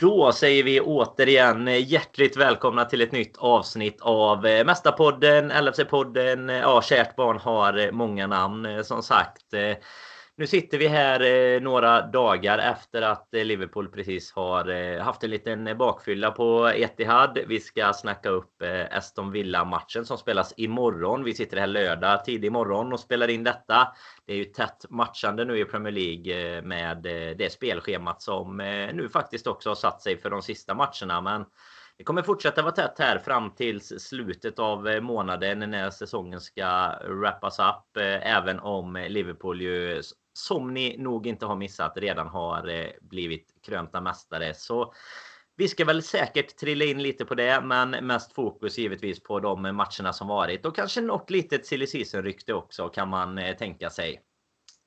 Då 0.00 0.32
säger 0.32 0.62
vi 0.62 0.80
återigen 0.80 1.68
eh, 1.68 1.90
hjärtligt 1.92 2.36
välkomna 2.36 2.84
till 2.84 3.00
ett 3.00 3.12
nytt 3.12 3.36
avsnitt 3.36 4.00
av 4.00 4.46
eh, 4.46 4.64
Mästarpodden, 4.64 5.52
LFC-podden. 5.52 6.50
Eh, 6.50 6.56
ja, 6.56 6.82
kärt 6.82 7.16
barn 7.16 7.38
har 7.38 7.92
många 7.92 8.26
namn 8.26 8.84
som 8.84 9.02
sagt. 9.02 9.54
Nu 10.38 10.46
sitter 10.46 10.78
vi 10.78 10.86
här 10.86 11.20
eh, 11.20 11.60
några 11.60 12.02
dagar 12.02 12.58
efter 12.58 13.02
att 13.02 13.34
eh, 13.34 13.44
Liverpool 13.44 13.88
precis 13.88 14.32
har 14.32 14.68
eh, 14.68 15.02
haft 15.02 15.24
en 15.24 15.30
liten 15.30 15.78
bakfylla 15.78 16.30
på 16.30 16.68
Etihad. 16.68 17.38
Vi 17.46 17.60
ska 17.60 17.92
snacka 17.92 18.28
upp 18.28 18.62
Aston 18.90 19.32
Villa-matchen 19.32 20.06
som 20.06 20.18
spelas 20.18 20.54
imorgon. 20.56 21.24
Vi 21.24 21.34
sitter 21.34 21.56
här 21.56 21.66
lördag 21.66 22.24
tidig 22.24 22.52
morgon 22.52 22.92
och 22.92 23.00
spelar 23.00 23.28
in 23.28 23.44
detta. 23.44 23.88
Det 24.26 24.32
är 24.32 24.36
ju 24.36 24.44
tätt 24.44 24.84
matchande 24.90 25.44
nu 25.44 25.58
i 25.58 25.64
Premier 25.64 25.92
League 25.92 26.62
med 26.62 27.02
det 27.38 27.52
spelschemat 27.52 28.22
som 28.22 28.56
nu 28.92 29.08
faktiskt 29.12 29.46
också 29.46 29.70
har 29.70 29.74
satt 29.74 30.02
sig 30.02 30.16
för 30.18 30.30
de 30.30 30.42
sista 30.42 30.74
matcherna. 30.74 31.20
Men 31.20 31.44
det 31.96 32.04
kommer 32.04 32.22
fortsätta 32.22 32.62
vara 32.62 32.72
tätt 32.72 32.98
här 32.98 33.18
fram 33.18 33.50
till 33.50 33.80
slutet 33.80 34.58
av 34.58 34.98
månaden 35.02 35.58
när 35.58 35.90
säsongen 35.90 36.40
ska 36.40 36.92
wrappas 37.08 37.58
upp. 37.58 37.96
Även 38.22 38.60
om 38.60 39.06
Liverpool 39.08 39.60
ju 39.60 40.02
som 40.38 40.74
ni 40.74 40.96
nog 40.98 41.26
inte 41.26 41.46
har 41.46 41.56
missat 41.56 41.92
redan 41.96 42.26
har 42.28 42.68
eh, 42.68 42.90
blivit 43.00 43.54
krönta 43.62 44.00
mästare. 44.00 44.54
Så 44.54 44.94
vi 45.56 45.68
ska 45.68 45.84
väl 45.84 46.02
säkert 46.02 46.56
trilla 46.56 46.84
in 46.84 47.02
lite 47.02 47.24
på 47.24 47.34
det, 47.34 47.60
men 47.60 47.90
mest 47.90 48.32
fokus 48.32 48.78
givetvis 48.78 49.22
på 49.22 49.40
de 49.40 49.62
matcherna 49.62 50.12
som 50.12 50.28
varit 50.28 50.66
och 50.66 50.76
kanske 50.76 51.00
något 51.00 51.30
litet 51.30 51.66
silly 51.66 51.86
rykte 52.12 52.54
också 52.54 52.88
kan 52.88 53.08
man 53.08 53.38
eh, 53.38 53.56
tänka 53.56 53.90
sig. 53.90 54.22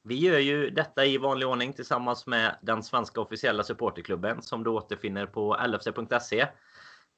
Vi 0.03 0.15
gör 0.15 0.39
ju 0.39 0.69
detta 0.69 1.05
i 1.05 1.17
vanlig 1.17 1.47
ordning 1.47 1.73
tillsammans 1.73 2.27
med 2.27 2.57
den 2.61 2.83
svenska 2.83 3.21
officiella 3.21 3.63
supporterklubben 3.63 4.41
som 4.41 4.63
du 4.63 4.69
återfinner 4.69 5.25
på 5.25 5.57
lfc.se. 5.67 6.47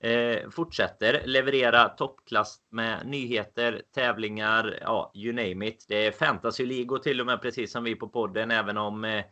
Eh, 0.03 0.49
fortsätter 0.49 1.21
leverera 1.25 1.89
toppklass 1.89 2.57
med 2.69 3.07
nyheter, 3.07 3.81
tävlingar, 3.95 4.79
ja, 4.81 5.11
you 5.15 5.33
name 5.33 5.67
it. 5.67 5.85
Det 5.87 6.05
är 6.05 6.11
fantasy-ligor 6.11 6.97
till 6.97 7.19
och 7.19 7.25
med, 7.25 7.41
precis 7.41 7.71
som 7.71 7.83
vi 7.83 7.95
på 7.95 8.07
podden, 8.07 8.51
även 8.51 8.77
om 8.77 9.05
eh, 9.05 9.23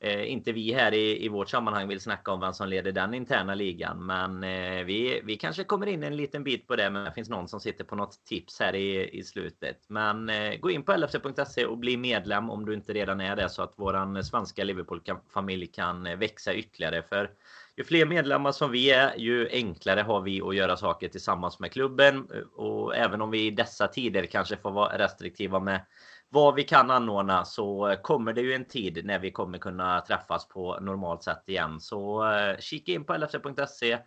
eh, 0.00 0.32
inte 0.32 0.52
vi 0.52 0.72
här 0.72 0.94
i, 0.94 1.24
i 1.24 1.28
vårt 1.28 1.48
sammanhang 1.48 1.88
vill 1.88 2.00
snacka 2.00 2.32
om 2.32 2.40
vem 2.40 2.52
som 2.52 2.68
leder 2.68 2.92
den 2.92 3.14
interna 3.14 3.54
ligan. 3.54 4.06
Men 4.06 4.44
eh, 4.44 4.84
vi, 4.84 5.20
vi 5.24 5.36
kanske 5.36 5.64
kommer 5.64 5.86
in 5.86 6.02
en 6.02 6.16
liten 6.16 6.44
bit 6.44 6.66
på 6.66 6.76
det, 6.76 6.90
men 6.90 7.04
det 7.04 7.12
finns 7.12 7.28
någon 7.28 7.48
som 7.48 7.60
sitter 7.60 7.84
på 7.84 7.96
något 7.96 8.24
tips 8.24 8.60
här 8.60 8.74
i, 8.74 9.18
i 9.18 9.22
slutet. 9.22 9.84
Men 9.88 10.28
eh, 10.28 10.54
gå 10.54 10.70
in 10.70 10.82
på 10.82 10.92
lfc.se 10.92 11.64
och 11.64 11.78
bli 11.78 11.96
medlem 11.96 12.50
om 12.50 12.64
du 12.64 12.74
inte 12.74 12.92
redan 12.92 13.20
är 13.20 13.36
det 13.36 13.48
så 13.48 13.62
att 13.62 13.74
våran 13.76 14.24
svenska 14.24 14.64
Liverpool-familj 14.64 15.66
kan 15.66 16.06
eh, 16.06 16.16
växa 16.16 16.54
ytterligare. 16.54 17.02
För 17.02 17.30
ju 17.76 17.84
fler 17.84 18.06
medlemmar 18.06 18.52
som 18.52 18.70
vi 18.70 18.90
är, 18.90 19.14
ju 19.16 19.48
enklare 19.52 20.00
har 20.00 20.20
vi 20.20 20.42
att 20.42 20.56
göra 20.56 20.76
saker 20.76 21.08
tillsammans 21.08 21.58
med 21.58 21.72
klubben. 21.72 22.28
Och 22.56 22.96
även 22.96 23.22
om 23.22 23.30
vi 23.30 23.46
i 23.46 23.50
dessa 23.50 23.88
tider 23.88 24.26
kanske 24.26 24.56
får 24.56 24.70
vara 24.70 24.98
restriktiva 24.98 25.60
med 25.60 25.80
vad 26.28 26.54
vi 26.54 26.62
kan 26.62 26.90
anordna 26.90 27.44
så 27.44 27.96
kommer 28.02 28.32
det 28.32 28.40
ju 28.40 28.54
en 28.54 28.64
tid 28.64 29.04
när 29.04 29.18
vi 29.18 29.30
kommer 29.30 29.58
kunna 29.58 30.00
träffas 30.00 30.48
på 30.48 30.80
normalt 30.80 31.22
sätt 31.22 31.42
igen. 31.46 31.80
Så 31.80 32.30
eh, 32.32 32.58
kika 32.58 32.92
in 32.92 33.04
på 33.04 33.14
lfc.se 33.14 33.98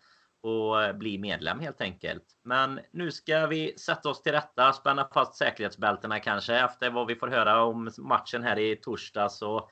och 0.42 0.84
eh, 0.84 0.94
bli 0.94 1.18
medlem 1.18 1.60
helt 1.60 1.82
enkelt. 1.82 2.23
Men 2.44 2.80
nu 2.92 3.12
ska 3.12 3.48
vi 3.48 3.78
sätta 3.78 4.10
oss 4.10 4.22
till 4.22 4.32
rätta, 4.32 4.73
spänna 4.73 5.10
fast 5.14 5.36
säkerhetsbältena 5.36 6.20
kanske 6.20 6.56
efter 6.56 6.90
vad 6.90 7.08
vi 7.08 7.16
får 7.16 7.28
höra 7.28 7.64
om 7.64 7.92
matchen 7.98 8.44
här 8.44 8.60
i 8.60 8.76
torsdags. 8.76 9.42
Och 9.42 9.70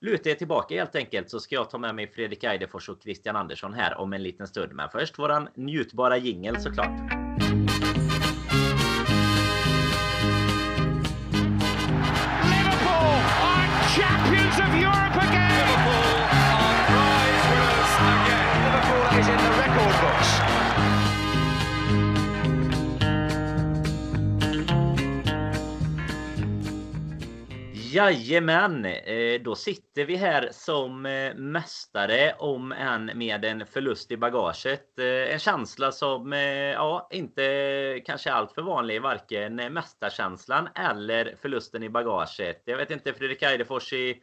luta 0.00 0.30
er 0.30 0.34
tillbaka 0.34 0.74
helt 0.74 0.96
enkelt 0.96 1.30
så 1.30 1.40
ska 1.40 1.54
jag 1.54 1.70
ta 1.70 1.78
med 1.78 1.94
mig 1.94 2.06
Fredrik 2.06 2.44
Eidefors 2.44 2.88
och 2.88 3.02
Christian 3.02 3.36
Andersson 3.36 3.74
här 3.74 4.00
om 4.00 4.12
en 4.12 4.22
liten 4.22 4.46
stund. 4.46 4.72
Men 4.72 4.88
först 4.88 5.18
våran 5.18 5.48
njutbara 5.54 6.16
jingel 6.16 6.60
såklart. 6.60 7.15
Jajamän, 27.96 28.84
eh, 28.84 29.40
då 29.40 29.54
sitter 29.54 30.04
vi 30.04 30.16
här 30.16 30.48
som 30.52 31.06
eh, 31.06 31.34
mästare 31.34 32.34
om 32.38 32.72
än 32.72 33.10
med 33.14 33.44
en 33.44 33.66
förlust 33.66 34.10
i 34.10 34.16
bagaget. 34.16 34.98
Eh, 34.98 35.32
en 35.32 35.38
känsla 35.38 35.92
som 35.92 36.32
ja, 36.74 37.08
inte 37.10 38.02
kanske 38.06 38.30
är 38.30 38.34
alltför 38.34 38.62
vanlig, 38.62 39.02
varken 39.02 39.54
mästarkänslan 39.54 40.68
eller 40.74 41.34
förlusten 41.42 41.82
i 41.82 41.88
bagaget. 41.88 42.62
Jag 42.64 42.76
vet 42.76 42.90
inte 42.90 43.12
Fredrik 43.12 43.42
Eidefors 43.42 43.92
i 43.92 44.22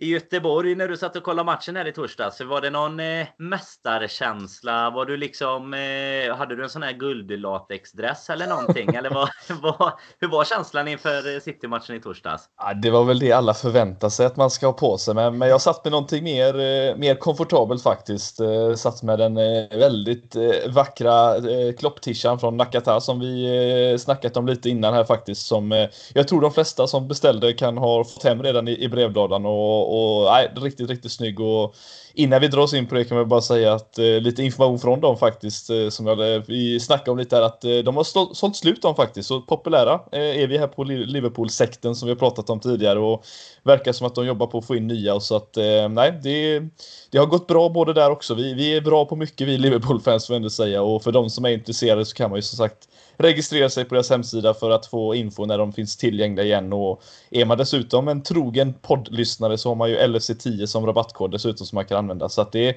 i 0.00 0.06
Göteborg 0.06 0.74
när 0.74 0.88
du 0.88 0.96
satt 0.96 1.16
och 1.16 1.22
kollade 1.22 1.46
matchen 1.46 1.76
här 1.76 1.88
i 1.88 1.92
torsdags. 1.92 2.40
Var 2.40 2.60
det 2.60 2.70
någon 2.70 3.00
eh, 3.00 3.26
mästarkänsla? 3.38 4.90
Var 4.90 5.06
du 5.06 5.16
liksom, 5.16 5.74
eh, 5.74 6.36
hade 6.36 6.56
du 6.56 6.62
en 6.62 6.70
sån 6.70 6.82
här 6.82 6.92
guldlatexdress 6.92 8.30
eller 8.30 8.46
någonting? 8.46 8.94
eller 8.94 9.10
vad, 9.10 9.28
vad, 9.62 9.92
hur 10.20 10.28
var 10.28 10.44
känslan 10.44 10.88
inför 10.88 11.34
eh, 11.34 11.40
City-matchen 11.40 11.96
i 11.96 12.00
torsdags? 12.00 12.42
Ja, 12.58 12.74
det 12.74 12.90
var 12.90 13.04
väl 13.04 13.18
det 13.18 13.32
alla 13.32 13.54
förväntar 13.54 14.08
sig 14.08 14.26
att 14.26 14.36
man 14.36 14.50
ska 14.50 14.66
ha 14.66 14.72
på 14.72 14.98
sig. 14.98 15.14
Men, 15.14 15.38
men 15.38 15.48
jag 15.48 15.60
satt 15.60 15.84
med 15.84 15.90
någonting 15.90 16.24
mer, 16.24 16.54
eh, 16.54 16.96
mer 16.96 17.14
komfortabelt 17.14 17.82
faktiskt. 17.82 18.40
Eh, 18.40 18.74
satt 18.74 19.02
med 19.02 19.18
den 19.18 19.36
eh, 19.36 19.78
väldigt 19.78 20.36
eh, 20.36 20.42
vackra 20.68 21.36
eh, 21.36 21.72
klopptishan 21.78 22.38
från 22.38 22.56
Nakata 22.56 23.00
som 23.00 23.20
vi 23.20 23.44
eh, 23.92 23.98
snackat 23.98 24.36
om 24.36 24.46
lite 24.46 24.70
innan 24.70 24.94
här 24.94 25.04
faktiskt. 25.04 25.46
Som 25.46 25.72
eh, 25.72 25.88
jag 26.14 26.28
tror 26.28 26.40
de 26.40 26.52
flesta 26.52 26.86
som 26.86 27.08
beställde 27.08 27.52
kan 27.52 27.78
ha 27.78 28.04
fått 28.04 28.24
hem 28.24 28.42
redan 28.42 28.68
i, 28.68 28.84
i 28.84 28.88
brevlådan. 28.88 29.46
Och, 29.46 29.89
och 29.90 30.24
nej, 30.24 30.52
riktigt, 30.56 30.90
riktigt 30.90 31.12
snygg. 31.12 31.40
Och 31.40 31.76
innan 32.14 32.40
vi 32.40 32.48
drar 32.48 32.62
oss 32.62 32.74
in 32.74 32.86
på 32.86 32.94
det 32.94 33.04
kan 33.04 33.18
vi 33.18 33.24
bara 33.24 33.40
säga 33.40 33.74
att 33.74 33.98
eh, 33.98 34.04
lite 34.04 34.42
information 34.42 34.78
från 34.78 35.00
dem 35.00 35.16
faktiskt 35.16 35.70
eh, 35.70 35.88
som 35.88 36.06
jag, 36.06 36.42
vi 36.46 36.80
snackade 36.80 37.10
om 37.10 37.18
lite 37.18 37.36
här 37.36 37.42
att 37.42 37.64
eh, 37.64 37.78
de 37.78 37.96
har 37.96 38.04
stå, 38.04 38.34
sålt 38.34 38.56
slut 38.56 38.82
dem 38.82 38.94
faktiskt. 38.94 39.28
Så 39.28 39.40
populära 39.40 40.00
eh, 40.12 40.42
är 40.42 40.46
vi 40.46 40.58
här 40.58 40.66
på 40.66 40.84
Liverpool-sekten 40.84 41.94
som 41.96 42.06
vi 42.06 42.12
har 42.12 42.18
pratat 42.18 42.50
om 42.50 42.60
tidigare 42.60 42.98
och 42.98 43.24
verkar 43.62 43.92
som 43.92 44.06
att 44.06 44.14
de 44.14 44.26
jobbar 44.26 44.46
på 44.46 44.58
att 44.58 44.66
få 44.66 44.76
in 44.76 44.86
nya 44.86 45.14
och 45.14 45.22
så 45.22 45.36
att 45.36 45.56
eh, 45.56 45.88
nej, 45.88 46.20
det, 46.22 46.62
det 47.10 47.18
har 47.18 47.26
gått 47.26 47.46
bra 47.46 47.68
både 47.68 47.92
där 47.92 48.10
också. 48.10 48.34
Vi, 48.34 48.54
vi 48.54 48.76
är 48.76 48.80
bra 48.80 49.04
på 49.04 49.16
mycket 49.16 49.48
vi 49.48 49.58
Liverpool-fans 49.58 50.26
får 50.26 50.34
jag 50.34 50.38
ändå 50.38 50.50
säga 50.50 50.82
och 50.82 51.02
för 51.02 51.12
de 51.12 51.30
som 51.30 51.44
är 51.44 51.50
intresserade 51.50 52.04
så 52.04 52.14
kan 52.14 52.30
man 52.30 52.38
ju 52.38 52.42
som 52.42 52.56
sagt 52.56 52.88
registrera 53.20 53.70
sig 53.70 53.84
på 53.84 53.94
deras 53.94 54.10
hemsida 54.10 54.54
för 54.54 54.70
att 54.70 54.86
få 54.86 55.14
info 55.14 55.46
när 55.46 55.58
de 55.58 55.72
finns 55.72 55.96
tillgängliga 55.96 56.46
igen. 56.46 56.72
Och 56.72 57.02
är 57.30 57.44
man 57.44 57.58
dessutom 57.58 58.08
en 58.08 58.22
trogen 58.22 58.74
poddlyssnare 58.74 59.58
så 59.58 59.68
har 59.68 59.76
man 59.76 59.90
ju 59.90 59.98
LFC10 59.98 60.66
som 60.66 60.86
rabattkod 60.86 61.30
dessutom 61.30 61.66
som 61.66 61.76
man 61.76 61.84
kan 61.84 61.99
använda. 62.00 62.28
Så 62.28 62.40
att 62.40 62.52
det, 62.52 62.76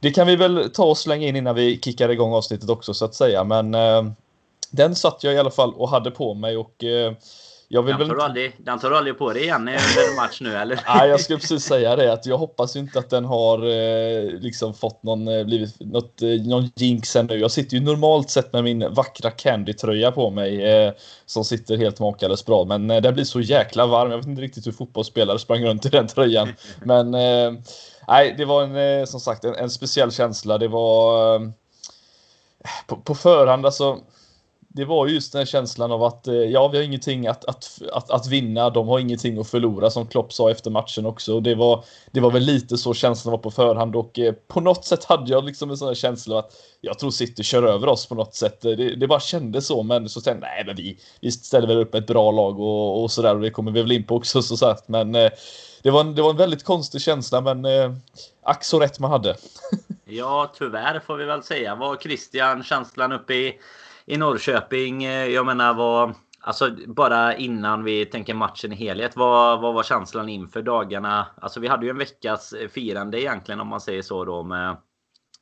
det 0.00 0.10
kan 0.10 0.26
vi 0.26 0.36
väl 0.36 0.70
ta 0.74 0.84
och 0.84 0.98
slänga 0.98 1.28
in 1.28 1.36
innan 1.36 1.54
vi 1.54 1.80
kickar 1.80 2.08
igång 2.08 2.32
avsnittet 2.32 2.70
också 2.70 2.94
så 2.94 3.04
att 3.04 3.14
säga. 3.14 3.44
Men 3.44 3.74
eh, 3.74 4.04
den 4.70 4.94
satt 4.94 5.24
jag 5.24 5.34
i 5.34 5.38
alla 5.38 5.50
fall 5.50 5.74
och 5.74 5.88
hade 5.88 6.10
på 6.10 6.34
mig 6.34 6.56
och 6.56 6.84
eh, 6.84 7.12
jag 7.74 7.82
vill 7.82 7.96
den, 7.98 8.08
tar 8.08 8.14
väl... 8.14 8.24
aldrig, 8.24 8.52
den 8.58 8.78
tar 8.78 8.90
du 8.90 8.96
aldrig 8.96 9.18
på 9.18 9.32
dig 9.32 9.42
igen 9.42 9.60
under 9.60 10.16
match 10.16 10.40
nu 10.40 10.56
eller? 10.56 10.80
Nej, 10.94 11.08
jag 11.08 11.20
skulle 11.20 11.38
precis 11.38 11.64
säga 11.64 11.96
det 11.96 12.12
att 12.12 12.26
jag 12.26 12.38
hoppas 12.38 12.76
inte 12.76 12.98
att 12.98 13.10
den 13.10 13.24
har 13.24 13.58
eh, 13.58 14.30
liksom 14.40 14.74
fått 14.74 15.02
någon, 15.02 15.28
eh, 15.28 15.44
blivit 15.44 15.80
något, 15.80 16.22
eh, 16.22 16.28
någon 16.28 16.70
jinx 16.76 17.16
ännu. 17.16 17.34
Jag 17.34 17.50
sitter 17.50 17.76
ju 17.76 17.82
normalt 17.82 18.30
sett 18.30 18.52
med 18.52 18.64
min 18.64 18.94
vackra 18.94 19.30
Candy-tröja 19.30 20.12
på 20.12 20.30
mig 20.30 20.72
eh, 20.72 20.92
som 21.26 21.44
sitter 21.44 21.76
helt 21.76 22.00
makalöst 22.00 22.46
bra. 22.46 22.64
Men 22.64 22.90
eh, 22.90 23.00
den 23.00 23.14
blir 23.14 23.24
så 23.24 23.40
jäkla 23.40 23.86
varm. 23.86 24.10
Jag 24.10 24.18
vet 24.18 24.26
inte 24.26 24.42
riktigt 24.42 24.66
hur 24.66 24.72
fotbollsspelare 24.72 25.38
sprang 25.38 25.64
runt 25.64 25.86
i 25.86 25.88
den 25.88 26.06
tröjan. 26.06 26.48
Men 26.84 27.14
eh, 27.14 27.52
nej, 28.08 28.34
det 28.38 28.44
var 28.44 28.62
en, 28.62 28.76
eh, 28.76 29.04
som 29.04 29.20
sagt 29.20 29.44
en, 29.44 29.54
en 29.54 29.70
speciell 29.70 30.12
känsla. 30.12 30.58
Det 30.58 30.68
var 30.68 31.34
eh, 31.34 31.48
på, 32.86 32.96
på 32.96 33.14
förhand 33.14 33.66
alltså 33.66 33.98
det 34.74 34.84
var 34.84 35.06
just 35.06 35.32
den 35.32 35.46
känslan 35.46 35.92
av 35.92 36.02
att 36.02 36.28
eh, 36.28 36.34
ja, 36.34 36.68
vi 36.68 36.76
har 36.76 36.84
ingenting 36.84 37.26
att, 37.26 37.44
att, 37.44 37.82
att, 37.92 38.10
att, 38.10 38.26
vinna. 38.26 38.70
De 38.70 38.88
har 38.88 38.98
ingenting 38.98 39.38
att 39.38 39.50
förlora 39.50 39.90
som 39.90 40.06
Klopp 40.06 40.32
sa 40.32 40.50
efter 40.50 40.70
matchen 40.70 41.06
också. 41.06 41.34
Och 41.34 41.42
det 41.42 41.54
var, 41.54 41.84
det 42.10 42.20
var 42.20 42.30
väl 42.30 42.42
lite 42.42 42.76
så 42.76 42.94
känslan 42.94 43.32
var 43.32 43.38
på 43.38 43.50
förhand 43.50 43.96
och 43.96 44.18
eh, 44.18 44.34
på 44.48 44.60
något 44.60 44.84
sätt 44.84 45.04
hade 45.04 45.30
jag 45.30 45.44
liksom 45.44 45.70
en 45.70 45.76
sån 45.76 45.88
här 45.88 45.94
känsla 45.94 46.38
att 46.38 46.52
jag 46.80 46.98
tror 46.98 47.10
City 47.10 47.42
kör 47.42 47.62
över 47.62 47.86
oss 47.86 48.06
på 48.06 48.14
något 48.14 48.34
sätt. 48.34 48.60
Det, 48.60 48.76
det 48.76 49.06
bara 49.06 49.20
kändes 49.20 49.66
så, 49.66 49.82
men 49.82 50.08
så 50.08 50.20
tänkte 50.20 50.46
nej, 50.46 50.64
men 50.66 50.76
vi, 50.76 50.98
vi 51.20 51.32
ställer 51.32 51.68
väl 51.68 51.78
upp 51.78 51.94
ett 51.94 52.06
bra 52.06 52.30
lag 52.30 52.60
och, 52.60 53.02
och 53.02 53.10
sådär 53.10 53.34
och 53.34 53.40
det 53.40 53.50
kommer 53.50 53.72
vi 53.72 53.82
väl 53.82 53.92
in 53.92 54.04
på 54.04 54.16
också 54.16 54.42
så 54.42 54.56
sagt. 54.56 54.88
Men 54.88 55.14
eh, 55.14 55.30
det 55.82 55.90
var, 55.90 56.00
en, 56.00 56.14
det 56.14 56.22
var 56.22 56.30
en 56.30 56.36
väldigt 56.36 56.64
konstig 56.64 57.00
känsla, 57.00 57.40
men 57.40 57.64
eh, 57.64 57.92
ack 58.42 58.64
så 58.64 58.80
rätt 58.80 58.98
man 58.98 59.10
hade. 59.10 59.36
ja, 60.04 60.52
tyvärr 60.58 61.00
får 61.06 61.16
vi 61.16 61.24
väl 61.24 61.42
säga. 61.42 61.74
Var 61.74 61.96
Christian 61.96 62.64
känslan 62.64 63.12
uppe 63.12 63.34
i 63.34 63.58
i 64.06 64.16
Norrköping. 64.16 65.04
Eh, 65.04 65.26
jag 65.26 65.46
menar 65.46 65.74
vad... 65.74 66.14
Alltså 66.44 66.70
bara 66.86 67.36
innan 67.36 67.84
vi 67.84 68.06
tänker 68.06 68.34
matchen 68.34 68.72
i 68.72 68.76
helhet. 68.76 69.16
Vad, 69.16 69.60
vad 69.60 69.74
var 69.74 69.82
känslan 69.82 70.28
inför 70.28 70.62
dagarna? 70.62 71.26
Alltså 71.36 71.60
vi 71.60 71.68
hade 71.68 71.86
ju 71.86 71.90
en 71.90 71.98
veckas 71.98 72.52
eh, 72.52 72.68
firande 72.68 73.20
egentligen 73.20 73.60
om 73.60 73.68
man 73.68 73.80
säger 73.80 74.02
så 74.02 74.24
då 74.24 74.42
med 74.42 74.76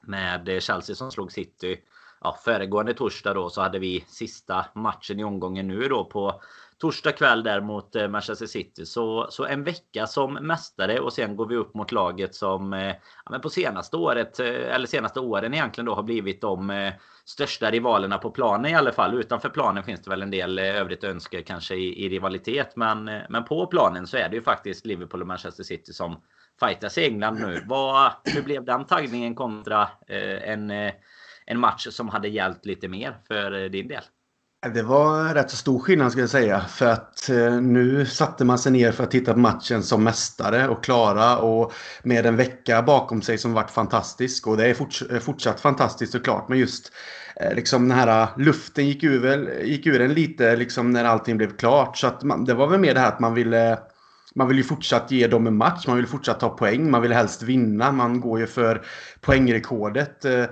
med 0.03 0.49
eh, 0.49 0.61
Chelsea 0.61 0.97
som 0.97 1.11
slog 1.11 1.33
City. 1.33 1.81
Ja, 2.21 2.39
föregående 2.45 2.95
torsdag 2.95 3.35
då 3.35 3.51
så 3.51 3.61
hade 3.61 3.79
vi 3.79 4.05
sista 4.09 4.67
matchen 4.75 5.21
i 5.21 5.25
omgången 5.25 5.69
nu 5.69 5.89
då 5.89 6.05
på 6.05 6.43
torsdag 6.81 7.13
kväll 7.13 7.43
där 7.43 7.61
mot 7.61 7.97
eh, 7.97 8.09
Manchester 8.09 8.47
City. 8.47 8.87
Så, 8.87 9.27
så 9.31 9.47
en 9.47 9.65
vecka 9.65 10.07
som 10.07 10.33
mästare 10.35 11.01
och 11.01 11.13
sen 11.13 11.37
går 11.37 11.47
vi 11.47 11.57
upp 11.57 11.75
mot 11.75 11.93
laget 11.93 12.35
som 12.35 12.73
eh, 12.73 12.87
ja, 13.25 13.31
men 13.31 13.41
på 13.41 13.51
senaste 13.51 13.97
året, 13.97 14.41
eh, 14.41 14.47
eller 14.47 14.87
senaste 14.87 15.21
åren 15.21 15.55
egentligen 15.55 15.87
då 15.87 15.95
har 15.95 16.03
blivit 16.03 16.41
de 16.41 16.71
eh, 16.71 16.93
största 17.25 17.71
rivalerna 17.71 18.19
på 18.19 18.31
planen 18.31 18.71
i 18.71 18.75
alla 18.75 18.93
fall. 18.93 19.15
Utanför 19.15 19.49
planen 19.49 19.85
finns 19.85 20.03
det 20.03 20.11
väl 20.11 20.23
en 20.23 20.31
del 20.31 20.59
eh, 20.59 20.65
övrigt 20.65 21.05
önske 21.05 21.43
kanske 21.43 21.75
i, 21.75 22.05
i 22.05 22.09
rivalitet. 22.09 22.77
Men, 22.77 23.09
eh, 23.09 23.23
men 23.29 23.45
på 23.45 23.67
planen 23.67 24.07
så 24.07 24.17
är 24.17 24.29
det 24.29 24.37
ju 24.37 24.43
faktiskt 24.43 24.87
Liverpool 24.87 25.21
och 25.21 25.29
Manchester 25.29 25.63
City 25.63 25.93
som 25.93 26.23
fightas 26.61 26.99
i 26.99 27.05
England 27.05 27.41
nu. 27.41 27.65
Vad, 27.67 28.13
hur 28.25 28.43
blev 28.43 28.65
den 28.65 28.85
taggningen 28.85 29.35
kontra 29.35 29.83
eh, 30.09 30.51
en, 30.51 30.71
en 31.47 31.61
match 31.61 31.87
som 31.91 32.09
hade 32.09 32.29
gällt 32.29 32.67
lite 32.67 32.89
mer 32.89 33.17
för 33.29 33.69
din 33.69 33.89
del? 33.89 34.03
Det 34.69 34.83
var 34.83 35.35
rätt 35.35 35.51
så 35.51 35.57
stor 35.57 35.79
skillnad 35.79 36.11
skulle 36.11 36.23
jag 36.23 36.31
säga. 36.31 36.61
För 36.61 36.87
att 36.87 37.29
eh, 37.29 37.61
nu 37.61 38.07
satte 38.07 38.45
man 38.45 38.59
sig 38.59 38.73
ner 38.73 38.93
för 38.93 39.05
att 39.05 39.11
titta 39.11 39.33
på 39.33 39.39
matchen 39.39 39.83
som 39.83 40.05
mästare 40.05 40.69
och 40.69 40.85
klara 40.85 41.39
och 41.39 41.73
med 42.03 42.27
en 42.27 42.37
vecka 42.37 42.83
bakom 42.83 43.23
sig 43.23 43.39
som 43.39 43.53
varit 43.53 43.71
fantastisk. 43.71 44.47
Och 44.47 44.57
det 44.57 44.67
är 44.67 44.75
forts 44.75 45.03
eh, 45.03 45.19
fortsatt 45.19 45.61
fantastiskt 45.61 46.13
såklart. 46.13 46.49
Men 46.49 46.59
just 46.59 46.93
eh, 47.37 47.55
liksom 47.55 47.89
den 47.89 47.99
här 47.99 48.23
eh, 48.23 48.29
luften 48.39 48.87
gick 48.87 49.05
ur, 49.05 49.51
gick 49.63 49.87
ur 49.87 50.01
en 50.01 50.15
lite 50.15 50.57
liksom 50.57 50.91
när 50.91 51.05
allting 51.05 51.37
blev 51.37 51.57
klart. 51.57 51.97
Så 51.99 52.07
att 52.07 52.23
man, 52.23 52.45
det 52.45 52.55
var 52.55 52.67
väl 52.67 52.81
mer 52.81 52.95
det 52.95 53.01
här 53.01 53.09
att 53.09 53.21
man 53.21 53.35
ville 53.35 53.79
man 54.35 54.49
vill 54.49 54.57
ju 54.57 54.65
fortsatt 54.65 55.11
ge 55.11 55.27
dem 55.27 55.47
en 55.47 55.57
match, 55.57 55.87
man 55.87 55.97
vill 55.97 56.07
fortsatt 56.07 56.41
ta 56.41 56.49
poäng, 56.49 56.91
man 56.91 57.03
vill 57.03 57.13
helst 57.13 57.43
vinna. 57.43 57.93
Man 57.93 58.21
går 58.21 58.41
ju 58.41 58.47
för 58.47 58.83
poängrekordet. 59.21 60.25
Eh, 60.25 60.41
eh, 60.41 60.49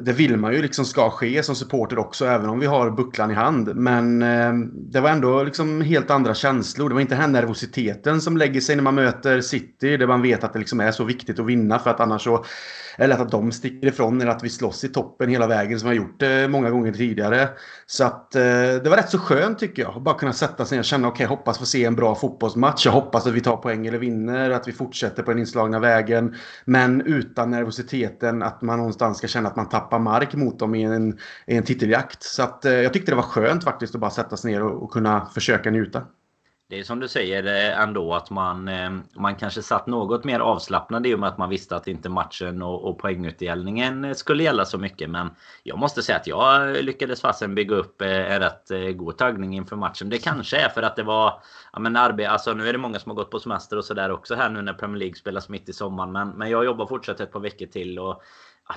det 0.00 0.12
vill 0.12 0.36
man 0.36 0.52
ju 0.52 0.62
liksom 0.62 0.84
ska 0.84 1.10
ske 1.10 1.42
som 1.42 1.54
supporter 1.54 1.98
också, 1.98 2.26
även 2.26 2.48
om 2.48 2.60
vi 2.60 2.66
har 2.66 2.90
bucklan 2.90 3.30
i 3.30 3.34
hand. 3.34 3.76
Men 3.76 4.22
eh, 4.22 4.52
det 4.74 5.00
var 5.00 5.10
ändå 5.10 5.42
liksom 5.42 5.80
helt 5.80 6.10
andra 6.10 6.34
känslor. 6.34 6.88
Det 6.88 6.94
var 6.94 7.00
inte 7.00 7.14
den 7.14 7.22
här 7.22 7.28
nervositeten 7.28 8.20
som 8.20 8.36
lägger 8.36 8.60
sig 8.60 8.76
när 8.76 8.82
man 8.82 8.94
möter 8.94 9.40
City, 9.40 9.96
där 9.96 10.06
man 10.06 10.22
vet 10.22 10.44
att 10.44 10.52
det 10.52 10.58
liksom 10.58 10.80
är 10.80 10.92
så 10.92 11.04
viktigt 11.04 11.38
att 11.38 11.46
vinna 11.46 11.78
för 11.78 11.90
att 11.90 12.00
annars 12.00 12.22
så 12.22 12.44
är 12.96 13.02
det 13.02 13.06
lätt 13.06 13.20
att 13.20 13.30
de 13.30 13.52
sticker 13.52 13.88
ifrån 13.88 14.20
eller 14.20 14.30
att 14.30 14.44
vi 14.44 14.48
slåss 14.48 14.84
i 14.84 14.88
toppen 14.88 15.28
hela 15.28 15.46
vägen 15.46 15.80
som 15.80 15.90
vi 15.90 15.96
har 15.96 16.04
gjort 16.04 16.20
det 16.20 16.48
många 16.50 16.70
gånger 16.70 16.92
tidigare. 16.92 17.48
Så 17.86 18.04
att 18.04 18.30
det 18.30 18.84
var 18.84 18.96
rätt 18.96 19.10
så 19.10 19.18
skönt 19.18 19.58
tycker 19.58 19.82
jag. 19.82 20.02
Bara 20.02 20.18
kunna 20.18 20.32
sätta 20.32 20.64
sig 20.64 20.76
ner 20.76 20.80
och 20.80 20.84
känna 20.84 21.08
okej, 21.08 21.26
okay, 21.26 21.36
hoppas 21.36 21.58
få 21.58 21.66
se 21.66 21.84
en 21.84 21.96
bra 21.96 22.14
fotbollsmatch. 22.14 22.86
Jag 22.86 22.92
hoppas 22.92 23.26
att 23.26 23.32
vi 23.32 23.40
tar 23.40 23.56
poäng 23.56 23.86
eller 23.86 23.98
vinner, 23.98 24.50
att 24.50 24.68
vi 24.68 24.72
fortsätter 24.72 25.22
på 25.22 25.30
den 25.30 25.38
inslagna 25.38 25.78
vägen. 25.78 26.34
Men 26.64 27.00
utan 27.00 27.50
nervositet 27.50 27.89
nervositeten 27.92 28.42
att 28.42 28.62
man 28.62 28.78
någonstans 28.78 29.18
ska 29.18 29.26
känna 29.26 29.48
att 29.48 29.56
man 29.56 29.68
tappar 29.68 29.98
mark 29.98 30.34
mot 30.34 30.58
dem 30.58 30.74
i 30.74 30.82
en, 30.82 31.18
i 31.46 31.56
en 31.56 31.64
titeljakt. 31.64 32.22
Så 32.22 32.42
att, 32.42 32.64
eh, 32.64 32.72
jag 32.72 32.92
tyckte 32.92 33.12
det 33.12 33.16
var 33.16 33.22
skönt 33.22 33.64
faktiskt 33.64 33.94
att 33.94 34.00
bara 34.00 34.10
sätta 34.10 34.36
sig 34.36 34.52
ner 34.52 34.62
och, 34.62 34.82
och 34.82 34.90
kunna 34.92 35.26
försöka 35.26 35.70
njuta. 35.70 36.06
Det 36.70 36.78
är 36.78 36.84
som 36.84 37.00
du 37.00 37.08
säger 37.08 37.44
eh, 37.46 37.80
ändå 37.80 38.14
att 38.14 38.30
man, 38.30 38.68
eh, 38.68 38.90
man 39.12 39.36
kanske 39.36 39.62
satt 39.62 39.86
något 39.86 40.24
mer 40.24 40.40
avslappnad 40.40 41.06
i 41.06 41.14
och 41.14 41.18
med 41.18 41.28
att 41.28 41.38
man 41.38 41.48
visste 41.48 41.76
att 41.76 41.88
inte 41.88 42.08
matchen 42.08 42.62
och, 42.62 42.88
och 42.88 42.98
poängutdelningen 42.98 44.04
eh, 44.04 44.14
skulle 44.14 44.42
gälla 44.42 44.64
så 44.64 44.78
mycket. 44.78 45.10
Men 45.10 45.30
jag 45.62 45.78
måste 45.78 46.02
säga 46.02 46.18
att 46.18 46.26
jag 46.26 46.76
lyckades 46.84 47.20
fasen 47.20 47.54
bygga 47.54 47.76
upp 47.76 48.02
en 48.02 48.40
rätt 48.40 48.96
god 48.96 49.18
taggning 49.18 49.56
inför 49.56 49.76
matchen. 49.76 50.08
Det 50.08 50.18
kanske 50.18 50.56
är 50.56 50.68
för 50.68 50.82
att 50.82 50.96
det 50.96 51.02
var 51.02 51.42
ja, 51.72 51.78
men 51.78 51.96
arbete. 51.96 52.30
Alltså 52.30 52.52
nu 52.52 52.68
är 52.68 52.72
det 52.72 52.78
många 52.78 52.98
som 52.98 53.10
har 53.10 53.16
gått 53.16 53.30
på 53.30 53.40
semester 53.40 53.78
och 53.78 53.84
sådär 53.84 54.10
också 54.10 54.34
här 54.34 54.48
nu 54.48 54.62
när 54.62 54.72
Premier 54.72 54.98
League 54.98 55.16
spelas 55.16 55.48
mitt 55.48 55.68
i 55.68 55.72
sommaren. 55.72 56.12
Men, 56.12 56.28
men 56.28 56.50
jag 56.50 56.64
jobbar 56.64 56.86
fortsatt 56.86 57.20
ett 57.20 57.32
par 57.32 57.40
veckor 57.40 57.66
till 57.66 57.98
och 57.98 58.22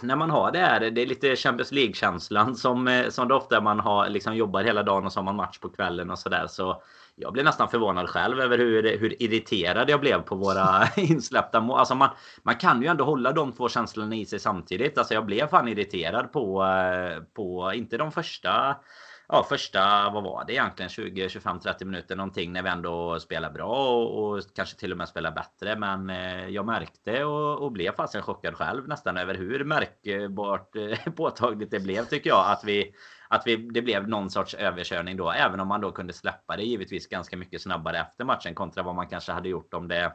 när 0.02 0.16
man 0.16 0.30
har 0.30 0.52
det 0.52 0.60
här, 0.60 0.80
det 0.80 1.02
är 1.02 1.06
lite 1.06 1.36
Champions 1.36 1.72
League-känslan 1.72 2.56
som, 2.56 3.04
som 3.10 3.28
det 3.28 3.34
ofta 3.34 3.62
man 3.62 3.80
har, 3.80 4.10
liksom 4.10 4.36
jobbar 4.36 4.64
hela 4.64 4.84
dagen 4.84 5.06
och 5.06 5.14
så 5.14 5.20
har 5.20 5.26
man 5.26 5.36
match 5.36 5.60
på 5.60 5.70
kvällen 5.70 6.12
och 6.12 6.20
sådär. 6.20 6.48
Så 6.50 6.82
jag 7.16 7.34
blev 7.34 7.46
nästan 7.46 7.70
förvånad 7.70 8.10
själv 8.10 8.40
över 8.40 8.58
hur, 8.58 8.98
hur 8.98 9.24
irriterad 9.24 9.90
jag 9.90 10.00
blev 10.00 10.22
på 10.22 10.36
våra 10.36 10.88
insläppta 10.98 11.60
mål. 11.60 11.80
Alltså 11.80 11.96
man, 11.96 12.10
man 12.44 12.56
kan 12.56 12.82
ju 12.82 12.88
ändå 12.88 13.04
hålla 13.04 13.32
de 13.32 13.52
två 13.52 13.70
känslorna 13.70 14.16
i 14.16 14.26
sig 14.26 14.40
samtidigt. 14.40 14.98
Alltså 14.98 15.14
jag 15.14 15.26
blev 15.26 15.48
fan 15.48 15.68
irriterad 15.68 16.32
på, 16.32 16.64
eh, 16.66 17.24
på 17.34 17.74
inte 17.74 17.98
de 17.98 18.12
första 18.12 18.76
ja, 19.28 19.46
första, 19.50 20.10
vad 20.10 20.24
var 20.24 20.46
det 20.48 20.54
egentligen, 20.54 20.90
20, 20.90 21.30
25, 21.30 21.60
30 21.60 21.86
minuter 21.86 22.16
någonting 22.16 22.54
när 22.54 22.64
vi 22.64 22.70
ändå 22.70 23.20
spelar 23.20 23.52
bra 23.52 23.96
och, 23.96 24.34
och 24.34 24.44
kanske 24.56 24.78
till 24.78 24.92
och 24.92 24.98
med 24.98 25.10
spelar 25.10 25.32
bättre. 25.32 25.76
Men 25.76 26.10
eh, 26.10 26.48
jag 26.48 26.66
märkte 26.66 27.24
och, 27.24 27.64
och 27.64 27.72
blev 27.72 27.96
fasen 27.96 28.22
chockad 28.22 28.56
själv 28.56 28.88
nästan 28.88 29.18
över 29.18 29.36
hur 29.36 29.64
märkbart 29.64 30.76
eh, 30.76 31.14
påtagligt 31.16 31.72
det 31.72 31.80
blev 31.80 32.06
tycker 32.06 32.30
jag 32.30 32.52
att 32.52 32.64
vi 32.64 32.94
att 33.34 33.48
vi, 33.48 33.56
det 33.56 33.82
blev 33.82 34.08
någon 34.08 34.30
sorts 34.30 34.54
överkörning 34.54 35.18
då, 35.18 35.32
även 35.32 35.60
om 35.60 35.68
man 35.68 35.82
då 35.82 35.92
kunde 35.92 36.14
släppa 36.14 36.58
det 36.58 36.64
givetvis 36.64 37.08
ganska 37.08 37.38
mycket 37.38 37.62
snabbare 37.62 37.98
efter 37.98 38.26
matchen 38.26 38.56
kontra 38.56 38.84
vad 38.84 38.96
man 38.96 39.08
kanske 39.08 39.32
hade 39.32 39.50
gjort 39.50 39.74
om 39.74 39.88
det. 39.88 40.14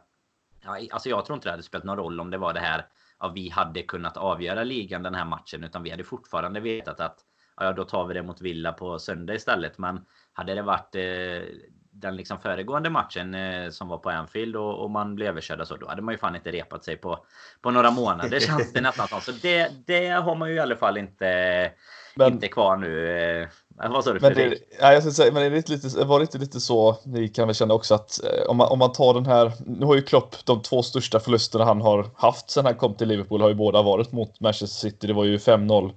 Ja, 0.65 0.79
alltså 0.91 1.09
jag 1.09 1.25
tror 1.25 1.37
inte 1.37 1.49
det 1.49 1.51
hade 1.51 1.63
spelat 1.63 1.85
någon 1.85 1.97
roll 1.97 2.21
om 2.21 2.31
det 2.31 2.39
var 2.39 2.55
det 2.55 2.61
här. 2.61 2.87
Ja, 3.19 3.29
vi 3.29 3.49
hade 3.49 3.83
kunnat 3.83 4.17
avgöra 4.17 4.65
ligan 4.65 5.03
den 5.03 5.15
här 5.15 5.25
matchen, 5.25 5.65
utan 5.65 5.83
vi 5.83 5.91
hade 5.91 6.05
fortfarande 6.05 6.61
vetat 6.61 7.01
att 7.01 7.19
ja, 7.57 7.73
då 7.73 7.85
tar 7.85 8.07
vi 8.07 8.15
det 8.15 8.23
mot 8.23 8.41
Villa 8.41 8.73
på 8.73 8.99
söndag 8.99 9.35
istället. 9.35 9.79
Men 9.79 10.05
hade 10.33 10.55
det 10.55 10.63
varit 10.63 10.95
eh, 10.95 11.57
den 12.01 12.17
liksom 12.17 12.39
föregående 12.39 12.91
matchen 12.91 13.35
eh, 13.35 13.71
som 13.71 13.89
var 13.89 13.99
på 13.99 14.11
Anfield 14.11 14.57
och, 14.57 14.85
och 14.85 14.91
man 14.91 15.15
blev 15.15 15.29
överkörd 15.29 15.67
så, 15.67 15.77
då 15.77 15.89
hade 15.89 16.03
man 16.03 16.15
ju 16.15 16.19
fan 16.19 16.37
inte 16.37 16.51
repat 16.51 16.85
sig 16.85 16.97
på, 16.97 17.19
på 17.63 17.71
några 17.71 17.91
månader 17.91 18.41
känns 18.41 18.73
det 18.73 18.81
nästan 18.81 19.09
som. 19.09 19.21
Så 19.21 19.33
det, 19.43 19.71
det 19.87 20.09
har 20.09 20.35
man 20.35 20.49
ju 20.49 20.55
i 20.55 20.59
alla 20.59 20.77
fall 20.77 20.99
inte, 20.99 21.71
men, 22.15 22.33
inte 22.33 22.49
kvar 22.49 22.77
nu. 22.77 23.11
Eh, 23.41 23.49
vad 23.91 24.05
sa 24.05 24.13
du 24.13 24.21
men 24.21 24.35
det, 24.35 24.59
ja, 24.81 24.93
jag 24.93 25.03
ska 25.03 25.13
säga, 25.13 25.33
men 25.33 25.43
är 25.43 25.51
det 25.51 25.69
lite, 25.69 26.05
var 26.05 26.19
det 26.19 26.23
inte 26.23 26.39
lite 26.39 26.61
så, 26.61 26.97
ni 27.05 27.29
kan 27.29 27.47
väl 27.47 27.55
känna 27.55 27.75
också 27.75 27.95
att 27.95 28.25
eh, 28.25 28.51
om 28.51 28.57
man, 28.57 28.69
om 28.69 28.79
man 28.79 28.93
tar 28.93 29.15
den 29.15 29.27
här, 29.27 29.53
nu 29.67 29.87
har 29.87 29.95
ju 29.95 30.03
Klopp 30.03 30.37
de 30.45 30.63
två 30.63 30.83
största 30.83 31.21
förlusterna 31.21 31.65
han 31.65 31.81
har 31.81 32.07
haft 32.15 32.51
sen 32.51 32.65
han 32.65 32.75
kom 32.75 32.95
till 32.95 33.09
Liverpool 33.09 33.41
har 33.41 33.49
ju 33.49 33.55
båda 33.55 33.83
varit 33.83 34.13
mot 34.13 34.41
Manchester 34.41 34.89
City. 34.89 35.07
Det 35.07 35.13
var 35.13 35.25
ju 35.25 35.37
5-0 35.37 35.93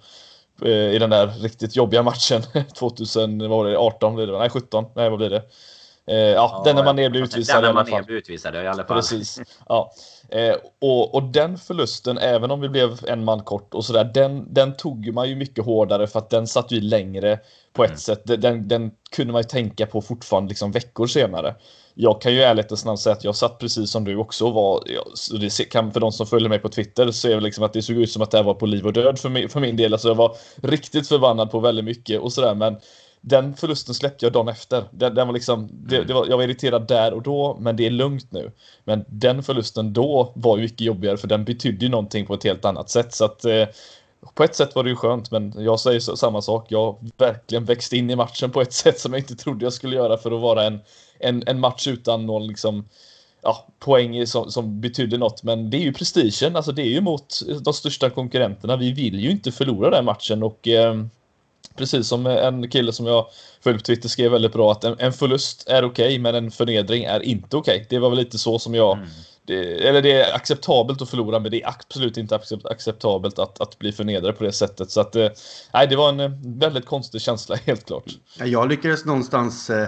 Eh, 0.61 0.95
i 0.95 0.99
den 0.99 1.09
där 1.09 1.27
riktigt 1.27 1.75
jobbiga 1.75 2.03
matchen 2.03 2.41
2018, 2.75 4.15
blir 4.15 4.27
det, 4.27 4.37
nej 4.37 4.49
17, 4.49 4.85
nej 4.95 5.09
vad 5.09 5.19
blir 5.19 5.29
det? 5.29 5.43
Eh, 6.07 6.15
ja, 6.15 6.33
ja, 6.33 6.61
den 6.65 6.75
när 6.75 6.83
man 6.83 6.95
blev 6.95 7.15
utvisad 7.15 7.63
i 7.63 7.67
alla 7.67 7.85
fall. 7.85 8.03
Blev 8.03 8.17
utvisad 8.17 8.55
i 8.55 8.57
alla 8.57 8.83
fall. 8.83 8.97
Precis. 8.97 9.39
Ja. 9.67 9.93
Eh, 10.29 10.55
och, 10.81 11.15
och 11.15 11.23
den 11.23 11.57
förlusten, 11.57 12.17
även 12.17 12.51
om 12.51 12.61
vi 12.61 12.69
blev 12.69 12.99
en 13.07 13.23
man 13.23 13.43
kort 13.43 13.73
och 13.73 13.85
sådär, 13.85 14.03
den, 14.03 14.53
den 14.53 14.77
tog 14.77 15.13
man 15.13 15.29
ju 15.29 15.35
mycket 15.35 15.65
hårdare 15.65 16.07
för 16.07 16.19
att 16.19 16.29
den 16.29 16.47
satt 16.47 16.71
ju 16.71 16.81
längre 16.81 17.39
på 17.73 17.83
ett 17.83 17.89
mm. 17.89 17.99
sätt. 17.99 18.41
Den, 18.41 18.67
den 18.67 18.91
kunde 19.15 19.33
man 19.33 19.41
ju 19.41 19.47
tänka 19.47 19.85
på 19.85 20.01
fortfarande 20.01 20.49
liksom 20.49 20.71
veckor 20.71 21.07
senare 21.07 21.55
jag 21.93 22.21
kan 22.21 22.33
ju 22.33 22.41
ärligt 22.41 22.71
och 22.71 22.99
säga 22.99 23.13
att 23.13 23.23
jag 23.23 23.35
satt 23.35 23.59
precis 23.59 23.91
som 23.91 24.03
du 24.03 24.15
också 24.15 24.51
var. 24.51 24.83
Så 25.13 25.37
det 25.37 25.69
kan, 25.69 25.91
för 25.91 25.99
de 25.99 26.11
som 26.11 26.27
följer 26.27 26.49
mig 26.49 26.59
på 26.59 26.69
Twitter 26.69 27.11
så 27.11 27.27
är 27.27 27.35
det 27.35 27.41
liksom 27.41 27.63
att 27.63 27.73
det 27.73 27.81
såg 27.81 27.95
ut 27.95 28.11
som 28.11 28.21
att 28.21 28.31
det 28.31 28.37
här 28.37 28.43
var 28.43 28.53
på 28.53 28.65
liv 28.65 28.85
och 28.85 28.93
död 28.93 29.19
för 29.19 29.29
min, 29.29 29.49
för 29.49 29.59
min 29.59 29.75
del. 29.75 29.93
Alltså 29.93 30.07
jag 30.07 30.15
var 30.15 30.35
riktigt 30.55 31.07
förbannad 31.07 31.51
på 31.51 31.59
väldigt 31.59 31.85
mycket 31.85 32.21
och 32.21 32.33
sådär. 32.33 32.55
Men 32.55 32.77
den 33.21 33.55
förlusten 33.55 33.95
släppte 33.95 34.25
jag 34.25 34.33
dagen 34.33 34.47
efter. 34.47 34.83
Den, 34.91 35.15
den 35.15 35.27
var 35.27 35.33
liksom, 35.33 35.69
det, 35.71 35.95
mm. 35.95 36.07
det 36.07 36.13
var, 36.13 36.27
jag 36.27 36.37
var 36.37 36.43
irriterad 36.43 36.87
där 36.87 37.13
och 37.13 37.21
då, 37.21 37.57
men 37.59 37.75
det 37.75 37.85
är 37.85 37.89
lugnt 37.89 38.31
nu. 38.31 38.51
Men 38.83 39.05
den 39.07 39.43
förlusten 39.43 39.93
då 39.93 40.31
var 40.35 40.57
ju 40.57 40.63
mycket 40.63 40.81
jobbigare 40.81 41.17
för 41.17 41.27
den 41.27 41.45
betydde 41.45 41.85
ju 41.85 41.91
någonting 41.91 42.25
på 42.25 42.33
ett 42.33 42.43
helt 42.43 42.65
annat 42.65 42.89
sätt. 42.89 43.13
Så 43.13 43.25
att 43.25 43.45
eh, 43.45 43.67
på 44.33 44.43
ett 44.43 44.55
sätt 44.55 44.75
var 44.75 44.83
det 44.83 44.89
ju 44.89 44.95
skönt, 44.95 45.31
men 45.31 45.53
jag 45.57 45.79
säger 45.79 45.99
samma 45.99 46.41
sak. 46.41 46.65
Jag 46.69 47.09
verkligen 47.17 47.65
växte 47.65 47.97
in 47.97 48.09
i 48.09 48.15
matchen 48.15 48.51
på 48.51 48.61
ett 48.61 48.73
sätt 48.83 48.99
som 48.99 49.13
jag 49.13 49.19
inte 49.19 49.35
trodde 49.35 49.65
jag 49.65 49.73
skulle 49.73 49.95
göra 49.95 50.17
för 50.17 50.31
att 50.31 50.41
vara 50.41 50.63
en 50.63 50.79
en, 51.21 51.43
en 51.47 51.59
match 51.59 51.87
utan 51.87 52.25
någon 52.25 52.47
liksom, 52.47 52.85
ja, 53.41 53.67
poäng 53.79 54.27
som, 54.27 54.51
som 54.51 54.81
betydde 54.81 55.17
något. 55.17 55.43
Men 55.43 55.69
det 55.69 55.77
är 55.77 55.81
ju 55.81 55.93
prestigen, 55.93 56.55
alltså 56.55 56.71
det 56.71 56.81
är 56.81 56.89
ju 56.89 57.01
mot 57.01 57.41
de 57.61 57.73
största 57.73 58.09
konkurrenterna. 58.09 58.77
Vi 58.77 58.91
vill 58.91 59.19
ju 59.19 59.31
inte 59.31 59.51
förlora 59.51 59.89
den 59.89 60.05
matchen 60.05 60.43
och 60.43 60.67
eh, 60.67 60.95
precis 61.75 62.07
som 62.07 62.25
en 62.25 62.69
kille 62.69 62.93
som 62.93 63.05
jag 63.05 63.27
följer 63.63 63.79
på 63.79 63.83
Twitter 63.83 64.09
skrev 64.09 64.31
väldigt 64.31 64.53
bra 64.53 64.71
att 64.71 64.83
en, 64.83 64.95
en 64.99 65.13
förlust 65.13 65.67
är 65.67 65.83
okej, 65.83 66.05
okay, 66.05 66.19
men 66.19 66.35
en 66.35 66.51
förnedring 66.51 67.03
är 67.03 67.19
inte 67.19 67.57
okej. 67.57 67.75
Okay. 67.75 67.85
Det 67.89 67.99
var 67.99 68.09
väl 68.09 68.19
lite 68.19 68.37
så 68.37 68.59
som 68.59 68.75
jag 68.75 68.97
mm. 68.97 69.09
Det, 69.45 69.87
eller 69.87 70.01
det 70.01 70.11
är 70.11 70.35
acceptabelt 70.35 71.01
att 71.01 71.09
förlora, 71.09 71.39
men 71.39 71.51
det 71.51 71.63
är 71.63 71.69
absolut 71.69 72.17
inte 72.17 72.39
acceptabelt 72.63 73.39
att, 73.39 73.61
att 73.61 73.79
bli 73.79 73.91
förnedrad 73.91 74.37
på 74.37 74.43
det 74.43 74.51
sättet. 74.51 74.91
Så 74.91 75.01
att, 75.01 75.15
eh, 75.15 75.29
nej, 75.73 75.87
det 75.87 75.95
var 75.95 76.09
en 76.09 76.19
eh, 76.19 76.31
väldigt 76.43 76.85
konstig 76.85 77.21
känsla, 77.21 77.55
helt 77.65 77.85
klart. 77.85 78.05
Jag 78.45 78.69
lyckades 78.69 79.05
någonstans 79.05 79.69
eh, 79.69 79.87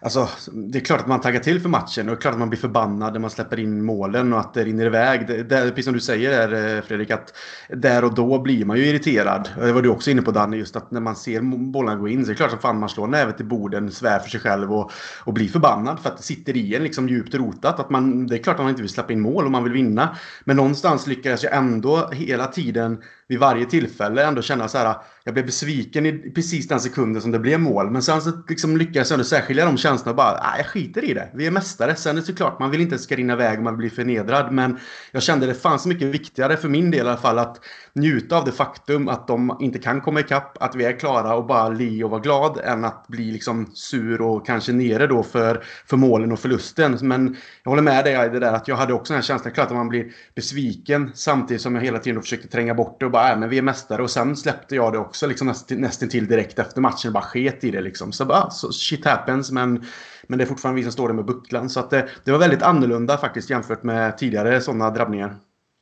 Alltså, 0.00 0.28
det 0.52 0.78
är 0.78 0.84
klart 0.84 1.00
att 1.00 1.06
man 1.06 1.20
taggar 1.20 1.40
till 1.40 1.60
för 1.60 1.68
matchen 1.68 2.08
och 2.08 2.14
det 2.14 2.18
är 2.18 2.20
klart 2.20 2.32
att 2.32 2.38
man 2.38 2.48
blir 2.48 2.60
förbannad 2.60 3.12
när 3.12 3.20
man 3.20 3.30
släpper 3.30 3.58
in 3.58 3.84
målen 3.84 4.32
och 4.32 4.40
att 4.40 4.54
det 4.54 4.64
rinner 4.64 4.86
iväg. 4.86 5.26
Det, 5.26 5.42
det, 5.42 5.68
precis 5.68 5.84
som 5.84 5.94
du 5.94 6.00
säger 6.00 6.30
där, 6.30 6.76
eh, 6.76 6.82
Fredrik, 6.82 7.10
att 7.10 7.36
där 7.68 8.04
och 8.04 8.14
då 8.14 8.38
blir 8.38 8.64
man 8.64 8.76
ju 8.76 8.86
irriterad. 8.86 9.48
Det 9.56 9.72
var 9.72 9.82
du 9.82 9.88
också 9.88 10.10
inne 10.10 10.22
på 10.22 10.30
Danny, 10.30 10.56
just 10.56 10.76
att 10.76 10.90
när 10.90 11.00
man 11.00 11.16
ser 11.16 11.40
bollarna 11.70 12.00
gå 12.00 12.08
in 12.08 12.24
så 12.24 12.30
är 12.30 12.34
det 12.34 12.36
klart 12.36 12.52
att 12.52 12.62
fan 12.62 12.78
man 12.80 12.88
slår 12.88 13.06
nävet 13.06 13.40
i 13.40 13.44
borden, 13.44 13.90
svär 13.90 14.18
för 14.18 14.30
sig 14.30 14.40
själv 14.40 14.72
och, 14.72 14.90
och 15.24 15.32
blir 15.32 15.48
förbannad 15.48 16.00
för 16.00 16.08
att 16.08 16.16
det 16.16 16.22
sitter 16.22 16.56
i 16.56 16.74
en 16.74 16.82
liksom 16.82 17.08
djupt 17.08 17.34
rotat. 17.34 17.80
Att 17.80 17.90
man, 17.90 18.26
det 18.26 18.36
är 18.36 18.42
klart 18.42 18.56
att 18.56 18.62
man 18.62 18.70
inte 18.70 18.82
vill 18.82 18.90
släppa 18.90 19.12
in 19.12 19.20
mål 19.20 19.44
och 19.44 19.50
man 19.50 19.64
vill 19.64 19.72
vinna. 19.72 20.16
Men 20.44 20.56
någonstans 20.56 21.06
lyckades 21.06 21.44
jag 21.44 21.56
ändå 21.56 22.10
hela 22.12 22.46
tiden 22.46 22.98
vid 23.28 23.38
varje 23.38 23.66
tillfälle 23.66 24.24
ändå 24.24 24.42
känna 24.42 24.68
så 24.68 24.78
här. 24.78 24.94
Jag 25.24 25.34
blev 25.34 25.46
besviken 25.46 26.06
i 26.06 26.12
precis 26.12 26.68
den 26.68 26.80
sekunden 26.80 27.22
som 27.22 27.30
det 27.30 27.38
blev 27.38 27.60
mål. 27.60 27.90
Men 27.90 28.02
sen 28.02 28.22
så 28.22 28.32
liksom 28.48 28.76
lyckades 28.76 29.10
jag 29.10 29.14
ändå 29.16 29.24
särskilja 29.24 29.64
de 29.64 29.76
känslorna 29.76 30.10
och 30.10 30.16
bara, 30.16 30.32
nej 30.32 30.54
jag 30.56 30.66
skiter 30.66 31.04
i 31.04 31.14
det. 31.14 31.28
Vi 31.34 31.46
är 31.46 31.50
mästare. 31.50 31.94
Sen 31.94 32.16
är 32.16 32.20
det 32.20 32.26
såklart, 32.26 32.58
man 32.58 32.70
vill 32.70 32.80
inte 32.80 32.94
att 32.94 33.00
det 33.00 33.04
ska 33.04 33.16
rinna 33.16 33.32
iväg 33.32 33.58
och 33.58 33.64
man 33.64 33.76
blir 33.76 33.90
förnedrad. 33.90 34.52
Men 34.52 34.78
jag 35.12 35.22
kände 35.22 35.46
det 35.46 35.54
fanns 35.54 35.86
mycket 35.86 36.08
viktigare 36.08 36.56
för 36.56 36.68
min 36.68 36.90
del 36.90 37.06
i 37.06 37.08
alla 37.08 37.18
fall 37.18 37.38
att 37.38 37.60
njuta 37.92 38.36
av 38.36 38.44
det 38.44 38.52
faktum 38.52 39.08
att 39.08 39.26
de 39.26 39.56
inte 39.60 39.78
kan 39.78 40.00
komma 40.00 40.20
ikapp, 40.20 40.62
att 40.62 40.74
vi 40.74 40.84
är 40.84 40.92
klara 40.92 41.34
och 41.34 41.46
bara 41.46 41.68
le 41.68 42.04
och 42.04 42.10
vara 42.10 42.20
glad 42.20 42.60
än 42.64 42.84
att 42.84 43.08
bli 43.08 43.32
liksom 43.32 43.70
sur 43.74 44.20
och 44.20 44.46
kanske 44.46 44.72
nere 44.72 45.06
då 45.06 45.22
för, 45.22 45.64
för 45.86 45.96
målen 45.96 46.32
och 46.32 46.38
förlusten. 46.38 46.98
Men 47.00 47.36
jag 47.62 47.70
håller 47.70 47.82
med 47.82 48.04
dig 48.04 48.26
i 48.26 48.28
det 48.28 48.40
där 48.40 48.52
att 48.52 48.68
jag 48.68 48.76
hade 48.76 48.92
också 48.92 49.12
den 49.12 49.18
här 49.18 49.26
känslan, 49.26 49.54
klart 49.54 49.66
att 49.66 49.76
man 49.76 49.88
blir 49.88 50.12
besviken 50.34 51.10
samtidigt 51.14 51.62
som 51.62 51.74
jag 51.74 51.82
hela 51.82 51.98
tiden 51.98 52.22
försökte 52.22 52.48
tränga 52.48 52.74
bort 52.74 53.00
det 53.00 53.06
och 53.06 53.12
bara, 53.12 53.17
äh, 53.18 53.38
men 53.38 53.48
vi 53.48 53.58
är 53.58 53.62
mästare 53.62 54.02
och 54.02 54.10
sen 54.10 54.36
släppte 54.36 54.74
jag 54.74 54.92
det 54.92 54.98
också 54.98 55.26
liksom 55.26 55.54
nästan, 55.68 56.08
till 56.08 56.26
direkt 56.26 56.58
efter 56.58 56.80
matchen, 56.80 57.12
bara 57.12 57.22
sket 57.22 57.64
i 57.64 57.70
det 57.70 57.80
liksom. 57.80 58.12
Så 58.12 58.24
bara, 58.24 58.38
ah, 58.38 58.50
så 58.50 58.72
shit 58.72 59.04
happens 59.04 59.50
men 59.50 59.86
men 60.28 60.38
det 60.38 60.44
är 60.44 60.46
fortfarande 60.46 60.76
vi 60.76 60.82
som 60.82 60.92
står 60.92 61.08
där 61.08 61.14
med 61.14 61.24
bucklan. 61.24 61.70
Så 61.70 61.80
att 61.80 61.90
det, 61.90 62.08
det 62.24 62.32
var 62.32 62.38
väldigt 62.38 62.62
annorlunda 62.62 63.18
faktiskt 63.18 63.50
jämfört 63.50 63.82
med 63.82 64.18
tidigare 64.18 64.60
sådana 64.60 64.90
drabbningar. 64.90 65.36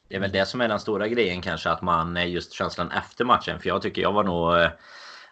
Det 0.08 0.16
är 0.16 0.20
väl 0.20 0.32
det 0.32 0.46
som 0.46 0.60
är 0.60 0.68
den 0.68 0.80
stora 0.80 1.08
grejen 1.08 1.42
kanske, 1.42 1.70
att 1.70 1.82
man 1.82 2.16
eh, 2.16 2.28
just 2.28 2.52
känslan 2.52 2.90
efter 2.90 3.24
matchen. 3.24 3.60
För 3.60 3.68
jag 3.68 3.82
tycker 3.82 4.02
jag 4.02 4.12
var 4.12 4.24
nog... 4.24 4.56
Eh, 4.56 4.70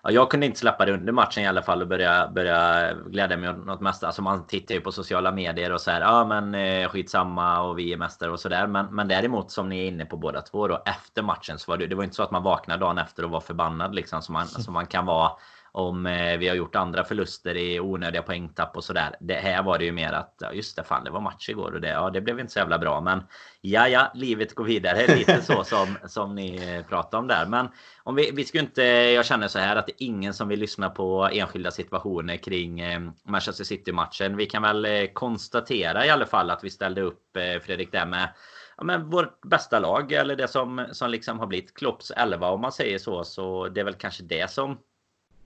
Ja, 0.04 0.10
jag 0.10 0.30
kunde 0.30 0.46
inte 0.46 0.58
släppa 0.58 0.84
det 0.84 0.92
under 0.92 1.12
matchen 1.12 1.42
i 1.42 1.46
alla 1.46 1.62
fall 1.62 1.82
och 1.82 1.88
börja, 1.88 2.28
börja 2.28 2.92
glädja 2.94 3.36
mig 3.36 3.50
åt 3.50 3.66
något 3.66 3.80
mesta. 3.80 4.06
Alltså 4.06 4.22
man 4.22 4.46
tittar 4.46 4.74
ju 4.74 4.80
på 4.80 4.92
sociala 4.92 5.32
medier 5.32 5.72
och 5.72 5.80
så 5.80 5.90
här, 5.90 6.00
ja 6.00 6.24
men 6.24 6.54
eh, 6.54 6.88
skitsamma 6.88 7.60
och 7.60 7.78
vi 7.78 7.92
är 7.92 7.96
mästare 7.96 8.30
och 8.30 8.40
sådär. 8.40 8.66
Men, 8.66 8.86
men 8.94 9.08
däremot 9.08 9.50
som 9.50 9.68
ni 9.68 9.78
är 9.78 9.88
inne 9.88 10.04
på 10.04 10.16
båda 10.16 10.40
två 10.40 10.68
då, 10.68 10.82
efter 10.86 11.22
matchen 11.22 11.58
så 11.58 11.70
var 11.70 11.78
det, 11.78 11.86
det 11.86 11.94
var 11.94 12.04
inte 12.04 12.16
så 12.16 12.22
att 12.22 12.30
man 12.30 12.42
vaknade 12.42 12.80
dagen 12.80 12.98
efter 12.98 13.24
och 13.24 13.30
var 13.30 13.40
förbannad 13.40 13.94
liksom 13.94 14.22
som 14.22 14.32
man, 14.32 14.46
som 14.64 14.74
man 14.74 14.86
kan 14.86 15.06
vara 15.06 15.30
om 15.76 16.06
eh, 16.06 16.38
vi 16.38 16.48
har 16.48 16.56
gjort 16.56 16.76
andra 16.76 17.04
förluster 17.04 17.56
i 17.56 17.80
onödiga 17.80 18.22
poängtapp 18.22 18.76
och 18.76 18.84
sådär. 18.84 19.16
Det 19.20 19.34
här 19.34 19.62
var 19.62 19.78
det 19.78 19.84
ju 19.84 19.92
mer 19.92 20.12
att 20.12 20.34
ja, 20.40 20.52
just 20.52 20.76
det, 20.76 20.84
fan 20.84 21.04
det 21.04 21.10
var 21.10 21.20
match 21.20 21.48
igår 21.48 21.74
och 21.74 21.80
det, 21.80 21.88
ja, 21.88 22.10
det 22.10 22.20
blev 22.20 22.40
inte 22.40 22.52
så 22.52 22.58
jävla 22.58 22.78
bra. 22.78 23.00
Men 23.00 23.22
ja, 23.60 23.88
ja, 23.88 24.12
livet 24.14 24.54
går 24.54 24.64
vidare. 24.64 25.16
Lite 25.16 25.42
så 25.42 25.64
som, 25.64 25.98
som 26.06 26.34
ni 26.34 26.82
pratade 26.88 27.20
om 27.20 27.26
där. 27.26 27.46
Men 27.46 27.68
om 28.02 28.14
vi, 28.14 28.30
vi 28.30 28.44
ska 28.44 28.58
inte, 28.58 28.82
jag 28.82 29.26
känner 29.26 29.48
så 29.48 29.58
här 29.58 29.76
att 29.76 29.86
det 29.86 29.92
är 29.92 30.06
ingen 30.06 30.34
som 30.34 30.48
vill 30.48 30.60
lyssna 30.60 30.90
på 30.90 31.28
enskilda 31.32 31.70
situationer 31.70 32.36
kring 32.36 32.80
eh, 32.80 33.00
Manchester 33.24 33.64
City-matchen. 33.64 34.36
Vi 34.36 34.46
kan 34.46 34.62
väl 34.62 34.84
eh, 34.84 35.06
konstatera 35.12 36.06
i 36.06 36.10
alla 36.10 36.26
fall 36.26 36.50
att 36.50 36.64
vi 36.64 36.70
ställde 36.70 37.00
upp 37.00 37.20
Fredrik 37.62 37.92
där 37.92 38.06
med 38.06 38.28
ja, 38.76 38.84
men 38.84 39.10
vårt 39.10 39.40
bästa 39.40 39.78
lag 39.78 40.12
eller 40.12 40.36
det 40.36 40.48
som, 40.48 40.86
som 40.92 41.10
liksom 41.10 41.38
har 41.38 41.46
blivit 41.46 41.74
Klopps 41.74 42.10
11 42.10 42.50
om 42.50 42.60
man 42.60 42.72
säger 42.72 42.98
så. 42.98 43.24
Så 43.24 43.68
det 43.68 43.80
är 43.80 43.84
väl 43.84 43.94
kanske 43.94 44.22
det 44.22 44.50
som 44.50 44.78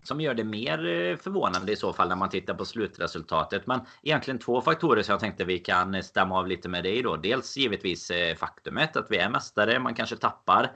som 0.03 0.21
gör 0.21 0.35
det 0.35 0.45
mer 0.45 0.87
eh, 0.87 1.17
förvånande 1.17 1.73
i 1.73 1.77
så 1.77 1.93
fall 1.93 2.09
när 2.09 2.17
man 2.17 2.29
tittar 2.29 2.55
på 2.55 2.65
slutresultatet. 2.65 3.67
Men 3.67 3.81
egentligen 4.03 4.39
två 4.39 4.61
faktorer 4.61 5.03
som 5.03 5.13
jag 5.13 5.21
tänkte 5.21 5.45
vi 5.45 5.59
kan 5.59 5.95
eh, 5.95 6.03
stämma 6.03 6.39
av 6.39 6.47
lite 6.47 6.69
med 6.69 6.85
dig 6.85 7.03
då. 7.03 7.17
Dels 7.17 7.57
givetvis 7.57 8.11
eh, 8.11 8.37
faktumet 8.37 8.97
att 8.97 9.07
vi 9.11 9.17
är 9.17 9.29
mästare. 9.29 9.79
Man 9.79 9.95
kanske 9.95 10.17
tappar 10.17 10.71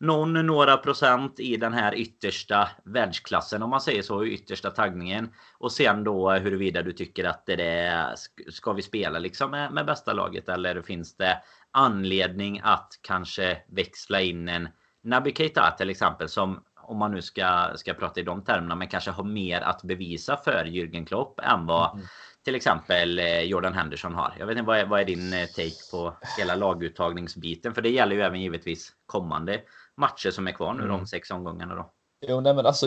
någon, 0.00 0.46
några 0.46 0.76
procent 0.76 1.40
i 1.40 1.56
den 1.56 1.72
här 1.72 1.94
yttersta 1.94 2.68
världsklassen 2.84 3.62
om 3.62 3.70
man 3.70 3.80
säger 3.80 4.02
så, 4.02 4.24
yttersta 4.24 4.70
taggningen. 4.70 5.28
Och 5.58 5.72
sen 5.72 6.04
då 6.04 6.30
huruvida 6.30 6.82
du 6.82 6.92
tycker 6.92 7.24
att 7.24 7.46
det 7.46 7.62
är, 7.62 8.14
ska 8.50 8.72
vi 8.72 8.82
spela 8.82 9.18
liksom 9.18 9.50
med, 9.50 9.72
med 9.72 9.86
bästa 9.86 10.12
laget 10.12 10.48
eller 10.48 10.82
finns 10.82 11.16
det 11.16 11.42
anledning 11.70 12.60
att 12.64 12.88
kanske 13.02 13.58
växla 13.68 14.20
in 14.20 14.48
en 14.48 14.68
Naby 15.02 15.32
Keita 15.34 15.74
till 15.78 15.90
exempel 15.90 16.28
som 16.28 16.64
om 16.88 16.98
man 16.98 17.12
nu 17.12 17.22
ska, 17.22 17.72
ska 17.76 17.94
prata 17.94 18.20
i 18.20 18.22
de 18.22 18.42
termerna, 18.42 18.74
men 18.74 18.88
kanske 18.88 19.10
har 19.10 19.24
mer 19.24 19.60
att 19.60 19.82
bevisa 19.82 20.36
för 20.36 20.64
Jürgen 20.64 21.06
Klopp 21.06 21.40
än 21.40 21.66
vad 21.66 21.94
mm. 21.94 22.06
till 22.44 22.54
exempel 22.54 23.18
eh, 23.18 23.40
Jordan 23.40 23.74
Henderson 23.74 24.14
har. 24.14 24.34
Jag 24.38 24.46
vet 24.46 24.58
inte, 24.58 24.66
vad 24.66 24.78
är, 24.78 24.86
vad 24.86 25.00
är 25.00 25.04
din 25.04 25.32
eh, 25.32 25.46
take 25.46 25.90
på 25.90 26.14
hela 26.38 26.54
laguttagningsbiten? 26.54 27.74
För 27.74 27.82
det 27.82 27.90
gäller 27.90 28.16
ju 28.16 28.22
även 28.22 28.40
givetvis 28.40 28.92
kommande 29.06 29.60
matcher 29.96 30.30
som 30.30 30.48
är 30.48 30.52
kvar 30.52 30.74
nu, 30.74 30.82
mm. 30.82 30.98
de 30.98 31.06
sex 31.06 31.30
omgångarna 31.30 31.74
då. 31.74 31.90
Jo, 32.26 32.40
nej 32.40 32.54
men 32.54 32.66
alltså 32.66 32.86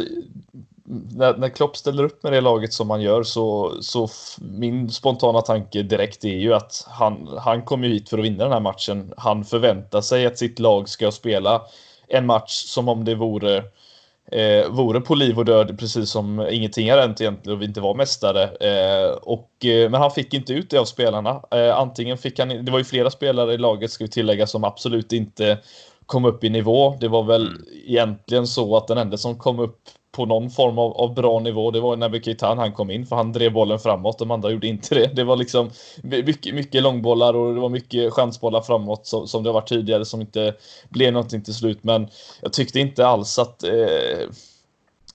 när, 1.15 1.37
när 1.37 1.49
Klopp 1.49 1.77
ställer 1.77 2.03
upp 2.03 2.23
med 2.23 2.33
det 2.33 2.41
laget 2.41 2.73
som 2.73 2.87
man 2.87 3.01
gör 3.01 3.23
så, 3.23 3.77
så 3.81 4.09
min 4.41 4.89
spontana 4.89 5.41
tanke 5.41 5.83
direkt 5.83 6.23
är 6.23 6.37
ju 6.37 6.53
att 6.53 6.87
han, 6.89 7.27
han 7.39 7.61
kommer 7.65 7.87
hit 7.87 8.09
för 8.09 8.17
att 8.17 8.25
vinna 8.25 8.43
den 8.43 8.53
här 8.53 8.59
matchen. 8.59 9.13
Han 9.17 9.45
förväntar 9.45 10.01
sig 10.01 10.25
att 10.25 10.37
sitt 10.37 10.59
lag 10.59 10.89
ska 10.89 11.11
spela 11.11 11.61
en 12.07 12.25
match 12.25 12.51
som 12.51 12.89
om 12.89 13.05
det 13.05 13.15
vore 13.15 13.63
eh, 14.31 14.69
vore 14.69 15.01
på 15.01 15.15
liv 15.15 15.39
och 15.39 15.45
död 15.45 15.79
precis 15.79 16.09
som 16.09 16.47
ingenting 16.51 16.91
har 16.91 16.97
hänt 16.97 17.21
egentligen 17.21 17.55
och 17.55 17.61
vi 17.61 17.65
inte 17.65 17.81
var 17.81 17.95
mästare. 17.95 18.43
Eh, 18.43 19.11
och, 19.11 19.65
eh, 19.65 19.89
men 19.89 20.01
han 20.01 20.11
fick 20.11 20.33
inte 20.33 20.53
ut 20.53 20.69
det 20.69 20.77
av 20.77 20.85
spelarna. 20.85 21.41
Eh, 21.51 21.77
antingen 21.77 22.17
fick 22.17 22.39
han, 22.39 22.65
det 22.65 22.71
var 22.71 22.79
ju 22.79 22.85
flera 22.85 23.09
spelare 23.09 23.53
i 23.53 23.57
laget 23.57 23.91
ska 23.91 24.03
vi 24.03 24.09
tillägga 24.09 24.47
som 24.47 24.63
absolut 24.63 25.13
inte 25.13 25.57
kom 26.05 26.25
upp 26.25 26.43
i 26.43 26.49
nivå. 26.49 26.97
Det 26.99 27.07
var 27.07 27.23
väl 27.23 27.47
mm. 27.47 27.63
egentligen 27.87 28.47
så 28.47 28.77
att 28.77 28.87
den 28.87 28.97
enda 28.97 29.17
som 29.17 29.37
kom 29.37 29.59
upp 29.59 29.79
på 30.11 30.25
någon 30.25 30.49
form 30.49 30.77
av, 30.77 30.91
av 30.91 31.13
bra 31.13 31.39
nivå. 31.39 31.71
Det 31.71 31.79
var 31.79 31.95
när 31.95 32.09
Bukitan 32.09 32.57
han 32.57 32.73
kom 32.73 32.91
in 32.91 33.05
för 33.05 33.15
han 33.15 33.31
drev 33.31 33.53
bollen 33.53 33.79
framåt. 33.79 34.19
De 34.19 34.31
andra 34.31 34.51
gjorde 34.51 34.67
inte 34.67 34.95
det. 34.95 35.11
Det 35.15 35.23
var 35.23 35.35
liksom 35.35 35.69
mycket, 36.03 36.55
mycket 36.55 36.83
långbollar 36.83 37.33
och 37.33 37.53
det 37.53 37.59
var 37.59 37.69
mycket 37.69 38.13
chansbollar 38.13 38.61
framåt 38.61 39.07
som, 39.07 39.27
som 39.27 39.43
det 39.43 39.49
har 39.49 39.53
varit 39.53 39.69
tidigare 39.69 40.05
som 40.05 40.21
inte 40.21 40.55
blev 40.89 41.13
någonting 41.13 41.43
till 41.43 41.53
slut. 41.53 41.83
Men 41.83 42.07
jag 42.41 42.53
tyckte 42.53 42.79
inte 42.79 43.07
alls 43.07 43.39
att 43.39 43.63
eh, 43.63 44.29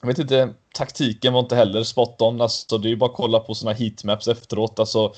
jag 0.00 0.09
vet 0.09 0.19
inte, 0.19 0.49
taktiken 0.75 1.33
var 1.33 1.41
inte 1.41 1.57
heller 1.57 1.83
spot 1.83 2.23
on. 2.23 2.41
Alltså, 2.41 2.79
det 2.79 2.88
är 2.88 2.91
ju 2.91 2.97
bara 2.97 3.11
att 3.11 3.17
kolla 3.17 3.41
på 3.41 3.55
såna 3.55 3.73
heatmaps 3.73 4.29
efteråt. 4.29 4.79
Alltså, 4.79 5.12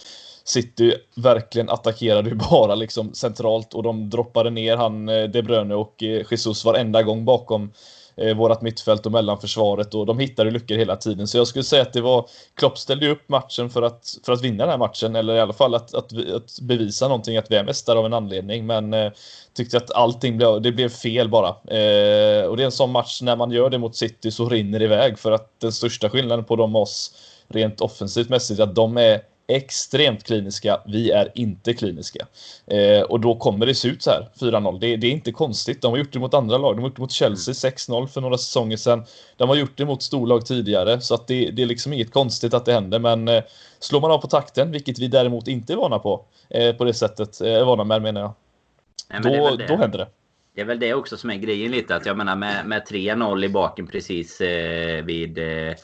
City 0.44 0.94
verkligen 1.16 1.68
attackerade 1.68 2.30
ju 2.30 2.34
bara 2.50 2.74
liksom 2.74 3.14
centralt 3.14 3.74
och 3.74 3.82
de 3.82 4.10
droppade 4.10 4.50
ner 4.50 4.76
han 4.76 5.08
eh, 5.08 5.24
De 5.24 5.42
Bruyne 5.42 5.74
och 5.74 6.02
eh, 6.02 6.26
Jesus 6.30 6.64
varenda 6.64 7.02
gång 7.02 7.24
bakom 7.24 7.72
eh, 8.20 8.36
vårat 8.36 8.62
mittfält 8.62 9.06
och 9.06 9.12
mellanförsvaret 9.12 9.94
och 9.94 10.06
de 10.06 10.18
hittade 10.18 10.50
luckor 10.50 10.76
hela 10.76 10.96
tiden. 10.96 11.28
Så 11.28 11.38
jag 11.38 11.46
skulle 11.46 11.64
säga 11.64 11.82
att 11.82 11.92
det 11.92 12.00
var 12.00 12.28
Klopp 12.54 12.78
ställde 12.78 13.10
upp 13.10 13.28
matchen 13.28 13.70
för 13.70 13.82
att, 13.82 14.18
för 14.24 14.32
att 14.32 14.42
vinna 14.42 14.64
den 14.64 14.70
här 14.70 14.78
matchen 14.78 15.16
eller 15.16 15.34
i 15.34 15.40
alla 15.40 15.52
fall 15.52 15.74
att, 15.74 15.94
att, 15.94 16.12
att 16.34 16.60
bevisa 16.62 17.08
någonting 17.08 17.36
att 17.36 17.50
vi 17.50 17.56
är 17.56 17.64
mästare 17.64 17.98
av 17.98 18.06
en 18.06 18.14
anledning. 18.14 18.66
Men 18.66 18.94
eh, 18.94 19.12
tyckte 19.54 19.76
att 19.76 19.90
allting 19.90 20.36
blev, 20.36 20.62
det 20.62 20.72
blev 20.72 20.88
fel 20.88 21.28
bara. 21.28 21.48
Eh, 21.48 22.44
och 22.44 22.56
det 22.56 22.62
är 22.62 22.64
en 22.64 22.72
sån 22.72 22.92
match 22.92 23.22
när 23.22 23.36
man 23.36 23.50
gör 23.50 23.70
det 23.70 23.78
mot 23.78 23.96
City 23.96 24.30
så 24.30 24.48
rinner 24.48 24.78
det 24.78 24.84
iväg 24.84 25.18
för 25.18 25.32
att 25.32 25.60
den 25.60 25.72
största 25.72 26.10
skillnaden 26.10 26.44
på 26.44 26.56
dem 26.56 26.76
och 26.76 26.82
oss 26.82 27.14
rent 27.48 27.80
offensivt 27.80 28.28
mässigt 28.28 28.60
att 28.60 28.74
de 28.74 28.96
är 28.96 29.20
extremt 29.48 30.24
kliniska. 30.24 30.80
Vi 30.86 31.10
är 31.10 31.32
inte 31.34 31.74
kliniska. 31.74 32.26
Eh, 32.66 33.02
och 33.02 33.20
då 33.20 33.34
kommer 33.34 33.66
det 33.66 33.74
se 33.74 33.88
ut 33.88 34.02
så 34.02 34.10
här, 34.10 34.28
4-0. 34.40 34.78
Det, 34.80 34.96
det, 34.96 35.06
är 35.06 35.10
inte 35.10 35.32
konstigt. 35.32 35.82
De 35.82 35.90
har 35.90 35.98
gjort 35.98 36.12
det 36.12 36.18
mot 36.18 36.34
andra 36.34 36.58
lag. 36.58 36.76
De 36.76 36.80
har 36.80 36.88
gjort 36.88 36.96
det 36.96 37.02
mot 37.02 37.12
Chelsea 37.12 37.70
6-0 37.70 37.96
mm. 37.96 38.08
för 38.08 38.20
några 38.20 38.38
säsonger 38.38 38.76
sedan. 38.76 39.04
De 39.36 39.48
har 39.48 39.56
gjort 39.56 39.76
det 39.76 39.84
mot 39.84 40.02
storlag 40.02 40.46
tidigare, 40.46 41.00
så 41.00 41.14
att 41.14 41.26
det, 41.26 41.50
det 41.50 41.62
är 41.62 41.66
liksom 41.66 41.92
inget 41.92 42.12
konstigt 42.12 42.54
att 42.54 42.64
det 42.64 42.72
händer. 42.72 42.98
Men 42.98 43.28
eh, 43.28 43.42
slår 43.78 44.00
man 44.00 44.10
av 44.10 44.18
på 44.18 44.26
takten, 44.26 44.70
vilket 44.70 44.98
vi 44.98 45.08
däremot 45.08 45.48
inte 45.48 45.72
är 45.72 45.76
vana 45.76 45.98
på, 45.98 46.24
eh, 46.50 46.76
på 46.76 46.84
det 46.84 46.94
sättet, 46.94 47.40
är 47.40 47.58
eh, 47.58 47.66
vana 47.66 47.84
med 47.84 48.02
menar 48.02 48.20
jag, 48.20 48.34
Nej, 49.08 49.38
då, 49.38 49.56
då 49.68 49.76
händer 49.76 49.98
det. 49.98 50.08
Det 50.54 50.60
är 50.60 50.66
väl 50.66 50.78
det 50.80 50.94
också 50.94 51.16
som 51.16 51.30
är 51.30 51.36
grejen 51.36 51.70
lite. 51.70 51.96
Att 51.96 52.06
jag 52.06 52.16
menar 52.16 52.36
med, 52.36 52.66
med 52.66 52.82
3-0 52.82 53.44
i 53.44 53.48
baken 53.48 53.86
precis 53.86 54.40
eh, 54.40 55.04
vid 55.04 55.38
eh, 55.38 55.74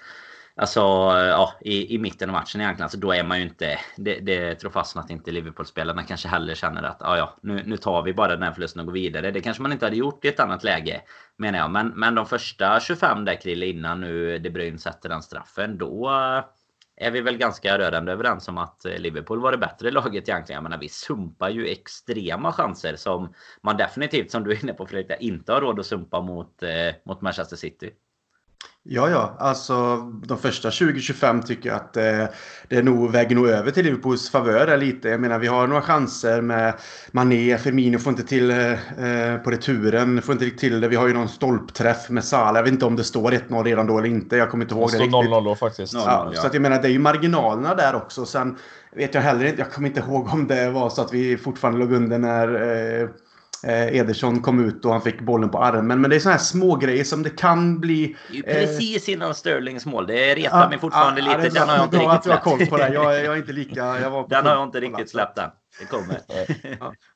Alltså 0.57 0.81
ja, 0.81 1.55
i, 1.61 1.95
i 1.95 1.99
mitten 1.99 2.31
av 2.31 2.33
matchen 2.33 2.61
egentligen. 2.61 2.85
Alltså, 2.85 2.99
då 2.99 3.13
är 3.13 3.25
man 3.25 3.39
ju 3.39 3.45
inte... 3.45 3.79
Det, 3.97 4.21
det 4.21 4.55
tror 4.55 4.71
fastän 4.71 5.03
att 5.03 5.11
inte 5.11 5.31
Liverpool-spelarna 5.31 6.03
kanske 6.03 6.29
heller 6.29 6.55
känner 6.55 6.83
att 6.83 6.97
ja, 7.01 7.17
ja, 7.17 7.37
nu, 7.43 7.63
nu 7.67 7.77
tar 7.77 8.03
vi 8.03 8.13
bara 8.13 8.33
den 8.33 8.43
här 8.43 8.53
förlusten 8.53 8.81
och 8.81 8.87
går 8.87 8.93
vidare. 8.93 9.31
Det 9.31 9.41
kanske 9.41 9.63
man 9.63 9.73
inte 9.73 9.87
hade 9.87 9.97
gjort 9.97 10.25
i 10.25 10.29
ett 10.29 10.41
annat 10.41 10.65
läge. 10.65 11.03
Menar 11.37 11.59
jag. 11.59 11.71
Men, 11.71 11.89
men 11.89 12.15
de 12.15 12.27
första 12.27 12.81
25 12.81 13.25
där 13.25 13.41
Krille 13.41 13.67
innan 13.67 14.01
nu 14.01 14.39
De 14.39 14.51
Bruyne 14.51 14.79
sätter 14.79 15.09
den 15.09 15.23
straffen. 15.23 15.79
Då 15.79 16.11
eh, 16.11 16.45
är 17.07 17.11
vi 17.11 17.21
väl 17.21 17.37
ganska 17.37 17.79
rörande 17.79 18.13
överens 18.13 18.49
om 18.49 18.59
att 18.59 18.85
Liverpool 18.99 19.41
var 19.41 19.53
det 19.53 19.59
bättre 19.59 19.91
laget 19.91 20.29
egentligen. 20.29 20.57
Jag 20.57 20.63
menar, 20.63 20.79
vi 20.79 20.89
sumpar 20.89 21.51
ju 21.51 21.69
extrema 21.69 22.53
chanser 22.53 22.97
som 22.97 23.35
man 23.63 23.77
definitivt, 23.77 24.31
som 24.31 24.45
du 24.45 24.53
är 24.53 24.65
inne 24.65 24.73
på 24.73 24.87
Fredrik, 24.87 25.21
inte 25.21 25.53
har 25.53 25.61
råd 25.61 25.81
att 25.81 25.87
sumpa 25.87 26.21
mot, 26.21 26.63
eh, 26.63 26.95
mot 27.05 27.21
Manchester 27.21 27.57
City. 27.57 27.91
Ja, 28.87 29.11
ja. 29.11 29.37
Alltså 29.39 29.97
de 30.27 30.39
första 30.39 30.71
20-25 30.71 31.43
tycker 31.43 31.69
jag 31.69 31.77
att 31.77 31.97
eh, 31.97 32.25
det 32.69 32.77
är 32.77 32.83
nog, 32.83 33.13
väger 33.13 33.37
nog 33.37 33.49
över 33.49 33.71
till 33.71 33.85
Liverpools 33.85 34.31
favör 34.31 34.77
lite. 34.77 35.09
Jag 35.09 35.21
menar, 35.21 35.39
vi 35.39 35.47
har 35.47 35.67
några 35.67 35.83
chanser 35.83 36.41
med 36.41 36.75
Mané, 37.13 37.59
Firmino 37.59 37.99
får 37.99 38.11
inte 38.11 38.23
till 38.23 38.51
eh, 38.51 39.37
på 39.45 39.51
returen, 39.51 40.23
får 40.23 40.33
inte 40.33 40.51
till 40.51 40.81
det. 40.81 40.89
Vi 40.89 40.97
har 40.97 41.09
ju 41.09 41.15
någon 41.15 41.29
stolpträff 41.29 42.11
med 42.11 42.25
Salah. 42.25 42.57
Jag 42.57 42.63
vet 42.63 42.73
inte 42.73 42.87
om 42.87 42.97
det 42.97 43.05
står 43.05 43.31
1-0 43.33 43.65
redan 43.65 43.87
då 43.87 43.99
eller 43.99 44.09
inte. 44.09 44.37
Jag 44.37 44.51
kommer 44.51 44.65
inte 44.65 44.75
ihåg 44.75 44.91
det, 44.91 44.99
det 44.99 45.05
riktigt. 45.05 45.31
0-0 45.31 45.45
då 45.45 45.55
faktiskt. 45.55 45.95
0 45.95 46.03
-0, 46.03 46.05
ja, 46.07 46.31
ja. 46.35 46.41
Så 46.41 46.47
att 46.47 46.55
jag 46.55 46.63
menar, 46.63 46.83
det 46.83 46.89
är 46.89 46.93
ju 46.93 46.99
marginalerna 46.99 47.75
där 47.75 47.95
också. 47.95 48.27
Sen 48.27 48.57
vet 48.97 49.15
jag 49.15 49.23
heller 49.23 49.45
inte, 49.45 49.61
jag 49.61 49.73
kommer 49.73 49.89
inte 49.89 50.01
ihåg 50.01 50.29
om 50.29 50.47
det 50.47 50.71
var 50.71 50.91
så 50.91 51.03
att 51.03 51.13
vi 51.13 51.37
fortfarande 51.37 51.81
låg 51.81 51.93
under 51.93 52.19
när 52.19 52.49
eh, 53.03 53.09
eh, 53.65 53.97
Ederson 53.97 54.43
kom 54.43 54.65
ut 54.69 54.85
och 54.85 54.93
han 54.93 55.03
fick 55.03 55.21
bollen 55.21 55.51
på 55.51 55.59
armen. 55.59 56.01
Men 56.01 56.11
det 56.11 56.17
är 56.17 56.21
sådana 56.21 56.37
här 56.37 56.45
små 56.45 56.77
grejer 56.77 57.05
som 57.05 57.23
det 57.23 57.31
kan 57.31 57.81
bli... 57.81 58.17
Ju 58.31 58.43
precis 58.43 59.09
innan 59.09 59.35
Sterlings 59.35 59.87
mål. 59.87 60.07
Det 60.07 60.35
retar 60.35 60.69
mig 60.69 60.79
fortfarande 60.79 61.21
ja, 61.21 61.37
lite. 61.37 61.59
Den 61.59 61.69
har 61.69 61.77
jag 61.77 61.85
inte 61.85 61.97
riktigt 61.97 62.23
släppt. 62.23 62.27
Jag 62.27 62.53
har 62.53 62.57
koll 62.59 62.67
på 62.67 62.77
det. 62.77 62.95
Jag, 62.95 63.25
jag 63.25 63.35
är 63.35 63.37
inte 63.37 63.53
lika... 63.53 64.01
Jag 64.01 64.11
var 64.11 64.29
Den 64.29 64.47
har 64.47 64.53
jag 64.53 64.63
inte 64.63 64.81
riktigt 64.81 65.11
släppt 65.11 65.39
än. 65.39 65.51
Det 65.81 65.87
kommer. 65.87 66.21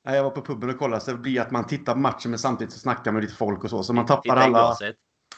ja, 0.04 0.14
jag 0.14 0.22
var 0.22 0.30
på 0.30 0.42
puben 0.42 0.70
och 0.70 0.78
kollade 0.78 1.02
så 1.02 1.10
det 1.10 1.18
blir 1.18 1.40
att 1.40 1.50
man 1.50 1.66
tittar 1.66 1.92
på 1.92 1.98
matchen 1.98 2.30
men 2.30 2.38
samtidigt 2.38 2.72
så 2.72 2.78
snackar 2.78 3.12
med 3.12 3.22
lite 3.22 3.34
folk 3.34 3.64
och 3.64 3.70
så. 3.70 3.82
Så 3.82 3.92
man 3.92 4.06
tappar 4.06 4.36
alla... 4.36 4.76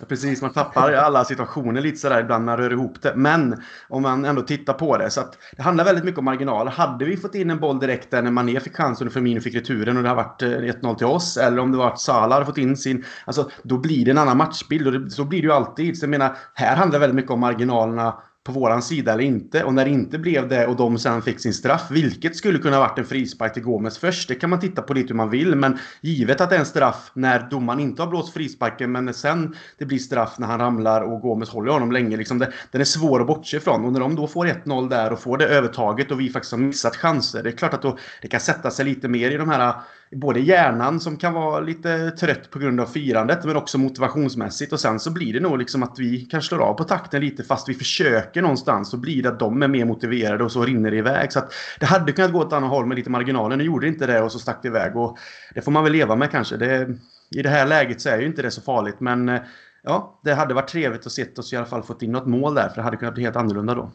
Precis, 0.09 0.43
man 0.43 0.53
tappar 0.53 0.93
alla 0.93 1.25
situationer 1.25 1.81
lite 1.81 1.97
sådär 1.97 2.21
ibland 2.21 2.45
när 2.45 2.53
man 2.53 2.65
rör 2.65 2.73
ihop 2.73 3.03
det. 3.03 3.13
Men 3.17 3.63
om 3.89 4.03
man 4.03 4.25
ändå 4.25 4.43
tittar 4.43 4.73
på 4.73 4.97
det. 4.97 5.11
Så 5.11 5.21
att 5.21 5.39
det 5.57 5.63
handlar 5.63 5.85
väldigt 5.85 6.05
mycket 6.05 6.19
om 6.19 6.25
marginaler. 6.25 6.71
Hade 6.71 7.05
vi 7.05 7.17
fått 7.17 7.35
in 7.35 7.51
en 7.51 7.61
boll 7.61 7.79
direkt 7.79 8.11
där 8.11 8.23
när 8.23 8.31
Mané 8.31 8.61
fick 8.61 8.77
chansen 8.77 9.07
och 9.07 9.13
Firmino 9.13 9.41
fick 9.41 9.55
returen 9.55 9.97
och 9.97 10.03
det 10.03 10.09
har 10.09 10.17
varit 10.17 10.43
eh, 10.43 10.49
1-0 10.49 10.95
till 10.95 11.07
oss. 11.07 11.37
Eller 11.37 11.59
om 11.59 11.73
det 11.73 11.79
var 11.79 11.89
att 11.89 12.01
Salah 12.01 12.33
hade 12.33 12.47
fått 12.47 12.59
in 12.59 12.77
sin... 12.77 13.05
Alltså, 13.25 13.51
då 13.63 13.79
blir 13.79 14.05
det 14.05 14.11
en 14.11 14.19
annan 14.19 14.37
matchbild. 14.37 14.87
Och 14.87 14.93
det, 14.93 15.11
så 15.11 15.25
blir 15.25 15.43
det 15.43 15.47
ju 15.47 15.53
alltid. 15.53 15.99
Så 15.99 16.05
jag 16.05 16.11
menar, 16.11 16.37
här 16.55 16.77
handlar 16.77 16.99
det 16.99 17.01
väldigt 17.01 17.17
mycket 17.17 17.31
om 17.31 17.41
marginalerna 17.41 18.15
på 18.45 18.53
våran 18.53 18.83
sida 18.83 19.13
eller 19.13 19.25
inte. 19.25 19.65
Och 19.65 19.75
när 19.75 19.85
det 19.85 19.91
inte 19.91 20.19
blev 20.19 20.49
det 20.49 20.67
och 20.67 20.77
de 20.77 20.99
sen 20.99 21.23
fick 21.23 21.41
sin 21.41 21.55
straff, 21.55 21.87
vilket 21.91 22.37
skulle 22.37 22.59
kunna 22.59 22.79
varit 22.79 22.99
en 22.99 23.05
frispark 23.05 23.55
till 23.55 23.63
Gomes 23.63 23.99
först, 23.99 24.29
det 24.29 24.35
kan 24.35 24.51
man 24.51 24.61
titta 24.61 24.83
på 24.83 24.95
lite 24.95 25.09
hur 25.09 25.15
man 25.15 25.31
vill. 25.31 25.57
Men 25.57 25.79
givet 26.01 26.41
att 26.41 26.51
det 26.51 26.57
är 26.57 26.61
en 26.61 26.67
straff 26.67 27.11
när 27.15 27.51
domaren 27.51 27.81
inte 27.81 28.03
har 28.03 28.11
blåst 28.11 28.33
frisparken, 28.33 28.93
men 28.93 29.15
sen 29.15 29.57
det 29.79 29.85
blir 29.85 29.99
straff 29.99 30.39
när 30.39 30.47
han 30.47 30.61
ramlar 30.61 31.01
och 31.01 31.21
Gomes 31.21 31.49
håller 31.49 31.73
honom 31.73 31.93
länge. 31.93 32.17
Liksom 32.17 32.39
det, 32.39 32.53
den 32.71 32.81
är 32.81 32.85
svår 32.85 33.21
att 33.21 33.27
bortse 33.27 33.57
ifrån. 33.57 33.85
Och 33.85 33.93
när 33.93 34.01
de 34.01 34.17
då 34.17 34.27
får 34.27 34.47
1-0 34.47 34.89
där 34.89 35.13
och 35.13 35.21
får 35.21 35.39
det 35.39 35.47
övertaget 35.47 36.11
och 36.11 36.21
vi 36.21 36.31
faktiskt 36.31 36.53
har 36.53 36.59
missat 36.59 36.97
chanser, 36.97 37.43
det 37.43 37.51
är 37.51 37.57
klart 37.57 37.75
att 37.75 37.83
då, 37.83 37.99
det 38.23 38.29
kan 38.29 38.41
sätta 38.41 38.71
sig 38.71 38.85
lite 38.85 39.09
mer 39.09 39.31
i 39.31 39.37
de 39.37 39.49
här 39.49 39.75
både 40.17 40.41
hjärnan 40.41 41.01
som 41.01 41.17
kan 41.17 41.33
vara 41.35 41.61
lite 41.61 42.11
trött 42.11 42.51
på 42.51 42.59
grund 42.59 42.81
av 42.81 42.87
firandet 42.87 43.45
men 43.45 43.57
också 43.57 43.79
motivationsmässigt. 43.79 44.73
Och 44.73 44.81
sen 44.81 45.01
så 45.01 45.11
blir 45.11 45.33
det 45.33 45.41
nog 45.41 45.59
liksom 45.59 45.83
att 45.83 45.99
vi 45.99 46.21
kan 46.21 46.43
slå 46.43 46.63
av 46.63 46.75
på 46.75 46.85
takten 46.85 47.21
lite 47.21 47.45
fast 47.45 47.69
vi 47.69 47.75
försöker 47.75 48.43
någonstans. 48.43 48.91
Så 48.91 48.97
blir 48.97 49.23
det 49.23 49.29
att 49.29 49.39
de 49.39 49.63
är 49.63 49.69
mer 49.69 49.85
motiverade 49.85 50.45
och 50.45 50.53
så 50.53 50.65
rinner 50.65 50.91
det 50.91 50.97
iväg. 50.97 51.33
Så 51.33 51.39
att 51.39 51.53
det 51.81 51.87
hade 51.87 52.13
kunnat 52.13 52.33
gå 52.33 52.39
åt 52.39 52.53
annat 52.53 52.71
håll 52.71 52.87
med 52.87 52.97
lite 52.97 53.11
marginaler. 53.11 53.57
Nu 53.57 53.65
gjorde 53.65 53.87
det 53.87 53.89
inte 53.89 54.07
det 54.07 54.23
och 54.23 54.33
så 54.33 54.39
stack 54.39 54.59
det 54.63 54.69
iväg. 54.69 54.97
Och 54.97 55.19
det 55.55 55.63
får 55.63 55.73
man 55.73 55.85
väl 55.85 55.93
leva 55.93 56.17
med 56.17 56.31
kanske. 56.31 56.57
Det, 56.57 56.89
I 57.31 57.43
det 57.43 57.49
här 57.49 57.67
läget 57.67 58.01
så 58.01 58.09
är 58.09 58.19
ju 58.19 58.27
inte 58.27 58.43
det 58.43 58.51
så 58.51 58.61
farligt. 58.61 59.01
Men 59.01 59.29
eh, 59.29 59.41
ja, 59.83 60.21
det 60.25 60.35
hade 60.35 60.55
varit 60.55 60.69
trevligt 60.69 61.07
att 61.07 61.13
se 61.13 61.27
oss 61.37 61.53
i 61.53 61.57
alla 61.57 61.67
fall 61.67 61.83
fått 61.83 62.03
in 62.03 62.13
något 62.13 62.27
mål 62.27 62.55
där. 62.55 62.69
För 62.69 62.77
det 62.77 62.83
hade 62.83 62.97
kunnat 62.97 63.15
bli 63.15 63.23
helt 63.23 63.37
annorlunda 63.37 63.75
då 63.75 63.91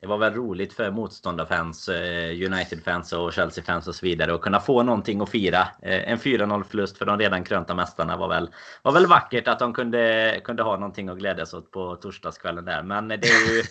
det 0.00 0.06
var 0.06 0.18
väl 0.18 0.34
roligt 0.34 0.72
för 0.72 0.90
motståndarfans, 0.90 1.88
eh, 1.88 2.30
United-fans 2.30 3.12
och 3.12 3.32
Chelsea-fans 3.32 3.88
och 3.88 3.94
så 3.94 4.06
vidare 4.06 4.34
att 4.34 4.40
kunna 4.40 4.60
få 4.60 4.82
någonting 4.82 5.20
att 5.20 5.30
fira. 5.30 5.68
Eh, 5.82 6.10
en 6.10 6.18
4-0 6.18 6.64
förlust 6.64 6.98
för 6.98 7.06
de 7.06 7.18
redan 7.18 7.44
krönta 7.44 7.74
mästarna 7.74 8.16
var 8.16 8.28
väl, 8.28 8.50
var 8.82 8.92
väl 8.92 9.06
vackert 9.06 9.48
att 9.48 9.58
de 9.58 9.74
kunde, 9.74 10.40
kunde 10.44 10.62
ha 10.62 10.76
någonting 10.76 11.08
att 11.08 11.18
glädjas 11.18 11.54
åt 11.54 11.70
på 11.70 11.96
torsdagskvällen 11.96 12.64
där. 12.64 12.82
Men 12.82 13.08
det 13.08 13.14
är 13.14 13.54
ju 13.54 13.62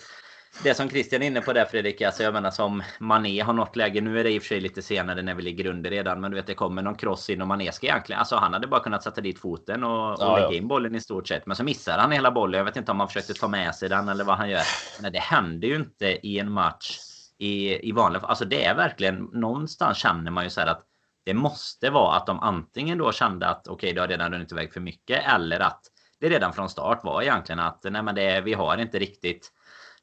det 0.62 0.74
som 0.74 0.90
Christian 0.90 1.22
är 1.22 1.26
inne 1.26 1.40
på 1.40 1.52
där 1.52 1.64
Fredrik, 1.64 2.02
alltså 2.02 2.22
jag 2.22 2.34
menar 2.34 2.50
som 2.50 2.82
Mané 2.98 3.40
har 3.40 3.52
nått 3.52 3.76
läge. 3.76 4.00
Nu 4.00 4.20
är 4.20 4.24
det 4.24 4.32
i 4.32 4.38
och 4.38 4.42
för 4.42 4.48
sig 4.48 4.60
lite 4.60 4.82
senare 4.82 5.22
när 5.22 5.34
vi 5.34 5.42
ligger 5.42 5.66
under 5.66 5.90
redan. 5.90 6.20
Men 6.20 6.30
du 6.30 6.36
vet 6.36 6.46
det 6.46 6.54
kommer 6.54 6.82
någon 6.82 6.94
cross 6.94 7.30
in 7.30 7.42
och 7.42 7.48
Mané 7.48 7.72
ska 7.72 7.86
egentligen... 7.86 8.18
Alltså 8.18 8.36
han 8.36 8.52
hade 8.52 8.66
bara 8.66 8.80
kunnat 8.80 9.02
sätta 9.02 9.20
dit 9.20 9.38
foten 9.38 9.84
och, 9.84 10.10
och 10.10 10.16
ja, 10.18 10.38
lägga 10.38 10.58
in 10.58 10.68
bollen 10.68 10.94
i 10.94 11.00
stort 11.00 11.28
sett. 11.28 11.46
Men 11.46 11.56
så 11.56 11.64
missar 11.64 11.98
han 11.98 12.12
hela 12.12 12.30
bollen. 12.30 12.58
Jag 12.58 12.64
vet 12.64 12.76
inte 12.76 12.92
om 12.92 13.00
han 13.00 13.08
försökte 13.08 13.34
ta 13.34 13.48
med 13.48 13.74
sig 13.74 13.88
den 13.88 14.08
eller 14.08 14.24
vad 14.24 14.36
han 14.36 14.50
gör. 14.50 14.62
Men 15.02 15.12
det 15.12 15.18
händer 15.18 15.68
ju 15.68 15.76
inte 15.76 16.06
i 16.26 16.38
en 16.38 16.52
match 16.52 16.98
i, 17.38 17.88
i 17.88 17.92
vanliga 17.92 18.22
Alltså 18.22 18.44
det 18.44 18.64
är 18.64 18.74
verkligen... 18.74 19.24
Någonstans 19.32 19.98
känner 19.98 20.30
man 20.30 20.44
ju 20.44 20.50
så 20.50 20.60
här 20.60 20.68
att 20.68 20.84
det 21.24 21.34
måste 21.34 21.90
vara 21.90 22.16
att 22.16 22.26
de 22.26 22.40
antingen 22.40 22.98
då 22.98 23.12
kände 23.12 23.48
att 23.48 23.68
okej, 23.68 23.74
okay, 23.74 23.92
det 23.92 24.00
har 24.00 24.08
redan 24.08 24.32
runnit 24.32 24.52
iväg 24.52 24.72
för 24.72 24.80
mycket. 24.80 25.24
Eller 25.34 25.60
att 25.60 25.80
det 26.20 26.28
redan 26.28 26.52
från 26.52 26.68
start 26.68 27.04
var 27.04 27.22
egentligen 27.22 27.60
att 27.60 27.80
nej 27.84 28.02
men 28.02 28.14
det, 28.14 28.40
vi 28.40 28.54
har 28.54 28.78
inte 28.78 28.98
riktigt 28.98 29.52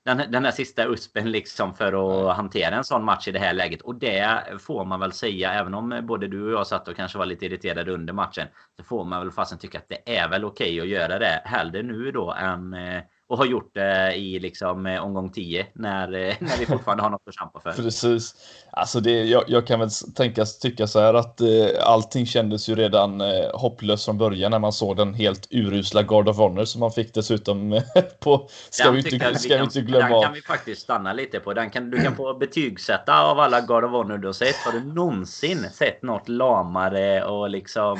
den, 0.06 0.32
den 0.32 0.46
här 0.46 0.52
sista 0.52 0.86
uspen 0.88 1.32
liksom 1.32 1.76
för 1.76 1.94
att 2.30 2.36
hantera 2.36 2.76
en 2.76 2.84
sån 2.84 3.04
match 3.04 3.28
i 3.28 3.32
det 3.32 3.40
här 3.40 3.54
läget. 3.54 3.82
Och 3.82 3.96
det 3.96 4.44
får 4.60 4.86
man 4.86 5.00
väl 5.00 5.12
säga, 5.12 5.54
även 5.54 5.74
om 5.74 6.00
både 6.04 6.28
du 6.28 6.46
och 6.46 6.52
jag 6.52 6.68
satt 6.68 6.88
och 6.88 6.96
kanske 6.96 7.18
var 7.18 7.26
lite 7.26 7.46
irriterade 7.46 7.92
under 7.92 8.14
matchen. 8.14 8.48
Så 8.78 8.84
får 8.84 9.04
man 9.04 9.20
väl 9.20 9.32
fasen 9.32 9.58
tycka 9.58 9.78
att 9.78 9.90
det 9.90 10.18
är 10.18 10.30
väl 10.30 10.46
okej 10.46 10.68
okay 10.68 10.82
att 10.82 10.88
göra 11.00 11.20
det. 11.20 11.42
Hellre 11.46 11.84
nu 11.84 12.12
då 12.12 12.34
än 12.34 12.74
eh, 12.74 13.02
och 13.28 13.38
har 13.38 13.46
gjort 13.46 13.72
det 13.74 14.16
i 14.16 14.40
liksom 14.40 14.86
eh, 14.86 15.04
omgång 15.04 15.32
10 15.32 15.68
när, 15.74 16.08
eh, 16.14 16.36
när 16.40 16.58
vi 16.60 16.66
fortfarande 16.66 17.04
har 17.04 17.10
något 17.10 17.22
att 17.28 17.36
kämpa 17.36 17.60
för. 17.60 17.72
Precis. 17.72 18.36
Alltså 18.72 19.00
det, 19.00 19.24
jag, 19.24 19.44
jag 19.48 19.68
kan 19.68 19.80
väl 19.80 19.90
tänka, 20.16 20.46
tycka 20.46 20.88
så 20.88 21.00
här 21.00 21.14
att 21.14 21.42
eh, 21.42 21.48
allting 21.82 22.26
kändes 22.26 22.70
ju 22.70 22.76
redan 22.76 23.22
eh, 23.22 23.28
hopplöst 23.54 24.06
från 24.06 24.18
början 24.18 24.52
när 24.52 24.60
man 24.60 24.74
såg 24.74 24.98
den 24.98 25.14
helt 25.14 25.48
urusla 25.52 26.04
Guard 26.04 26.30
of 26.30 26.38
Honor 26.38 26.66
som 26.66 26.80
man 26.80 26.92
fick 26.92 27.14
dessutom 27.14 27.82
på. 28.20 28.50
Ska 28.70 28.84
den 28.84 28.94
vi 28.94 29.00
inte, 29.00 29.40
ska 29.40 29.48
vi, 29.48 29.56
kan, 29.56 29.64
inte 29.64 29.82
glömma. 29.82 30.10
Den 30.10 30.24
kan 30.24 30.34
vi 30.34 30.42
faktiskt 30.42 30.82
stanna 30.82 31.14
lite 31.14 31.40
på. 31.40 31.54
Den 31.54 31.70
kan, 31.70 31.90
du 31.90 32.02
kan 32.02 32.16
få 32.16 32.34
betygsätta 32.34 33.24
av 33.24 33.40
alla 33.40 33.62
Guard 33.62 33.84
of 33.84 33.92
Honor 33.92 34.18
du 34.18 34.28
har 34.28 34.34
sett. 34.34 34.56
Har 34.56 34.72
du 34.72 34.94
någonsin 34.94 35.70
sett 35.74 36.04
något 36.04 36.30
lamare 36.30 37.24
och 37.24 37.50
liksom 37.50 37.98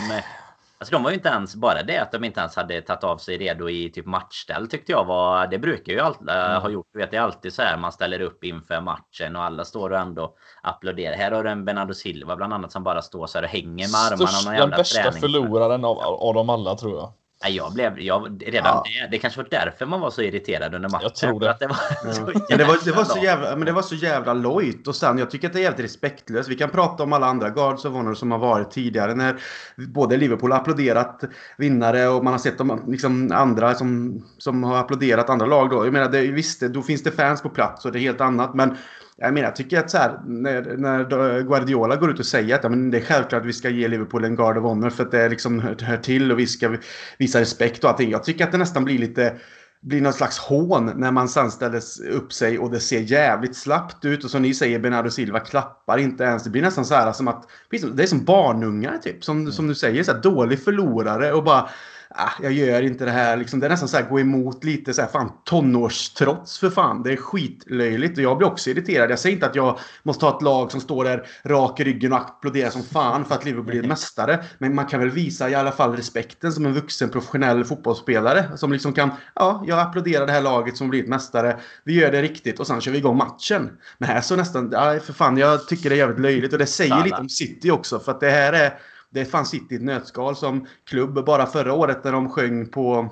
Alltså 0.84 0.96
de 0.96 1.04
var 1.04 1.10
ju 1.10 1.16
inte 1.16 1.30
ens, 1.30 1.56
bara 1.56 1.84
det 1.84 1.98
att 1.98 2.12
de 2.12 2.24
inte 2.24 2.40
ens 2.40 2.56
hade 2.56 2.82
tagit 2.82 3.04
av 3.04 3.18
sig 3.18 3.38
redo 3.38 3.70
i 3.70 3.90
typ 3.90 4.06
matchställ 4.06 4.68
tyckte 4.68 4.92
jag 4.92 5.06
var, 5.06 5.48
det 5.48 5.60
brukar 5.60 5.94
ju 5.94 6.00
alltid 6.00 6.30
mm. 6.30 6.62
ha 6.62 6.70
gjort, 6.70 6.88
du 6.94 7.00
vet 7.00 7.12
det 7.12 7.18
är 7.18 7.22
alltid 7.22 7.54
så 7.54 7.62
här 7.62 7.78
man 7.78 7.92
ställer 7.92 8.22
upp 8.22 8.44
inför 8.44 8.82
matchen 8.82 9.36
och 9.36 9.44
alla 9.44 9.66
står 9.66 9.90
och 9.90 9.98
ändå 9.98 10.36
applåderar. 10.62 11.16
Här 11.16 11.32
har 11.32 11.44
du 11.44 11.50
en 11.50 11.66
Bernardo 11.66 11.94
Silva 11.94 12.36
bland 12.36 12.54
annat 12.54 12.72
som 12.72 12.84
bara 12.84 13.02
står 13.02 13.28
så 13.28 13.38
här 13.38 13.44
och 13.44 13.50
hänger 13.50 13.88
med 13.92 13.96
armarna. 13.96 14.28
Störst, 14.28 14.58
den 14.58 14.70
värsta 14.70 15.12
förloraren 15.12 15.86
av, 15.86 15.98
av 16.00 16.34
dem 16.34 16.50
alla 16.50 16.76
tror 16.76 16.98
jag. 16.98 17.14
Jag 17.50 17.74
blev, 17.74 18.00
jag, 18.00 18.44
redan 18.46 18.66
ja. 18.66 18.84
det, 18.86 19.08
det 19.12 19.18
kanske 19.18 19.40
var 19.42 19.48
därför 19.52 19.86
man 19.86 20.00
var 20.00 20.12
så 20.12 20.22
irriterad 20.22 20.76
under 20.76 20.90
matchen. 20.90 21.04
Jag 21.04 21.16
tror 21.16 21.40
det. 21.40 21.58
det, 21.60 21.68
var 21.68 21.78
ja. 22.06 22.14
så 22.14 22.22
men 22.50 22.58
det, 22.58 22.64
var, 22.64 22.86
det 22.86 22.92
var 22.92 23.04
så 23.04 23.20
jävla, 23.20 23.56
men 23.56 23.66
det 23.66 23.72
var 23.72 23.82
så 23.82 23.96
jävla 23.96 24.34
lojt. 24.34 24.88
Och 24.88 24.96
sen, 24.96 25.18
jag 25.18 25.32
tycker 25.32 25.48
att 25.48 25.54
det 25.54 25.60
är 25.60 25.64
jävligt 25.64 25.86
respektlöst. 25.86 26.50
Vi 26.50 26.56
kan 26.56 26.70
prata 26.70 27.04
om 27.04 27.14
alla 27.14 27.26
andra 27.26 27.50
Guards 27.50 27.86
of 27.86 27.94
Honor 27.94 28.14
som 28.14 28.32
har 28.32 28.40
varit 28.40 28.72
tidigare. 28.72 29.16
När 29.16 29.36
både 29.76 30.18
Liverpool 30.18 30.52
har 30.52 30.60
applåderat 30.60 31.24
vinnare 31.58 32.08
och 32.08 32.24
man 32.24 32.34
har 32.34 32.40
sett 32.40 32.58
de 32.58 32.84
liksom, 32.88 33.32
andra 33.32 33.74
som, 33.74 34.22
som 34.38 34.64
har 34.64 34.78
applåderat 34.78 35.30
andra 35.30 35.46
lag. 35.46 35.70
Då. 35.70 35.86
Jag 35.86 35.94
menar, 35.94 36.10
det, 36.10 36.22
visst, 36.22 36.62
då 36.62 36.82
finns 36.82 37.04
det 37.04 37.12
fans 37.12 37.42
på 37.42 37.50
plats 37.50 37.86
och 37.86 37.92
det 37.92 38.00
är 38.00 38.02
helt 38.02 38.22
annat. 38.22 38.54
Men 38.54 38.78
jag 39.18 39.34
menar, 39.34 39.48
jag 39.48 39.56
tycker 39.56 39.80
att 39.80 39.92
så 39.92 39.98
här, 39.98 40.20
när, 40.26 40.78
när 40.78 41.42
Guardiola 41.42 41.96
går 41.96 42.12
ut 42.12 42.20
och 42.20 42.26
säger 42.26 42.56
att 42.56 42.64
ja, 42.64 42.70
men 42.70 42.92
det 42.92 42.98
är 42.98 43.02
självklart 43.02 43.42
att 43.42 43.48
vi 43.48 43.54
ska 43.54 43.70
ge 43.70 43.88
Liverpool 43.88 44.24
en 44.24 44.36
Guard 44.36 44.58
of 44.58 44.64
Honor 44.64 44.90
för 44.90 45.04
att 45.04 45.12
det 45.12 45.30
liksom 45.30 45.60
hör, 45.60 45.76
hör 45.82 45.98
till 45.98 46.32
och 46.32 46.40
vi 46.40 46.48
ska 46.48 46.78
visa 47.18 47.40
respekt 47.40 47.84
och 47.84 47.90
allting. 47.90 48.12
Jag 48.12 48.24
tycker 48.24 48.44
att 48.44 48.52
det 48.52 48.58
nästan 48.58 48.86
blir 48.86 49.00
lite 49.00 49.36
blir 49.84 50.02
någon 50.02 50.14
slags 50.14 50.38
hån 50.38 50.92
när 50.96 51.12
man 51.12 51.30
sen 51.30 51.52
ställer 51.52 51.82
upp 52.12 52.34
sig 52.34 52.60
och 52.60 52.72
det 52.72 52.80
ser 52.80 53.00
jävligt 53.00 53.56
slappt 53.56 54.06
ut. 54.06 54.24
Och 54.24 54.32
som 54.32 54.42
ni 54.42 54.54
säger, 54.54 54.80
Bernardo 54.80 55.10
Silva 55.10 55.40
klappar 55.40 55.98
inte 55.98 56.24
ens. 56.24 56.44
Det 56.44 56.50
blir 56.50 56.62
nästan 56.62 56.86
så 56.86 56.96
här 56.96 57.12
som 57.12 57.28
att... 57.28 57.50
Det 57.70 58.04
är 58.04 58.08
som 58.08 58.26
barnungar 58.26 58.98
typ. 58.98 59.24
Som, 59.24 59.52
som 59.52 59.68
du 59.68 59.76
säger, 59.76 60.04
så 60.04 60.12
här, 60.12 60.22
dålig 60.22 60.64
förlorare 60.64 61.34
och 61.34 61.44
bara 61.44 61.70
ah, 62.16 62.32
jag 62.42 62.52
gör 62.52 62.82
inte 62.82 63.06
det 63.06 63.12
här. 63.12 63.38
Liksom, 63.38 63.60
det 63.60 63.68
är 63.68 63.70
nästan 63.70 63.90
så 63.90 63.98
här 63.98 64.10
gå 64.10 64.20
emot 64.20 64.64
lite 64.64 64.94
så 64.94 65.02
här, 65.02 65.08
fan 65.08 65.32
tonårstrots 65.44 66.60
för 66.60 66.70
fan. 66.70 67.04
Det 67.04 67.12
är 67.12 67.16
skitlöjligt 67.16 68.18
och 68.18 68.24
jag 68.24 68.38
blir 68.38 68.48
också 68.48 68.70
irriterad. 68.70 69.12
Jag 69.12 69.20
säger 69.20 69.36
inte 69.36 69.46
att 69.46 69.56
jag 69.56 69.80
måste 70.04 70.26
ha 70.26 70.38
ett 70.38 70.42
lag 70.42 70.72
som 70.72 70.82
står 70.82 71.04
där 71.04 71.28
rak 71.44 71.80
i 71.80 71.84
ryggen 71.84 72.14
och 72.14 72.20
applåderar 72.20 72.70
som 72.70 72.84
fan 72.84 73.26
för 73.26 73.36
att 73.36 73.46
Liverpool 73.46 73.66
blir 73.66 73.84
mästare. 73.84 74.44
Men 74.58 74.76
man 74.76 74.86
kan 74.86 75.00
väl 75.00 75.10
visa 75.10 75.50
i 75.50 75.56
alla 75.56 75.72
fall 75.72 75.96
respekten 75.96 76.52
som 76.52 76.66
en 76.66 76.74
vuxen 76.74 77.10
professionell 77.10 77.64
fotbollsspelare 77.64 78.58
som 78.58 78.72
liksom 78.72 78.94
kan, 78.94 79.12
ja, 79.36 79.64
jag 79.68 79.80
applåderar 79.80 80.26
det 80.26 80.32
här 80.32 80.42
laget 80.42 80.78
som 80.78 80.90
blivit 80.90 81.10
mästare. 81.10 81.60
Vi 81.84 81.94
gör 81.94 82.12
det 82.12 82.22
riktigt 82.22 82.60
och 82.60 82.68
sen 82.68 82.82
kör 82.82 82.92
vi 82.92 82.98
igång 82.98 83.18
matchen. 83.18 83.70
Men 83.98 84.10
här 84.10 84.22
så 84.22 84.36
nästan, 84.36 84.70
ja, 84.72 85.00
för 85.00 85.14
fan, 85.14 85.38
jag 85.38 85.68
tycker 85.68 85.90
det 85.90 85.96
är 85.96 85.98
jävligt 85.98 86.20
löjligt 86.20 86.54
och 86.54 86.60
det 86.60 86.66
säger 86.66 87.04
lite 87.04 87.16
om 87.16 87.30
City 87.30 87.72
också 87.72 88.00
för 88.00 88.12
att 88.12 88.20
det 88.20 88.30
här 88.30 88.54
är 88.54 88.80
det 89.14 89.26
fanns 89.26 89.50
City 89.50 89.76
i 89.76 89.78
ett 89.78 89.84
nötskal 89.84 90.36
som 90.36 90.68
klubb. 90.84 91.26
Bara 91.26 91.46
förra 91.46 91.74
året 91.74 92.04
när 92.04 92.12
de 92.12 92.30
sjöng 92.30 92.68
på 92.70 93.10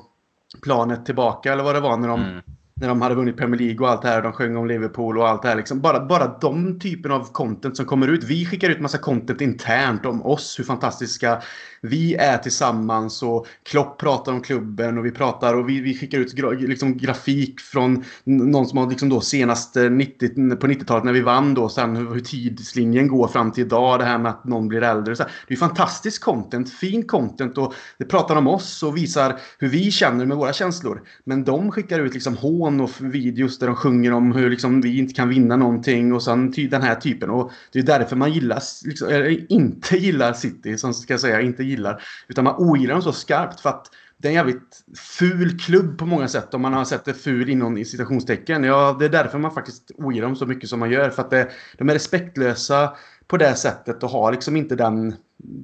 planet 0.63 1.05
tillbaka 1.05 1.53
eller 1.53 1.63
vad 1.63 1.75
det 1.75 1.79
var 1.79 1.97
när 1.97 2.07
de 2.07 2.21
mm 2.21 2.41
när 2.81 2.87
de 2.87 3.01
hade 3.01 3.15
vunnit 3.15 3.37
Premier 3.37 3.61
League 3.61 3.79
och 3.79 3.89
allt 3.89 4.01
det 4.01 4.07
här. 4.07 4.21
De 4.21 4.33
sjöng 4.33 4.57
om 4.57 4.67
Liverpool 4.67 5.17
och 5.17 5.29
allt 5.29 5.41
det 5.41 5.47
här. 5.47 5.55
Liksom. 5.55 5.81
Bara, 5.81 6.05
bara 6.05 6.37
de 6.41 6.79
typen 6.79 7.11
av 7.11 7.31
content 7.31 7.77
som 7.77 7.85
kommer 7.85 8.07
ut. 8.07 8.23
Vi 8.23 8.45
skickar 8.45 8.69
ut 8.69 8.79
massa 8.79 8.97
content 8.97 9.41
internt 9.41 10.05
om 10.05 10.25
oss, 10.25 10.59
hur 10.59 10.63
fantastiska 10.63 11.41
vi 11.81 12.15
är 12.15 12.37
tillsammans. 12.37 13.23
Och 13.23 13.47
Klopp 13.63 13.99
pratar 13.99 14.31
om 14.31 14.41
klubben 14.41 14.97
och 14.97 15.05
vi 15.05 15.11
pratar 15.11 15.53
och 15.53 15.69
vi, 15.69 15.81
vi 15.81 15.97
skickar 15.97 16.19
ut 16.19 16.33
gra, 16.33 16.49
liksom, 16.49 16.97
grafik 16.97 17.59
från 17.59 18.03
någon 18.23 18.65
som 18.65 18.77
har 18.77 18.89
liksom 18.89 19.09
då 19.09 19.21
senast 19.21 19.77
eh, 19.77 19.89
90, 19.89 20.55
på 20.55 20.67
90-talet 20.67 21.03
när 21.03 21.13
vi 21.13 21.21
vann 21.21 21.53
då. 21.53 21.69
Sen 21.69 21.95
hur, 21.95 22.13
hur 22.13 22.19
tidslinjen 22.19 23.07
går 23.07 23.27
fram 23.27 23.51
till 23.51 23.63
idag. 23.65 23.99
Det 23.99 24.05
här 24.05 24.17
med 24.17 24.29
att 24.29 24.45
någon 24.45 24.67
blir 24.67 24.83
äldre. 24.83 25.15
Så 25.15 25.23
här. 25.23 25.31
Det 25.47 25.53
är 25.53 25.57
fantastisk 25.57 26.23
content, 26.23 26.73
fin 26.73 27.07
content 27.07 27.57
och 27.57 27.73
det 27.97 28.05
pratar 28.05 28.35
om 28.35 28.47
oss 28.47 28.83
och 28.83 28.97
visar 28.97 29.39
hur 29.59 29.69
vi 29.69 29.91
känner 29.91 30.25
med 30.25 30.37
våra 30.37 30.53
känslor. 30.53 31.01
Men 31.23 31.43
de 31.43 31.71
skickar 31.71 31.99
ut 31.99 32.13
liksom 32.13 32.37
hån 32.37 32.70
on-off-videos 32.71 33.59
där 33.59 33.67
de 33.67 33.75
sjunger 33.75 34.13
om 34.13 34.31
hur 34.31 34.49
liksom, 34.49 34.81
vi 34.81 34.97
inte 34.97 35.13
kan 35.13 35.29
vinna 35.29 35.55
någonting 35.55 36.13
och 36.13 36.23
sen 36.23 36.51
den 36.51 36.81
här 36.81 36.95
typen. 36.95 37.29
Och 37.29 37.51
det 37.71 37.79
är 37.79 37.83
därför 37.83 38.15
man 38.15 38.33
gillar, 38.33 38.61
liksom, 38.85 39.07
eller 39.07 39.51
inte 39.51 39.97
gillar 39.97 40.33
City, 40.33 40.77
som 40.77 40.93
ska 40.93 41.13
jag 41.13 41.21
säga, 41.21 41.41
inte 41.41 41.63
gillar. 41.63 42.03
Utan 42.27 42.43
man 42.43 42.55
ogillar 42.57 42.93
dem 42.93 43.03
så 43.03 43.13
skarpt 43.13 43.59
för 43.59 43.69
att 43.69 43.87
det 44.17 44.27
är 44.27 44.29
en 44.29 44.35
jävligt 44.35 44.83
ful 44.97 45.59
klubb 45.59 45.97
på 45.97 46.05
många 46.05 46.27
sätt 46.27 46.53
om 46.53 46.61
man 46.61 46.73
har 46.73 46.85
sett 46.85 47.05
det 47.05 47.13
ful 47.13 47.49
inom 47.49 47.85
citationstecken. 47.85 48.63
Ja, 48.63 48.95
det 48.99 49.05
är 49.05 49.09
därför 49.09 49.37
man 49.37 49.51
faktiskt 49.51 49.91
ogillar 49.97 50.27
dem 50.27 50.35
så 50.35 50.45
mycket 50.45 50.69
som 50.69 50.79
man 50.79 50.91
gör. 50.91 51.09
För 51.09 51.21
att 51.21 51.29
det, 51.29 51.49
de 51.77 51.89
är 51.89 51.93
respektlösa 51.93 52.93
på 53.27 53.37
det 53.37 53.55
sättet 53.55 54.03
och 54.03 54.09
har 54.09 54.31
liksom 54.31 54.55
inte 54.55 54.75
den 54.75 55.15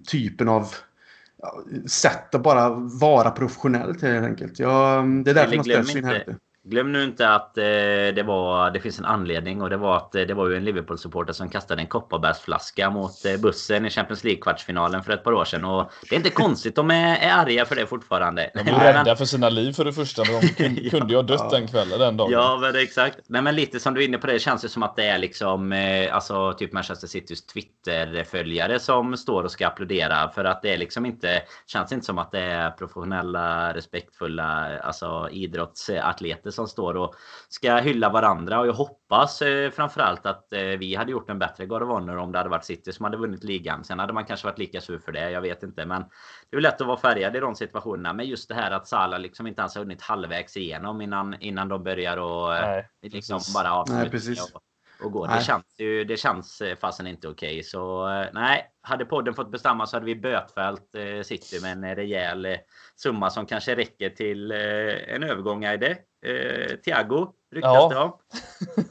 typen 0.08 0.50
av 0.50 0.68
sätt 1.88 2.36
att 2.36 2.44
bara 2.44 2.70
vara 3.00 3.32
professionell 3.32 3.96
helt 4.02 4.26
enkelt. 4.26 4.60
Ja, 4.60 5.06
det 5.26 5.32
är 5.32 5.36
därför 5.36 5.56
man 5.56 5.66
ställs 5.66 5.96
in 5.96 6.04
här. 6.04 6.38
Glöm 6.70 6.92
nu 6.92 7.04
inte 7.04 7.30
att 7.30 7.58
eh, 7.58 7.64
det, 8.16 8.24
var, 8.26 8.72
det 8.72 8.80
finns 8.80 9.00
en 9.00 9.06
anledning 9.06 9.62
och 9.62 9.70
det 9.70 9.78
var 9.78 9.98
att 9.98 10.16
eh, 10.16 10.22
det 10.22 10.34
var 10.34 10.50
ju 10.50 10.56
en 10.56 10.64
Liverpool-supporter 10.64 11.34
som 11.34 11.50
kastade 11.50 11.82
en 11.82 11.88
kopparbergsflaska 11.88 12.90
mot 12.90 13.26
eh, 13.26 13.38
bussen 13.38 13.86
i 13.86 13.90
Champions 13.90 14.24
League-kvartsfinalen 14.24 15.04
för 15.04 15.14
ett 15.14 15.24
par 15.24 15.34
år 15.34 15.46
sedan. 15.46 15.66
Och 15.66 15.92
det 16.10 16.16
är 16.16 16.18
inte 16.18 16.30
konstigt, 16.30 16.76
de 16.76 16.92
är, 16.92 17.16
är 17.16 17.32
arga 17.32 17.66
för 17.66 17.76
det 17.76 17.88
fortfarande. 17.88 18.52
De 18.54 18.60
är 18.60 18.94
rädda 18.94 19.16
för 19.16 19.26
sina 19.26 19.50
liv 19.50 19.74
för 19.74 19.86
det 19.86 19.94
första. 19.94 20.24
De 20.24 20.48
kunde, 20.58 20.90
kunde 20.90 21.14
ju 21.14 21.16
ha 21.16 21.24
dött 21.24 21.50
den 21.50 21.68
kvällen, 21.68 22.00
den 22.00 22.18
dagen. 22.18 22.32
Ja, 22.32 22.60
men 22.62 22.76
exakt. 22.76 23.20
Nej, 23.28 23.42
men 23.42 23.56
lite 23.56 23.80
som 23.80 23.94
du 23.94 24.02
är 24.02 24.08
inne 24.08 24.18
på 24.18 24.28
det, 24.28 24.34
det 24.34 24.40
känns 24.40 24.66
ju 24.66 24.70
som 24.70 24.84
att 24.84 24.96
det 24.96 25.06
är 25.06 25.18
liksom 25.18 25.72
eh, 25.72 26.16
alltså 26.16 26.54
typ 26.54 26.74
Manchester 26.74 27.08
Citys 27.08 27.46
Twitter-följare 27.46 28.80
som 28.80 29.18
står 29.18 29.44
och 29.44 29.52
ska 29.52 29.68
applådera. 29.68 30.30
För 30.30 30.46
att 30.46 30.62
det 30.62 30.74
är 30.74 30.78
liksom 30.78 31.06
inte, 31.06 31.42
känns 31.68 31.92
inte 31.92 32.06
som 32.06 32.18
att 32.18 32.32
det 32.32 32.40
är 32.40 32.72
professionella, 32.72 33.74
respektfulla 33.74 34.80
alltså 34.80 35.30
idrottsatleter 35.32 36.52
som 36.58 36.68
står 36.68 36.98
och 36.98 37.16
ska 37.50 37.76
hylla 37.76 38.10
varandra. 38.10 38.60
Och 38.60 38.68
jag 38.68 38.74
hoppas 38.74 39.42
eh, 39.42 39.72
framförallt 39.72 40.26
att 40.26 40.54
eh, 40.54 40.62
vi 40.62 40.96
hade 40.96 41.12
gjort 41.12 41.30
en 41.30 41.40
bättre 41.40 41.66
God 41.66 41.84
of 41.84 41.90
Honor 41.90 42.18
om 42.18 42.32
det 42.32 42.38
hade 42.38 42.50
varit 42.50 42.66
City 42.66 42.94
som 42.94 43.04
hade 43.04 43.18
vunnit 43.18 43.44
ligan. 43.44 43.84
Sen 43.84 44.00
hade 44.00 44.14
man 44.14 44.26
kanske 44.26 44.48
varit 44.48 44.60
lika 44.60 44.82
sur 44.82 45.00
för 45.00 45.12
det. 45.12 45.32
Jag 45.32 45.42
vet 45.42 45.64
inte. 45.64 45.86
Men 45.86 46.06
det 46.50 46.58
är 46.58 46.62
lätt 46.62 46.82
att 46.82 46.88
vara 46.88 46.98
färgad 46.98 47.36
i 47.36 47.40
de 47.40 47.56
situationerna. 47.56 48.14
Men 48.14 48.26
just 48.26 48.50
det 48.50 48.56
här 48.56 48.72
att 48.72 48.88
Salah 48.88 49.20
liksom 49.20 49.48
inte 49.48 49.62
ens 49.62 49.76
har 49.76 49.84
hunnit 49.84 50.02
halvvägs 50.02 50.58
igenom 50.58 51.02
innan, 51.02 51.36
innan 51.40 51.68
de 51.68 51.84
börjar 51.84 52.18
och 52.18 52.56
eh, 52.58 52.84
liksom 53.02 53.40
bara 53.54 53.74
avsluta. 53.74 54.44
Och, 54.54 54.62
och 55.06 55.12
gå. 55.12 55.26
Det 55.26 55.44
känns 55.44 55.76
ju, 55.78 56.04
det 56.04 56.18
känns 56.18 56.62
eh, 56.62 56.76
fasen 56.76 57.08
inte 57.08 57.28
okej. 57.28 57.50
Okay. 57.50 57.64
Så 57.64 58.10
eh, 58.10 58.28
nej, 58.34 58.72
hade 58.82 59.06
podden 59.06 59.34
fått 59.34 59.52
bestämma 59.52 59.86
så 59.86 59.96
hade 59.96 60.06
vi 60.06 60.16
bötfällt 60.16 60.96
eh, 60.96 61.22
City 61.22 61.62
med 61.62 61.72
en 61.72 61.96
rejäl 61.96 62.46
eh, 62.46 62.58
summa 62.96 63.30
som 63.30 63.46
kanske 63.46 63.76
räcker 63.76 64.10
till 64.10 64.52
eh, 64.52 65.16
en 65.16 65.24
övergång. 65.24 65.64
Är 65.64 65.78
det? 65.78 65.98
Eh, 66.22 66.80
Thiago 66.82 67.38
ryktas 67.52 67.74
ja. 67.74 67.90
det 67.90 68.00
om. 68.00 68.12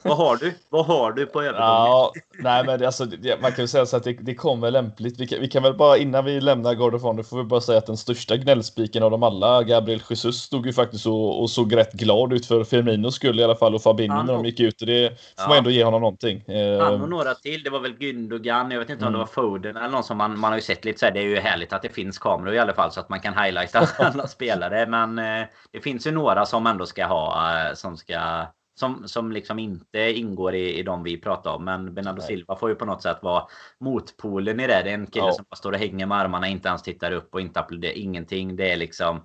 Vad 0.02 0.16
har 0.16 0.36
du? 0.36 0.54
Vad 0.68 0.86
har 0.86 1.12
du 1.12 1.26
på 1.26 1.42
övergången? 1.42 1.66
Ja, 1.66 2.12
nej, 2.38 2.64
men 2.66 2.78
det, 2.78 2.86
alltså, 2.86 3.04
det, 3.04 3.42
man 3.42 3.52
kan 3.52 3.64
ju 3.64 3.68
säga 3.68 3.86
så 3.86 3.96
att 3.96 4.04
det, 4.04 4.12
det 4.12 4.34
kommer 4.34 4.70
lämpligt. 4.70 5.20
Vi 5.20 5.26
kan, 5.26 5.40
vi 5.40 5.48
kan 5.48 5.62
väl 5.62 5.74
bara 5.74 5.96
innan 5.96 6.24
vi 6.24 6.40
lämnar 6.40 6.94
of 6.94 7.02
Honor 7.02 7.22
får 7.22 7.36
vi 7.36 7.44
bara 7.44 7.60
säga 7.60 7.78
att 7.78 7.86
den 7.86 7.96
största 7.96 8.36
gnällspiken 8.36 9.02
av 9.02 9.10
dem 9.10 9.22
alla, 9.22 9.62
Gabriel 9.62 10.02
Jesus, 10.10 10.42
stod 10.42 10.66
ju 10.66 10.72
faktiskt 10.72 11.06
och, 11.06 11.42
och 11.42 11.50
såg 11.50 11.76
rätt 11.76 11.92
glad 11.92 12.32
ut 12.32 12.46
för 12.46 12.64
Firminos 12.64 13.14
skull 13.14 13.40
i 13.40 13.44
alla 13.44 13.56
fall 13.56 13.74
och 13.74 13.82
Fabinho 13.82 14.22
när 14.22 14.32
de 14.32 14.44
gick 14.44 14.60
ut. 14.60 14.80
Och 14.80 14.86
det 14.86 15.08
får 15.08 15.18
ja. 15.36 15.48
man 15.48 15.58
ändå 15.58 15.70
ge 15.70 15.84
honom 15.84 16.00
någonting. 16.00 16.44
Han 16.46 16.56
och 16.56 16.94
ehm. 16.94 17.10
några 17.10 17.34
till. 17.34 17.62
Det 17.62 17.70
var 17.70 17.80
väl 17.80 17.94
Gündogan. 17.94 18.72
Jag 18.72 18.78
vet 18.78 18.90
inte 18.90 19.06
om 19.06 19.12
det 19.12 19.18
mm. 19.18 19.18
var 19.18 19.26
Foden 19.26 19.76
eller 19.76 19.88
någon 19.88 20.04
som 20.04 20.18
man, 20.18 20.38
man 20.38 20.52
har 20.52 20.58
ju 20.58 20.62
sett 20.62 20.84
lite 20.84 20.98
så 20.98 21.06
här. 21.06 21.12
Det 21.12 21.20
är 21.20 21.24
ju 21.24 21.36
härligt 21.36 21.72
att 21.72 21.82
det 21.82 21.88
finns 21.88 22.18
kameror 22.18 22.54
i 22.54 22.58
alla 22.58 22.74
fall 22.74 22.92
så 22.92 23.00
att 23.00 23.08
man 23.08 23.20
kan 23.20 23.34
highlighta 23.34 23.88
alla 23.98 24.26
spelare. 24.26 24.86
Men 24.86 25.18
eh, 25.18 25.46
det 25.72 25.80
finns 25.80 26.06
ju 26.06 26.10
några 26.10 26.46
som 26.46 26.66
ändå 26.66 26.86
ska 26.86 27.06
ha 27.06 27.52
eh, 27.52 27.74
som 27.74 27.96
ska 27.96 28.45
som, 28.78 29.08
som 29.08 29.32
liksom 29.32 29.58
inte 29.58 29.98
ingår 29.98 30.54
i, 30.54 30.78
i 30.78 30.82
de 30.82 31.02
vi 31.02 31.20
pratar 31.20 31.50
om. 31.50 31.64
Men 31.64 31.94
Bernardo 31.94 32.18
Nej. 32.18 32.26
Silva 32.26 32.56
får 32.56 32.68
ju 32.68 32.74
på 32.74 32.84
något 32.84 33.02
sätt 33.02 33.18
vara 33.22 33.44
motpolen 33.80 34.60
i 34.60 34.66
det. 34.66 34.82
Det 34.82 34.90
är 34.90 34.94
en 34.94 35.06
kille 35.06 35.26
ja. 35.26 35.32
som 35.32 35.44
bara 35.50 35.56
står 35.56 35.72
och 35.72 35.78
hänger 35.78 36.06
med 36.06 36.18
armarna, 36.18 36.48
inte 36.48 36.68
ens 36.68 36.82
tittar 36.82 37.12
upp 37.12 37.34
och 37.34 37.40
inte 37.40 37.60
applåderar 37.60 37.92
ingenting. 37.92 38.56
Det 38.56 38.72
är 38.72 38.76
liksom... 38.76 39.22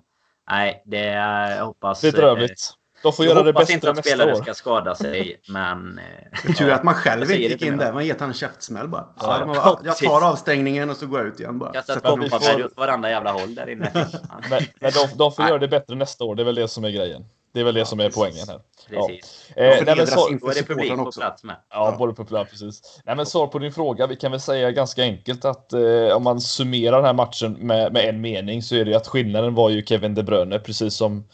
Nej, 0.50 0.82
det 0.86 1.08
är... 1.08 1.56
Jag 1.56 1.66
hoppas... 1.66 2.00
Det 2.00 2.08
är 2.08 2.12
drömligt. 2.12 2.72
De 3.02 3.12
får 3.12 3.24
jag 3.24 3.34
göra 3.34 3.44
det 3.44 3.52
bättre 3.52 3.74
nästa 3.74 3.88
år. 3.88 3.90
inte 3.90 4.00
att 4.00 4.06
spelare 4.06 4.36
ska 4.36 4.54
skada 4.54 4.94
sig, 4.94 5.40
men... 5.48 6.00
Det 6.46 6.52
tur 6.52 6.70
att 6.70 6.84
man 6.84 6.94
själv 6.94 7.22
inte 7.22 7.42
gick 7.42 7.62
in 7.62 7.76
där. 7.76 7.92
Man 7.92 8.06
gett 8.06 8.20
han 8.20 8.28
en 8.28 8.34
käftsmäll 8.34 8.88
bara. 8.88 9.08
Ja, 9.20 9.44
bara 9.46 9.78
jag 9.84 9.96
tar 9.96 10.30
avstängningen 10.30 10.90
och 10.90 10.96
så 10.96 11.06
går 11.06 11.18
jag 11.18 11.28
ut 11.28 11.40
igen 11.40 11.58
bara. 11.58 11.72
Kastar 11.72 11.96
ett 11.96 12.02
kopparberg 12.02 12.64
åt 12.64 12.76
varandra 12.76 13.10
jävla 13.10 13.32
håll 13.32 13.54
där 13.54 13.70
inne. 13.70 13.90
men, 14.50 14.62
men 14.80 14.92
de, 14.92 15.18
de 15.18 15.32
får 15.32 15.44
göra 15.44 15.58
det 15.58 15.68
bättre 15.68 15.94
nästa 15.94 16.24
år. 16.24 16.34
Det 16.34 16.42
är 16.42 16.44
väl 16.44 16.54
det 16.54 16.68
som 16.68 16.84
är 16.84 16.90
grejen. 16.90 17.24
Det 17.52 17.60
är 17.60 17.64
väl 17.64 17.74
det 17.74 17.80
ja, 17.80 17.86
som 17.86 18.00
är 18.00 18.04
precis. 18.04 18.18
poängen 18.18 18.48
här. 18.48 18.60
Precis. 18.88 19.50
Ja. 19.56 19.62
Eh, 19.62 19.84
nej, 19.86 19.96
men 19.96 20.06
så, 20.06 20.28
då 20.40 20.48
är 20.48 20.54
det 20.54 20.62
publik 20.62 20.96
på 20.96 21.12
plats 21.12 21.44
med. 21.44 21.56
Ja, 21.70 21.90
ja. 21.90 21.98
både 21.98 22.12
på 22.12 22.24
plats, 22.24 22.50
precis. 22.50 23.00
Nej, 23.04 23.16
men 23.16 23.26
svar 23.26 23.46
på 23.46 23.58
din 23.58 23.72
fråga. 23.72 24.06
Vi 24.06 24.16
kan 24.16 24.30
väl 24.30 24.40
säga 24.40 24.70
ganska 24.70 25.02
enkelt 25.02 25.44
att 25.44 25.72
eh, 25.72 26.16
om 26.16 26.22
man 26.22 26.40
summerar 26.40 26.96
den 26.96 27.04
här 27.04 27.12
matchen 27.12 27.52
med, 27.52 27.92
med 27.92 28.08
en 28.08 28.20
mening 28.20 28.62
så 28.62 28.76
är 28.76 28.84
det 28.84 28.94
att 28.94 29.08
skillnaden 29.08 29.54
var 29.54 29.70
ju 29.70 29.82
Kevin 29.86 30.14
De 30.14 30.22
Bruyne, 30.22 30.58
precis 30.58 30.94
som 30.94 31.24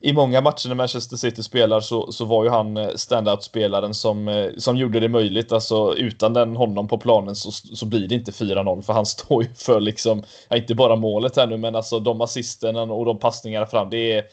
i 0.00 0.12
många 0.12 0.40
matcher 0.40 0.68
när 0.68 0.74
Manchester 0.74 1.16
City 1.16 1.42
spelar 1.42 1.80
så, 1.80 2.12
så 2.12 2.24
var 2.24 2.44
ju 2.44 2.50
han 2.50 2.76
eh, 2.76 2.88
standout-spelaren 2.94 3.94
som, 3.94 4.28
eh, 4.28 4.50
som 4.56 4.76
gjorde 4.76 5.00
det 5.00 5.08
möjligt. 5.08 5.52
Alltså 5.52 5.94
utan 5.96 6.32
den 6.32 6.56
honom 6.56 6.88
på 6.88 6.98
planen 6.98 7.36
så, 7.36 7.50
så 7.52 7.86
blir 7.86 8.08
det 8.08 8.14
inte 8.14 8.30
4-0 8.30 8.82
för 8.82 8.92
han 8.92 9.06
står 9.16 9.42
ju 9.42 9.54
för 9.54 9.80
liksom, 9.80 10.22
ja, 10.48 10.56
inte 10.56 10.74
bara 10.74 10.96
målet 10.96 11.36
här 11.36 11.46
nu 11.46 11.56
men 11.56 11.76
alltså 11.76 12.00
de 12.00 12.20
assisterna 12.20 12.82
och 12.82 13.04
de 13.04 13.18
passningarna 13.18 13.66
fram. 13.66 13.90
Det 13.90 14.12
är, 14.12 14.24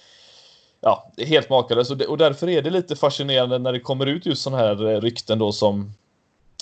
ja, 0.82 1.12
det 1.16 1.24
är 1.24 1.28
helt 1.28 1.50
makalöst 1.50 1.92
och, 1.92 2.02
och 2.02 2.18
därför 2.18 2.50
är 2.50 2.62
det 2.62 2.70
lite 2.70 2.96
fascinerande 2.96 3.60
när 3.60 3.74
det 3.74 3.80
kommer 3.80 4.06
ut 4.06 4.26
just 4.26 4.42
sådana 4.42 4.64
här 4.64 4.88
eh, 4.88 5.02
rykten 5.02 5.40
då 5.40 5.52
som 5.52 5.94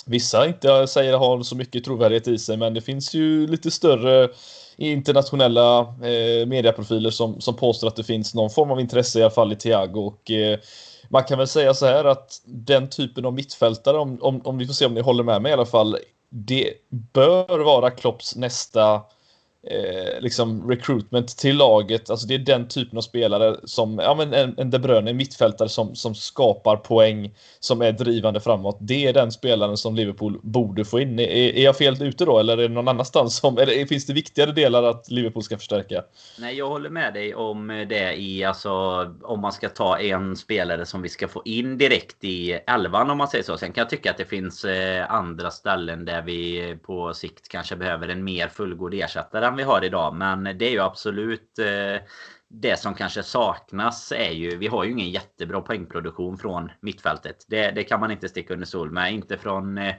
vissa 0.06 0.46
inte 0.46 0.86
säger 0.86 1.18
har 1.18 1.42
så 1.42 1.56
mycket 1.56 1.84
trovärdighet 1.84 2.28
i 2.28 2.38
sig 2.38 2.56
men 2.56 2.74
det 2.74 2.80
finns 2.80 3.14
ju 3.14 3.46
lite 3.46 3.70
större 3.70 4.28
internationella 4.76 5.80
eh, 5.80 6.46
mediaprofiler 6.46 7.10
som, 7.10 7.40
som 7.40 7.56
påstår 7.56 7.88
att 7.88 7.96
det 7.96 8.04
finns 8.04 8.34
någon 8.34 8.50
form 8.50 8.70
av 8.70 8.80
intresse 8.80 9.18
i 9.18 9.22
alla 9.22 9.30
fall 9.30 9.52
i 9.52 9.56
Thiago. 9.56 10.00
Och, 10.00 10.30
eh, 10.30 10.58
man 11.08 11.24
kan 11.24 11.38
väl 11.38 11.48
säga 11.48 11.74
så 11.74 11.86
här 11.86 12.04
att 12.04 12.42
den 12.44 12.90
typen 12.90 13.24
av 13.24 13.32
mittfältare, 13.34 13.98
om, 13.98 14.18
om, 14.20 14.40
om 14.44 14.58
vi 14.58 14.66
får 14.66 14.74
se 14.74 14.86
om 14.86 14.94
ni 14.94 15.00
håller 15.00 15.24
med 15.24 15.42
mig 15.42 15.50
i 15.50 15.52
alla 15.52 15.66
fall, 15.66 15.98
det 16.28 16.72
bör 17.12 17.58
vara 17.58 17.90
Klopps 17.90 18.36
nästa 18.36 19.02
eh, 19.66 20.20
liksom 20.20 20.70
recruitment 20.70 21.36
till 21.36 21.56
laget. 21.56 22.10
Alltså 22.10 22.26
det 22.26 22.34
är 22.34 22.38
den 22.38 22.68
typen 22.68 22.98
av 22.98 23.02
spelare 23.02 23.56
som, 23.64 23.98
ja 23.98 24.14
men 24.14 24.34
en, 24.34 24.54
en 24.58 24.70
De 24.70 24.78
Bruyne, 24.78 25.10
en 25.10 25.16
mittfältare 25.16 25.68
som, 25.68 25.96
som 25.96 26.14
skapar 26.14 26.76
poäng, 26.76 27.34
som 27.60 27.82
är 27.82 27.92
drivande 27.92 28.40
framåt. 28.40 28.78
Det 28.80 29.06
är 29.06 29.12
den 29.12 29.32
spelaren 29.32 29.76
som 29.76 29.94
Liverpool 29.94 30.40
borde 30.42 30.84
få 30.84 31.00
in. 31.00 31.18
Är, 31.18 31.26
är 31.28 31.64
jag 31.64 31.76
fel 31.76 32.02
ute 32.02 32.24
då 32.24 32.38
eller 32.38 32.58
är 32.58 32.68
det 32.68 32.74
någon 32.74 32.88
annanstans 32.88 33.36
som, 33.36 33.58
eller 33.58 33.86
finns 33.86 34.06
det 34.06 34.12
viktigare 34.12 34.52
delar 34.52 34.82
att 34.82 35.10
Liverpool 35.10 35.42
ska 35.42 35.58
förstärka? 35.58 36.02
Nej, 36.38 36.54
jag 36.54 36.68
håller 36.68 36.90
med 36.90 37.14
dig 37.14 37.34
om 37.34 37.86
det 37.88 38.14
i, 38.14 38.44
alltså 38.44 38.70
om 39.22 39.40
man 39.40 39.52
ska 39.52 39.68
ta 39.68 39.98
en 39.98 40.36
spelare 40.36 40.86
som 40.86 41.02
vi 41.02 41.08
ska 41.08 41.28
få 41.28 41.42
in 41.44 41.78
direkt 41.78 42.24
i 42.24 42.52
elvan 42.52 43.10
om 43.10 43.18
man 43.18 43.28
säger 43.28 43.44
så. 43.44 43.56
Sen 43.56 43.72
kan 43.72 43.82
jag 43.82 43.90
tycka 43.90 44.10
att 44.10 44.18
det 44.18 44.24
finns 44.24 44.64
eh, 44.64 45.12
andra 45.12 45.50
ställen 45.50 46.04
där 46.04 46.22
vi 46.22 46.76
på 46.82 47.14
sikt 47.14 47.48
kanske 47.48 47.76
behöver 47.76 48.08
en 48.08 48.24
mer 48.24 48.48
fullgod 48.48 48.94
ersättare 48.94 49.46
vi 49.56 49.62
har 49.62 49.84
idag. 49.84 50.14
Men 50.14 50.44
det 50.44 50.66
är 50.66 50.70
ju 50.70 50.80
absolut 50.80 51.58
eh, 51.58 52.02
det 52.48 52.78
som 52.78 52.94
kanske 52.94 53.22
saknas 53.22 54.12
är 54.12 54.30
ju, 54.30 54.56
vi 54.56 54.66
har 54.66 54.84
ju 54.84 54.90
ingen 54.90 55.10
jättebra 55.10 55.60
poängproduktion 55.60 56.38
från 56.38 56.70
mittfältet. 56.80 57.36
Det, 57.48 57.70
det 57.70 57.84
kan 57.84 58.00
man 58.00 58.10
inte 58.10 58.28
sticka 58.28 58.54
under 58.54 58.66
sol 58.66 58.90
med. 58.90 59.12
Inte 59.12 59.38
från 59.38 59.78
eh, 59.78 59.94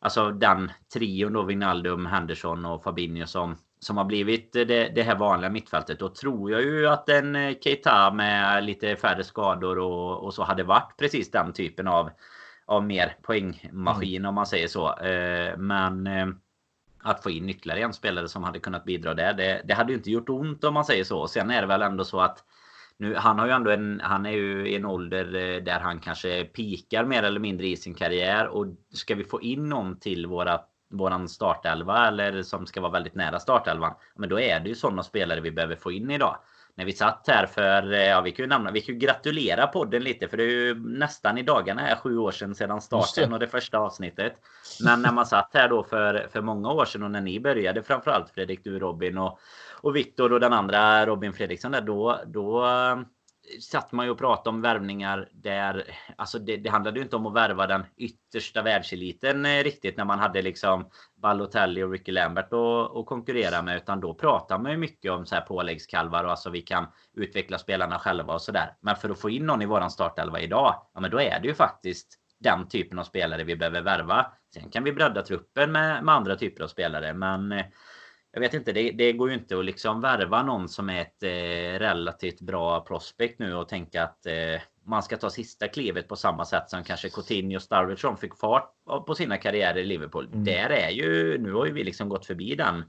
alltså 0.00 0.30
den 0.30 0.70
trion 0.94 1.32
då, 1.32 1.42
Wijnaldum, 1.42 2.06
Henderson 2.06 2.64
och 2.64 2.82
Fabinho 2.82 3.26
som, 3.26 3.56
som 3.80 3.96
har 3.96 4.04
blivit 4.04 4.52
det, 4.52 4.64
det 4.64 5.02
här 5.02 5.16
vanliga 5.16 5.50
mittfältet. 5.50 5.98
Då 5.98 6.08
tror 6.08 6.50
jag 6.50 6.62
ju 6.62 6.88
att 6.88 7.08
en 7.08 7.36
eh, 7.36 7.54
Keita 7.60 8.12
med 8.12 8.64
lite 8.64 8.96
färre 8.96 9.24
skador 9.24 9.78
och, 9.78 10.24
och 10.24 10.34
så 10.34 10.42
hade 10.42 10.62
varit 10.62 10.94
precis 10.98 11.30
den 11.30 11.52
typen 11.52 11.88
av, 11.88 12.10
av 12.66 12.84
mer 12.84 13.16
poängmaskin 13.22 14.22
mm. 14.22 14.28
om 14.28 14.34
man 14.34 14.46
säger 14.46 14.68
så. 14.68 14.94
Men 15.56 16.08
att 17.02 17.22
få 17.22 17.30
in 17.30 17.48
ytterligare 17.48 17.80
en 17.80 17.92
spelare 17.92 18.28
som 18.28 18.44
hade 18.44 18.58
kunnat 18.58 18.84
bidra 18.84 19.14
där. 19.14 19.34
Det, 19.34 19.62
det 19.64 19.74
hade 19.74 19.92
ju 19.92 19.98
inte 19.98 20.10
gjort 20.10 20.28
ont 20.28 20.64
om 20.64 20.74
man 20.74 20.84
säger 20.84 21.04
så. 21.04 21.28
Sen 21.28 21.50
är 21.50 21.60
det 21.60 21.66
väl 21.66 21.82
ändå 21.82 22.04
så 22.04 22.20
att 22.20 22.44
nu, 22.96 23.14
han 23.14 23.38
har 23.38 23.46
ju 23.46 23.52
ändå 23.52 23.70
en, 23.70 24.00
han 24.04 24.26
är 24.26 24.30
ju 24.30 24.68
i 24.68 24.76
en 24.76 24.84
ålder 24.84 25.34
eh, 25.34 25.62
där 25.62 25.80
han 25.80 26.00
kanske 26.00 26.44
pikar 26.44 27.04
mer 27.04 27.22
eller 27.22 27.40
mindre 27.40 27.66
i 27.66 27.76
sin 27.76 27.94
karriär. 27.94 28.48
Och 28.48 28.66
ska 28.92 29.14
vi 29.14 29.24
få 29.24 29.42
in 29.42 29.68
någon 29.68 29.98
till 29.98 30.26
våra, 30.26 30.60
våran 30.90 31.28
startelva 31.28 32.08
eller 32.08 32.42
som 32.42 32.66
ska 32.66 32.80
vara 32.80 32.92
väldigt 32.92 33.14
nära 33.14 33.38
startelvan. 33.40 33.94
Men 34.16 34.28
då 34.28 34.40
är 34.40 34.60
det 34.60 34.68
ju 34.68 34.74
sådana 34.74 35.02
spelare 35.02 35.40
vi 35.40 35.50
behöver 35.50 35.76
få 35.76 35.92
in 35.92 36.10
idag 36.10 36.36
när 36.80 36.86
vi 36.86 36.92
satt 36.92 37.24
här 37.28 37.46
för, 37.46 37.92
eh, 37.92 37.98
ja 37.98 38.20
vi 38.20 38.32
kan 38.32 38.42
ju 38.42 38.48
nämna, 38.48 38.70
vi 38.70 38.80
kan 38.80 38.94
ju 38.94 38.98
gratulera 38.98 39.66
podden 39.66 40.02
lite 40.02 40.28
för 40.28 40.36
det 40.36 40.42
är 40.42 40.50
ju 40.50 40.74
nästan 40.74 41.38
i 41.38 41.42
dagarna 41.42 41.82
här 41.82 41.96
sju 41.96 42.18
år 42.18 42.30
sedan 42.30 42.54
sedan 42.54 42.80
starten 42.80 43.32
och 43.32 43.38
det 43.38 43.46
första 43.46 43.78
avsnittet. 43.78 44.32
Men 44.84 45.02
när 45.02 45.12
man 45.12 45.26
satt 45.26 45.50
här 45.54 45.68
då 45.68 45.82
för, 45.82 46.28
för 46.32 46.40
många 46.40 46.72
år 46.72 46.84
sedan 46.84 47.02
och 47.02 47.10
när 47.10 47.20
ni 47.20 47.40
började 47.40 47.82
framförallt 47.82 48.30
Fredrik, 48.30 48.64
du 48.64 48.78
Robin 48.78 49.18
och, 49.18 49.38
och 49.80 49.96
Viktor 49.96 50.32
och 50.32 50.40
den 50.40 50.52
andra 50.52 51.06
Robin 51.06 51.32
Fredriksson 51.32 51.72
där 51.72 51.80
då, 51.80 52.20
då 52.26 52.66
satt 53.60 53.92
man 53.92 54.06
ju 54.06 54.12
och 54.12 54.18
pratade 54.18 54.48
om 54.48 54.62
värvningar 54.62 55.28
där, 55.32 55.84
alltså 56.16 56.38
det, 56.38 56.56
det 56.56 56.70
handlade 56.70 56.98
ju 56.98 57.04
inte 57.04 57.16
om 57.16 57.26
att 57.26 57.34
värva 57.34 57.66
den 57.66 57.84
yttersta 57.96 58.62
världseliten 58.62 59.46
eh, 59.46 59.62
riktigt 59.64 59.96
när 59.96 60.04
man 60.04 60.18
hade 60.18 60.42
liksom 60.42 60.90
Balotelli 61.16 61.82
och 61.82 61.90
Ricky 61.90 62.12
Lambert 62.12 62.52
att 62.52 63.06
konkurrera 63.06 63.62
med. 63.62 63.76
Utan 63.76 64.00
då 64.00 64.14
pratar 64.14 64.58
man 64.58 64.72
ju 64.72 64.78
mycket 64.78 65.12
om 65.12 65.26
så 65.26 65.34
här 65.34 65.42
påläggskalvar 65.42 66.24
och 66.24 66.30
alltså 66.30 66.50
vi 66.50 66.62
kan 66.62 66.86
utveckla 67.14 67.58
spelarna 67.58 67.98
själva 67.98 68.34
och 68.34 68.42
sådär. 68.42 68.76
Men 68.80 68.96
för 68.96 69.10
att 69.10 69.20
få 69.20 69.30
in 69.30 69.46
någon 69.46 69.62
i 69.62 69.66
våran 69.66 69.90
startelva 69.90 70.40
idag, 70.40 70.86
ja 70.94 71.00
men 71.00 71.10
då 71.10 71.20
är 71.20 71.40
det 71.40 71.48
ju 71.48 71.54
faktiskt 71.54 72.20
den 72.38 72.68
typen 72.68 72.98
av 72.98 73.04
spelare 73.04 73.44
vi 73.44 73.56
behöver 73.56 73.82
värva. 73.82 74.26
Sen 74.54 74.70
kan 74.70 74.84
vi 74.84 74.92
bredda 74.92 75.22
truppen 75.22 75.72
med, 75.72 76.04
med 76.04 76.14
andra 76.14 76.36
typer 76.36 76.64
av 76.64 76.68
spelare. 76.68 77.14
Men 77.14 77.52
eh, 77.52 77.64
jag 78.32 78.40
vet 78.40 78.54
inte, 78.54 78.72
det, 78.72 78.90
det, 78.90 79.12
går 79.12 79.28
ju 79.28 79.34
inte 79.34 79.58
att 79.58 79.64
liksom 79.64 80.00
värva 80.00 80.42
någon 80.42 80.68
som 80.68 80.90
är 80.90 81.00
ett 81.00 81.22
eh, 81.22 81.78
relativt 81.78 82.40
bra 82.40 82.80
prospect 82.80 83.38
nu 83.38 83.54
och 83.54 83.68
tänka 83.68 84.02
att 84.02 84.26
eh, 84.26 84.60
man 84.86 85.02
ska 85.02 85.16
ta 85.16 85.30
sista 85.30 85.68
klivet 85.68 86.08
på 86.08 86.16
samma 86.16 86.44
sätt 86.44 86.70
som 86.70 86.84
kanske 86.84 87.10
Coutinho 87.10 87.56
och 87.56 87.62
Sturridge 87.62 88.16
fick 88.20 88.36
fart 88.36 88.72
på 89.06 89.14
sina 89.14 89.36
karriärer 89.36 89.78
i 89.78 89.84
Liverpool. 89.84 90.26
Mm. 90.26 90.44
Där 90.44 90.70
är 90.70 90.90
ju, 90.90 91.38
nu 91.38 91.52
har 91.52 91.66
ju 91.66 91.72
vi 91.72 91.84
liksom 91.84 92.08
gått 92.08 92.26
förbi 92.26 92.54
den 92.54 92.84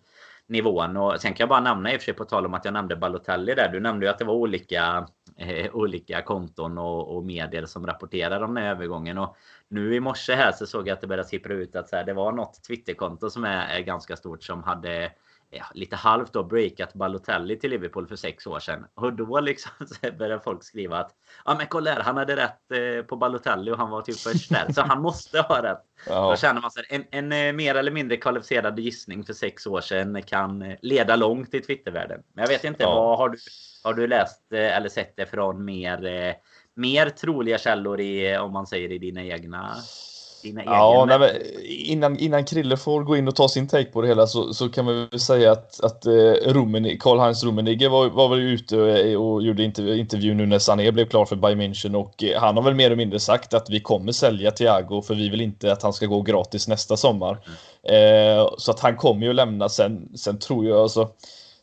nivån. 0.48 0.98
Och 0.98 1.22
sen 1.22 1.34
kan 1.34 1.44
jag 1.44 1.50
bara 1.50 1.60
nämna 1.60 1.94
i 1.94 1.98
och 1.98 2.02
för 2.02 2.06
sig 2.06 2.14
på 2.14 2.26
tal 2.26 2.46
om 2.46 2.54
att 2.54 2.66
jag 2.66 2.74
nämnde 2.74 2.96
Balotelli 2.96 3.54
där. 3.54 3.70
Du 3.70 3.80
nämnde 3.80 4.06
ju 4.06 4.10
att 4.10 4.20
det 4.20 4.26
var 4.26 4.34
olika, 4.34 5.08
eh, 5.38 5.76
olika 5.76 6.22
konton 6.22 6.78
och, 6.78 7.16
och 7.16 7.26
medier 7.26 7.66
som 7.66 7.88
rapporterade 7.88 8.46
om 8.46 8.54
den 8.54 8.64
här 8.64 8.72
övergången. 8.72 9.18
Och 9.18 9.36
nu 9.68 9.96
i 9.96 10.00
morse 10.00 10.34
här 10.34 10.52
så 10.52 10.66
såg 10.66 10.88
jag 10.88 10.94
att 10.94 11.02
det 11.02 11.08
började 11.08 11.28
sippra 11.28 11.54
ut 11.54 11.76
att 11.76 11.90
så 11.90 11.96
här, 11.96 12.04
det 12.04 12.14
var 12.14 12.32
något 12.32 12.64
Twitterkonto 12.68 13.30
som 13.30 13.44
är, 13.44 13.68
är 13.68 13.80
ganska 13.80 14.16
stort 14.16 14.44
som 14.44 14.64
hade 14.64 15.12
ja, 15.52 15.66
lite 15.74 15.96
halvt 15.96 16.34
då 16.34 16.44
breakat 16.44 16.94
Balotelli 16.94 17.60
till 17.60 17.70
Liverpool 17.70 18.08
för 18.08 18.16
sex 18.16 18.48
år 18.48 18.60
sedan. 18.60 18.86
Och 18.94 19.14
då 19.14 19.40
liksom 19.40 19.72
började 20.18 20.44
folk 20.44 20.64
skriva 20.64 20.98
att 20.98 21.12
ja 21.46 21.56
men 21.58 21.68
kolla 21.68 21.92
här, 21.92 22.00
han 22.00 22.18
hade 22.18 22.36
rätt 22.36 22.72
eh, 22.72 23.06
på 23.06 23.16
Balotelli 23.16 23.72
och 23.72 23.78
han 23.78 23.90
var 23.90 24.02
typ 24.02 24.20
först 24.20 24.50
där. 24.50 24.74
Så 24.74 24.82
han 24.82 25.02
måste 25.02 25.42
ha 25.42 25.64
rätt. 25.64 25.82
Ja. 26.08 26.30
Då 26.30 26.36
känner 26.36 26.62
man 26.62 26.72
en, 26.90 27.06
en, 27.12 27.32
en, 27.32 27.48
eh, 27.48 27.54
mer 27.54 27.76
eller 27.76 27.92
mindre 27.92 28.18
kvalificerad 28.18 28.80
gissning 28.80 29.24
för 29.24 29.34
sex 29.34 29.68
år 29.68 29.82
sedan 29.82 30.24
kan 30.24 30.62
eh, 30.62 30.78
leda 30.82 31.16
långt 31.16 31.54
i 31.54 31.60
Twittervärlden. 31.60 32.24
Men 32.34 32.42
jag 32.42 32.50
vet 32.50 32.64
inte, 32.64 32.84
ja. 32.84 32.96
vad 32.96 33.18
har 33.18 33.30
du, 33.30 33.38
har 33.84 33.94
du 33.94 34.08
läst 34.08 34.54
eller 34.54 34.90
sett 34.90 35.16
det 35.16 35.26
från 35.26 35.66
mer, 35.66 36.36
mer 36.76 37.10
troliga 37.10 37.58
källor 37.58 38.00
i, 38.00 38.38
om 38.38 38.54
man 38.54 38.68
säger 38.68 38.92
i 38.92 38.98
dina 38.98 39.24
egna 39.24 39.76
dina 40.44 40.64
ja, 40.66 41.02
egna... 41.02 41.18
Nej, 41.18 41.84
innan, 41.86 42.18
innan 42.18 42.46
Krille 42.46 42.78
får 42.78 43.04
gå 43.04 43.18
in 43.18 43.28
och 43.28 43.36
ta 43.36 43.48
sin 43.48 43.68
take 43.68 43.92
på 43.92 44.02
det 44.02 44.08
hela 44.08 44.28
så, 44.28 44.54
så 44.54 44.70
kan 44.70 44.86
man 44.86 45.08
väl 45.12 45.20
säga 45.20 45.52
att, 45.52 45.84
att 45.84 46.06
eh, 46.06 46.12
Karl-Heinz 47.00 47.44
Rummenigge 47.44 47.90
var, 47.90 48.10
var 48.10 48.30
väl 48.30 48.40
ute 48.40 48.78
och, 48.78 49.34
och 49.34 49.44
gjorde 49.44 49.64
intervju 49.64 50.34
nu 50.34 50.46
när 50.46 50.60
Sané 50.60 50.92
blev 50.92 51.06
klar 51.06 51.26
för 51.26 51.36
Bayern 51.36 51.62
München 51.62 51.96
och 51.96 52.24
eh, 52.24 52.42
han 52.42 52.56
har 52.58 52.64
väl 52.64 52.76
mer 52.76 52.86
eller 52.86 52.96
mindre 52.96 53.20
sagt 53.20 53.54
att 53.54 53.70
vi 53.70 53.80
kommer 53.80 54.12
sälja 54.12 54.52
Thiago 54.52 55.02
för 55.02 55.16
vi 55.16 55.30
vill 55.30 55.42
inte 55.42 55.72
att 55.72 55.84
han 55.84 55.94
ska 55.94 56.06
gå 56.06 56.22
gratis 56.22 56.68
nästa 56.68 56.98
sommar. 56.98 57.38
Mm. 57.86 58.38
Eh, 58.38 58.50
så 58.58 58.72
att 58.72 58.80
han 58.80 58.96
kommer 58.96 59.26
ju 59.26 59.34
lämna 59.34 59.70
sen. 59.70 60.10
Sen 60.16 60.40
tror 60.40 60.66
jag 60.66 60.80
alltså 60.80 61.10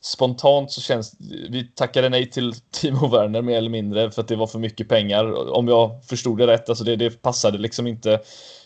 spontant 0.00 0.72
så 0.72 0.80
känns 0.80 1.16
vi 1.50 1.64
tackade 1.74 2.08
nej 2.08 2.30
till 2.30 2.54
Timo 2.70 3.08
Werner 3.08 3.42
mer 3.42 3.58
eller 3.58 3.70
mindre 3.70 4.10
för 4.10 4.22
att 4.22 4.28
det 4.28 4.36
var 4.36 4.46
för 4.46 4.58
mycket 4.58 4.88
pengar. 4.88 5.52
Om 5.52 5.68
jag 5.68 6.04
förstod 6.04 6.38
det 6.38 6.46
rätt, 6.46 6.68
alltså 6.68 6.84
det, 6.84 6.96
det 6.96 7.22
passade 7.22 7.58
liksom 7.58 7.86
inte 7.86 8.20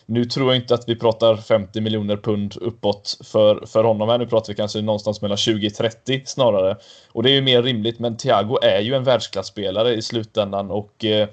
nu 0.05 0.25
tror 0.25 0.47
jag 0.53 0.61
inte 0.61 0.73
att 0.73 0.89
vi 0.89 0.95
pratar 0.95 1.35
50 1.35 1.81
miljoner 1.81 2.17
pund 2.17 2.55
uppåt 2.61 3.17
för, 3.23 3.65
för 3.65 3.83
honom 3.83 4.09
här. 4.09 4.17
Nu 4.17 4.27
pratar 4.27 4.53
vi 4.53 4.55
kanske 4.55 4.81
någonstans 4.81 5.21
mellan 5.21 5.37
20-30 5.37 6.21
snarare. 6.25 6.77
Och 7.11 7.23
det 7.23 7.29
är 7.29 7.33
ju 7.33 7.41
mer 7.41 7.63
rimligt, 7.63 7.99
men 7.99 8.17
Thiago 8.17 8.57
är 8.61 8.79
ju 8.79 8.93
en 8.93 9.03
världsklasspelare 9.03 9.93
i 9.93 10.01
slutändan 10.01 10.71
och 10.71 11.05
eh, 11.05 11.27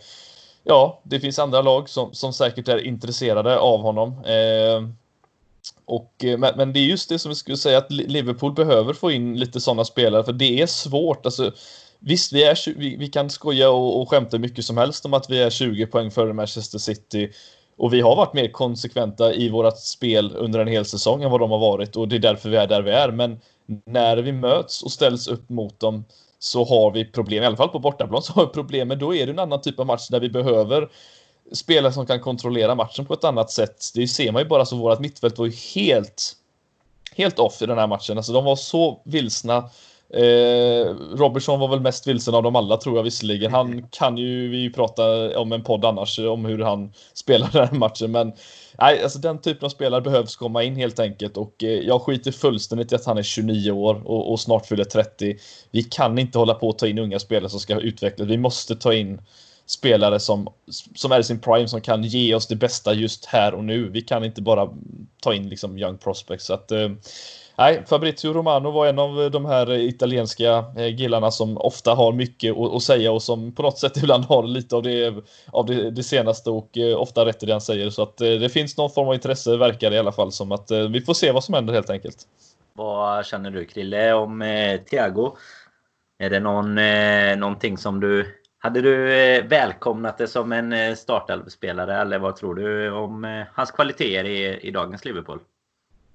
ja, 0.65 1.01
det 1.05 1.21
finns 1.21 1.39
andra 1.39 1.63
lag 1.63 1.89
som, 1.89 2.15
som 2.15 2.33
säkert 2.33 2.69
är 2.69 2.87
intresserade 2.87 3.59
av 3.59 3.81
honom. 3.81 4.25
Eh, 4.25 4.89
och, 5.91 6.25
eh, 6.25 6.39
men, 6.39 6.57
men, 6.57 6.73
det 6.73 6.81
är 6.81 6.85
just 6.85 7.09
det 7.09 7.19
som 7.19 7.31
jag 7.31 7.37
skulle 7.37 7.57
säga 7.57 7.79
att 7.79 7.93
Liverpool 7.93 8.53
behöver 8.53 8.93
få 8.93 9.11
in 9.11 9.39
lite 9.39 9.61
sådana 9.61 9.85
spelare 9.85 10.25
för 10.25 10.33
det 10.33 10.63
är 10.63 10.67
svårt. 10.67 11.27
Alltså, 11.27 11.53
Visst, 12.03 12.33
vi, 12.33 12.45
är, 12.45 12.79
vi, 12.79 12.97
vi 12.97 13.09
kan 13.09 13.31
skoja 13.31 13.71
och, 13.71 14.01
och 14.01 14.11
skämta 14.11 14.39
mycket 14.39 14.65
som 14.65 14.77
helst 14.77 15.05
om 15.05 15.15
att 15.15 15.31
vi 15.31 15.43
är 15.43 15.51
20 15.51 15.87
poäng 15.87 16.11
före 16.11 16.33
Manchester 16.33 16.79
City 16.79 17.33
och 17.77 17.95
vi 17.95 18.01
har 18.01 18.17
varit 18.17 18.35
mer 18.35 18.49
konsekventa 18.49 19.35
i 19.35 19.49
vårt 19.49 19.79
spel 19.79 20.33
under 20.37 20.61
en 20.61 20.69
hel 20.69 20.85
säsong 20.85 21.23
än 21.23 21.31
vad 21.31 21.41
de 21.41 21.51
har 21.51 21.59
varit 21.59 21.97
och 21.97 22.09
det 22.09 22.17
är 22.17 22.21
därför 22.21 22.49
vi 22.49 22.57
är 22.57 22.67
där 22.67 22.83
vi 22.83 22.91
är. 22.91 23.13
Men 23.13 23.41
när 23.87 24.17
vi 24.17 24.33
möts 24.33 24.83
och 24.83 24.93
ställs 24.93 25.29
upp 25.29 25.49
mot 25.49 25.81
dem 25.81 26.05
så 26.39 26.65
har 26.65 26.91
vi 26.91 27.05
problem, 27.05 27.43
i 27.43 27.47
alla 27.47 27.57
fall 27.57 27.69
på 27.69 27.79
bortaplan 27.79 28.23
så 28.23 28.33
har 28.33 28.47
vi 28.47 28.53
problem, 28.53 28.89
men 28.89 28.99
då 28.99 29.15
är 29.15 29.27
det 29.27 29.33
en 29.33 29.39
annan 29.39 29.61
typ 29.61 29.81
av 29.81 29.87
match 29.87 30.09
där 30.09 30.21
vi 30.21 30.29
behöver 30.31 30.89
spelare 31.53 31.93
som 31.93 32.07
kan 32.07 32.21
kontrollera 32.21 32.75
matchen 32.75 33.07
på 33.07 33.15
ett 33.15 33.25
annat 33.25 33.51
sätt. 33.51 33.91
Det 33.95 34.09
ser 34.09 34.33
man 34.33 34.43
ju 34.43 34.49
bara 34.49 34.67
så 34.67 34.77
vårt 34.77 35.01
mittfält 35.01 35.39
var 35.39 35.47
ju 35.47 35.53
helt 35.75 36.37
helt 37.15 37.39
off 37.39 37.63
i 37.63 37.67
den 37.67 37.79
här 37.79 37.87
matchen. 37.87 38.17
Alltså 38.17 38.33
de 38.33 38.45
var 38.45 38.57
så 38.57 39.01
vilsna 39.05 39.71
Eh, 40.15 40.95
Robertson 41.17 41.61
var 41.61 41.69
väl 41.69 41.81
mest 41.81 42.07
vilsen 42.07 42.35
av 42.35 42.43
dem 42.43 42.57
alla 42.57 42.77
tror 42.77 42.97
jag 42.97 43.03
visserligen. 43.03 43.53
Han 43.53 43.83
kan 43.83 44.19
ju 44.19 44.49
vi 44.49 44.73
prata 44.73 45.39
om 45.39 45.53
en 45.53 45.63
podd 45.63 45.85
annars 45.85 46.19
om 46.19 46.45
hur 46.45 46.59
han 46.59 46.93
spelar 47.15 47.51
den 47.53 47.69
här 47.69 47.75
matchen. 47.75 48.11
Men 48.11 48.33
nej, 48.79 49.03
alltså 49.03 49.19
den 49.19 49.39
typen 49.39 49.67
av 49.67 49.69
spelare 49.69 50.01
behövs 50.01 50.37
komma 50.37 50.63
in 50.63 50.77
helt 50.77 51.01
enkelt 51.01 51.37
och 51.37 51.65
eh, 51.65 51.69
jag 51.69 52.03
skiter 52.03 52.33
fullständigt 52.33 52.93
i 52.93 52.95
att 52.95 53.07
han 53.07 53.19
är 53.19 53.23
29 53.23 53.71
år 53.71 54.03
och, 54.05 54.33
och, 54.33 54.41
snart 54.41 54.67
fyller 54.67 54.85
30. 54.85 55.37
Vi 55.71 55.83
kan 55.83 56.19
inte 56.19 56.39
hålla 56.39 56.55
på 56.55 56.69
att 56.69 56.79
ta 56.79 56.87
in 56.87 56.99
unga 56.99 57.19
spelare 57.19 57.51
som 57.51 57.61
ska 57.61 57.81
utvecklas. 57.81 58.29
Vi 58.29 58.39
måste 58.39 58.77
ta 58.77 58.95
in 58.95 59.21
spelare 59.71 60.21
som, 60.21 60.49
som 60.95 61.13
är 61.13 61.21
i 61.21 61.25
sin 61.25 61.41
prime 61.41 61.69
som 61.69 61.81
kan 61.81 62.03
ge 62.03 62.35
oss 62.35 62.47
det 62.47 62.57
bästa 62.57 62.95
just 62.95 63.27
här 63.27 63.55
och 63.55 63.65
nu. 63.65 63.89
Vi 63.89 64.01
kan 64.01 64.25
inte 64.25 64.43
bara 64.43 64.69
ta 65.23 65.35
in 65.35 65.49
liksom 65.49 65.79
young 65.79 65.99
prospects. 65.99 66.47
Så 66.47 66.55
att, 66.55 66.73
eh, 66.73 66.89
Nej, 67.61 67.83
Fabrizio 67.87 68.33
Romano 68.33 68.71
var 68.71 68.87
en 68.87 68.99
av 68.99 69.31
de 69.31 69.45
här 69.45 69.73
italienska 69.73 70.65
eh, 70.77 70.97
killarna 70.97 71.31
som 71.31 71.59
ofta 71.59 71.95
har 71.95 72.13
mycket 72.13 72.57
att 72.57 72.83
säga 72.83 73.13
och 73.13 73.23
som 73.23 73.53
på 73.53 73.63
något 73.63 73.79
sätt 73.79 73.97
ibland 74.03 74.25
har 74.25 74.43
lite 74.43 74.77
av 74.77 74.83
det, 74.83 75.15
av 75.47 75.67
det, 75.67 75.91
det 75.91 76.03
senaste 76.03 76.51
och 76.51 76.79
eh, 76.79 77.01
ofta 77.01 77.27
rätt 77.27 77.43
i 77.43 77.47
det 77.47 77.53
han 77.53 77.61
säger. 77.61 77.91
Så 77.91 78.03
att 78.03 78.21
eh, 78.21 78.31
det 78.31 78.49
finns 78.49 78.77
någon 78.77 78.91
form 78.91 79.09
av 79.09 79.15
intresse 79.15 79.57
verkar 79.57 79.91
det 79.91 79.97
i 79.97 79.99
alla 79.99 80.13
fall 80.13 80.33
som 80.33 80.53
att 80.53 80.71
eh, 80.71 80.89
vi 80.89 81.01
får 81.01 81.15
se 81.15 81.33
vad 81.33 81.45
som 81.45 81.55
händer 81.55 81.75
helt 81.75 81.91
enkelt. 81.91 82.17
Vad 82.73 83.27
känner 83.27 83.51
du 83.51 83.65
Krille 83.65 84.13
om 84.13 84.43
eh, 84.43 84.81
Thiago? 84.81 85.37
Är 86.19 86.31
det 86.31 86.41
någon, 86.41 86.79
eh, 86.79 87.37
någonting 87.37 87.79
som 87.79 88.01
du 88.01 88.40
hade 88.63 88.81
du 88.81 89.13
eh, 89.13 89.45
välkomnat 89.45 90.19
det 90.19 90.29
som 90.29 90.53
en 90.53 90.73
eh, 90.73 90.95
startelvspelare 90.95 91.97
eller 91.97 92.19
vad 92.19 92.37
tror 92.37 92.55
du 92.55 92.91
om 92.91 93.25
eh, 93.25 93.47
hans 93.53 93.71
kvaliteter 93.71 94.25
i, 94.25 94.61
i 94.61 94.71
dagens 94.71 95.05
Liverpool? 95.05 95.41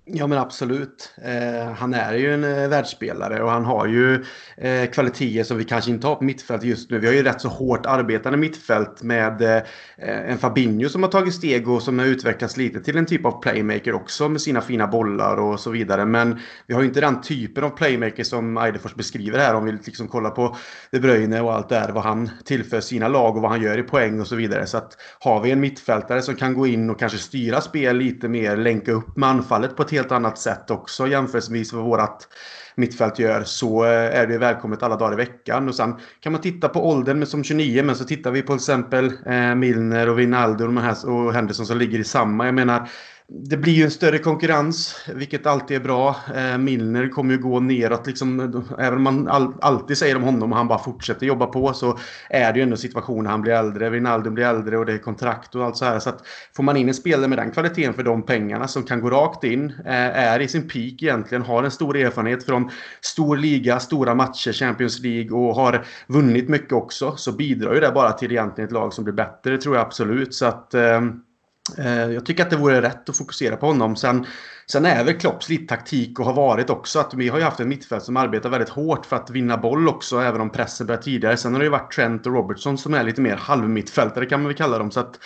Ja 0.07 0.27
men 0.27 0.37
absolut. 0.37 1.13
Eh, 1.23 1.71
han 1.71 1.93
är 1.93 2.13
ju 2.13 2.33
en 2.33 2.43
eh, 2.43 2.69
världsspelare 2.69 3.43
och 3.43 3.51
han 3.51 3.65
har 3.65 3.87
ju 3.87 4.25
eh, 4.57 4.89
kvaliteter 4.89 5.43
som 5.43 5.57
vi 5.57 5.63
kanske 5.63 5.91
inte 5.91 6.07
har 6.07 6.15
på 6.15 6.23
mittfält 6.23 6.63
just 6.63 6.91
nu. 6.91 6.99
Vi 6.99 7.07
har 7.07 7.13
ju 7.13 7.23
rätt 7.23 7.41
så 7.41 7.49
hårt 7.49 7.85
arbetande 7.85 8.37
mittfält 8.37 9.03
med 9.03 9.41
eh, 9.41 9.61
en 9.97 10.37
Fabinho 10.37 10.89
som 10.89 11.03
har 11.03 11.09
tagit 11.09 11.33
steg 11.33 11.69
och 11.69 11.81
som 11.81 11.99
har 11.99 12.05
utvecklats 12.05 12.57
lite 12.57 12.79
till 12.79 12.97
en 12.97 13.05
typ 13.05 13.25
av 13.25 13.41
playmaker 13.41 13.93
också 13.93 14.29
med 14.29 14.41
sina 14.41 14.61
fina 14.61 14.87
bollar 14.87 15.37
och 15.37 15.59
så 15.59 15.71
vidare. 15.71 16.05
Men 16.05 16.39
vi 16.67 16.73
har 16.73 16.81
ju 16.81 16.87
inte 16.87 17.01
den 17.01 17.21
typen 17.21 17.63
av 17.63 17.69
playmaker 17.69 18.23
som 18.23 18.57
Eidefors 18.57 18.95
beskriver 18.95 19.39
här 19.39 19.55
om 19.55 19.65
vi 19.65 19.71
liksom 19.71 20.07
kollar 20.07 20.29
på 20.29 20.57
De 20.91 20.99
Bruyne 20.99 21.41
och 21.41 21.53
allt 21.53 21.69
där 21.69 21.91
vad 21.91 22.03
han 22.03 22.29
tillför 22.45 22.79
sina 22.79 23.07
lag 23.07 23.35
och 23.35 23.41
vad 23.41 23.51
han 23.51 23.61
gör 23.61 23.77
i 23.77 23.83
poäng 23.83 24.21
och 24.21 24.27
så 24.27 24.35
vidare. 24.35 24.67
Så 24.67 24.77
att 24.77 24.97
har 25.19 25.41
vi 25.41 25.51
en 25.51 25.59
mittfältare 25.59 26.21
som 26.21 26.35
kan 26.35 26.53
gå 26.53 26.67
in 26.67 26.89
och 26.89 26.99
kanske 26.99 27.17
styra 27.17 27.61
spel 27.61 27.97
lite 27.97 28.27
mer, 28.27 28.57
länka 28.57 28.91
upp 28.91 29.17
med 29.17 29.29
anfallet 29.29 29.75
på 29.75 29.83
ett 29.83 29.94
helt 29.95 30.11
annat 30.11 30.37
sätt 30.37 30.71
också 30.71 31.07
jämförelsevis 31.07 31.73
med 31.73 31.83
vårat 31.83 32.27
mittfält 32.75 33.19
gör 33.19 33.43
så 33.43 33.85
eh, 33.85 34.19
är 34.19 34.27
det 34.27 34.37
välkommet 34.37 34.83
alla 34.83 34.95
dagar 34.95 35.13
i 35.13 35.15
veckan. 35.15 35.69
Och 35.69 35.75
sen 35.75 35.95
kan 36.19 36.31
man 36.31 36.41
titta 36.41 36.69
på 36.69 36.89
åldern 36.89 37.25
som 37.25 37.43
29 37.43 37.83
men 37.83 37.95
så 37.95 38.03
tittar 38.03 38.31
vi 38.31 38.41
på 38.41 38.47
till 38.47 38.55
exempel 38.55 39.13
eh, 39.25 39.55
Milner 39.55 40.09
och 40.09 40.19
Wijnaldum 40.19 40.77
och, 41.05 41.33
Henderson 41.33 41.65
som 41.65 41.77
ligger 41.77 41.99
i 41.99 42.03
samma. 42.03 42.45
Jag 42.45 42.55
menar 42.55 42.89
det 43.27 43.57
blir 43.57 43.73
ju 43.73 43.83
en 43.83 43.91
större 43.91 44.17
konkurrens, 44.17 45.05
vilket 45.13 45.45
alltid 45.45 45.77
är 45.77 45.81
bra. 45.81 46.15
Eh, 46.35 46.57
Milner 46.57 47.09
kommer 47.09 47.33
ju 47.33 47.39
gå 47.39 47.59
neråt. 47.59 48.07
Liksom, 48.07 48.39
även 48.79 48.97
om 48.97 49.03
man 49.03 49.27
all, 49.27 49.53
alltid 49.61 49.97
säger 49.97 50.15
om 50.15 50.23
honom 50.23 50.51
och 50.51 50.57
han 50.57 50.67
bara 50.67 50.79
fortsätter 50.79 51.25
jobba 51.25 51.45
på 51.45 51.73
så 51.73 51.97
är 52.29 52.53
det 52.53 52.59
ju 52.59 52.63
ändå 52.63 52.77
situationer 52.77 53.29
han 53.29 53.41
blir 53.41 53.53
äldre. 53.53 53.89
Wijnaldum 53.89 54.33
blir 54.33 54.45
äldre 54.45 54.77
och 54.77 54.85
det 54.85 54.93
är 54.93 54.97
kontrakt 54.97 55.55
och 55.55 55.65
allt 55.65 55.77
så 55.77 55.85
här. 55.85 55.99
Så 55.99 56.09
att 56.09 56.27
får 56.55 56.63
man 56.63 56.77
in 56.77 56.87
en 56.87 56.93
spelare 56.93 57.27
med 57.27 57.37
den 57.37 57.51
kvaliteten 57.51 57.93
för 57.93 58.03
de 58.03 58.25
pengarna 58.25 58.67
som 58.67 58.83
kan 58.83 59.01
gå 59.01 59.09
rakt 59.09 59.43
in, 59.43 59.73
eh, 59.85 59.93
är 59.95 60.39
i 60.39 60.47
sin 60.47 60.67
peak 60.67 61.03
egentligen, 61.03 61.43
har 61.43 61.63
en 61.63 61.71
stor 61.71 61.97
erfarenhet 61.97 62.45
från 62.45 62.64
stor 63.01 63.37
liga, 63.37 63.79
stora 63.79 64.15
matcher, 64.15 64.51
Champions 64.51 64.99
League 64.99 65.37
och 65.37 65.55
har 65.55 65.85
vunnit 66.07 66.49
mycket 66.49 66.73
också, 66.73 67.15
så 67.15 67.31
bidrar 67.31 67.73
ju 67.73 67.79
det 67.79 67.91
bara 67.91 68.11
till 68.11 68.31
egentligen 68.31 68.67
ett 68.67 68.73
lag 68.73 68.93
som 68.93 69.03
blir 69.03 69.13
bättre, 69.13 69.51
det 69.51 69.57
tror 69.57 69.75
jag 69.75 69.85
absolut. 69.85 70.33
Så 70.33 70.45
att... 70.45 70.73
Eh, 70.73 71.01
eh, 71.77 72.11
jag 72.11 72.25
tycker 72.25 72.43
att 72.43 72.49
det 72.49 72.57
vore 72.57 72.81
rätt 72.81 73.09
att 73.09 73.17
fokusera 73.17 73.57
på 73.57 73.65
honom. 73.65 73.95
Sen, 73.95 74.25
sen 74.67 74.85
är 74.85 75.03
väl 75.03 75.19
Klopps 75.19 75.49
lite 75.49 75.75
taktik 75.75 76.19
och 76.19 76.25
har 76.25 76.33
varit 76.33 76.69
också 76.69 76.99
att 76.99 77.13
vi 77.13 77.29
har 77.29 77.37
ju 77.37 77.43
haft 77.43 77.59
en 77.59 77.69
mittfält 77.69 78.03
som 78.03 78.17
arbetar 78.17 78.49
väldigt 78.49 78.69
hårt 78.69 79.05
för 79.05 79.15
att 79.15 79.29
vinna 79.29 79.57
boll 79.57 79.87
också, 79.87 80.19
även 80.19 80.41
om 80.41 80.49
pressen 80.49 80.87
börjar 80.87 81.01
tidigare. 81.01 81.37
Sen 81.37 81.53
har 81.53 81.59
det 81.59 81.65
ju 81.65 81.71
varit 81.71 81.91
Trent 81.91 82.25
och 82.25 82.33
Robertson 82.33 82.77
som 82.77 82.93
är 82.93 83.03
lite 83.03 83.21
mer 83.21 83.35
halvmittfältare 83.35 84.25
kan 84.25 84.39
man 84.39 84.47
väl 84.47 84.57
kalla 84.57 84.77
dem. 84.77 84.91
Så 84.91 84.99
att 84.99 85.19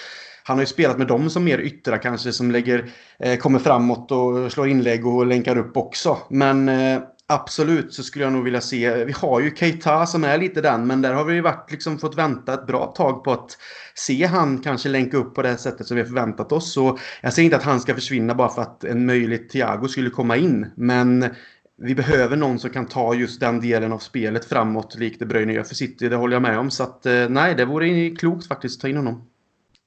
han 0.43 0.57
har 0.57 0.61
ju 0.61 0.67
spelat 0.67 0.97
med 0.97 1.07
dem 1.07 1.29
som 1.29 1.43
mer 1.43 1.59
yttra 1.59 1.97
kanske, 1.97 2.31
som 2.31 2.51
lägger, 2.51 2.91
eh, 3.19 3.37
kommer 3.37 3.59
framåt 3.59 4.11
och 4.11 4.51
slår 4.51 4.67
inlägg 4.67 5.07
och 5.07 5.25
länkar 5.25 5.57
upp 5.57 5.77
också. 5.77 6.17
Men 6.29 6.69
eh, 6.69 7.01
Absolut 7.31 7.93
så 7.93 8.03
skulle 8.03 8.25
jag 8.25 8.33
nog 8.33 8.43
vilja 8.43 8.61
se. 8.61 9.05
Vi 9.05 9.11
har 9.11 9.39
ju 9.39 9.55
Keita 9.55 10.05
som 10.05 10.23
är 10.23 10.37
lite 10.37 10.61
den, 10.61 10.87
men 10.87 11.01
där 11.01 11.13
har 11.13 11.25
vi 11.25 11.41
varit, 11.41 11.71
liksom, 11.71 11.99
fått 11.99 12.17
vänta 12.17 12.53
ett 12.53 12.67
bra 12.67 12.85
tag 12.85 13.23
på 13.23 13.31
att 13.31 13.57
se 13.93 14.25
han 14.25 14.57
kanske 14.61 14.89
länka 14.89 15.17
upp 15.17 15.35
på 15.35 15.41
det 15.41 15.57
sättet 15.57 15.87
som 15.87 15.95
vi 15.95 16.01
har 16.01 16.07
förväntat 16.07 16.51
oss. 16.51 16.73
Så 16.73 16.97
jag 17.21 17.33
säger 17.33 17.45
inte 17.45 17.57
att 17.57 17.63
han 17.63 17.79
ska 17.79 17.95
försvinna 17.95 18.35
bara 18.35 18.49
för 18.49 18.61
att 18.61 18.83
en 18.83 19.05
möjlig 19.05 19.49
Thiago 19.49 19.87
skulle 19.87 20.09
komma 20.09 20.37
in. 20.37 20.71
Men 20.75 21.35
vi 21.77 21.95
behöver 21.95 22.35
någon 22.35 22.59
som 22.59 22.69
kan 22.69 22.85
ta 22.85 23.15
just 23.15 23.39
den 23.39 23.61
delen 23.61 23.91
av 23.91 23.99
spelet 23.99 24.45
framåt 24.45 24.95
likt 24.95 25.19
det 25.19 25.25
Bröjne 25.25 25.53
gör 25.53 25.63
för 25.63 25.75
City. 25.75 26.09
Det 26.09 26.15
håller 26.15 26.35
jag 26.35 26.41
med 26.41 26.59
om. 26.59 26.71
Så 26.71 26.83
att, 26.83 27.05
eh, 27.05 27.29
nej, 27.29 27.55
det 27.55 27.65
vore 27.65 28.09
klokt 28.09 28.47
faktiskt 28.47 28.77
att 28.77 28.81
ta 28.81 28.87
in 28.87 28.97
honom. 28.97 29.29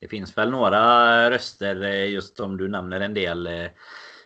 Det 0.00 0.08
finns 0.08 0.38
väl 0.38 0.50
några 0.50 1.30
röster, 1.30 1.84
eh, 1.84 2.10
just 2.10 2.40
om 2.40 2.56
du 2.56 2.68
nämner 2.68 3.00
en 3.00 3.14
del 3.14 3.46
eh, 3.46 3.66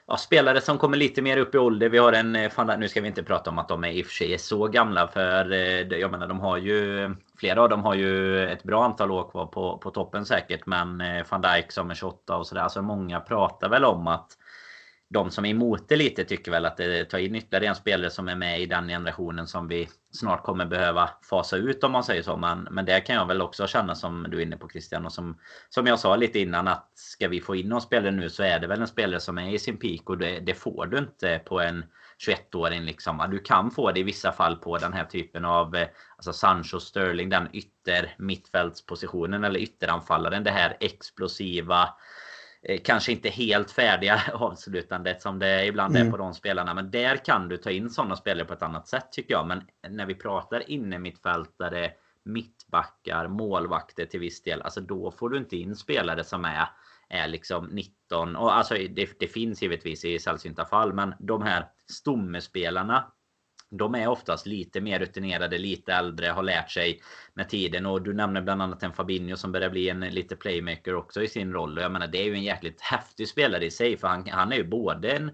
ja, 0.06 0.16
spelare 0.16 0.60
som 0.60 0.78
kommer 0.78 0.96
lite 0.96 1.22
mer 1.22 1.36
upp 1.36 1.54
i 1.54 1.58
ålder. 1.58 1.88
Vi 1.88 1.98
har 1.98 2.12
en, 2.12 2.36
eh, 2.36 2.50
fan, 2.50 2.80
nu 2.80 2.88
ska 2.88 3.00
vi 3.00 3.08
inte 3.08 3.22
prata 3.22 3.50
om 3.50 3.58
att 3.58 3.68
de 3.68 3.84
är 3.84 3.90
i 3.90 4.02
och 4.02 4.06
för 4.06 4.12
sig 4.12 4.34
är 4.34 4.38
så 4.38 4.66
gamla 4.66 5.08
för 5.08 5.52
eh, 5.52 5.80
jag 5.80 6.10
menar 6.10 6.26
de 6.26 6.40
har 6.40 6.56
ju 6.56 7.10
Flera 7.38 7.62
av 7.62 7.68
dem 7.68 7.84
har 7.84 7.94
ju 7.94 8.40
ett 8.48 8.62
bra 8.62 8.84
antal 8.84 9.10
år 9.10 9.30
kvar 9.30 9.46
på, 9.46 9.78
på 9.78 9.90
toppen 9.90 10.26
säkert 10.26 10.66
men 10.66 11.00
eh, 11.00 11.24
van 11.30 11.40
Dijk 11.40 11.72
som 11.72 11.90
är 11.90 11.94
28 11.94 12.36
och 12.36 12.46
sådär. 12.46 12.62
Alltså 12.62 12.82
många 12.82 13.20
pratar 13.20 13.68
väl 13.68 13.84
om 13.84 14.06
att 14.06 14.26
de 15.08 15.30
som 15.30 15.44
är 15.44 15.50
emot 15.50 15.88
det 15.88 15.96
lite 15.96 16.24
tycker 16.24 16.50
väl 16.50 16.66
att 16.66 16.76
det 16.76 17.04
tar 17.04 17.18
in 17.18 17.34
ytterligare 17.34 17.66
en 17.66 17.74
spelare 17.74 18.10
som 18.10 18.28
är 18.28 18.36
med 18.36 18.60
i 18.60 18.66
den 18.66 18.88
generationen 18.88 19.46
som 19.46 19.68
vi 19.68 19.88
snart 20.10 20.44
kommer 20.44 20.66
behöva 20.66 21.10
fasa 21.30 21.56
ut 21.56 21.84
om 21.84 21.92
man 21.92 22.04
säger 22.04 22.22
så. 22.22 22.36
Men, 22.36 22.68
men 22.70 22.84
det 22.84 23.00
kan 23.00 23.16
jag 23.16 23.26
väl 23.26 23.42
också 23.42 23.66
känna 23.66 23.94
som 23.94 24.26
du 24.30 24.38
är 24.38 24.42
inne 24.42 24.56
på 24.56 24.68
Christian 24.68 25.06
och 25.06 25.12
som, 25.12 25.38
som 25.68 25.86
jag 25.86 25.98
sa 25.98 26.16
lite 26.16 26.38
innan 26.38 26.68
att 26.68 26.90
ska 26.94 27.28
vi 27.28 27.40
få 27.40 27.56
in 27.56 27.68
någon 27.68 27.80
spelare 27.80 28.10
nu 28.10 28.30
så 28.30 28.42
är 28.42 28.58
det 28.58 28.66
väl 28.66 28.80
en 28.80 28.86
spelare 28.86 29.20
som 29.20 29.38
är 29.38 29.54
i 29.54 29.58
sin 29.58 29.76
peak 29.76 30.10
och 30.10 30.18
det, 30.18 30.40
det 30.40 30.54
får 30.54 30.86
du 30.86 30.98
inte 30.98 31.40
på 31.44 31.60
en 31.60 31.84
21-åring 32.26 32.82
liksom. 32.82 33.26
Du 33.30 33.38
kan 33.38 33.70
få 33.70 33.92
det 33.92 34.00
i 34.00 34.02
vissa 34.02 34.32
fall 34.32 34.56
på 34.56 34.78
den 34.78 34.92
här 34.92 35.04
typen 35.04 35.44
av 35.44 35.76
eh, 35.76 35.88
alltså 36.16 36.32
Sancho 36.32 36.80
Sterling, 36.80 37.28
den 37.28 37.48
ytter 37.52 38.14
mittfältspositionen 38.18 39.44
eller 39.44 39.60
ytteranfallaren. 39.60 40.44
Det 40.44 40.50
här 40.50 40.76
explosiva 40.80 41.88
kanske 42.84 43.12
inte 43.12 43.28
helt 43.28 43.70
färdiga 43.70 44.22
avslutandet 44.34 45.22
som 45.22 45.38
det 45.38 45.66
ibland 45.66 45.96
mm. 45.96 46.06
är 46.06 46.10
på 46.10 46.16
de 46.16 46.34
spelarna. 46.34 46.74
Men 46.74 46.90
där 46.90 47.16
kan 47.16 47.48
du 47.48 47.56
ta 47.56 47.70
in 47.70 47.90
sådana 47.90 48.16
spelare 48.16 48.44
på 48.44 48.52
ett 48.52 48.62
annat 48.62 48.88
sätt 48.88 49.12
tycker 49.12 49.34
jag. 49.34 49.46
Men 49.46 49.62
när 49.88 50.06
vi 50.06 50.14
pratar 50.14 50.70
inne 50.70 50.98
mittfältare, 50.98 51.90
mittbackar, 52.24 53.28
målvakter 53.28 54.06
till 54.06 54.20
viss 54.20 54.42
del. 54.42 54.62
Alltså 54.62 54.80
då 54.80 55.10
får 55.10 55.30
du 55.30 55.38
inte 55.38 55.56
in 55.56 55.76
spelare 55.76 56.24
som 56.24 56.44
är, 56.44 56.68
är 57.08 57.28
liksom 57.28 57.66
19. 57.66 58.36
Och 58.36 58.56
alltså 58.56 58.74
det, 58.74 59.18
det 59.18 59.28
finns 59.28 59.62
givetvis 59.62 60.04
i 60.04 60.18
sällsynta 60.18 60.64
fall. 60.64 60.92
Men 60.92 61.14
de 61.18 61.42
här 61.42 61.68
stommespelarna 61.90 63.12
de 63.70 63.94
är 63.94 64.08
oftast 64.08 64.46
lite 64.46 64.80
mer 64.80 64.98
rutinerade, 64.98 65.58
lite 65.58 65.92
äldre, 65.92 66.26
har 66.26 66.42
lärt 66.42 66.70
sig 66.70 67.02
med 67.34 67.48
tiden. 67.48 67.86
Och 67.86 68.02
du 68.02 68.14
nämner 68.14 68.40
bland 68.40 68.62
annat 68.62 68.82
en 68.82 68.92
Fabinho 68.92 69.36
som 69.36 69.52
börjar 69.52 69.70
bli 69.70 69.88
en 69.88 70.00
lite 70.00 70.36
playmaker 70.36 70.94
också 70.94 71.22
i 71.22 71.28
sin 71.28 71.52
roll. 71.52 71.78
Och 71.78 71.84
jag 71.84 71.92
menar, 71.92 72.06
det 72.06 72.18
är 72.18 72.24
ju 72.24 72.34
en 72.34 72.44
jäkligt 72.44 72.80
häftig 72.80 73.28
spelare 73.28 73.64
i 73.64 73.70
sig. 73.70 73.96
För 73.96 74.08
han, 74.08 74.28
han 74.28 74.52
är 74.52 74.56
ju 74.56 74.64
både 74.64 75.10
en 75.10 75.30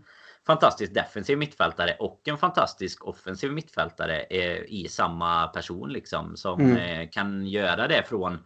fantastisk 0.46 0.94
defensiv 0.94 1.38
mittfältare 1.38 1.96
och 1.98 2.20
en 2.24 2.38
fantastisk 2.38 3.06
offensiv 3.06 3.52
mittfältare 3.52 4.20
eh, 4.20 4.62
i 4.66 4.86
samma 4.90 5.46
person 5.46 5.92
liksom. 5.92 6.36
Som 6.36 6.60
mm. 6.60 6.76
eh, 6.76 7.08
kan 7.08 7.46
göra 7.46 7.88
det 7.88 8.02
från 8.08 8.38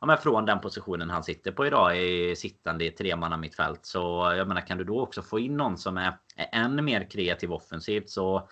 ja, 0.00 0.06
men 0.06 0.18
från 0.18 0.46
den 0.46 0.60
positionen 0.60 1.10
han 1.10 1.24
sitter 1.24 1.52
på 1.52 1.66
idag 1.66 1.98
i 1.98 2.36
sittande 2.36 2.84
i 2.84 2.90
tremanna 2.90 3.36
mittfält. 3.36 3.86
Så 3.86 4.32
jag 4.36 4.48
menar 4.48 4.66
kan 4.66 4.78
du 4.78 4.84
då 4.84 5.00
också 5.00 5.22
få 5.22 5.38
in 5.38 5.56
någon 5.56 5.78
som 5.78 5.96
är, 5.96 6.18
är 6.36 6.64
än 6.64 6.84
mer 6.84 7.10
kreativ 7.10 7.52
offensivt 7.52 8.10
så 8.10 8.48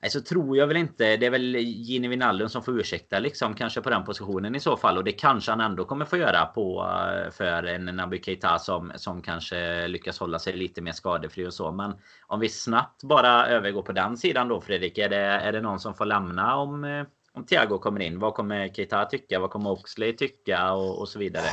Nej, 0.00 0.10
så 0.10 0.20
tror 0.20 0.56
jag 0.56 0.66
väl 0.66 0.76
inte. 0.76 1.16
Det 1.16 1.26
är 1.26 1.30
väl 1.30 1.56
Gini 1.56 2.08
Wijnaldum 2.08 2.48
som 2.48 2.62
får 2.62 2.80
ursäkta 2.80 3.18
liksom 3.18 3.54
kanske 3.54 3.80
på 3.80 3.90
den 3.90 4.04
positionen 4.04 4.54
i 4.54 4.60
så 4.60 4.76
fall. 4.76 4.96
Och 4.96 5.04
det 5.04 5.12
kanske 5.12 5.52
han 5.52 5.60
ändå 5.60 5.84
kommer 5.84 6.04
få 6.04 6.16
göra 6.16 6.46
på 6.46 6.80
eh, 6.82 7.30
för 7.30 7.62
en 7.62 7.84
Naby 7.84 8.22
Keita 8.22 8.58
som, 8.58 8.92
som 8.96 9.22
kanske 9.22 9.88
lyckas 9.88 10.18
hålla 10.18 10.38
sig 10.38 10.56
lite 10.56 10.82
mer 10.82 10.92
skadefri 10.92 11.46
och 11.46 11.54
så. 11.54 11.72
Men 11.72 11.94
om 12.26 12.40
vi 12.40 12.48
snabbt 12.48 13.04
bara 13.04 13.46
övergår 13.46 13.82
på 13.82 13.92
den 13.92 14.16
sidan 14.16 14.48
då 14.48 14.60
Fredrik. 14.60 14.98
Är 14.98 15.08
det, 15.08 15.16
är 15.16 15.52
det 15.52 15.60
någon 15.60 15.80
som 15.80 15.94
får 15.94 16.04
lämna 16.04 16.56
om, 16.56 16.84
eh, 16.84 17.04
om 17.32 17.44
Thiago 17.44 17.78
kommer 17.78 18.00
in? 18.00 18.18
Vad 18.18 18.34
kommer 18.34 18.68
Keita 18.68 19.04
tycka? 19.04 19.40
Vad 19.40 19.50
kommer 19.50 19.70
Oxley 19.70 20.12
tycka? 20.12 20.72
Och, 20.72 21.00
och 21.00 21.08
så 21.08 21.18
vidare. 21.18 21.48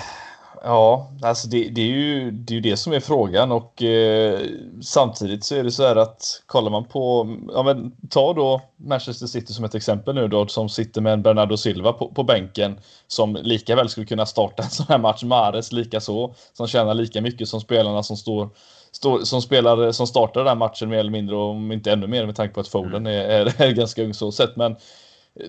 Ja, 0.63 1.11
alltså 1.21 1.47
det, 1.47 1.69
det, 1.69 1.81
är 1.81 1.85
ju, 1.85 2.31
det 2.31 2.53
är 2.53 2.55
ju 2.55 2.61
det 2.61 2.77
som 2.77 2.93
är 2.93 2.99
frågan 2.99 3.51
och 3.51 3.83
eh, 3.83 4.39
samtidigt 4.81 5.43
så 5.43 5.55
är 5.55 5.63
det 5.63 5.71
så 5.71 5.87
här 5.87 5.95
att 5.95 6.41
kollar 6.45 6.71
man 6.71 6.85
på, 6.85 7.35
ja 7.53 7.63
men 7.63 7.91
ta 8.09 8.33
då 8.33 8.61
Manchester 8.77 9.27
City 9.27 9.53
som 9.53 9.65
ett 9.65 9.75
exempel 9.75 10.15
nu 10.15 10.27
då 10.27 10.47
som 10.47 10.69
sitter 10.69 11.01
med 11.01 11.13
en 11.13 11.21
Bernardo 11.21 11.57
Silva 11.57 11.93
på, 11.93 12.07
på 12.09 12.23
bänken 12.23 12.79
som 13.07 13.35
lika 13.35 13.75
väl 13.75 13.89
skulle 13.89 14.05
kunna 14.05 14.25
starta 14.25 14.63
en 14.63 14.69
sån 14.69 14.85
här 14.89 14.97
match, 14.97 15.23
Mares 15.23 15.71
lika 15.71 15.99
så 15.99 16.35
som 16.53 16.67
tjänar 16.67 16.93
lika 16.93 17.21
mycket 17.21 17.47
som 17.47 17.61
spelarna 17.61 18.03
som 18.03 18.17
står 18.17 18.49
Stå, 18.91 19.25
som 19.25 19.41
spelar 19.41 19.91
som 19.91 20.07
startar 20.07 20.39
den 20.39 20.47
här 20.47 20.55
matchen 20.55 20.89
mer 20.89 20.97
eller 20.97 21.11
mindre, 21.11 21.35
om 21.35 21.71
inte 21.71 21.91
ännu 21.91 22.07
mer 22.07 22.25
med 22.25 22.35
tanke 22.35 22.53
på 22.53 22.59
att 22.59 22.67
Foden 22.67 22.95
mm. 22.95 23.07
är, 23.07 23.29
är, 23.29 23.61
är 23.61 23.71
ganska 23.71 24.03
ung 24.03 24.13
så 24.13 24.31
sett. 24.31 24.55
Men 24.55 24.75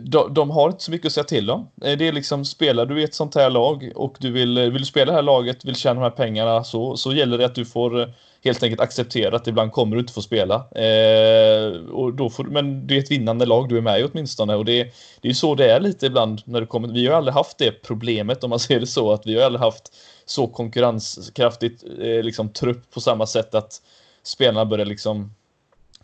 de, 0.00 0.34
de, 0.34 0.50
har 0.50 0.68
inte 0.68 0.84
så 0.84 0.90
mycket 0.90 1.06
att 1.06 1.12
säga 1.12 1.24
till 1.24 1.50
om. 1.50 1.68
Eh, 1.82 1.98
det 1.98 2.08
är 2.08 2.12
liksom, 2.12 2.44
spelar 2.44 2.86
du 2.86 3.00
i 3.00 3.04
ett 3.04 3.14
sånt 3.14 3.34
här 3.34 3.50
lag 3.50 3.92
och 3.94 4.16
du 4.20 4.32
vill, 4.32 4.58
eh, 4.58 4.64
vill 4.64 4.82
du 4.82 4.86
spela 4.86 5.12
det 5.12 5.16
här 5.16 5.22
laget, 5.22 5.64
vill 5.64 5.76
tjäna 5.76 5.94
de 5.94 6.02
här 6.02 6.10
pengarna, 6.10 6.64
så, 6.64 6.96
så 6.96 7.12
gäller 7.12 7.38
det 7.38 7.44
att 7.44 7.54
du 7.54 7.64
får 7.64 8.00
eh, 8.00 8.08
helt 8.44 8.62
enkelt 8.62 8.80
acceptera 8.80 9.36
att 9.36 9.46
ibland 9.46 9.72
kommer 9.72 9.96
du 9.96 10.00
inte 10.00 10.12
få 10.12 10.22
spela. 10.22 10.54
Eh, 10.54 11.76
och 11.90 12.14
då 12.14 12.30
får, 12.30 12.44
men 12.44 12.86
det 12.86 12.94
är 12.94 12.98
ett 12.98 13.10
vinnande 13.10 13.46
lag 13.46 13.68
du 13.68 13.76
är 13.76 13.80
med 13.80 14.00
i 14.00 14.04
åtminstone. 14.04 14.54
Och 14.54 14.64
det, 14.64 14.92
det 15.20 15.28
är 15.28 15.32
så 15.32 15.54
det 15.54 15.70
är 15.72 15.80
lite 15.80 16.06
ibland 16.06 16.42
när 16.44 16.60
du 16.60 16.66
kommer. 16.66 16.88
Vi 16.88 17.06
har 17.06 17.14
aldrig 17.14 17.34
haft 17.34 17.58
det 17.58 17.70
problemet 17.70 18.44
om 18.44 18.50
man 18.50 18.58
ser 18.60 18.80
det 18.80 18.86
så, 18.86 19.12
att 19.12 19.26
vi 19.26 19.36
har 19.36 19.46
aldrig 19.46 19.62
haft 19.62 19.92
så 20.26 20.46
konkurrenskraftigt 20.46 21.84
eh, 22.00 22.22
liksom, 22.22 22.48
trupp 22.48 22.90
på 22.90 23.00
samma 23.00 23.26
sätt 23.26 23.54
att 23.54 23.82
spelarna 24.22 24.64
börjar 24.64 24.86
liksom 24.86 25.34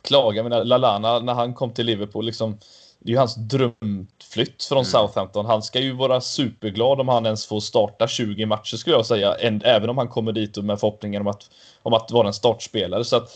klaga. 0.02 0.42
Men 0.42 0.68
Lalana, 0.68 1.18
när 1.18 1.34
han 1.34 1.54
kom 1.54 1.70
till 1.70 1.86
Liverpool, 1.86 2.26
liksom 2.26 2.58
det 3.04 3.10
är 3.10 3.12
ju 3.12 3.18
hans 3.18 3.34
drömflytt 3.34 4.64
från 4.64 4.78
mm. 4.78 4.84
Southampton. 4.84 5.46
Han 5.46 5.62
ska 5.62 5.80
ju 5.80 5.92
vara 5.92 6.20
superglad 6.20 7.00
om 7.00 7.08
han 7.08 7.26
ens 7.26 7.46
får 7.46 7.60
starta 7.60 8.08
20 8.08 8.46
matcher 8.46 8.76
skulle 8.76 8.96
jag 8.96 9.06
säga. 9.06 9.34
Även 9.64 9.90
om 9.90 9.98
han 9.98 10.08
kommer 10.08 10.32
dit 10.32 10.56
med 10.56 10.80
förhoppningen 10.80 11.20
om 11.20 11.28
att, 11.28 11.50
om 11.82 11.92
att 11.92 12.10
vara 12.10 12.26
en 12.26 12.34
startspelare. 12.34 13.04
Så 13.04 13.16
att, 13.16 13.30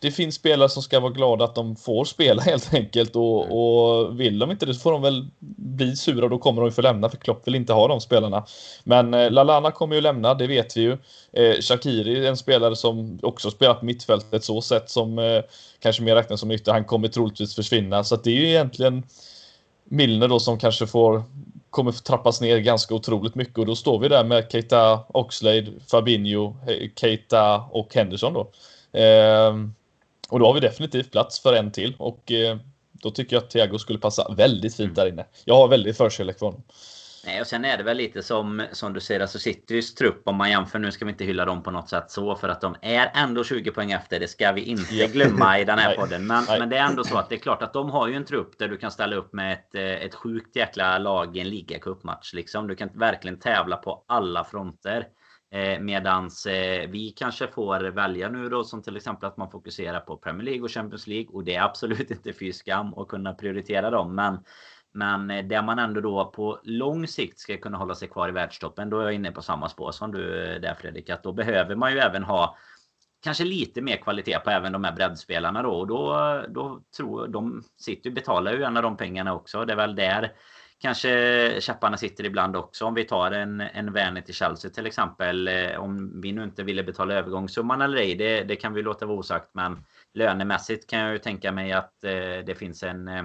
det 0.00 0.10
finns 0.10 0.34
spelare 0.34 0.68
som 0.68 0.82
ska 0.82 1.00
vara 1.00 1.12
glada 1.12 1.44
att 1.44 1.54
de 1.54 1.76
får 1.76 2.04
spela 2.04 2.42
helt 2.46 2.74
enkelt 2.74 3.16
och, 3.16 3.44
mm. 3.44 3.56
och 3.56 4.20
vill 4.20 4.38
de 4.38 4.50
inte 4.50 4.66
det 4.66 4.74
så 4.74 4.80
får 4.80 4.92
de 4.92 5.02
väl 5.02 5.28
bli 5.56 5.96
sura 5.96 6.24
och 6.24 6.30
då 6.30 6.38
kommer 6.38 6.62
de 6.62 6.68
ju 6.68 6.72
få 6.72 6.82
lämna 6.82 7.08
för 7.08 7.16
Klopp 7.16 7.46
vill 7.46 7.54
inte 7.54 7.72
ha 7.72 7.88
de 7.88 8.00
spelarna. 8.00 8.44
Men 8.84 9.14
eh, 9.14 9.30
Lalana 9.30 9.70
kommer 9.70 9.94
ju 9.94 10.00
lämna, 10.00 10.34
det 10.34 10.46
vet 10.46 10.76
vi 10.76 10.80
ju. 10.80 10.92
Eh, 11.32 11.60
Shakiri 11.60 12.26
är 12.26 12.28
en 12.28 12.36
spelare 12.36 12.76
som 12.76 13.18
också 13.22 13.50
spelat 13.50 13.80
på 13.80 13.86
mittfältet 13.86 14.44
så 14.44 14.60
sett 14.60 14.90
som 14.90 15.18
eh, 15.18 15.42
kanske 15.80 16.02
mer 16.02 16.14
räknas 16.14 16.40
som 16.40 16.50
ytter. 16.50 16.72
Han 16.72 16.84
kommer 16.84 17.08
troligtvis 17.08 17.54
försvinna 17.54 18.04
så 18.04 18.16
det 18.16 18.30
är 18.30 18.34
ju 18.34 18.48
egentligen 18.48 19.02
Milner 19.84 20.28
då 20.28 20.40
som 20.40 20.58
kanske 20.58 20.86
får 20.86 21.22
kommer 21.70 21.92
trappas 21.92 22.40
ner 22.40 22.58
ganska 22.58 22.94
otroligt 22.94 23.34
mycket 23.34 23.58
och 23.58 23.66
då 23.66 23.76
står 23.76 23.98
vi 23.98 24.08
där 24.08 24.24
med 24.24 24.46
Keita, 24.52 25.00
Oxlade, 25.08 25.66
Fabinho, 25.90 26.56
Keita 26.96 27.56
och 27.56 27.94
Henderson 27.94 28.32
då. 28.32 28.50
Eh, 28.92 29.56
och 30.28 30.38
då 30.38 30.46
har 30.46 30.54
vi 30.54 30.60
definitivt 30.60 31.12
plats 31.12 31.40
för 31.40 31.52
en 31.52 31.72
till 31.72 31.94
och 31.98 32.32
eh, 32.32 32.56
då 32.92 33.10
tycker 33.10 33.36
jag 33.36 33.42
att 33.42 33.50
Thiago 33.50 33.78
skulle 33.78 33.98
passa 33.98 34.34
väldigt 34.36 34.76
fint 34.76 34.94
där 34.94 35.06
inne. 35.06 35.26
Jag 35.44 35.54
har 35.54 35.68
väldigt 35.68 35.96
förkärlek 35.96 36.38
för 36.38 36.46
honom. 36.46 36.62
Nej, 37.24 37.40
och 37.40 37.46
sen 37.46 37.64
är 37.64 37.76
det 37.76 37.82
väl 37.82 37.96
lite 37.96 38.22
som, 38.22 38.62
som 38.72 38.92
du 38.92 39.00
säger, 39.00 39.20
alltså 39.20 39.38
Citys 39.38 39.94
trupp 39.94 40.22
om 40.24 40.36
man 40.36 40.50
jämför, 40.50 40.78
nu 40.78 40.92
ska 40.92 41.04
vi 41.04 41.10
inte 41.10 41.24
hylla 41.24 41.44
dem 41.44 41.62
på 41.62 41.70
något 41.70 41.88
sätt 41.88 42.10
så, 42.10 42.36
för 42.36 42.48
att 42.48 42.60
de 42.60 42.76
är 42.82 43.10
ändå 43.14 43.44
20 43.44 43.70
poäng 43.70 43.92
efter. 43.92 44.20
Det 44.20 44.28
ska 44.28 44.52
vi 44.52 44.62
inte 44.62 45.06
glömma 45.06 45.58
i 45.58 45.64
den 45.64 45.78
här 45.78 45.96
podden. 45.98 46.26
Men, 46.26 46.44
men 46.48 46.68
det 46.68 46.78
är 46.78 46.84
ändå 46.84 47.04
så 47.04 47.18
att 47.18 47.28
det 47.28 47.34
är 47.34 47.38
klart 47.38 47.62
att 47.62 47.72
de 47.72 47.90
har 47.90 48.08
ju 48.08 48.14
en 48.14 48.24
trupp 48.24 48.58
där 48.58 48.68
du 48.68 48.76
kan 48.76 48.90
ställa 48.90 49.16
upp 49.16 49.32
med 49.32 49.52
ett, 49.52 49.74
eh, 49.74 49.82
ett 49.82 50.14
sjukt 50.14 50.56
jäkla 50.56 50.98
lag 50.98 51.36
i 51.36 51.40
en 51.40 51.48
ligacupmatch. 51.48 52.32
Liksom. 52.32 52.66
Du 52.66 52.76
kan 52.76 52.90
verkligen 52.94 53.38
tävla 53.38 53.76
på 53.76 54.04
alla 54.06 54.44
fronter. 54.44 55.06
Eh, 55.52 55.80
medans 55.80 56.46
eh, 56.46 56.90
vi 56.90 57.10
kanske 57.10 57.48
får 57.48 57.80
välja 57.80 58.28
nu 58.28 58.48
då 58.48 58.64
som 58.64 58.82
till 58.82 58.96
exempel 58.96 59.28
att 59.28 59.36
man 59.36 59.50
fokuserar 59.50 60.00
på 60.00 60.16
Premier 60.16 60.44
League 60.44 60.62
och 60.62 60.70
Champions 60.70 61.06
League 61.06 61.28
och 61.32 61.44
det 61.44 61.54
är 61.54 61.62
absolut 61.62 62.10
inte 62.10 62.32
fy 62.32 62.52
skam 62.52 62.94
att 62.94 63.08
kunna 63.08 63.34
prioritera 63.34 63.90
dem. 63.90 64.14
Men 64.14 64.44
Men 64.92 65.30
eh, 65.30 65.44
där 65.44 65.62
man 65.62 65.78
ändå 65.78 66.00
då 66.00 66.30
på 66.30 66.60
lång 66.64 67.06
sikt 67.06 67.38
ska 67.38 67.56
kunna 67.56 67.78
hålla 67.78 67.94
sig 67.94 68.08
kvar 68.08 68.28
i 68.28 68.32
världstoppen. 68.32 68.90
Då 68.90 69.00
är 69.00 69.04
jag 69.04 69.14
inne 69.14 69.32
på 69.32 69.42
samma 69.42 69.68
spår 69.68 69.92
som 69.92 70.12
du 70.12 70.52
eh, 70.54 70.60
där 70.60 70.74
Fredrik. 70.74 71.10
Att 71.10 71.22
då 71.22 71.32
behöver 71.32 71.74
man 71.76 71.92
ju 71.92 71.98
även 71.98 72.22
ha 72.22 72.56
kanske 73.22 73.44
lite 73.44 73.82
mer 73.82 73.96
kvalitet 73.96 74.38
på 74.38 74.50
även 74.50 74.72
de 74.72 74.84
här 74.84 74.92
breddspelarna 74.92 75.62
då. 75.62 75.70
Och 75.70 75.86
då, 75.86 76.44
då 76.48 76.80
tror 76.96 77.28
de 77.28 77.62
sitter 77.76 78.10
betalar 78.10 78.52
ju 78.52 78.60
gärna 78.60 78.82
de 78.82 78.96
pengarna 78.96 79.34
också. 79.34 79.64
Det 79.64 79.72
är 79.72 79.76
väl 79.76 79.94
där 79.94 80.32
kanske 80.80 81.60
käpparna 81.60 81.96
sitter 81.96 82.24
ibland 82.24 82.56
också. 82.56 82.84
Om 82.84 82.94
vi 82.94 83.04
tar 83.04 83.30
en, 83.30 83.60
en 83.60 83.92
Werner 83.92 84.20
till 84.20 84.34
Chelsea 84.34 84.70
till 84.70 84.86
exempel. 84.86 85.48
Eh, 85.48 85.76
om 85.76 86.20
vi 86.20 86.32
nu 86.32 86.44
inte 86.44 86.62
ville 86.62 86.82
betala 86.82 87.14
övergångssumman 87.14 87.82
eller 87.82 87.98
ej, 87.98 88.14
det, 88.14 88.42
det 88.42 88.56
kan 88.56 88.74
vi 88.74 88.82
låta 88.82 89.06
vara 89.06 89.18
osagt. 89.18 89.50
Men 89.52 89.84
lönemässigt 90.14 90.90
kan 90.90 90.98
jag 90.98 91.12
ju 91.12 91.18
tänka 91.18 91.52
mig 91.52 91.72
att 91.72 92.04
eh, 92.04 92.44
det 92.46 92.58
finns 92.58 92.82
en 92.82 93.08
eh, 93.08 93.22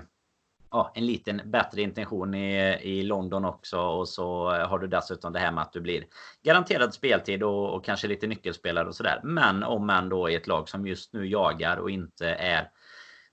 ja, 0.71 0.91
en 0.95 1.05
liten 1.05 1.41
bättre 1.45 1.81
intention 1.81 2.35
i, 2.35 2.79
i 2.81 3.03
London 3.03 3.45
också. 3.45 3.79
Och 3.79 4.07
så 4.07 4.55
eh, 4.55 4.67
har 4.67 4.79
du 4.79 4.87
dessutom 4.87 5.33
det 5.33 5.39
här 5.39 5.51
med 5.51 5.61
att 5.61 5.73
du 5.73 5.81
blir 5.81 6.05
garanterad 6.43 6.93
speltid 6.93 7.43
och, 7.43 7.73
och 7.73 7.85
kanske 7.85 8.07
lite 8.07 8.27
nyckelspelare 8.27 8.87
och 8.87 8.95
sådär. 8.95 9.21
Men 9.23 9.63
om 9.63 9.87
man 9.87 10.09
då 10.09 10.29
i 10.29 10.35
ett 10.35 10.47
lag 10.47 10.69
som 10.69 10.87
just 10.87 11.13
nu 11.13 11.27
jagar 11.27 11.77
och 11.77 11.89
inte 11.89 12.27
är 12.29 12.69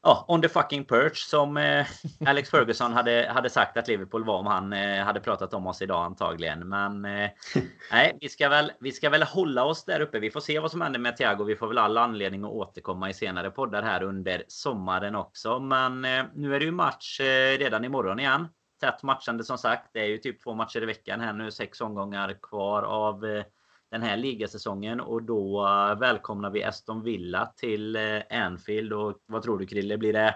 ja, 0.03 0.25
on 0.29 0.43
the 0.43 0.49
fucking 0.49 0.85
perch 0.85 1.19
som 1.19 1.57
eh, 1.57 1.87
Alex 2.27 2.51
Ferguson 2.51 2.93
hade, 2.93 3.31
hade 3.35 3.51
sagt 3.51 3.77
att 3.77 3.89
Liverpool 3.89 4.25
var 4.25 4.39
om 4.39 4.47
han 4.47 4.73
eh, 4.73 5.05
hade 5.05 5.21
pratat 5.21 5.55
om 5.55 5.67
oss 5.67 5.83
idag 5.83 6.05
antagligen. 6.05 6.69
Men 6.69 7.05
eh, 7.05 7.31
nej, 7.91 8.19
vi 8.21 8.29
ska, 8.29 8.49
väl, 8.49 8.73
vi 8.81 8.93
ska 8.93 9.11
väl 9.11 9.23
hålla 9.23 9.65
oss 9.65 9.85
där 9.85 10.01
uppe. 10.01 10.19
Vi 10.19 10.31
får 10.31 10.41
se 10.41 10.59
vad 10.59 10.71
som 10.71 10.81
händer 10.81 11.01
med 11.01 11.17
Thiago. 11.17 11.45
Vi 11.45 11.57
får 11.57 11.69
väl 11.69 11.79
all 11.79 11.99
anledning 11.99 12.45
att 12.45 12.51
återkomma 12.51 13.11
i 13.11 13.15
senare 13.15 13.51
poddar 13.51 13.83
här 13.83 14.03
under 14.03 14.45
sommaren 14.49 15.15
också. 15.15 15.59
Men 15.59 16.05
eh, 16.05 16.25
nu 16.35 16.55
är 16.55 16.59
det 16.59 16.65
ju 16.65 16.73
match 16.73 17.21
eh, 17.21 17.59
redan 17.59 17.85
imorgon 17.85 18.21
igen. 18.21 18.49
Tätt 18.81 19.03
matchande 19.03 19.45
som 19.45 19.59
sagt. 19.59 19.91
Det 19.93 20.01
är 20.01 20.07
ju 20.07 20.19
typ 20.19 20.43
två 20.43 20.55
matcher 20.55 20.83
i 20.83 20.87
veckan 20.87 21.21
här 21.21 21.33
nu. 21.33 21.51
Sex 21.51 21.81
omgångar 21.81 22.39
kvar 22.43 22.83
av 22.83 23.25
eh, 23.25 23.45
den 23.93 24.03
här 24.03 24.17
ligasäsongen 24.17 25.01
och 25.01 25.23
då 25.23 25.67
eh, 25.67 25.99
välkomnar 25.99 26.51
vi 26.51 26.65
Aston 26.65 27.03
Villa 27.03 27.47
till 27.57 27.97
eh, 27.97 28.21
Anfield. 28.31 28.93
Och 28.93 29.15
vad 29.27 29.43
tror 29.43 29.59
du 29.59 29.67
Krille? 29.67 29.99
Blir 29.99 30.13
det 30.13 30.35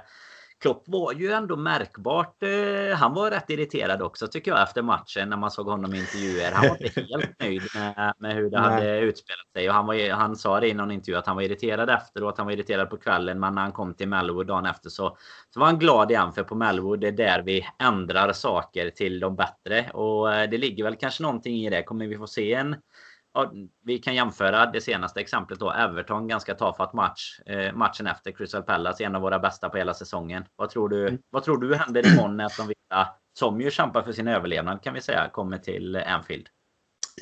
Klopp 0.60 0.82
var 0.86 1.12
ju 1.12 1.32
ändå 1.32 1.56
märkbart. 1.56 2.42
Eh, 2.42 2.96
han 2.96 3.14
var 3.14 3.30
rätt 3.30 3.50
irriterad 3.50 4.02
också 4.02 4.26
tycker 4.26 4.50
jag 4.50 4.62
efter 4.62 4.82
matchen 4.82 5.28
när 5.28 5.36
man 5.36 5.50
såg 5.50 5.66
honom 5.66 5.94
i 5.94 5.98
intervjuer. 5.98 6.52
Han 6.52 6.68
var 6.68 6.82
inte 6.82 7.00
helt 7.10 7.40
nöjd 7.40 7.62
med, 7.74 8.14
med 8.18 8.34
hur 8.34 8.50
det 8.50 8.60
Nej. 8.60 8.70
hade 8.70 8.98
utspelat 8.98 9.52
sig. 9.56 9.68
Och 9.68 9.74
han, 9.74 9.86
var, 9.86 10.10
han 10.10 10.36
sa 10.36 10.60
det 10.60 10.68
i 10.68 10.74
någon 10.74 10.90
intervju 10.90 11.18
att 11.18 11.26
han 11.26 11.36
var 11.36 11.42
irriterad 11.42 11.90
efteråt. 11.90 12.38
Han 12.38 12.46
var 12.46 12.52
irriterad 12.52 12.90
på 12.90 12.96
kvällen. 12.96 13.40
Men 13.40 13.54
när 13.54 13.62
han 13.62 13.72
kom 13.72 13.94
till 13.94 14.08
Melwood 14.08 14.46
dagen 14.46 14.66
efter 14.66 14.90
så, 14.90 15.16
så 15.54 15.60
var 15.60 15.66
han 15.66 15.78
glad 15.78 16.10
igen. 16.10 16.32
För 16.32 16.42
på 16.42 16.54
Melwood 16.54 17.00
det 17.00 17.08
är 17.08 17.12
där 17.12 17.42
vi 17.42 17.66
ändrar 17.82 18.32
saker 18.32 18.90
till 18.90 19.20
de 19.20 19.36
bättre. 19.36 19.90
Och 19.90 20.28
det 20.28 20.58
ligger 20.58 20.84
väl 20.84 20.96
kanske 20.96 21.22
någonting 21.22 21.56
i 21.56 21.70
det. 21.70 21.82
Kommer 21.82 22.06
vi 22.06 22.16
få 22.16 22.26
se 22.26 22.54
en 22.54 22.76
vi 23.84 23.98
kan 23.98 24.14
jämföra 24.14 24.66
det 24.66 24.80
senaste 24.80 25.20
exemplet 25.20 25.60
då. 25.60 25.72
Everton, 25.72 26.28
ganska 26.28 26.54
tafatt 26.54 26.92
match. 26.92 27.40
Eh, 27.46 27.74
matchen 27.74 28.06
efter 28.06 28.32
Crystal 28.32 28.62
Palace, 28.62 29.04
en 29.04 29.14
av 29.14 29.22
våra 29.22 29.38
bästa 29.38 29.68
på 29.68 29.78
hela 29.78 29.94
säsongen. 29.94 30.44
Vad 30.56 30.70
tror 30.70 30.88
du, 30.88 31.08
mm. 31.08 31.20
vad 31.30 31.44
tror 31.44 31.58
du 31.58 31.74
händer 31.74 32.12
imorgon 32.12 32.36
när 32.36 32.44
Aston 32.44 32.66
Villa, 32.66 33.08
som 33.38 33.60
ju 33.60 33.70
kämpar 33.70 34.02
för 34.02 34.12
sin 34.12 34.28
överlevnad 34.28 34.82
kan 34.82 34.94
vi 34.94 35.00
säga, 35.00 35.28
kommer 35.28 35.58
till 35.58 35.96
Anfield? 35.96 36.46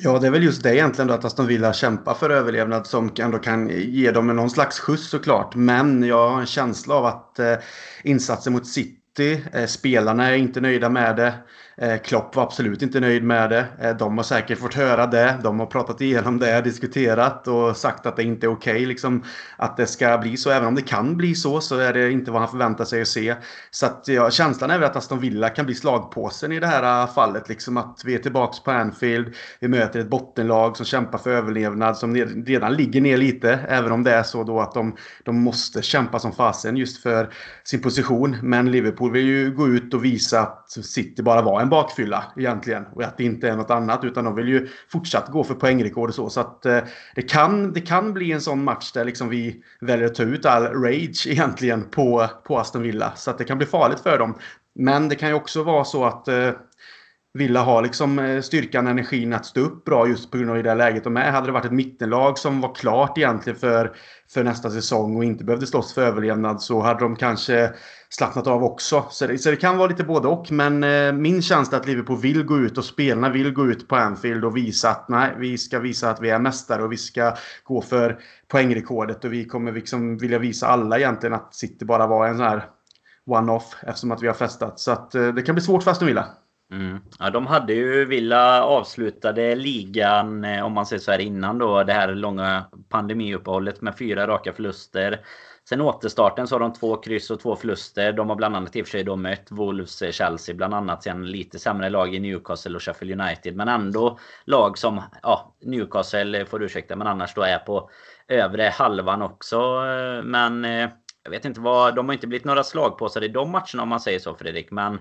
Ja, 0.01 0.19
det 0.19 0.27
är 0.27 0.31
väl 0.31 0.43
just 0.43 0.63
det 0.63 0.75
egentligen 0.75 1.07
då 1.07 1.13
att 1.13 1.25
Aston 1.25 1.47
Villa 1.47 1.73
kämpar 1.73 2.13
för 2.13 2.29
överlevnad 2.29 2.87
som 2.87 3.11
ändå 3.19 3.37
kan 3.37 3.69
ge 3.69 4.11
dem 4.11 4.27
någon 4.27 4.49
slags 4.49 4.79
skjuts 4.79 5.09
såklart. 5.09 5.55
Men 5.55 6.03
jag 6.03 6.29
har 6.29 6.39
en 6.39 6.45
känsla 6.45 6.95
av 6.95 7.05
att 7.05 7.39
eh, 7.39 7.55
insatsen 8.03 8.53
mot 8.53 8.67
City, 8.67 9.43
eh, 9.53 9.65
spelarna 9.65 10.29
är 10.29 10.37
inte 10.37 10.61
nöjda 10.61 10.89
med 10.89 11.15
det. 11.15 11.33
Eh, 11.77 11.97
Klopp 11.97 12.35
var 12.35 12.43
absolut 12.43 12.81
inte 12.81 12.99
nöjd 12.99 13.23
med 13.23 13.49
det. 13.49 13.65
Eh, 13.79 13.97
de 13.97 14.17
har 14.17 14.23
säkert 14.23 14.59
fått 14.59 14.73
höra 14.73 15.07
det. 15.07 15.39
De 15.43 15.59
har 15.59 15.65
pratat 15.65 16.01
igenom 16.01 16.39
det, 16.39 16.61
diskuterat 16.61 17.47
och 17.47 17.77
sagt 17.77 18.05
att 18.05 18.15
det 18.15 18.23
inte 18.23 18.45
är 18.45 18.51
okej 18.51 18.73
okay, 18.73 18.85
liksom, 18.85 19.23
att 19.57 19.77
det 19.77 19.87
ska 19.87 20.17
bli 20.17 20.37
så. 20.37 20.49
Även 20.49 20.67
om 20.67 20.75
det 20.75 20.81
kan 20.81 21.17
bli 21.17 21.35
så 21.35 21.61
så 21.61 21.77
är 21.77 21.93
det 21.93 22.11
inte 22.11 22.31
vad 22.31 22.41
han 22.41 22.51
förväntar 22.51 22.85
sig 22.85 23.01
att 23.01 23.07
se. 23.07 23.35
Så 23.71 23.85
att, 23.85 24.03
ja, 24.07 24.31
känslan 24.31 24.71
är 24.71 24.77
väl 24.77 24.89
att 24.89 24.95
Aston 24.95 25.19
Villa 25.19 25.49
kan 25.49 25.65
bli 25.65 25.75
slagpåsen 25.75 26.51
i 26.51 26.59
det 26.59 26.67
här 26.67 27.03
eh, 27.03 27.13
fallet. 27.13 27.49
Liksom 27.49 27.77
att 27.77 28.01
vi 28.05 28.15
är 28.15 28.19
tillbaka 28.19 28.57
på 28.65 28.71
Anfield. 28.71 29.33
Vi 29.59 29.67
möter 29.67 29.99
ett 29.99 30.09
bottenlag 30.09 30.77
som 30.77 30.85
kämpar 30.85 31.17
för 31.17 31.29
överlevnad 31.29 31.97
som 31.97 32.15
redan 32.45 32.73
ligger 32.73 33.01
ner 33.01 33.17
lite. 33.17 33.59
Även 33.67 33.91
om 33.91 34.03
det 34.03 34.11
är 34.11 34.23
så 34.23 34.43
då 34.43 34.59
att 34.59 34.73
de, 34.73 34.95
de 35.23 35.41
måste 35.41 35.81
kämpa 35.81 36.19
som 36.19 36.31
fasen 36.31 36.77
just 36.77 37.03
för 37.03 37.29
sin 37.63 37.81
position. 37.81 38.37
Men 38.41 38.71
Liverpool 38.71 39.11
vill 39.11 39.25
ju 39.25 39.51
gå 39.51 39.67
ut 39.67 39.93
och 39.93 40.05
visa 40.05 40.41
att 40.41 40.69
City 40.69 41.23
bara 41.23 41.41
var 41.41 41.61
en 41.61 41.64
bakfylla 41.69 42.23
egentligen. 42.37 42.85
Och 42.93 43.03
att 43.03 43.17
det 43.17 43.23
inte 43.23 43.49
är 43.49 43.55
något 43.55 43.69
annat. 43.69 44.03
Utan 44.03 44.25
de 44.25 44.35
vill 44.35 44.47
ju 44.47 44.67
fortsatt 44.91 45.27
gå 45.27 45.43
för 45.43 45.53
poängrekord 45.53 46.09
och 46.09 46.15
så. 46.15 46.29
Så 46.29 46.39
att 46.39 46.65
eh, 46.65 46.79
det, 47.15 47.21
kan, 47.21 47.73
det 47.73 47.81
kan 47.81 48.13
bli 48.13 48.31
en 48.31 48.41
sån 48.41 48.63
match 48.63 48.91
där 48.91 49.05
liksom 49.05 49.29
vi 49.29 49.63
väljer 49.81 50.05
att 50.05 50.15
ta 50.15 50.23
ut 50.23 50.45
all 50.45 50.63
rage 50.63 51.27
egentligen 51.29 51.83
på, 51.89 52.27
på 52.43 52.59
Aston 52.59 52.81
Villa. 52.81 53.13
Så 53.15 53.31
att 53.31 53.37
det 53.37 53.43
kan 53.43 53.57
bli 53.57 53.67
farligt 53.67 53.99
för 53.99 54.17
dem. 54.17 54.37
Men 54.75 55.09
det 55.09 55.15
kan 55.15 55.29
ju 55.29 55.35
också 55.35 55.63
vara 55.63 55.83
så 55.83 56.05
att 56.05 56.27
eh, 56.27 56.49
Villa 57.35 57.61
har 57.61 57.81
liksom 57.81 58.19
eh, 58.19 58.41
styrkan 58.41 58.85
och 58.85 58.91
energin 58.91 59.33
att 59.33 59.45
stå 59.45 59.61
upp 59.61 59.85
bra 59.85 60.07
just 60.07 60.31
på 60.31 60.37
grund 60.37 60.51
av 60.51 60.63
det 60.63 60.75
läget 60.75 61.03
de 61.03 61.17
är. 61.17 61.31
Hade 61.31 61.47
det 61.47 61.51
varit 61.51 61.65
ett 61.65 61.71
mittenlag 61.71 62.37
som 62.37 62.61
var 62.61 62.75
klart 62.75 63.17
egentligen 63.17 63.59
för, 63.59 63.95
för 64.33 64.43
nästa 64.43 64.69
säsong 64.69 65.15
och 65.15 65.23
inte 65.23 65.43
behövde 65.43 65.67
slåss 65.67 65.93
för 65.93 66.01
överlevnad 66.01 66.61
så 66.61 66.81
hade 66.81 66.99
de 66.99 67.15
kanske 67.15 67.73
slappnat 68.09 68.47
av 68.47 68.63
också. 68.63 69.05
Så 69.09 69.27
det, 69.27 69.37
så 69.37 69.49
det 69.49 69.55
kan 69.55 69.77
vara 69.77 69.87
lite 69.87 70.03
både 70.03 70.27
och. 70.27 70.51
Men 70.51 70.83
eh, 70.83 71.13
min 71.13 71.41
känsla 71.41 71.77
är 71.77 71.81
att 71.81 71.87
Liverpool 71.87 72.17
vill 72.17 72.43
gå 72.43 72.57
ut 72.57 72.77
och 72.77 72.85
spelarna 72.85 73.29
vill 73.29 73.53
gå 73.53 73.65
ut 73.65 73.87
på 73.87 73.95
Anfield 73.95 74.45
och 74.45 74.57
visa 74.57 74.89
att 74.89 75.09
nej, 75.09 75.35
vi 75.37 75.57
ska 75.57 75.79
visa 75.79 76.09
att 76.09 76.21
vi 76.21 76.29
är 76.29 76.39
mästare 76.39 76.83
och 76.83 76.91
vi 76.91 76.97
ska 76.97 77.35
gå 77.63 77.81
för 77.81 78.19
poängrekordet 78.47 79.25
och 79.25 79.33
vi 79.33 79.45
kommer 79.45 79.71
liksom 79.71 80.17
vilja 80.17 80.39
visa 80.39 80.67
alla 80.67 80.97
egentligen 80.97 81.33
att 81.33 81.55
City 81.55 81.85
bara 81.85 82.07
var 82.07 82.27
en 82.27 82.37
sån 82.37 82.45
här 82.45 82.65
one-off 83.25 83.75
eftersom 83.81 84.11
att 84.11 84.23
vi 84.23 84.27
har 84.27 84.33
festat. 84.33 84.79
Så 84.79 84.91
att 84.91 85.15
eh, 85.15 85.27
det 85.27 85.41
kan 85.41 85.55
bli 85.55 85.63
svårt 85.63 85.83
för 85.83 85.91
Aston 85.91 86.07
Villa. 86.07 86.27
Mm. 86.71 86.99
Ja, 87.19 87.29
de 87.29 87.47
hade 87.47 87.73
ju 87.73 88.05
Villa 88.05 88.63
avslutade 88.63 89.55
ligan, 89.55 90.45
eh, 90.45 90.65
om 90.65 90.73
man 90.73 90.85
säger 90.85 90.99
så 90.99 91.11
här 91.11 91.19
innan 91.19 91.57
då, 91.57 91.83
det 91.83 91.93
här 91.93 92.15
långa 92.15 92.65
pandemiuppehållet 92.89 93.81
med 93.81 93.97
fyra 93.97 94.27
raka 94.27 94.53
förluster. 94.53 95.25
Sen 95.69 95.81
återstarten 95.81 96.47
så 96.47 96.55
har 96.55 96.59
de 96.59 96.73
två 96.73 96.95
kryss 96.95 97.31
och 97.31 97.39
två 97.39 97.55
förluster. 97.55 98.13
De 98.13 98.29
har 98.29 98.35
bland 98.35 98.55
annat 98.55 98.75
i 98.75 98.81
och 98.81 98.85
för 98.85 98.91
sig 98.91 99.03
då 99.03 99.15
mött 99.15 99.51
Wolves, 99.51 100.01
eh, 100.01 100.11
Chelsea 100.11 100.55
bland 100.55 100.73
annat. 100.73 101.03
Sen 101.03 101.25
lite 101.25 101.59
sämre 101.59 101.89
lag 101.89 102.15
i 102.15 102.19
Newcastle 102.19 102.75
och 102.75 102.83
Sheffield 102.83 103.21
United. 103.21 103.55
Men 103.55 103.67
ändå 103.67 104.19
lag 104.45 104.77
som, 104.77 105.01
ja, 105.21 105.55
Newcastle 105.61 106.39
eh, 106.39 106.45
får 106.45 106.59
du 106.59 106.65
ursäkta, 106.65 106.95
men 106.95 107.07
annars 107.07 107.33
då 107.33 107.41
är 107.41 107.57
på 107.57 107.89
övre 108.27 108.63
halvan 108.63 109.21
också. 109.21 109.81
Men 110.23 110.63
jag 111.23 111.29
vet 111.29 111.45
inte 111.45 111.59
vad, 111.59 111.95
de 111.95 112.05
har 112.05 112.13
inte 112.13 112.27
blivit 112.27 112.45
några 112.45 112.63
slagpåsar 112.63 113.23
i 113.23 113.27
de 113.27 113.51
matcherna 113.51 113.83
om 113.83 113.89
man 113.89 113.99
säger 113.99 114.19
så 114.19 114.35
Fredrik. 114.35 114.71
Men 114.71 114.99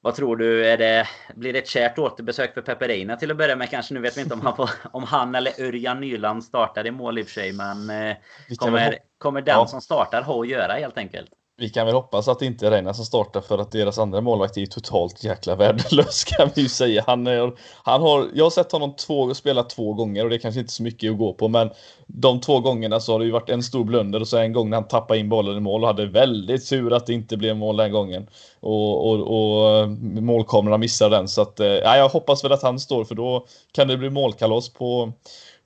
vad 0.00 0.14
tror 0.14 0.36
du? 0.36 0.66
Är 0.66 0.78
det, 0.78 1.08
blir 1.34 1.52
det 1.52 1.58
ett 1.58 1.68
kärt 1.68 1.98
återbesök 1.98 2.54
för 2.54 2.62
Peperina 2.62 3.16
till 3.16 3.30
att 3.30 3.36
börja 3.36 3.56
med 3.56 3.70
kanske? 3.70 3.94
Nu 3.94 4.00
vet 4.00 4.16
vi 4.16 4.20
inte 4.20 4.34
om 4.34 4.40
han, 4.40 4.56
får, 4.56 4.70
om 4.92 5.04
han 5.04 5.34
eller 5.34 5.60
Örjan 5.60 6.00
Nyland 6.00 6.44
startar 6.44 6.86
i 6.86 6.90
mål 6.90 7.18
i 7.18 7.22
och 7.22 7.26
för 7.26 7.32
sig. 7.32 7.52
Men 7.52 7.90
eh, 7.90 8.16
kommer, 8.56 8.98
kommer 9.18 9.42
den 9.42 9.58
ja. 9.58 9.66
som 9.66 9.80
startar 9.80 10.22
ha 10.22 10.40
att 10.40 10.48
göra 10.48 10.72
helt 10.72 10.98
enkelt? 10.98 11.30
Vi 11.60 11.68
kan 11.68 11.86
väl 11.86 11.94
hoppas 11.94 12.28
att 12.28 12.38
det 12.38 12.46
inte 12.46 12.66
är 12.66 12.70
Reina 12.70 12.94
som 12.94 13.04
startar 13.04 13.40
för 13.40 13.58
att 13.58 13.72
deras 13.72 13.98
andra 13.98 14.20
målvakt 14.20 14.56
är 14.56 14.66
totalt 14.66 15.24
jäkla 15.24 15.56
värdelös 15.56 16.24
kan 16.36 16.50
vi 16.54 16.62
ju 16.62 16.68
säga. 16.68 17.04
Han, 17.06 17.26
är, 17.26 17.52
han 17.82 18.02
har, 18.02 18.28
jag 18.34 18.44
har 18.44 18.50
sett 18.50 18.72
honom 18.72 18.94
två, 18.96 19.34
spela 19.34 19.62
två 19.62 19.94
gånger 19.94 20.24
och 20.24 20.30
det 20.30 20.36
är 20.36 20.40
kanske 20.40 20.60
inte 20.60 20.72
så 20.72 20.82
mycket 20.82 21.12
att 21.12 21.18
gå 21.18 21.32
på 21.32 21.48
men 21.48 21.70
de 22.06 22.40
två 22.40 22.60
gångerna 22.60 23.00
så 23.00 23.12
har 23.12 23.18
det 23.18 23.24
ju 23.24 23.30
varit 23.30 23.50
en 23.50 23.62
stor 23.62 23.84
blunder 23.84 24.20
och 24.20 24.28
så 24.28 24.38
en 24.38 24.52
gång 24.52 24.70
när 24.70 24.76
han 24.76 24.88
tappade 24.88 25.20
in 25.20 25.28
bollen 25.28 25.56
i 25.56 25.60
mål 25.60 25.82
och 25.82 25.88
hade 25.88 26.06
väldigt 26.06 26.68
tur 26.68 26.92
att 26.92 27.06
det 27.06 27.12
inte 27.12 27.36
blev 27.36 27.56
mål 27.56 27.76
den 27.76 27.92
gången. 27.92 28.26
Och, 28.60 29.10
och, 29.10 29.20
och 29.20 29.76
eh, 29.76 29.86
målkamerorna 30.20 30.78
missade 30.78 31.16
den 31.16 31.28
så 31.28 31.42
att, 31.42 31.60
eh, 31.60 31.66
ja, 31.66 31.96
jag 31.96 32.08
hoppas 32.08 32.44
väl 32.44 32.52
att 32.52 32.62
han 32.62 32.80
står 32.80 33.04
för 33.04 33.14
då 33.14 33.46
kan 33.72 33.88
det 33.88 33.96
bli 33.96 34.10
målkalas 34.10 34.68
på 34.68 35.12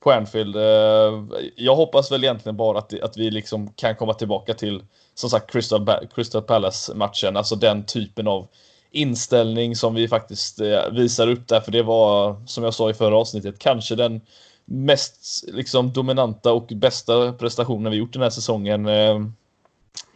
på 0.05 0.13
Anfield. 0.13 0.57
Eh, 0.57 1.39
jag 1.57 1.77
hoppas 1.77 2.13
väl 2.13 2.25
egentligen 2.25 2.57
bara 2.57 2.79
att, 2.79 3.01
att 3.01 3.17
vi 3.17 3.31
liksom 3.31 3.73
kan 3.73 3.97
komma 3.97 4.15
tillbaka 4.15 4.55
till 4.55 4.83
som 5.15 5.31
sagt 5.31 5.53
Crystal, 5.53 5.87
Crystal 6.15 6.43
Palace-matchen, 6.43 7.37
alltså 7.37 7.57
den 7.57 7.87
typen 7.87 8.29
av 8.29 8.47
inställning 8.91 9.77
som 9.77 9.95
vi 9.95 10.09
faktiskt 10.09 10.61
eh, 10.61 10.91
visar 10.93 11.29
upp 11.29 11.49
där, 11.49 11.61
för 11.61 11.73
det 11.73 11.83
var 11.83 12.43
som 12.47 12.65
jag 12.65 12.75
sa 12.75 12.91
i 12.91 12.95
förra 12.95 13.17
avsnittet, 13.17 13.59
kanske 13.59 13.95
den 13.95 14.21
mest 14.65 15.45
liksom, 15.49 15.93
dominanta 15.93 16.53
och 16.53 16.67
bästa 16.67 17.33
prestationen 17.33 17.93
vi 17.93 17.99
gjort 17.99 18.13
den 18.13 18.23
här 18.23 18.31
säsongen. 18.31 18.87
Eh, 18.87 19.21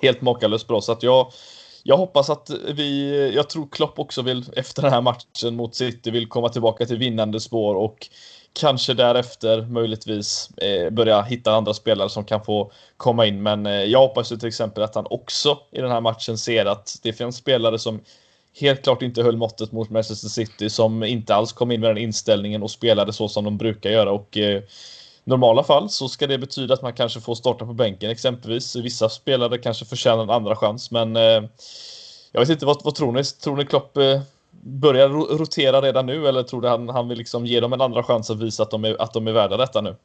helt 0.03 0.21
makalöst 0.21 0.69
bra, 0.69 0.81
så 0.81 0.93
att 0.93 1.03
jag 1.03 1.33
jag 1.83 1.97
hoppas 1.97 2.31
att 2.31 2.51
vi, 2.75 3.33
jag 3.35 3.49
tror 3.49 3.69
Klopp 3.71 3.99
också 3.99 4.23
vill 4.23 4.45
efter 4.57 4.83
den 4.83 4.93
här 4.93 5.01
matchen 5.01 5.57
mot 5.57 5.75
City 5.75 6.11
vill 6.11 6.29
komma 6.29 6.49
tillbaka 6.49 6.87
till 6.87 6.99
vinnande 6.99 7.41
spår 7.41 7.75
och 7.75 8.09
kanske 8.59 8.95
därefter 8.95 9.63
möjligtvis 9.63 10.51
eh, 10.57 10.91
börja 10.91 11.23
hitta 11.23 11.53
andra 11.53 11.75
spelare 11.75 12.09
som 12.09 12.25
kan 12.25 12.45
få 12.45 12.73
komma 12.97 13.27
in. 13.27 13.43
Men 13.43 13.67
eh, 13.67 13.73
jag 13.73 13.99
hoppas 13.99 14.33
ju 14.33 14.37
till 14.37 14.49
exempel 14.49 14.83
att 14.83 14.95
han 14.95 15.07
också 15.11 15.59
i 15.71 15.81
den 15.81 15.91
här 15.91 16.01
matchen 16.01 16.39
ser 16.39 16.67
att 16.67 16.99
det 17.03 17.13
finns 17.13 17.37
spelare 17.37 17.79
som 17.79 18.01
helt 18.61 18.83
klart 18.83 19.03
inte 19.03 19.23
höll 19.23 19.37
måttet 19.37 19.73
mot 19.73 19.91
Manchester 19.91 20.29
City 20.29 20.71
som 20.71 21.05
inte 21.05 21.35
alls 21.35 21.53
kom 21.53 21.71
in 21.71 21.81
med 21.81 21.91
den 21.91 21.99
inställningen 21.99 22.63
och 22.63 22.71
spelade 22.71 23.13
så 23.13 23.29
som 23.29 23.45
de 23.45 23.59
brukar 23.59 23.91
göra. 23.91 24.13
Och 24.13 24.39
eh, 24.39 24.63
normala 25.25 25.65
fall 25.65 25.91
så 25.91 26.09
ska 26.09 26.27
det 26.27 26.39
betyda 26.39 26.75
att 26.75 26.83
man 26.83 26.93
kanske 26.93 27.21
får 27.21 27.35
starta 27.35 27.67
på 27.67 27.73
bänken 27.73 28.11
exempelvis. 28.11 28.77
Vissa 28.77 29.09
spelare 29.09 29.59
kanske 29.59 29.85
förtjänar 29.85 30.23
en 30.23 30.31
andra 30.31 30.57
chans, 30.57 30.91
men 30.91 31.17
eh, 31.17 31.43
jag 32.33 32.41
vet 32.41 32.49
inte, 32.49 32.67
vad, 32.67 32.81
vad 32.85 32.95
tror 32.95 33.13
ni? 33.13 33.25
Tror 33.25 33.57
ni 33.57 33.65
Klopp 33.65 33.97
eh, 33.97 34.21
börjar 34.63 35.09
rotera 35.39 35.81
redan 35.81 36.07
nu 36.07 36.29
eller 36.29 36.43
tror 36.43 36.61
du 36.61 36.69
han, 36.69 36.89
han 36.89 37.09
vill 37.09 37.19
liksom 37.19 37.47
ge 37.47 37.61
dem 37.61 37.73
en 37.73 37.81
andra 37.81 38.03
chans 38.03 38.31
att 38.31 38.41
visa 38.41 38.63
att 38.63 38.71
de 38.71 38.85
är, 38.85 39.03
att 39.03 39.13
de 39.13 39.29
är 39.29 39.33
värda 39.33 39.57
detta 39.57 39.81
nu? 39.81 39.97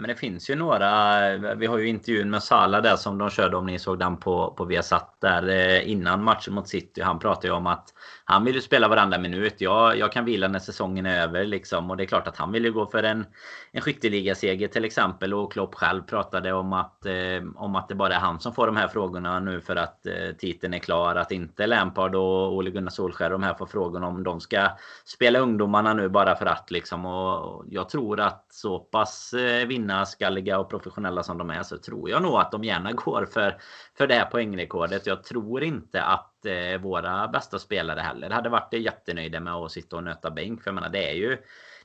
Men 0.00 0.08
det 0.08 0.14
finns 0.14 0.50
ju 0.50 0.54
några. 0.54 1.54
Vi 1.54 1.66
har 1.66 1.78
ju 1.78 1.88
intervjun 1.88 2.30
med 2.30 2.42
Sala 2.42 2.80
där 2.80 2.96
som 2.96 3.18
de 3.18 3.30
körde 3.30 3.56
om 3.56 3.66
ni 3.66 3.78
såg 3.78 3.98
den 3.98 4.16
på, 4.16 4.54
på 4.56 4.64
Viasat 4.64 5.16
där 5.20 5.48
eh, 5.48 5.90
innan 5.90 6.24
matchen 6.24 6.54
mot 6.54 6.68
City. 6.68 7.00
Han 7.00 7.18
pratade 7.18 7.46
ju 7.46 7.52
om 7.52 7.66
att 7.66 7.94
han 8.24 8.44
vill 8.44 8.54
ju 8.54 8.60
spela 8.60 8.88
varenda 8.88 9.18
minut. 9.18 9.54
Jag, 9.60 9.98
jag 9.98 10.12
kan 10.12 10.24
vila 10.24 10.48
när 10.48 10.58
säsongen 10.58 11.06
är 11.06 11.22
över 11.22 11.44
liksom. 11.44 11.90
Och 11.90 11.96
det 11.96 12.04
är 12.04 12.06
klart 12.06 12.28
att 12.28 12.36
han 12.36 12.52
vill 12.52 12.64
ju 12.64 12.72
gå 12.72 12.86
för 12.86 13.02
en, 13.02 13.26
en 13.72 13.80
skytteligaseger 13.80 14.68
till 14.68 14.84
exempel. 14.84 15.34
Och 15.34 15.52
Klopp 15.52 15.74
själv 15.74 16.02
pratade 16.02 16.52
om 16.52 16.72
att, 16.72 17.06
eh, 17.06 17.42
om 17.56 17.76
att 17.76 17.88
det 17.88 17.94
bara 17.94 18.14
är 18.14 18.18
han 18.18 18.40
som 18.40 18.52
får 18.52 18.66
de 18.66 18.76
här 18.76 18.88
frågorna 18.88 19.40
nu 19.40 19.60
för 19.60 19.76
att 19.76 20.06
eh, 20.06 20.36
titeln 20.38 20.74
är 20.74 20.78
klar. 20.78 21.16
Att 21.16 21.32
inte 21.32 21.66
Lampard 21.66 22.14
och 22.14 22.54
Ole 22.54 22.70
Gunnar 22.70 22.90
Solskjaer 22.90 23.30
de 23.30 23.42
här 23.42 23.54
får 23.54 23.66
frågan 23.66 24.04
om 24.04 24.24
de 24.24 24.40
ska 24.40 24.68
spela 25.04 25.38
ungdomarna 25.38 25.94
nu 25.94 26.08
bara 26.08 26.34
för 26.34 26.46
att 26.46 26.70
liksom. 26.70 27.06
Och 27.06 27.64
jag 27.70 27.88
tror 27.88 28.20
att 28.20 28.46
så 28.50 28.78
pass 28.78 29.32
eh, 29.32 29.66
vinnarskalliga 29.88 30.58
och 30.58 30.70
professionella 30.70 31.22
som 31.22 31.38
de 31.38 31.50
är 31.50 31.62
så 31.62 31.78
tror 31.78 32.10
jag 32.10 32.22
nog 32.22 32.34
att 32.34 32.52
de 32.52 32.64
gärna 32.64 32.92
går 33.04 33.26
för, 33.26 33.60
för 33.98 34.06
det 34.06 34.14
här 34.14 34.24
poängrekordet. 34.24 35.06
Jag 35.06 35.24
tror 35.24 35.62
inte 35.62 36.02
att 36.02 36.46
eh, 36.46 36.80
våra 36.80 37.28
bästa 37.28 37.58
spelare 37.58 38.00
heller 38.00 38.30
hade 38.30 38.48
varit 38.48 38.72
jättenöjda 38.72 39.40
med 39.40 39.54
att 39.54 39.72
sitta 39.72 39.96
och 39.96 40.04
nöta 40.04 40.30
bänk. 40.30 40.62
För 40.62 40.70
jag 40.70 40.74
menar, 40.74 40.88
det 40.88 41.10
är 41.10 41.14
ju 41.14 41.38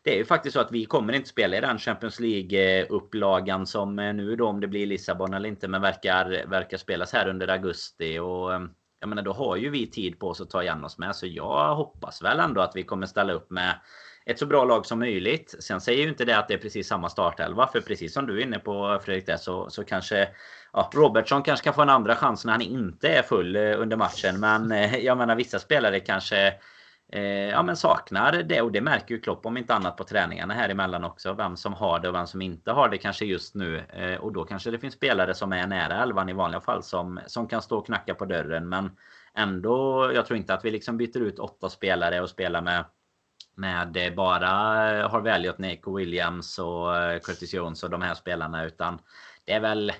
det 0.03 0.13
är 0.13 0.17
ju 0.17 0.25
faktiskt 0.25 0.53
så 0.53 0.59
att 0.59 0.71
vi 0.71 0.85
kommer 0.85 1.13
inte 1.13 1.29
spela 1.29 1.57
i 1.57 1.61
den 1.61 1.77
Champions 1.77 2.19
League-upplagan 2.19 3.65
som 3.65 3.99
eh, 3.99 4.13
nu 4.13 4.35
då 4.35 4.47
om 4.47 4.59
det 4.59 4.67
blir 4.67 4.87
Lissabon 4.87 5.33
eller 5.33 5.49
inte 5.49 5.67
men 5.67 5.81
verkar, 5.81 6.45
verkar 6.47 6.77
spelas 6.77 7.13
här 7.13 7.27
under 7.29 7.47
augusti. 7.47 8.19
Och 8.19 8.53
eh, 8.53 8.61
jag 8.99 9.09
menar 9.09 9.23
då 9.23 9.33
har 9.33 9.55
ju 9.55 9.69
vi 9.69 9.87
tid 9.87 10.19
på 10.19 10.27
oss 10.29 10.41
att 10.41 10.49
ta 10.49 10.63
igen 10.63 10.83
oss 10.83 10.97
med. 10.97 11.15
Så 11.15 11.27
jag 11.27 11.75
hoppas 11.75 12.21
väl 12.21 12.39
ändå 12.39 12.61
att 12.61 12.75
vi 12.75 12.83
kommer 12.83 13.07
ställa 13.07 13.33
upp 13.33 13.49
med 13.49 13.79
ett 14.25 14.39
så 14.39 14.45
bra 14.45 14.65
lag 14.65 14.85
som 14.85 14.99
möjligt. 14.99 15.55
Sen 15.59 15.81
säger 15.81 16.03
ju 16.03 16.09
inte 16.09 16.25
det 16.25 16.37
att 16.37 16.47
det 16.47 16.53
är 16.53 16.57
precis 16.57 16.87
samma 16.87 17.09
startelva. 17.09 17.67
För 17.67 17.81
precis 17.81 18.13
som 18.13 18.25
du 18.25 18.39
är 18.39 18.43
inne 18.43 18.59
på 18.59 18.99
Fredrik 19.05 19.25
där, 19.25 19.37
så, 19.37 19.69
så 19.69 19.83
kanske 19.83 20.29
ja, 20.73 20.89
Robertson 20.93 21.43
kanske 21.43 21.63
kan 21.63 21.73
få 21.73 21.81
en 21.81 21.89
andra 21.89 22.15
chans 22.15 22.45
när 22.45 22.51
han 22.51 22.61
inte 22.61 23.09
är 23.09 23.21
full 23.21 23.55
eh, 23.55 23.81
under 23.81 23.97
matchen. 23.97 24.39
Men 24.39 24.71
eh, 24.71 24.97
jag 24.97 25.17
menar 25.17 25.35
vissa 25.35 25.59
spelare 25.59 25.99
kanske 25.99 26.53
eh, 27.11 27.49
ja, 27.49 27.63
men 27.63 27.75
saknar 27.75 28.43
det. 28.43 28.61
Och 28.61 28.71
det 28.71 28.81
märker 28.81 29.15
ju 29.15 29.21
Klopp 29.21 29.45
om 29.45 29.57
inte 29.57 29.73
annat 29.73 29.97
på 29.97 30.03
träningarna 30.03 30.53
här 30.53 30.69
emellan 30.69 31.03
också. 31.03 31.33
Vem 31.33 31.57
som 31.57 31.73
har 31.73 31.99
det 31.99 32.09
och 32.09 32.15
vem 32.15 32.27
som 32.27 32.41
inte 32.41 32.71
har 32.71 32.89
det 32.89 32.97
kanske 32.97 33.25
just 33.25 33.55
nu. 33.55 33.79
Eh, 33.79 34.15
och 34.15 34.33
då 34.33 34.43
kanske 34.43 34.71
det 34.71 34.79
finns 34.79 34.93
spelare 34.93 35.33
som 35.33 35.53
är 35.53 35.67
nära 35.67 36.03
elvan 36.03 36.29
i 36.29 36.33
vanliga 36.33 36.61
fall 36.61 36.83
som, 36.83 37.19
som 37.27 37.47
kan 37.47 37.61
stå 37.61 37.77
och 37.77 37.85
knacka 37.85 38.13
på 38.13 38.25
dörren. 38.25 38.69
Men 38.69 38.91
ändå, 39.37 40.11
jag 40.15 40.25
tror 40.25 40.37
inte 40.37 40.53
att 40.53 40.65
vi 40.65 40.71
liksom 40.71 40.97
byter 40.97 41.17
ut 41.17 41.39
åtta 41.39 41.69
spelare 41.69 42.21
och 42.21 42.29
spelar 42.29 42.61
med 42.61 42.85
med 43.55 44.13
bara 44.15 44.47
Harvey 45.07 45.33
Elliot, 45.33 45.57
Nico 45.57 45.97
Williams 45.97 46.59
och 46.59 46.97
eh, 46.97 47.19
Curtis 47.19 47.53
Jones 47.53 47.83
och 47.83 47.89
de 47.89 48.01
här 48.01 48.13
spelarna 48.13 48.65
utan 48.65 48.99
det 49.45 49.53
är 49.53 49.59
väl 49.59 49.93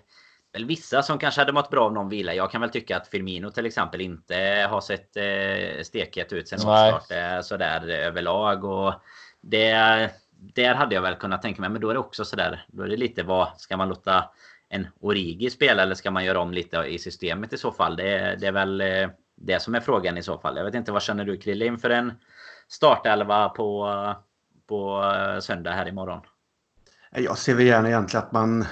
väl 0.53 0.65
vissa 0.65 1.03
som 1.03 1.19
kanske 1.19 1.41
hade 1.41 1.51
mått 1.51 1.69
bra 1.69 1.85
av 1.85 1.93
någon 1.93 2.09
vila. 2.09 2.33
Jag 2.33 2.51
kan 2.51 2.61
väl 2.61 2.69
tycka 2.69 2.97
att 2.97 3.07
Firmino 3.07 3.51
till 3.51 3.65
exempel 3.65 4.01
inte 4.01 4.67
har 4.69 4.81
sett 4.81 5.17
eh, 5.17 5.83
steket 5.83 6.33
ut 6.33 6.47
sen 6.47 6.59
eh, 6.59 7.41
sådär 7.41 7.87
överlag. 7.89 8.63
Och 8.63 8.93
det, 9.41 9.73
där 10.31 10.75
hade 10.75 10.95
jag 10.95 11.01
väl 11.01 11.15
kunnat 11.15 11.41
tänka 11.41 11.61
mig. 11.61 11.69
Men 11.69 11.81
då 11.81 11.89
är 11.89 11.93
det 11.93 11.99
också 11.99 12.25
sådär. 12.25 12.65
Då 12.67 12.83
är 12.83 12.87
det 12.87 12.97
lite 12.97 13.23
vad 13.23 13.47
ska 13.57 13.77
man 13.77 13.89
låta 13.89 14.29
en 14.69 14.87
Origi 14.99 15.49
spela 15.49 15.81
eller 15.81 15.95
ska 15.95 16.11
man 16.11 16.25
göra 16.25 16.39
om 16.39 16.53
lite 16.53 16.77
i 16.77 16.99
systemet 16.99 17.53
i 17.53 17.57
så 17.57 17.71
fall? 17.71 17.95
Det, 17.95 18.37
det 18.39 18.47
är 18.47 18.51
väl 18.51 18.81
eh, 18.81 19.09
det 19.35 19.59
som 19.59 19.75
är 19.75 19.79
frågan 19.79 20.17
i 20.17 20.23
så 20.23 20.37
fall. 20.37 20.57
Jag 20.57 20.65
vet 20.65 20.75
inte 20.75 20.91
vad 20.91 21.03
känner 21.03 21.25
du 21.25 21.37
Krille 21.37 21.65
inför 21.65 21.89
en 21.89 22.13
startelva 22.67 23.49
på, 23.49 23.89
på 24.69 25.03
eh, 25.03 25.39
söndag 25.39 25.71
här 25.71 25.87
imorgon? 25.87 26.21
Jag 27.15 27.37
ser 27.37 27.55
väl 27.55 27.65
gärna 27.65 27.87
egentligen 27.87 28.25
att 28.25 28.31
man, 28.31 28.65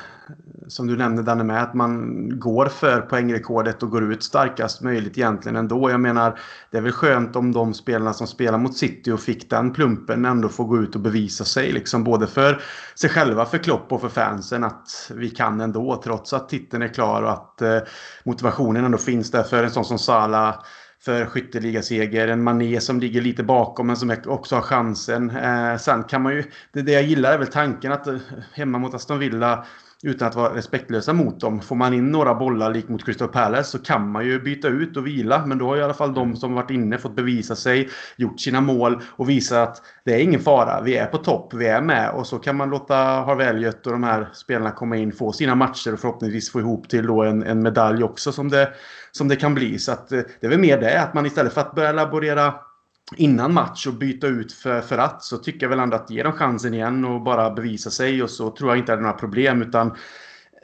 som 0.68 0.88
du 0.88 0.98
nämnde 0.98 1.24
Danne 1.24 1.44
med, 1.44 1.64
att 1.64 1.74
man 1.74 2.39
går 2.39 2.66
för 2.66 3.02
poängrekordet 3.02 3.84
och 3.84 3.89
går 3.89 4.14
ut 4.14 4.24
starkast 4.24 4.82
möjligt 4.82 5.18
egentligen 5.18 5.56
ändå. 5.56 5.92
Jag 5.92 6.00
menar, 6.00 6.39
det 6.72 6.78
är 6.78 6.82
väl 6.82 6.92
skönt 6.92 7.36
om 7.36 7.52
de 7.52 7.74
spelarna 7.74 8.14
som 8.14 8.28
spelar 8.28 8.58
mot 8.58 8.78
City 8.78 9.12
och 9.12 9.20
fick 9.20 9.50
den 9.50 9.74
plumpen 9.74 10.26
ändå 10.26 10.50
får 10.50 10.64
gå 10.64 10.78
ut 10.78 10.96
och 10.96 11.02
bevisa 11.02 11.44
sig. 11.44 11.72
Liksom 11.72 12.04
både 12.04 12.28
för 12.28 12.62
sig 12.96 13.10
själva, 13.10 13.46
för 13.46 13.58
Klopp 13.58 13.92
och 13.92 14.02
för 14.02 14.10
fansen 14.10 14.64
att 14.64 15.12
vi 15.16 15.30
kan 15.30 15.62
ändå 15.62 16.02
trots 16.04 16.34
att 16.34 16.50
titeln 16.50 16.84
är 16.84 16.94
klar 16.94 17.24
och 17.24 17.32
att 17.32 17.62
eh, 17.62 17.78
motivationen 18.26 18.86
ändå 18.86 18.98
finns 18.98 19.32
där 19.32 19.44
för 19.44 19.64
en 19.64 19.72
sån 19.72 19.86
som 19.86 20.00
Salah 20.00 20.56
för 21.02 21.26
skytteligaseger. 21.26 22.28
En 22.28 22.43
Mané 22.43 22.82
som 22.82 22.99
ligger 22.99 23.22
lite 23.22 23.43
bakom 23.43 23.88
men 23.88 23.97
som 23.97 24.16
också 24.26 24.56
har 24.56 24.62
chansen. 24.62 25.30
Eh, 25.30 25.78
sen 25.78 26.04
kan 26.04 26.22
man 26.22 26.34
ju... 26.34 26.43
Det, 26.72 26.82
det 26.82 26.91
jag 26.91 27.04
gillar 27.04 27.34
är 27.34 27.38
väl 27.38 27.47
tanken 27.47 27.91
att 27.91 28.08
eh, 28.08 28.18
hemma 28.54 28.78
mot 28.78 28.93
Aston 28.93 29.20
Villa 29.20 29.66
utan 30.04 30.28
att 30.28 30.36
vara 30.36 30.56
respektlösa 30.56 31.14
mot 31.14 31.39
dem. 31.39 31.62
Får 31.62 31.76
man 31.76 31.93
in 31.93 32.12
några 32.12 32.36
bollar 32.36 32.74
lik 32.74 32.89
mot 32.89 33.06
Crystal 33.06 33.28
Palace 33.28 33.72
så 33.72 33.80
kan 33.80 34.12
man 34.12 34.26
ju 34.26 34.39
byta 34.39 34.68
ut 34.68 34.97
och 34.97 35.08
vila. 35.08 35.45
Men 35.45 35.58
då 35.58 35.68
har 35.68 35.78
i 35.78 35.84
alla 35.84 35.93
fall 35.93 36.14
de 36.14 36.36
som 36.36 36.54
varit 36.54 36.72
inne 36.72 36.97
fått 36.97 37.16
bevisa 37.16 37.56
sig, 37.56 37.89
gjort 38.16 38.39
sina 38.39 38.62
mål 38.62 39.02
och 39.08 39.30
visa 39.30 39.64
att 39.64 39.82
det 40.06 40.14
är 40.14 40.20
ingen 40.20 40.39
fara. 40.39 40.82
Vi 40.82 40.97
är 40.97 41.06
på 41.06 41.18
topp, 41.18 41.54
vi 41.54 41.68
är 41.68 41.82
med. 41.82 42.12
Och 42.12 42.28
så 42.28 42.39
kan 42.39 42.56
man 42.56 42.70
låta 42.70 42.95
Harvey 42.95 43.68
och 43.68 43.91
de 43.91 44.04
här 44.04 44.30
spelarna 44.34 44.72
komma 44.72 44.97
in, 44.97 45.12
få 45.12 45.32
sina 45.32 45.56
matcher 45.56 45.93
och 45.93 45.99
förhoppningsvis 45.99 46.52
få 46.52 46.60
ihop 46.60 46.89
till 46.89 47.08
då 47.08 47.24
en, 47.24 47.43
en 47.43 47.62
medalj 47.62 48.04
också 48.04 48.32
som 48.32 48.49
det, 48.49 48.70
som 49.12 49.28
det 49.28 49.36
kan 49.36 49.54
bli. 49.54 49.80
Så 49.80 49.91
att, 49.91 50.12
eh, 50.12 50.22
det 50.39 50.47
är 50.47 50.49
väl 50.49 50.60
mer 50.60 50.82
det, 50.82 51.02
att 51.02 51.14
man 51.14 51.26
istället 51.26 51.54
för 51.54 51.62
att 51.62 51.76
börja 51.76 51.91
laborera 51.91 52.54
innan 53.18 53.53
match 53.53 53.88
och 53.88 53.93
byta 53.93 54.28
ut 54.28 54.53
för, 54.53 54.82
för 54.82 54.97
att 54.97 55.24
så 55.24 55.38
tycker 55.38 55.66
jag 55.66 55.70
väl 55.70 55.80
ändå 55.80 55.95
att 55.95 56.09
ge 56.09 56.24
dem 56.24 56.34
chansen 56.34 56.74
igen 56.74 57.05
och 57.05 57.22
bara 57.22 57.51
bevisa 57.51 57.89
sig 57.89 58.24
och 58.24 58.30
så 58.30 58.49
tror 58.51 58.70
jag 58.70 58.78
inte 58.78 58.93
att 58.93 58.99
det 58.99 59.01
är 59.01 59.03
några 59.03 59.18
problem 59.18 59.62
utan 59.62 59.88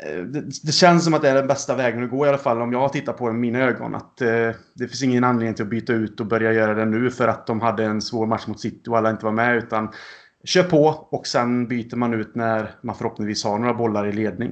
eh, 0.03 0.23
det, 0.23 0.41
det, 0.63 0.71
känns 0.71 1.03
som 1.03 1.13
att 1.13 1.21
det 1.21 1.29
är 1.29 1.35
den 1.35 1.47
bästa 1.47 1.75
vägen 1.75 2.03
att 2.03 2.09
gå 2.09 2.25
i 2.25 2.29
alla 2.29 2.37
fall 2.37 2.61
om 2.61 2.71
jag 2.71 2.93
tittar 2.93 3.13
på 3.13 3.27
det 3.27 3.33
med 3.33 3.41
mina 3.41 3.59
ögon. 3.59 3.95
Att 3.95 4.21
eh, 4.21 4.49
det 4.73 4.87
finns 4.87 5.03
ingen 5.03 5.23
anledning 5.23 5.53
till 5.55 5.63
att 5.63 5.69
byta 5.69 5.93
ut 5.93 6.19
och 6.19 6.25
börja 6.25 6.53
göra 6.53 6.73
det 6.73 6.85
nu 6.85 7.11
för 7.11 7.27
att 7.27 7.47
de 7.47 7.61
hade 7.61 7.85
en 7.85 8.01
svår 8.01 8.25
match 8.25 8.47
mot 8.47 8.59
City 8.59 8.89
och 8.89 8.97
alla 8.97 9.09
inte 9.11 9.25
var 9.25 9.31
med 9.31 9.57
utan 9.57 9.89
kör 10.43 10.63
på 10.63 11.07
och 11.11 11.27
sen 11.27 11.67
byter 11.67 11.95
man 11.95 12.13
ut 12.13 12.35
när 12.35 12.71
man 12.81 12.95
förhoppningsvis 12.95 13.43
har 13.43 13.59
några 13.59 13.73
bollar 13.73 14.07
i 14.07 14.11
ledning. 14.11 14.51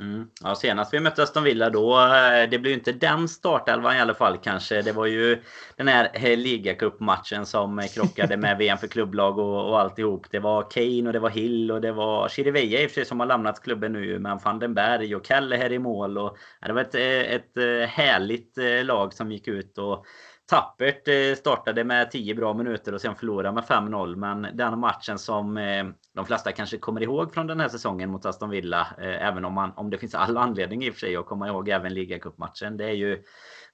Mm. 0.00 0.30
Ja, 0.42 0.54
senast 0.54 0.94
vi 0.94 1.00
mötte 1.00 1.22
Aston 1.22 1.44
Villa 1.44 1.70
då, 1.70 2.00
eh, 2.00 2.50
det 2.50 2.58
blev 2.58 2.66
ju 2.66 2.74
inte 2.74 2.92
den 2.92 3.28
startelvan 3.28 3.96
i 3.96 4.00
alla 4.00 4.14
fall 4.14 4.38
kanske. 4.38 4.82
Det 4.82 4.92
var 4.92 5.06
ju 5.06 5.42
den 5.76 5.88
här 5.88 6.36
ligacupmatchen 6.36 7.46
som 7.46 7.82
krockade 7.94 8.36
med 8.36 8.58
VM 8.58 8.78
för 8.78 8.86
klubblag 8.86 9.38
och, 9.38 9.68
och 9.68 9.80
alltihop. 9.80 10.26
Det 10.30 10.38
var 10.38 10.70
Kane 10.70 11.06
och 11.06 11.12
det 11.12 11.18
var 11.18 11.30
Hill 11.30 11.70
och 11.70 11.80
det 11.80 11.92
var 11.92 12.28
Chirivella 12.28 12.80
i 12.80 12.86
och 12.86 12.90
för 12.90 12.94
sig 12.94 13.04
som 13.04 13.20
har 13.20 13.26
lämnat 13.26 13.62
klubben 13.62 13.92
nu. 13.92 14.18
Men 14.18 14.38
van 14.38 14.58
den 14.58 14.74
Berg 14.74 15.16
och 15.16 15.26
Kelle 15.26 15.56
här 15.56 15.72
i 15.72 15.78
mål. 15.78 16.18
Och, 16.18 16.36
ja, 16.60 16.66
det 16.66 16.72
var 16.72 16.80
ett, 16.80 16.94
ett 16.94 17.56
eh, 17.56 17.88
härligt 17.88 18.58
eh, 18.58 18.84
lag 18.84 19.14
som 19.14 19.32
gick 19.32 19.48
ut 19.48 19.78
och 19.78 20.06
tappert 20.46 21.08
eh, 21.08 21.34
startade 21.36 21.84
med 21.84 22.10
10 22.10 22.34
bra 22.34 22.54
minuter 22.54 22.94
och 22.94 23.00
sen 23.00 23.16
förlorade 23.16 23.52
med 23.52 23.64
5-0. 23.64 24.16
Men 24.16 24.56
den 24.56 24.78
matchen 24.78 25.18
som 25.18 25.56
eh, 25.56 25.86
de 26.14 26.26
flesta 26.26 26.52
kanske 26.52 26.78
kommer 26.78 27.02
ihåg 27.02 27.34
från 27.34 27.46
den 27.46 27.60
här 27.60 27.68
säsongen 27.68 28.10
mot 28.10 28.26
Aston 28.26 28.50
Villa. 28.50 28.86
Eh, 28.98 29.26
även 29.26 29.44
om, 29.44 29.52
man, 29.52 29.72
om 29.76 29.90
det 29.90 29.98
finns 29.98 30.14
all 30.14 30.36
anledning 30.36 30.84
i 30.84 30.90
och 30.90 30.94
för 30.94 31.00
sig 31.00 31.16
att 31.16 31.26
komma 31.26 31.48
ihåg 31.48 31.68
även 31.68 31.94
ligacupmatchen. 31.94 32.76
Det 32.76 32.84
är 32.84 32.94
ju 32.94 33.22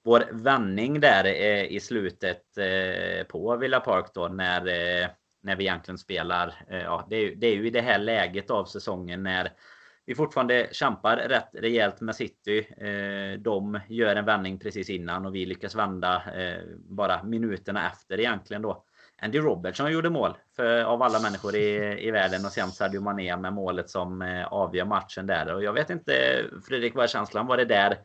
vår 0.03 0.23
vändning 0.31 0.99
där 0.99 1.27
i 1.65 1.79
slutet 1.79 2.41
på 3.27 3.57
Villa 3.57 3.79
Park 3.79 4.05
då 4.13 4.27
när, 4.27 4.61
när 5.43 5.55
vi 5.55 5.63
egentligen 5.63 5.97
spelar. 5.97 6.65
Ja, 6.69 7.07
det, 7.09 7.15
är, 7.15 7.35
det 7.35 7.47
är 7.47 7.55
ju 7.55 7.67
i 7.67 7.69
det 7.69 7.81
här 7.81 7.99
läget 7.99 8.51
av 8.51 8.65
säsongen 8.65 9.23
när 9.23 9.51
vi 10.05 10.15
fortfarande 10.15 10.69
kämpar 10.71 11.17
rätt 11.17 11.49
rejält 11.53 12.01
med 12.01 12.15
City. 12.15 12.67
Eh, 12.77 13.39
de 13.39 13.79
gör 13.89 14.15
en 14.15 14.25
vändning 14.25 14.59
precis 14.59 14.89
innan 14.89 15.25
och 15.25 15.35
vi 15.35 15.45
lyckas 15.45 15.75
vända 15.75 16.15
eh, 16.35 16.61
bara 16.77 17.23
minuterna 17.23 17.91
efter 17.91 18.19
egentligen 18.19 18.61
då. 18.61 18.83
Andy 19.21 19.39
Robertson 19.39 19.91
gjorde 19.91 20.09
mål 20.09 20.37
för, 20.55 20.83
av 20.83 21.01
alla 21.01 21.19
människor 21.19 21.55
i, 21.55 21.97
i 22.07 22.11
världen 22.11 22.45
och 22.45 22.51
sen 22.51 22.71
Sadio 22.71 23.01
Mané 23.01 23.37
med 23.37 23.53
målet 23.53 23.89
som 23.89 24.21
eh, 24.21 24.45
avgör 24.45 24.85
matchen 24.85 25.27
där. 25.27 25.53
Och 25.53 25.63
jag 25.63 25.73
vet 25.73 25.89
inte 25.89 26.43
Fredrik, 26.67 26.95
vad 26.95 27.03
är 27.03 27.07
känslan? 27.07 27.47
Var 27.47 27.57
det 27.57 27.65
där 27.65 27.97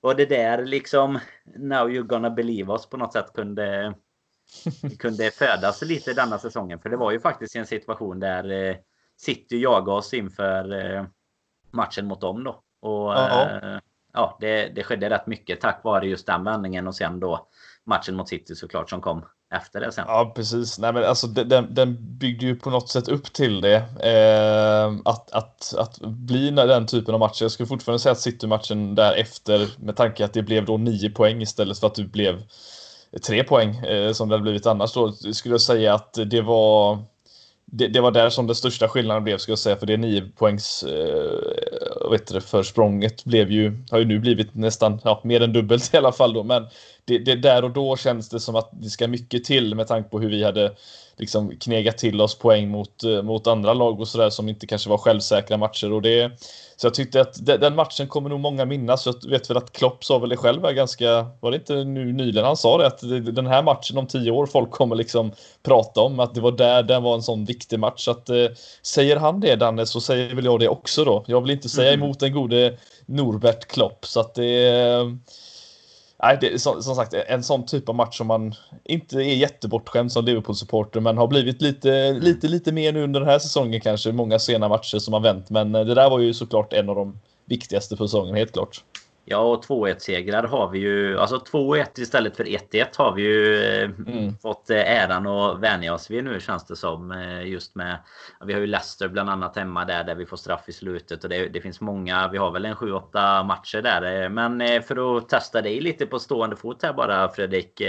var 0.00 0.14
det 0.14 0.26
där 0.26 0.64
liksom 0.64 1.18
Now 1.56 1.88
you're 1.88 2.06
gonna 2.06 2.30
believe 2.30 2.72
us 2.72 2.86
på 2.86 2.96
något 2.96 3.12
sätt 3.12 3.32
kunde 3.34 3.94
kunde 4.98 5.30
födas 5.30 5.82
lite 5.82 6.12
denna 6.12 6.38
säsongen? 6.38 6.80
För 6.80 6.88
det 6.88 6.96
var 6.96 7.12
ju 7.12 7.20
faktiskt 7.20 7.56
en 7.56 7.66
situation 7.66 8.20
där 8.20 8.76
City 9.16 9.62
jagade 9.62 9.98
oss 9.98 10.14
inför 10.14 10.64
matchen 11.72 12.06
mot 12.06 12.20
dem 12.20 12.44
då. 12.44 12.50
Och 12.88 13.12
ja, 13.12 13.50
eh, 13.50 13.78
ja 14.12 14.36
det, 14.40 14.68
det 14.68 14.84
skedde 14.84 15.10
rätt 15.10 15.26
mycket 15.26 15.60
tack 15.60 15.80
vare 15.84 16.06
just 16.06 16.26
den 16.26 16.44
vändningen 16.44 16.86
och 16.86 16.94
sen 16.94 17.20
då 17.20 17.46
matchen 17.86 18.14
mot 18.14 18.28
City 18.28 18.54
såklart 18.54 18.90
som 18.90 19.00
kom 19.00 19.24
efter 19.54 19.80
det 19.80 19.92
sen. 19.92 20.04
Ja, 20.08 20.32
precis. 20.36 20.78
Nej, 20.78 20.92
men 20.92 21.04
alltså, 21.04 21.26
den, 21.26 21.74
den 21.74 22.18
byggde 22.18 22.46
ju 22.46 22.56
på 22.56 22.70
något 22.70 22.88
sätt 22.88 23.08
upp 23.08 23.32
till 23.32 23.60
det. 23.60 23.76
Eh, 24.00 24.92
att, 25.04 25.32
att, 25.32 25.74
att 25.78 25.98
bli 26.00 26.50
den 26.50 26.86
typen 26.86 27.14
av 27.14 27.20
matcher. 27.20 27.44
Jag 27.44 27.50
skulle 27.50 27.66
fortfarande 27.66 27.98
säga 27.98 28.12
att 28.12 28.20
City-matchen 28.20 28.94
därefter, 28.94 29.68
med 29.78 29.96
tanke 29.96 30.24
att 30.24 30.32
det 30.32 30.42
blev 30.42 30.64
då 30.64 30.76
nio 30.76 31.10
poäng 31.10 31.42
istället 31.42 31.78
för 31.78 31.86
att 31.86 31.94
det 31.94 32.04
blev 32.04 32.42
tre 33.26 33.44
poäng 33.44 33.76
eh, 33.76 34.12
som 34.12 34.28
det 34.28 34.34
hade 34.34 34.42
blivit 34.42 34.66
annars 34.66 34.92
då, 34.92 35.12
skulle 35.12 35.54
jag 35.54 35.60
säga 35.60 35.94
att 35.94 36.18
det 36.26 36.40
var 36.40 36.98
det, 37.74 37.88
det, 37.88 38.00
var 38.00 38.10
där 38.10 38.30
som 38.30 38.46
den 38.46 38.56
största 38.56 38.88
skillnaden 38.88 39.24
blev, 39.24 39.38
ska 39.38 39.52
jag 39.52 39.58
säga, 39.58 39.76
för 39.76 39.86
det 39.86 39.96
nio 39.96 40.22
poängs 40.36 40.82
eh, 40.82 42.10
vet 42.10 42.26
du, 42.26 42.40
försprånget 42.40 43.24
blev 43.24 43.50
ju, 43.50 43.76
har 43.90 43.98
ju 43.98 44.04
nu 44.04 44.18
blivit 44.18 44.54
nästan 44.54 45.00
ja, 45.04 45.20
mer 45.24 45.40
än 45.40 45.52
dubbelt 45.52 45.94
i 45.94 45.96
alla 45.96 46.12
fall 46.12 46.32
då, 46.32 46.44
men 46.44 46.66
det, 47.04 47.18
det, 47.18 47.34
där 47.34 47.64
och 47.64 47.70
då 47.70 47.96
känns 47.96 48.28
det 48.28 48.40
som 48.40 48.56
att 48.56 48.70
det 48.72 48.90
ska 48.90 49.08
mycket 49.08 49.44
till 49.44 49.74
med 49.74 49.86
tanke 49.86 50.10
på 50.10 50.20
hur 50.20 50.30
vi 50.30 50.44
hade 50.44 50.74
liksom 51.16 51.56
knegat 51.60 51.98
till 51.98 52.20
oss 52.20 52.38
poäng 52.38 52.68
mot, 52.68 53.04
eh, 53.04 53.22
mot 53.22 53.46
andra 53.46 53.74
lag 53.74 54.00
och 54.00 54.08
sådär 54.08 54.30
som 54.30 54.48
inte 54.48 54.66
kanske 54.66 54.90
var 54.90 54.98
självsäkra 54.98 55.56
matcher. 55.56 55.92
Och 55.92 56.02
det, 56.02 56.32
så 56.76 56.86
jag 56.86 56.94
tyckte 56.94 57.20
att 57.20 57.46
den 57.46 57.74
matchen 57.74 58.08
kommer 58.08 58.30
nog 58.30 58.40
många 58.40 58.64
minnas. 58.64 59.06
Jag 59.06 59.30
vet 59.30 59.50
väl 59.50 59.56
att 59.56 59.72
Klopp 59.72 60.04
sa 60.04 60.18
väl 60.18 60.28
det 60.28 60.36
själv 60.36 60.62
här 60.64 60.72
ganska, 60.72 61.26
var 61.40 61.50
det 61.50 61.56
inte 61.56 61.84
nu 61.84 62.12
nyligen 62.12 62.44
han 62.44 62.56
sa 62.56 62.78
det, 62.78 62.86
att 62.86 63.00
den 63.34 63.46
här 63.46 63.62
matchen 63.62 63.98
om 63.98 64.06
tio 64.06 64.30
år 64.30 64.46
folk 64.46 64.70
kommer 64.70 64.96
liksom 64.96 65.32
prata 65.62 66.00
om 66.00 66.20
att 66.20 66.34
det 66.34 66.40
var 66.40 66.52
där 66.52 66.82
den 66.82 67.02
var 67.02 67.14
en 67.14 67.22
sån 67.22 67.44
viktig 67.44 67.78
match. 67.78 68.08
Att, 68.08 68.28
eh, 68.28 68.46
säger 68.82 69.16
han 69.16 69.40
det 69.40 69.56
Danne 69.56 69.86
så 69.86 70.00
säger 70.00 70.34
väl 70.34 70.44
jag 70.44 70.60
det 70.60 70.68
också 70.68 71.04
då. 71.04 71.24
Jag 71.26 71.40
vill 71.40 71.50
inte 71.50 71.68
säga 71.68 71.92
mm. 71.92 72.02
emot 72.02 72.20
den 72.20 72.32
gode 72.32 72.78
Norbert 73.06 73.66
Klopp 73.66 74.06
så 74.06 74.20
att 74.20 74.34
det 74.34 75.18
nej, 76.22 76.38
det 76.40 76.58
som, 76.58 76.82
som, 76.82 76.94
sagt 76.94 77.14
en 77.14 77.42
sån 77.42 77.66
typ 77.66 77.88
av 77.88 77.94
match 77.94 78.18
som 78.18 78.26
man 78.26 78.54
inte 78.84 79.16
är 79.16 79.34
jättebortskämd 79.34 80.12
som 80.12 80.24
Liverpool-supporter 80.24 81.00
men 81.00 81.18
har 81.18 81.26
blivit 81.26 81.62
lite, 81.62 82.12
lite, 82.12 82.48
lite 82.48 82.72
mer 82.72 82.92
nu 82.92 83.04
under 83.04 83.20
den 83.20 83.28
här 83.28 83.38
säsongen 83.38 83.80
kanske. 83.80 84.12
Många 84.12 84.38
sena 84.38 84.68
matcher 84.68 84.98
som 84.98 85.14
har 85.14 85.20
vänt 85.20 85.50
men 85.50 85.74
eh, 85.74 85.84
det 85.84 85.94
där 85.94 86.10
var 86.10 86.18
ju 86.18 86.34
såklart 86.34 86.72
en 86.72 86.88
av 86.88 86.96
de 86.96 87.18
viktigaste 87.44 87.96
för 87.96 88.06
säsongen 88.06 88.34
helt 88.34 88.52
klart. 88.52 88.84
Ja, 89.24 89.38
och 89.38 89.64
2-1-segrar 89.64 90.42
har 90.42 90.68
vi 90.68 90.78
ju. 90.78 91.18
Alltså 91.18 91.36
2-1 91.36 92.00
istället 92.00 92.36
för 92.36 92.44
1-1 92.44 92.86
har 92.96 93.14
vi 93.14 93.22
ju 93.22 93.64
eh, 93.64 93.84
mm. 93.84 94.36
fått 94.36 94.70
eh, 94.70 95.02
äran 95.02 95.26
att 95.26 95.60
vänja 95.60 95.94
oss 95.94 96.10
vid 96.10 96.24
nu 96.24 96.40
känns 96.40 96.66
det 96.66 96.76
som. 96.76 97.12
Eh, 97.12 97.42
just 97.42 97.74
med... 97.74 97.98
Vi 98.44 98.52
har 98.52 98.60
ju 98.60 98.66
Leicester 98.66 99.08
bland 99.08 99.30
annat 99.30 99.56
hemma 99.56 99.84
där, 99.84 100.04
där 100.04 100.14
vi 100.14 100.26
får 100.26 100.36
straff 100.36 100.68
i 100.68 100.72
slutet. 100.72 101.24
Och 101.24 101.30
det, 101.30 101.48
det 101.48 101.60
finns 101.60 101.80
många. 101.80 102.28
Vi 102.28 102.38
har 102.38 102.50
väl 102.50 102.64
en 102.64 102.74
7-8 102.74 103.44
matcher 103.44 103.82
där. 103.82 104.28
Men 104.28 104.82
för 104.82 105.16
att 105.16 105.28
testa 105.28 105.62
dig 105.62 105.80
lite 105.80 106.06
på 106.06 106.18
stående 106.18 106.56
fot 106.56 106.82
här 106.82 106.92
bara 106.92 107.28
Fredrik 107.28 107.82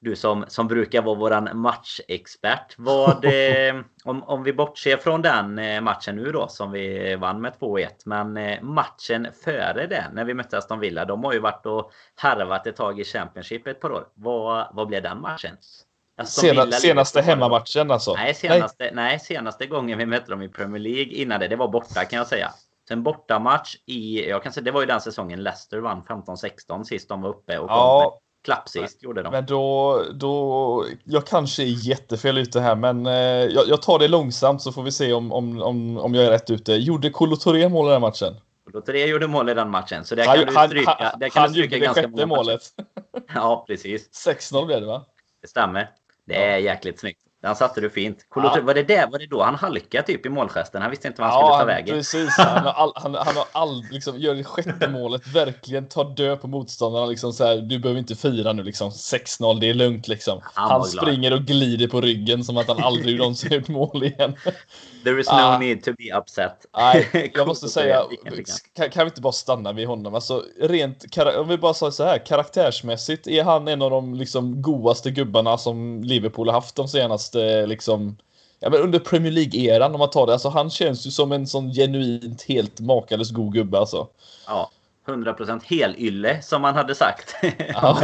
du 0.00 0.16
som, 0.16 0.44
som 0.48 0.68
brukar 0.68 1.02
vara 1.02 1.14
våran 1.14 1.48
matchexpert. 1.54 2.74
Vad, 2.78 3.24
eh, 3.24 3.80
om, 4.04 4.22
om 4.22 4.42
vi 4.42 4.52
bortser 4.52 4.96
från 4.96 5.22
den 5.22 5.58
eh, 5.58 5.80
matchen 5.80 6.16
nu 6.16 6.32
då 6.32 6.48
som 6.48 6.72
vi 6.72 7.16
vann 7.16 7.40
med 7.40 7.52
2-1. 7.60 7.88
Men 8.04 8.36
eh, 8.36 8.62
matchen 8.62 9.28
före 9.44 9.86
det 9.86 10.06
när 10.12 10.24
vi 10.24 10.34
mötte 10.34 10.58
Aston 10.58 10.80
Villa. 10.80 11.04
De 11.04 11.24
har 11.24 11.32
ju 11.32 11.38
varit 11.38 11.66
och 11.66 11.92
harvat 12.14 12.66
ett 12.66 12.76
tag 12.76 13.00
i 13.00 13.04
Championship 13.04 13.66
ett 13.66 13.80
par 13.80 13.92
år. 13.92 14.08
Vad, 14.14 14.66
vad 14.72 14.86
blev 14.86 15.02
den 15.02 15.20
matchen? 15.20 15.56
Sena, 16.24 16.72
senaste 16.72 17.22
hemmamatchen 17.22 17.90
alltså? 17.90 18.14
Nej 18.14 18.34
senaste, 18.34 18.84
nej. 18.84 18.92
nej, 18.94 19.20
senaste 19.20 19.66
gången 19.66 19.98
vi 19.98 20.06
mötte 20.06 20.30
dem 20.30 20.42
i 20.42 20.48
Premier 20.48 20.82
League 20.82 21.12
innan 21.12 21.40
det. 21.40 21.48
Det 21.48 21.56
var 21.56 21.68
borta 21.68 22.04
kan 22.04 22.16
jag 22.16 22.26
säga. 22.26 22.50
En 22.90 23.02
bortamatch 23.02 23.76
i, 23.86 24.28
jag 24.28 24.42
kan 24.42 24.52
säga 24.52 24.64
det 24.64 24.70
var 24.70 24.80
ju 24.80 24.86
den 24.86 25.00
säsongen 25.00 25.42
Leicester 25.42 25.78
vann 25.78 26.02
15-16 26.02 26.84
sist 26.84 27.08
de 27.08 27.22
var 27.22 27.30
uppe 27.30 27.58
och 27.58 27.70
ja, 27.70 28.20
Klappsist 28.44 29.02
gjorde 29.02 29.22
de. 29.22 29.32
Men 29.32 29.46
då, 29.46 30.02
då, 30.14 30.86
jag 31.04 31.26
kanske 31.26 31.62
är 31.62 31.88
jättefel 31.88 32.38
ute 32.38 32.60
här, 32.60 32.76
men 32.76 33.06
eh, 33.06 33.12
jag, 33.12 33.68
jag, 33.68 33.82
tar 33.82 33.98
det 33.98 34.08
långsamt 34.08 34.62
så 34.62 34.72
får 34.72 34.82
vi 34.82 34.92
se 34.92 35.12
om, 35.12 35.32
om, 35.32 35.62
om, 35.62 35.98
om 35.98 36.14
jag 36.14 36.24
är 36.24 36.30
rätt 36.30 36.50
ute. 36.50 36.72
Gjorde 36.72 37.10
Kolo 37.10 37.36
Touré 37.36 37.68
mål 37.68 37.88
i 37.88 37.90
den 37.90 38.00
matchen? 38.00 38.34
Kolo 38.64 38.80
Touré 38.80 39.06
gjorde 39.06 39.26
mål 39.26 39.48
i 39.48 39.54
den 39.54 39.70
matchen, 39.70 40.04
så 40.04 40.14
det 40.14 40.24
kan 40.24 40.36
han, 40.54 40.68
du 40.68 40.76
stryka. 40.76 40.96
Han, 40.98 41.20
det 41.20 41.30
kan 41.30 41.42
han 41.42 41.52
du 41.52 41.54
stryka 41.54 41.76
gjorde 41.76 41.86
ganska 41.86 42.02
det 42.02 42.08
sjätte 42.08 42.26
målet. 42.26 42.62
ja, 43.34 43.64
precis. 43.66 44.26
6-0 44.26 44.66
blev 44.66 44.80
det 44.80 44.86
va? 44.86 45.04
Det 45.42 45.48
stämmer. 45.48 45.90
Det 46.26 46.44
är 46.44 46.58
jäkligt 46.58 47.00
snyggt. 47.00 47.20
Den 47.42 47.56
satte 47.56 47.80
du 47.80 47.90
fint. 47.90 48.26
Ja. 48.34 48.58
Var, 48.62 48.74
det 48.74 48.82
där, 48.82 49.10
var 49.10 49.18
det 49.18 49.26
då 49.26 49.42
han 49.42 49.54
halkade 49.54 50.06
typ 50.06 50.26
i 50.26 50.28
målgesten? 50.28 50.82
Han 50.82 50.90
visste 50.90 51.08
inte 51.08 51.22
vad 51.22 51.30
han 51.30 51.40
ja, 51.40 51.46
skulle 51.46 51.58
ta 51.58 51.64
vägen. 51.64 51.96
Precis. 51.96 52.38
Han 52.38 52.64
har, 52.64 52.72
all, 52.72 52.92
han, 52.94 53.14
han 53.14 53.36
har 53.36 53.44
all, 53.52 53.84
liksom, 53.90 54.18
gör 54.18 54.34
det 54.34 54.44
sjätte 54.44 54.88
målet, 54.88 55.26
verkligen 55.26 55.88
tar 55.88 56.04
död 56.04 56.40
på 56.40 56.48
motståndarna. 56.48 57.06
Liksom, 57.06 57.32
så 57.32 57.44
här, 57.44 57.56
du 57.56 57.78
behöver 57.78 57.98
inte 57.98 58.16
fira 58.16 58.52
nu. 58.52 58.62
Liksom. 58.62 58.90
6-0, 58.90 59.60
det 59.60 59.70
är 59.70 59.74
lugnt. 59.74 60.08
Liksom. 60.08 60.40
Han, 60.42 60.70
han 60.70 60.84
springer 60.84 61.32
och 61.32 61.42
glider 61.42 61.88
på 61.88 62.00
ryggen 62.00 62.44
som 62.44 62.56
att 62.56 62.68
han 62.68 62.84
aldrig 62.84 63.18
någonsin 63.18 63.52
gjort 63.52 63.68
mål 63.68 64.04
igen. 64.04 64.36
There 65.04 65.20
is 65.20 65.28
no 65.28 65.32
ah. 65.32 65.58
need 65.58 65.84
to 65.84 65.92
be 65.98 66.18
upset. 66.18 66.66
Nej, 66.76 67.30
jag 67.34 67.46
måste 67.46 67.68
säga, 67.68 68.02
kan, 68.76 68.90
kan, 68.90 69.04
vi 69.04 69.08
inte 69.08 69.20
bara 69.20 69.32
stanna 69.32 69.72
vid 69.72 69.86
honom? 69.86 70.14
Alltså, 70.14 70.44
rent, 70.60 71.18
om 71.38 71.48
vi 71.48 71.58
bara 71.58 71.74
säger 71.74 71.90
så 71.90 72.04
här, 72.04 72.26
karaktärsmässigt 72.26 73.26
är 73.26 73.44
han 73.44 73.68
en 73.68 73.82
av 73.82 73.90
de 73.90 74.14
liksom, 74.14 74.62
godaste 74.62 75.10
gubbarna 75.10 75.58
som 75.58 76.02
Liverpool 76.02 76.48
har 76.48 76.54
haft 76.54 76.76
de 76.76 76.88
senaste 76.88 77.29
liksom, 77.66 78.16
ja, 78.60 78.70
men 78.70 78.80
under 78.80 78.98
Premier 78.98 79.32
League-eran 79.32 79.92
om 79.92 79.98
man 79.98 80.10
tar 80.10 80.26
det. 80.26 80.32
Alltså, 80.32 80.48
han 80.48 80.70
känns 80.70 81.06
ju 81.06 81.10
som 81.10 81.32
en 81.32 81.46
sån 81.46 81.72
genuint 81.72 82.42
helt 82.42 82.80
makalös 82.80 83.30
god 83.30 83.52
gubbe 83.52 83.78
alltså. 83.78 84.08
Ja. 84.46 84.70
100% 85.06 85.60
helylle 85.64 86.42
som 86.42 86.62
man 86.62 86.74
hade 86.74 86.94
sagt. 86.94 87.34
Ja. 87.42 87.98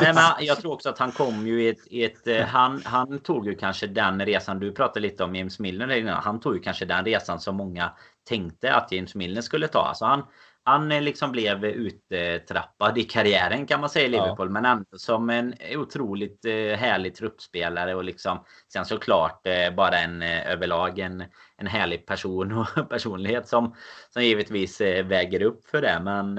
Nej, 0.00 0.14
men 0.14 0.46
jag 0.46 0.60
tror 0.60 0.72
också 0.72 0.88
att 0.88 0.98
han 0.98 1.12
kom 1.12 1.46
ju 1.46 1.62
i 1.62 1.68
ett... 1.68 1.86
I 1.86 2.04
ett 2.04 2.26
eh, 2.26 2.44
han, 2.44 2.82
han 2.84 3.18
tog 3.18 3.46
ju 3.46 3.54
kanske 3.54 3.86
den 3.86 4.26
resan 4.26 4.58
du 4.58 4.72
pratade 4.72 5.00
lite 5.00 5.24
om 5.24 5.34
James 5.34 5.58
Milner. 5.58 6.06
Han 6.06 6.40
tog 6.40 6.54
ju 6.54 6.60
kanske 6.60 6.84
den 6.84 7.04
resan 7.04 7.40
som 7.40 7.56
många 7.56 7.92
tänkte 8.28 8.74
att 8.74 8.92
James 8.92 9.14
Milner 9.14 9.40
skulle 9.40 9.68
ta. 9.68 9.78
Alltså 9.78 10.04
han, 10.04 10.22
han 10.64 10.92
eh, 10.92 11.02
liksom 11.02 11.32
blev 11.32 11.64
uttrappad 11.64 12.98
i 12.98 13.04
karriären 13.04 13.66
kan 13.66 13.80
man 13.80 13.90
säga 13.90 14.06
i 14.06 14.08
Liverpool. 14.08 14.46
Ja. 14.46 14.52
Men 14.52 14.64
ändå 14.64 14.98
som 14.98 15.30
en 15.30 15.54
otroligt 15.74 16.44
eh, 16.44 16.78
härlig 16.78 17.14
truppspelare 17.14 17.94
och 17.94 18.04
liksom 18.04 18.44
sen 18.72 18.84
såklart 18.84 19.46
eh, 19.46 19.74
bara 19.74 19.98
en 19.98 20.22
överlag 20.22 20.98
en, 20.98 21.24
en 21.56 21.66
härlig 21.66 22.06
person 22.06 22.52
och 22.52 22.66
personlighet 22.88 23.48
som, 23.48 23.74
som 24.10 24.22
givetvis 24.22 24.80
väger 24.80 25.42
upp 25.42 25.66
för 25.66 25.82
det. 25.82 26.00
Men 26.02 26.34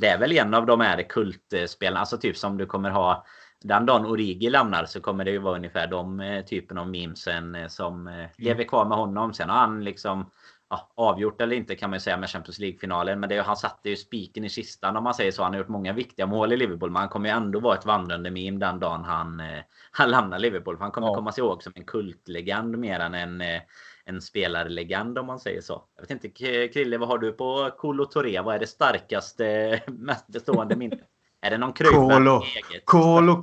det 0.00 0.06
är 0.06 0.18
väl 0.18 0.32
en 0.32 0.54
av 0.54 0.66
de 0.66 0.80
här 0.80 1.02
kultspelarna, 1.02 2.00
alltså 2.00 2.18
typ 2.18 2.36
som 2.36 2.58
du 2.58 2.66
kommer 2.66 2.90
ha 2.90 3.26
den 3.64 3.86
dagen 3.86 4.06
Origi 4.06 4.50
lämnar 4.50 4.84
så 4.84 5.00
kommer 5.00 5.24
det 5.24 5.30
ju 5.30 5.38
vara 5.38 5.56
ungefär 5.56 5.86
de 5.86 6.42
typen 6.46 6.78
av 6.78 6.88
memesen 6.88 7.70
som 7.70 8.26
lever 8.36 8.64
kvar 8.64 8.84
med 8.84 8.98
honom. 8.98 9.34
Sen 9.34 9.50
har 9.50 9.56
han 9.58 9.84
liksom 9.84 10.30
ja, 10.70 10.90
avgjort 10.94 11.40
eller 11.40 11.56
inte 11.56 11.76
kan 11.76 11.90
man 11.90 12.00
säga 12.00 12.16
med 12.16 12.30
Champions 12.30 12.58
League-finalen. 12.58 13.20
Men 13.20 13.28
det, 13.28 13.38
han 13.38 13.56
satte 13.56 13.90
ju 13.90 13.96
spiken 13.96 14.44
i 14.44 14.48
kistan 14.48 14.96
om 14.96 15.04
man 15.04 15.14
säger 15.14 15.32
så. 15.32 15.42
Han 15.42 15.52
har 15.52 15.58
gjort 15.58 15.68
många 15.68 15.92
viktiga 15.92 16.26
mål 16.26 16.52
i 16.52 16.56
Liverpool. 16.56 16.90
Men 16.90 17.00
han 17.00 17.08
kommer 17.08 17.28
ju 17.28 17.34
ändå 17.34 17.60
vara 17.60 17.78
ett 17.78 17.86
vandrande 17.86 18.30
meme 18.30 18.58
den 18.58 18.78
dagen 18.78 19.04
han, 19.04 19.40
eh, 19.40 19.62
han 19.90 20.10
lämnar 20.10 20.38
Liverpool. 20.38 20.76
För 20.76 20.82
han 20.82 20.92
kommer 20.92 21.08
ja. 21.08 21.14
komma 21.14 21.32
sig 21.32 21.44
ihåg 21.44 21.62
som 21.62 21.72
en 21.76 21.84
kultlegend 21.84 22.78
mer 22.78 23.00
än 23.00 23.14
en, 23.14 23.40
eh, 23.40 23.60
en 24.04 24.20
spelarlegend 24.20 25.18
om 25.18 25.26
man 25.26 25.40
säger 25.40 25.60
så. 25.60 25.84
Jag 25.94 26.02
vet 26.02 26.24
inte 26.24 26.28
Krille, 26.68 26.98
vad 26.98 27.08
har 27.08 27.18
du 27.18 27.32
på 27.32 27.70
Kolo 27.78 28.04
Touré? 28.04 28.40
Vad 28.40 28.54
är 28.54 28.58
det 28.58 28.66
starkaste, 28.66 29.80
mest 29.86 30.26
bestående 30.26 30.76
minnet? 30.76 31.17
Är 31.40 31.50
det 31.50 31.58
någon 31.58 31.72
Kolo, 31.72 32.08
Kolo, 32.08 32.42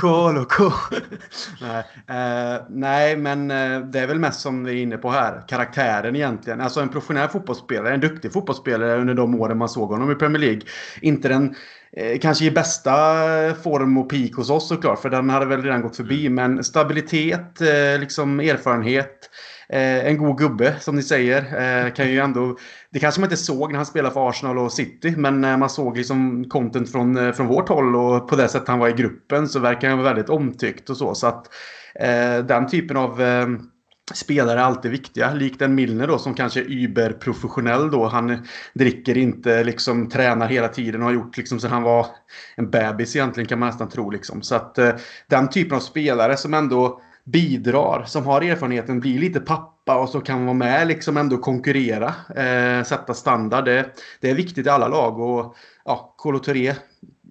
Kolo, 0.00 0.44
Kolo. 0.44 0.72
nej, 1.60 1.84
eh, 2.08 2.62
nej, 2.68 3.16
men 3.16 3.50
eh, 3.50 3.80
det 3.80 4.00
är 4.00 4.06
väl 4.06 4.18
mest 4.18 4.40
som 4.40 4.64
vi 4.64 4.72
är 4.72 4.82
inne 4.82 4.96
på 4.96 5.10
här. 5.10 5.48
Karaktären 5.48 6.16
egentligen. 6.16 6.60
Alltså 6.60 6.80
en 6.80 6.88
professionell 6.88 7.28
fotbollsspelare, 7.28 7.94
en 7.94 8.00
duktig 8.00 8.32
fotbollsspelare 8.32 9.00
under 9.00 9.14
de 9.14 9.40
åren 9.40 9.58
man 9.58 9.68
såg 9.68 9.88
honom 9.88 10.10
i 10.10 10.14
Premier 10.14 10.40
League. 10.40 10.60
Inte 11.00 11.28
den 11.28 11.54
eh, 11.92 12.18
kanske 12.18 12.44
i 12.44 12.50
bästa 12.50 12.94
form 13.62 13.98
och 13.98 14.10
peak 14.10 14.34
hos 14.34 14.50
oss 14.50 14.68
såklart, 14.68 15.02
för 15.02 15.10
den 15.10 15.30
hade 15.30 15.46
väl 15.46 15.62
redan 15.62 15.82
gått 15.82 15.96
förbi. 15.96 16.26
Mm. 16.26 16.34
Men 16.34 16.64
stabilitet, 16.64 17.60
eh, 17.60 18.00
liksom 18.00 18.40
erfarenhet. 18.40 19.30
Eh, 19.68 20.06
en 20.06 20.18
god 20.18 20.38
gubbe, 20.38 20.76
som 20.80 20.96
ni 20.96 21.02
säger. 21.02 21.42
Eh, 21.86 21.92
kan 21.92 22.10
ju 22.10 22.18
ändå, 22.18 22.56
det 22.90 22.98
kanske 22.98 23.20
man 23.20 23.26
inte 23.26 23.36
såg 23.36 23.70
när 23.70 23.76
han 23.76 23.86
spelade 23.86 24.14
för 24.14 24.28
Arsenal 24.28 24.58
och 24.58 24.72
City, 24.72 25.14
men 25.16 25.40
när 25.40 25.56
man 25.56 25.70
såg 25.70 25.96
liksom 25.96 26.44
content 26.48 26.92
från, 26.92 27.16
eh, 27.16 27.32
från 27.32 27.46
vårt 27.46 27.68
håll 27.68 27.96
och 27.96 28.28
på 28.28 28.36
det 28.36 28.48
sättet 28.48 28.68
han 28.68 28.78
var 28.78 28.88
i 28.88 28.92
gruppen 28.92 29.48
så 29.48 29.58
verkar 29.58 29.88
han 29.88 29.98
vara 29.98 30.08
väldigt 30.08 30.30
omtyckt 30.30 30.90
och 30.90 30.96
så. 30.96 31.14
Så 31.14 31.26
att 31.26 31.46
eh, 31.94 32.44
den 32.44 32.68
typen 32.68 32.96
av 32.96 33.22
eh, 33.22 33.46
spelare 34.14 34.60
är 34.60 34.64
alltid 34.64 34.90
viktiga. 34.90 35.34
Likt 35.34 35.62
en 35.62 35.74
Milner 35.74 36.06
då 36.06 36.18
som 36.18 36.34
kanske 36.34 36.60
är 36.60 36.70
überprofessionell 36.70 37.90
då. 37.90 38.06
Han 38.06 38.46
dricker 38.74 39.18
inte, 39.18 39.64
liksom 39.64 40.08
tränar 40.08 40.48
hela 40.48 40.68
tiden 40.68 41.00
och 41.00 41.06
har 41.06 41.14
gjort 41.14 41.36
liksom 41.36 41.60
sen 41.60 41.70
han 41.70 41.82
var 41.82 42.06
en 42.56 42.70
bebis 42.70 43.16
egentligen 43.16 43.48
kan 43.48 43.58
man 43.58 43.68
nästan 43.68 43.88
tro 43.88 44.10
liksom. 44.10 44.42
Så 44.42 44.54
att 44.54 44.78
eh, 44.78 44.92
den 45.26 45.48
typen 45.50 45.76
av 45.76 45.80
spelare 45.80 46.36
som 46.36 46.54
ändå 46.54 47.00
bidrar, 47.26 48.04
som 48.04 48.26
har 48.26 48.42
erfarenheten, 48.42 49.00
blir 49.00 49.18
lite 49.18 49.40
pappa 49.40 49.96
och 49.96 50.08
så 50.08 50.20
kan 50.20 50.44
vara 50.44 50.54
med 50.54 50.88
liksom 50.88 51.16
ändå 51.16 51.38
konkurrera, 51.38 52.14
eh, 52.36 52.84
sätta 52.84 53.14
standard. 53.14 53.64
Det, 53.64 53.90
det, 54.20 54.30
är 54.30 54.34
viktigt 54.34 54.66
i 54.66 54.70
alla 54.70 54.88
lag 54.88 55.20
och 55.20 55.56
ja, 55.84 56.14
Kolo 56.16 56.38
Touré 56.38 56.74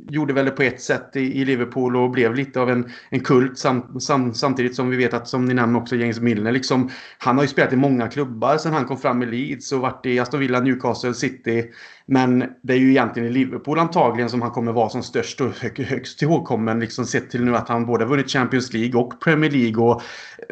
gjorde 0.10 0.34
väl 0.34 0.46
det 0.46 0.52
på 0.52 0.64
ett 0.64 0.82
sätt 0.82 1.16
i, 1.16 1.42
i 1.42 1.46
Liverpool 1.46 1.96
och 1.96 2.10
blev 2.10 2.36
lite 2.36 2.62
av 2.62 2.70
en, 2.70 2.92
en 3.10 3.20
kult 3.20 3.58
sam, 3.58 4.00
sam, 4.00 4.34
samtidigt 4.34 4.76
som 4.76 4.90
vi 4.90 4.98
vet 4.98 5.14
att, 5.14 5.28
som 5.28 5.46
ni 5.46 5.54
nämner 5.54 5.80
också, 5.80 5.96
James 5.96 6.20
Milner. 6.20 6.52
Liksom, 6.52 6.90
han 7.18 7.36
har 7.36 7.44
ju 7.44 7.48
spelat 7.48 7.74
i 7.74 7.76
många 7.76 8.08
klubbar 8.08 8.58
sen 8.58 8.74
han 8.74 8.86
kom 8.86 8.98
fram 8.98 9.24
i 9.24 9.26
Leeds 9.26 9.72
och 9.72 9.80
varit 9.80 10.06
i 10.06 10.20
Aston 10.20 10.40
Villa, 10.40 10.60
Newcastle, 10.60 11.14
City. 11.14 11.66
Men 12.06 12.44
det 12.62 12.74
är 12.74 12.78
ju 12.78 12.90
egentligen 12.90 13.30
i 13.30 13.32
Liverpool 13.32 13.80
antagligen 13.80 14.30
som 14.30 14.42
han 14.42 14.52
kommer 14.52 14.72
vara 14.72 14.90
som 14.90 15.04
störst 15.04 15.42
och 15.42 15.52
högst 15.78 16.22
ihågkommen. 16.22 16.80
Liksom 16.80 17.06
sett 17.06 17.30
till 17.30 17.46
nu 17.46 17.56
att 17.56 17.70
han 17.70 17.86
både 17.86 18.06
vunnit 18.06 18.32
Champions 18.32 18.74
League 18.74 19.02
och 19.02 19.22
Premier 19.22 19.52
League 19.52 19.84
och 19.84 20.02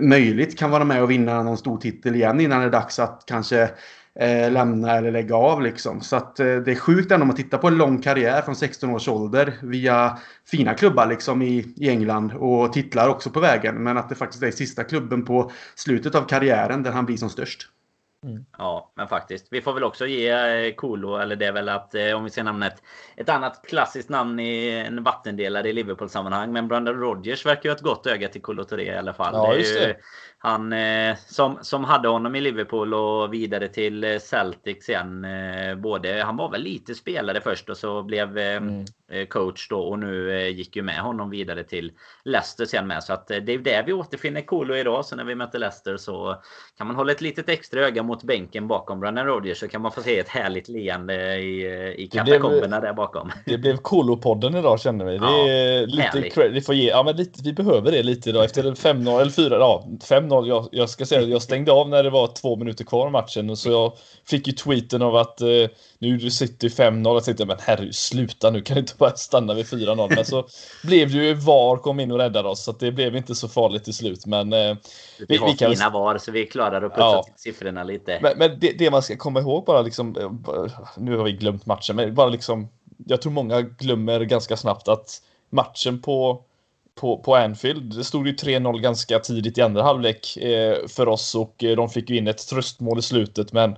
möjligt 0.01 0.60
kan 0.60 0.72
vara 0.72 0.86
med 0.86 1.04
och 1.04 1.12
vinna 1.12 1.43
någon 1.43 1.58
stor 1.58 1.78
titel 1.78 2.16
igen 2.16 2.39
innan 2.39 2.60
det 2.60 2.66
är 2.66 2.72
dags 2.72 2.99
att 2.99 3.24
kanske 3.28 3.70
eh, 4.20 4.51
lämna 4.51 4.97
eller 4.97 5.11
lägga 5.11 5.36
av. 5.36 5.61
Liksom. 5.61 6.01
Så 6.01 6.16
att, 6.16 6.39
eh, 6.39 6.55
det 6.55 6.72
är 6.72 6.76
sjukt 6.76 7.11
ändå 7.11 7.24
om 7.24 7.28
man 7.28 7.38
tittar 7.38 7.57
på 7.57 7.68
en 7.68 7.78
lång 7.78 8.01
karriär 8.01 8.41
från 8.41 8.55
16 8.55 8.89
års 8.89 9.07
ålder 9.07 9.53
via 9.61 10.18
fina 10.45 10.74
klubbar 10.74 11.07
liksom, 11.07 11.41
i, 11.41 11.74
i 11.76 11.89
England 11.89 12.34
och 12.34 12.74
titlar 12.74 13.09
också 13.09 13.30
på 13.30 13.39
vägen. 13.39 13.84
Men 13.84 13.97
att 13.97 14.09
det 14.09 14.16
faktiskt 14.16 14.43
är 14.43 14.51
sista 14.51 14.84
klubben 14.84 15.26
på 15.26 15.51
slutet 15.76 16.16
av 16.16 16.22
karriären 16.22 16.84
där 16.84 16.91
han 16.91 17.05
blir 17.05 17.18
som 17.18 17.30
störst. 17.30 17.70
Mm. 18.24 18.45
Ja, 18.57 18.91
men 18.95 19.07
faktiskt. 19.07 19.47
Vi 19.49 19.61
får 19.61 19.74
väl 19.74 19.84
också 19.84 20.05
ge 20.05 20.30
eh, 20.30 20.74
Kolo, 20.74 21.18
eller 21.18 21.36
det 21.36 21.45
är 21.45 21.51
väl 21.51 21.70
att 21.70 21.95
eh, 21.95 22.11
om 22.14 22.24
vi 22.24 22.30
ska 22.30 22.43
nämna 22.43 22.72
ett, 23.16 23.30
annat 23.30 23.66
klassiskt 23.68 24.09
namn 24.09 24.39
i 24.39 24.70
en 24.70 25.03
vattendelare 25.03 25.70
i 25.70 25.74
Liverpool-sammanhang. 25.74 26.51
Men 26.51 26.68
Brandon 26.68 26.99
Rodgers 26.99 27.45
verkar 27.45 27.64
ju 27.64 27.70
ha 27.70 27.76
ett 27.76 27.82
gott 27.82 28.07
öga 28.07 28.28
till 28.28 28.41
Kolo 28.41 28.64
Touré 28.64 28.84
i 28.84 28.97
alla 28.97 29.14
fall. 29.14 29.34
Ja, 29.34 29.51
det 29.51 29.59
just 29.59 29.80
det. 29.80 29.88
Ju, 29.88 29.95
han 30.46 30.74
eh, 30.74 31.16
som, 31.28 31.58
som 31.62 31.84
hade 31.84 32.08
honom 32.08 32.36
i 32.36 32.41
Liverpool 32.41 32.94
och 32.94 33.34
vidare 33.34 33.68
till 33.68 34.04
eh, 34.04 34.20
Celtic 34.20 34.86
sen. 34.86 35.26
Eh, 35.26 35.76
både, 35.76 36.24
han 36.26 36.38
var 36.38 36.50
väl 36.50 36.62
lite 36.62 36.96
spelare 36.96 37.41
först 37.41 37.70
och 37.70 37.78
så 37.78 38.04
blev 38.04 38.38
mm. 38.38 38.86
coach 39.30 39.70
då 39.70 39.80
och 39.80 40.00
nu 40.00 40.50
gick 40.50 40.76
ju 40.76 40.82
med 40.82 41.00
honom 41.00 41.30
vidare 41.30 41.64
till 41.64 41.91
Leicester 42.26 42.66
sen 42.66 42.88
med. 42.88 43.04
Så 43.04 43.14
att 43.14 43.28
det 43.28 43.54
är 43.54 43.58
där 43.58 43.84
vi 43.84 43.94
återfinner 43.94 44.41
Kolo 44.41 44.76
idag. 44.76 45.06
Så 45.06 45.16
när 45.16 45.24
vi 45.24 45.36
möter 45.36 45.60
Leicester 45.60 45.98
så 45.98 46.36
kan 46.78 46.88
man 46.88 46.96
hålla 46.96 47.12
ett 47.12 47.22
litet 47.22 47.50
extra 47.50 47.86
öga 47.86 48.04
mot 48.04 48.24
bänken 48.24 48.68
bakom 48.68 49.00
Brennan 49.00 49.26
Rodgers 49.26 49.58
så 49.58 49.68
kan 49.68 49.82
man 49.82 49.91
få 49.91 50.02
se 50.02 50.20
ett 50.20 50.30
härligt 50.30 50.68
leende 50.68 51.36
i, 51.39 51.96
i 51.98 52.08
katakomberna 52.08 52.80
där 52.80 52.94
bakom. 52.94 53.32
Det 53.46 53.58
blev 53.58 53.78
Kolo-podden 53.78 54.60
idag 54.60 54.80
känner 54.80 55.06
vi. 55.06 55.18
Det 55.18 55.26
är 55.26 55.80
ja, 55.82 56.12
lite 56.14 56.30
credit, 56.30 56.66
får 56.66 56.76
ge, 56.76 56.89
ja, 56.89 57.04
men 57.04 57.16
lite, 57.16 57.41
vi 57.44 57.54
behöver 57.54 57.91
det 57.91 58.04
lite 58.04 58.30
idag 58.30 58.46
efter 58.46 58.64
5-0 58.64 59.22
eller 59.22 59.32
4 59.32 59.58
ja, 59.58 59.88
5 60.10 60.33
0 60.34 60.48
Jag, 60.48 60.68
jag 60.72 60.90
ska 60.90 61.06
säga 61.06 61.22
jag 61.22 61.42
stängde 61.42 61.72
av 61.72 61.90
när 61.90 62.04
det 62.04 62.10
var 62.10 62.28
två 62.28 62.56
minuter 62.56 62.84
kvar 62.84 63.06
av 63.06 63.12
matchen. 63.12 63.58
Så 63.58 63.70
jag 63.70 63.94
fick 64.26 64.48
ju 64.48 64.54
tweeten 64.54 65.02
av 65.02 65.16
att 65.16 65.42
eh, 65.42 65.48
nu 66.00 66.32
sitter 66.32 66.70
5-0. 66.70 67.14
Jag 67.14 67.24
tänkte 67.24 67.46
men 67.46 67.58
herregud 67.60 67.96
sluta 67.96 68.50
nu 68.50 68.62
kan 68.62 68.76
du 68.76 68.80
inte 68.80 68.94
bara 68.98 69.16
stanna 69.16 69.54
vid 69.54 69.66
4-0. 69.66 70.14
Men 70.16 70.26
så 70.26 70.48
blev 70.84 71.12
det 71.12 71.18
ju 71.18 71.34
VAR 71.34 71.78
kom 71.78 72.00
in 72.00 72.12
och 72.12 72.18
räddade 72.18 72.50
oss. 72.50 72.64
Så 72.64 72.72
det 72.72 72.92
blev 72.92 73.16
inte 73.16 73.36
så 73.36 73.48
farligt 73.48 73.84
till 73.84 73.94
slut. 73.94 74.26
Men 74.26 74.54
eh, 74.54 74.76
vi, 75.20 75.26
vi 75.28 75.38
har 75.38 75.48
vi 75.48 75.54
kan... 75.54 75.72
fina 75.72 75.90
VAR 75.90 76.18
så 76.18 76.32
vi 76.32 76.46
klarade 76.46 76.86
att 76.86 76.92
putsa 76.92 77.02
ja. 77.02 77.26
siffrorna 77.36 77.84
lite. 77.84 78.20
Men, 78.22 78.38
men 78.38 78.60
det, 78.60 78.72
det, 78.72 78.92
man 78.92 79.04
ska 79.04 79.18
komma 79.18 79.40
ihåg 79.40 79.66
bara 79.66 79.82
liksom. 79.82 80.18
Eh, 80.18 80.32
nu 80.98 81.18
har 81.18 81.24
vi 81.24 81.32
glömt 81.32 81.66
matchen 81.66 81.96
men 81.96 82.16
bara 82.16 82.30
liksom. 82.30 82.68
Jag 83.06 83.22
tror 83.22 83.32
många 83.32 83.62
glömmer 83.62 84.20
ganska 84.20 84.58
snabbt 84.58 84.88
att 84.88 85.22
matchen 85.50 86.02
på 86.02 86.44
på, 86.96 87.18
på 87.18 87.36
Anfield. 87.36 87.98
Det 87.98 88.04
stod 88.04 88.28
ju 88.28 88.34
3-0 88.34 88.80
ganska 88.80 89.20
tidigt 89.20 89.58
i 89.58 89.62
andra 89.62 89.84
halvlek 89.84 90.38
eh, 90.38 90.88
för 90.88 91.08
oss 91.08 91.36
och 91.36 91.64
eh, 91.64 91.76
de 91.76 91.89
fick 91.89 92.10
ju 92.10 92.18
in 92.18 92.28
ett 92.28 92.48
tröstmål 92.48 93.00
i 93.00 93.02
slutet. 93.02 93.54
Men 93.54 93.76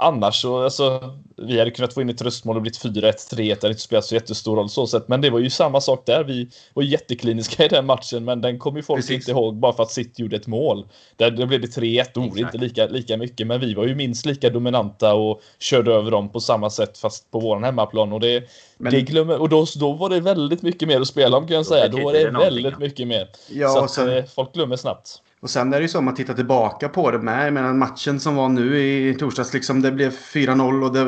annars 0.00 0.40
så, 0.40 0.62
alltså, 0.64 1.14
vi 1.36 1.58
hade 1.58 1.70
kunnat 1.70 1.94
få 1.94 2.00
in 2.00 2.10
ett 2.10 2.18
tröstmål 2.18 2.56
och 2.56 2.62
blivit 2.62 2.84
4-1, 2.84 2.92
3-1. 2.92 3.36
Det 3.36 3.62
hade 3.62 3.68
inte 3.68 3.80
spelat 3.80 4.04
så 4.04 4.14
jättestor 4.14 4.56
roll 4.56 4.68
så 4.68 4.86
sett. 4.86 5.08
Men 5.08 5.20
det 5.20 5.30
var 5.30 5.38
ju 5.38 5.50
samma 5.50 5.80
sak 5.80 6.06
där. 6.06 6.24
Vi 6.24 6.48
var 6.74 6.82
jättekliniska 6.82 7.64
i 7.64 7.68
den 7.68 7.86
matchen, 7.86 8.24
men 8.24 8.40
den 8.40 8.58
kommer 8.58 8.78
ju 8.78 8.82
folk 8.82 8.98
Precis. 8.98 9.16
inte 9.16 9.30
ihåg 9.30 9.56
bara 9.56 9.72
för 9.72 9.82
att 9.82 9.90
City 9.90 10.22
gjorde 10.22 10.36
ett 10.36 10.46
mål. 10.46 10.86
Där, 11.16 11.30
där 11.30 11.46
blev 11.46 11.60
det 11.60 11.66
3-1, 11.66 12.30
och 12.30 12.38
inte 12.38 12.58
lika, 12.58 12.86
lika 12.86 13.16
mycket. 13.16 13.46
Men 13.46 13.60
vi 13.60 13.74
var 13.74 13.86
ju 13.86 13.94
minst 13.94 14.26
lika 14.26 14.50
dominanta 14.50 15.14
och 15.14 15.42
körde 15.58 15.92
över 15.92 16.10
dem 16.10 16.28
på 16.28 16.40
samma 16.40 16.70
sätt 16.70 16.98
fast 16.98 17.30
på 17.30 17.40
våran 17.40 17.64
hemmaplan. 17.64 18.12
Och 18.12 18.20
det, 18.20 18.44
men... 18.78 18.92
det 18.92 19.00
glömmer, 19.00 19.40
och 19.40 19.48
då, 19.48 19.66
då 19.76 19.92
var 19.92 20.08
det 20.08 20.20
väldigt 20.20 20.62
mycket 20.62 20.88
mer 20.88 21.00
att 21.00 21.08
spela 21.08 21.36
om 21.36 21.46
kan 21.46 21.56
jag 21.56 21.66
säga. 21.66 21.88
Då 21.88 22.04
var 22.04 22.12
det 22.12 22.30
väldigt 22.30 22.78
mycket 22.78 23.08
mer. 23.08 23.28
Ja, 23.48 23.68
så 23.68 23.84
att, 23.84 23.90
sen... 23.90 24.16
Eh, 24.16 24.24
folk 24.24 24.54
glömmer 24.54 24.76
snabbt. 24.76 25.22
Och 25.42 25.50
sen 25.50 25.72
är 25.72 25.76
det 25.76 25.82
ju 25.82 25.88
så 25.88 25.98
om 25.98 26.04
man 26.04 26.14
tittar 26.14 26.34
tillbaka 26.34 26.88
på 26.88 27.10
det 27.10 27.18
med. 27.18 27.56
Jag 27.56 27.76
matchen 27.76 28.20
som 28.20 28.36
var 28.36 28.48
nu 28.48 28.78
i 28.78 29.14
torsdags, 29.14 29.54
liksom 29.54 29.82
det 29.82 29.92
blev 29.92 30.10
4-0 30.10 30.84
och 30.84 30.92
det, 30.92 31.00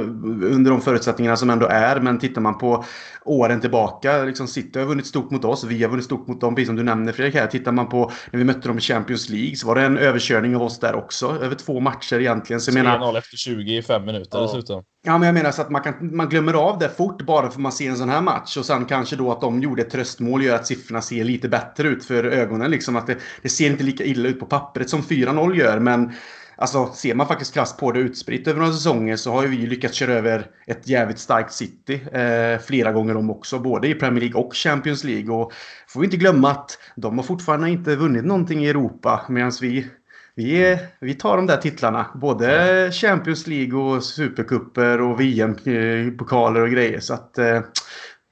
under 0.46 0.70
de 0.70 0.80
förutsättningarna 0.80 1.36
som 1.36 1.50
ändå 1.50 1.66
är. 1.66 2.00
Men 2.00 2.18
tittar 2.18 2.40
man 2.40 2.58
på 2.58 2.84
åren 3.24 3.60
tillbaka. 3.60 4.24
Liksom 4.24 4.46
City 4.46 4.78
har 4.78 4.86
vunnit 4.86 5.06
stort 5.06 5.30
mot 5.30 5.44
oss. 5.44 5.64
Vi 5.64 5.82
har 5.82 5.90
vunnit 5.90 6.04
stort 6.04 6.26
mot 6.26 6.40
dem, 6.40 6.54
precis 6.54 6.68
som 6.68 6.76
du 6.76 6.82
nämner 6.82 7.12
Fredrik. 7.12 7.34
Här. 7.34 7.46
Tittar 7.46 7.72
man 7.72 7.88
på 7.88 8.12
när 8.30 8.38
vi 8.38 8.44
mötte 8.44 8.68
dem 8.68 8.78
i 8.78 8.80
Champions 8.80 9.28
League 9.28 9.56
så 9.56 9.66
var 9.66 9.74
det 9.74 9.82
en 9.82 9.98
överkörning 9.98 10.56
av 10.56 10.62
oss 10.62 10.80
där 10.80 10.94
också. 10.94 11.38
Över 11.42 11.54
två 11.54 11.80
matcher 11.80 12.20
egentligen. 12.20 12.60
3-0 12.60 13.18
efter 13.18 13.36
20 13.36 13.76
i 13.76 13.82
fem 13.82 14.04
minuter 14.04 14.38
ja. 14.38 14.42
dessutom. 14.42 14.84
Ja, 15.04 15.18
men 15.18 15.26
jag 15.26 15.34
menar 15.34 15.50
så 15.50 15.62
att 15.62 15.70
man, 15.70 15.82
kan, 15.82 16.16
man 16.16 16.28
glömmer 16.28 16.54
av 16.54 16.78
det 16.78 16.88
fort 16.88 17.22
bara 17.22 17.42
för 17.42 17.48
att 17.48 17.60
man 17.60 17.72
ser 17.72 17.90
en 17.90 17.96
sån 17.96 18.08
här 18.08 18.22
match. 18.22 18.56
Och 18.56 18.66
sen 18.66 18.84
kanske 18.84 19.16
då 19.16 19.32
att 19.32 19.40
de 19.40 19.62
gjorde 19.62 19.82
ett 19.82 19.90
tröstmål 19.90 20.44
gör 20.44 20.54
att 20.54 20.66
siffrorna 20.66 21.02
ser 21.02 21.24
lite 21.24 21.48
bättre 21.48 21.88
ut 21.88 22.04
för 22.04 22.24
ögonen. 22.24 22.70
Liksom 22.70 22.96
att 22.96 23.06
det, 23.06 23.16
det 23.42 23.48
ser 23.48 23.70
inte 23.70 23.84
lika 23.84 24.04
illa 24.04 24.28
ut 24.28 24.40
på 24.40 24.46
pappret 24.46 24.90
som 24.90 25.02
4-0 25.02 25.54
gör. 25.54 25.78
Men 25.78 26.12
Alltså 26.56 26.92
ser 26.94 27.14
man 27.14 27.26
faktiskt 27.26 27.54
krasst 27.54 27.78
på 27.78 27.92
det 27.92 28.00
utspritt 28.00 28.48
över 28.48 28.60
några 28.60 28.72
säsonger 28.72 29.16
så 29.16 29.32
har 29.32 29.42
ju 29.42 29.48
vi 29.48 29.66
lyckats 29.66 29.94
köra 29.94 30.12
över 30.12 30.46
ett 30.66 30.88
jävligt 30.88 31.18
starkt 31.18 31.52
City 31.52 32.00
eh, 32.12 32.58
flera 32.66 32.92
gånger 32.92 33.16
om 33.16 33.30
också. 33.30 33.58
Både 33.58 33.88
i 33.88 33.94
Premier 33.94 34.20
League 34.20 34.40
och 34.40 34.54
Champions 34.54 35.04
League. 35.04 35.34
Och 35.34 35.52
får 35.88 36.00
vi 36.00 36.06
inte 36.06 36.16
glömma 36.16 36.50
att 36.50 36.78
de 36.96 37.18
har 37.18 37.24
fortfarande 37.24 37.70
inte 37.70 37.96
vunnit 37.96 38.24
någonting 38.24 38.64
i 38.64 38.68
Europa 38.68 39.26
medan 39.28 39.52
vi 39.60 39.86
vi, 40.34 40.78
vi 41.00 41.14
tar 41.14 41.36
de 41.36 41.46
där 41.46 41.56
titlarna. 41.56 42.06
Både 42.14 42.90
Champions 42.92 43.46
League 43.46 43.80
och 43.80 44.04
Supercuper 44.04 45.00
och 45.00 45.20
VM-pokaler 45.20 46.60
och 46.60 46.70
grejer. 46.70 47.00
Så 47.00 47.14
att... 47.14 47.38
Eh, 47.38 47.60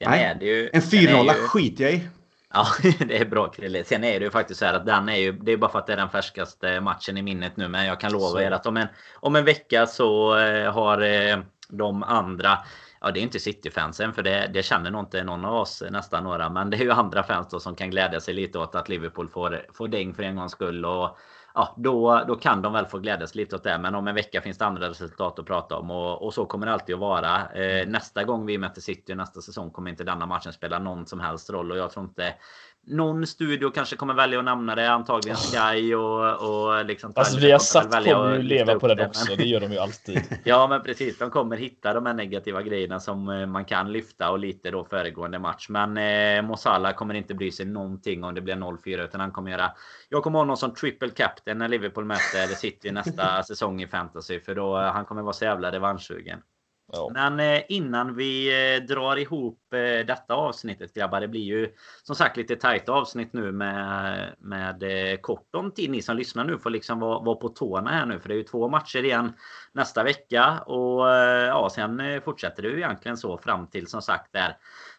nej, 0.07 0.39
ju, 0.41 0.71
en 0.73 0.81
4-0 0.81 1.29
skiter 1.33 1.85
jag 1.85 1.93
i. 1.93 2.09
Ja, 2.55 2.67
det 2.99 3.19
är 3.19 3.25
bra 3.25 3.49
Krille. 3.49 3.85
Sen 3.85 4.05
är 4.05 4.19
det 4.21 4.25
ju 4.25 4.31
faktiskt 4.31 4.61
så 4.61 4.67
här 4.67 4.75
att 4.75 4.87
den 4.87 5.09
är 5.09 5.17
ju, 5.17 5.33
det 5.33 5.53
är 5.53 5.57
bara 5.57 5.71
för 5.71 5.79
att 5.79 5.87
det 5.87 5.93
är 5.93 5.97
den 5.97 6.11
färskaste 6.11 6.81
matchen 6.81 7.17
i 7.17 7.23
minnet 7.23 7.57
nu. 7.57 7.69
Men 7.69 7.87
jag 7.87 8.01
kan 8.01 8.13
lova 8.13 8.29
så. 8.29 8.41
er 8.41 8.51
att 8.51 8.67
om 8.67 8.77
en, 8.77 8.89
om 9.15 9.37
en 9.37 9.45
vecka 9.45 9.87
så 9.87 10.39
eh, 10.39 10.73
har 10.73 11.01
eh, 11.01 11.39
de 11.69 12.03
andra 12.03 12.59
Ja, 13.03 13.11
det 13.11 13.21
är 13.21 13.23
inte 13.23 13.41
City-fansen 13.41 14.13
för 14.13 14.23
det, 14.23 14.51
det 14.55 14.63
känner 14.63 14.91
nog 14.91 15.03
inte 15.03 15.25
någon 15.25 15.45
av 15.45 15.55
oss, 15.55 15.83
nästan 15.91 16.25
några. 16.25 16.49
Men 16.49 16.71
det 16.71 16.77
är 16.77 16.81
ju 16.81 16.91
andra 16.91 17.23
fans 17.23 17.49
då 17.51 17.61
som 17.61 17.75
kan 17.75 17.91
glädja 17.91 18.21
sig 18.21 18.35
lite 18.35 18.59
åt 18.59 18.75
att 18.75 18.89
Liverpool 18.89 19.29
får, 19.29 19.67
får 19.75 19.89
däng 19.89 20.15
för 20.15 20.23
en 20.23 20.37
gångs 20.37 20.53
skull. 20.53 20.85
Och 20.85 21.19
ja, 21.55 21.75
då, 21.77 22.25
då 22.29 22.37
kan 22.37 22.63
de 22.63 22.73
väl 22.73 22.87
få 22.87 22.99
glädjas 22.99 23.35
lite 23.35 23.57
åt 23.57 23.65
det. 23.65 23.79
Men 23.79 23.95
om 23.95 24.09
en 24.09 24.15
vecka 24.15 24.41
finns 24.41 24.59
det 24.59 24.67
andra 24.67 24.89
resultat 24.89 25.39
att 25.39 25.47
prata 25.47 25.77
om. 25.77 25.91
Och, 25.91 26.23
och 26.23 26.35
så 26.35 26.47
kommer 26.47 26.67
det 26.67 26.73
alltid 26.73 26.95
att 26.95 27.01
vara. 27.01 27.53
Eh, 27.53 27.89
nästa 27.89 28.25
gång 28.25 28.47
vi 28.47 28.59
möter 28.59 28.81
City 28.81 29.15
nästa 29.15 29.41
säsong 29.41 29.71
kommer 29.71 29.91
inte 29.91 30.05
denna 30.05 30.27
matchen 30.27 30.53
spela 30.53 30.79
någon 30.79 31.07
som 31.07 31.21
helst 31.21 31.51
roll. 31.51 31.71
Och 31.71 31.79
jag 31.79 31.91
tror 31.91 32.05
inte 32.05 32.35
någon 32.87 33.27
studio 33.27 33.71
kanske 33.71 33.97
kommer 33.97 34.15
välja 34.15 34.39
att 34.39 34.45
nämna 34.45 34.75
det. 34.75 34.91
Antagligen 34.91 35.37
Sky 35.37 35.95
och, 35.95 36.35
och 36.35 36.85
liksom... 36.85 37.13
Alltså 37.17 37.39
vi 37.39 37.51
har 37.51 37.59
satt 37.59 37.91
kommer 37.91 38.37
ju 38.37 38.43
leva 38.43 38.79
på 38.79 38.95
det 38.95 39.07
också. 39.07 39.37
Det 39.37 39.45
gör 39.45 39.61
de 39.61 39.73
ju 39.73 39.79
alltid. 39.79 40.23
ja 40.45 40.67
men 40.67 40.83
precis. 40.83 41.19
De 41.19 41.31
kommer 41.31 41.57
hitta 41.57 41.95
de 41.95 42.07
här 42.07 42.15
negativa 42.15 42.63
grejerna 42.63 43.01
som 43.01 43.29
eh, 43.29 43.47
man 43.47 43.65
kan 43.65 43.93
lyfta 43.93 44.31
och 44.31 44.39
lite 44.39 44.71
då 44.71 44.85
föregående 44.85 45.39
match. 45.39 45.69
Men 45.69 45.97
eh, 45.97 46.43
Mosala 46.43 46.93
kommer 46.93 47.15
inte 47.15 47.35
bry 47.35 47.51
sig 47.51 47.67
någonting 47.67 48.25
om 48.25 48.35
det 48.35 48.41
blir 48.41 48.55
0-4 48.55 49.05
utan 49.05 49.21
han 49.21 49.33
kommer 49.33 49.51
göra... 49.51 49.73
Jag 50.09 50.23
kommer 50.23 50.39
ha 50.39 50.47
någon 50.47 50.57
som 50.57 50.75
triple 50.75 51.11
captain 51.11 51.59
när 51.59 51.69
Liverpool 51.69 52.05
möter 52.05 52.47
City 52.47 52.91
nästa 52.91 53.43
säsong 53.49 53.83
i 53.83 53.87
fantasy. 53.87 54.41
För 54.41 54.55
då 54.55 54.77
han 54.77 55.05
kommer 55.05 55.23
vara 55.23 55.33
så 55.33 55.45
jävla 55.45 55.73
revanschsugen. 55.73 56.43
Ja. 56.93 57.11
Men 57.15 57.41
eh, 57.41 57.63
innan 57.69 58.17
vi 58.17 58.49
eh, 58.77 58.83
drar 58.83 59.17
ihop 59.17 59.73
eh, 59.73 60.07
detta 60.07 60.35
avsnittet 60.35 60.95
grabbar. 60.95 61.21
Det 61.21 61.29
blir 61.29 61.41
ju 61.41 61.73
som 62.03 62.17
sagt 62.17 62.37
lite 62.37 62.57
tajt 62.57 62.89
avsnitt 62.89 63.33
nu 63.33 63.53
med, 63.53 64.35
med 64.39 64.83
kort 65.23 65.55
om 65.55 65.71
tid. 65.71 65.91
Ni 65.91 66.03
som 66.03 66.17
lyssnar 66.17 66.45
nu 66.45 66.59
får 66.59 66.71
liksom 66.71 67.01
vara, 67.01 67.21
vara 67.21 67.37
på 67.37 67.49
tårna 67.49 67.91
här 67.91 68.07
nu. 68.07 68.21
För 68.21 68.29
det 68.29 68.35
är 68.35 68.39
ju 68.39 68.43
två 68.43 68.69
matcher 68.69 69.05
igen 69.05 69.33
nästa 69.73 70.03
vecka. 70.03 70.61
Och 70.61 71.07
ja, 71.47 71.71
sen 71.75 72.21
fortsätter 72.25 72.63
det 72.63 72.69
ju 72.69 72.77
egentligen 72.77 73.17
så 73.17 73.39
fram 73.39 73.67
till 73.67 73.87
som 73.87 74.03
sagt 74.03 74.33
där 74.33 74.57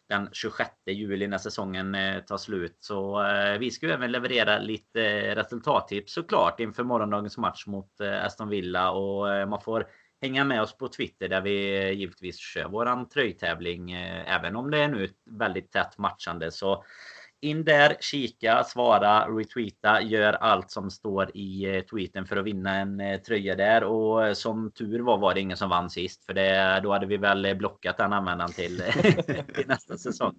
den 0.10 0.30
26 0.32 0.70
juli 0.88 1.28
när 1.28 1.38
säsongen 1.38 1.98
tar 2.28 2.38
slut. 2.38 2.78
Så 2.80 3.26
vi 3.60 3.72
ska 3.72 3.86
ju 3.86 3.92
även 3.92 4.12
leverera 4.12 4.60
lite 4.60 5.36
resultattips 5.36 6.14
såklart 6.14 6.60
inför 6.60 6.84
morgondagens 6.84 7.38
match 7.38 7.68
mot 7.68 8.02
Aston 8.24 8.50
Villa. 8.50 8.92
Och 8.92 9.50
man 9.50 9.62
får 9.62 9.86
hänga 10.22 10.44
med 10.44 10.62
oss 10.62 10.78
på 10.78 10.88
Twitter 10.88 11.30
där 11.30 11.42
vi 11.42 11.78
eh, 11.78 11.92
givetvis 11.92 12.38
kör 12.38 12.68
våran 12.68 13.10
tröjtävling. 13.10 13.92
Eh, 13.92 14.36
även 14.36 14.56
om 14.56 14.72
det 14.72 14.80
är 14.80 14.88
nu 14.88 15.10
väldigt 15.26 15.72
tätt 15.72 15.98
matchande 15.98 16.52
så 16.52 16.84
in 17.44 17.64
där, 17.64 17.96
kika, 18.00 18.64
svara, 18.64 19.28
retweeta, 19.28 20.02
gör 20.02 20.34
allt 20.34 20.72
som 20.72 20.92
står 20.92 21.38
i 21.38 21.76
eh, 21.76 21.82
tweeten 21.82 22.26
för 22.26 22.38
att 22.38 22.46
vinna 22.46 22.76
en 22.76 23.02
tröja 23.28 23.56
där. 23.56 23.84
Och 23.84 24.38
som 24.38 24.72
tur 24.72 25.00
var 25.00 25.18
var 25.18 25.34
det 25.34 25.40
ingen 25.40 25.58
som 25.58 25.70
vann 25.70 25.90
sist. 25.90 26.26
För 26.26 26.34
det, 26.34 26.80
då 26.84 26.92
hade 26.92 27.06
vi 27.06 27.18
väl 27.18 27.56
blockat 27.56 27.98
den 27.98 28.14
användaren 28.14 28.52
till, 28.52 28.78
till 29.56 29.68
nästa 29.68 29.98
säsong. 29.98 30.36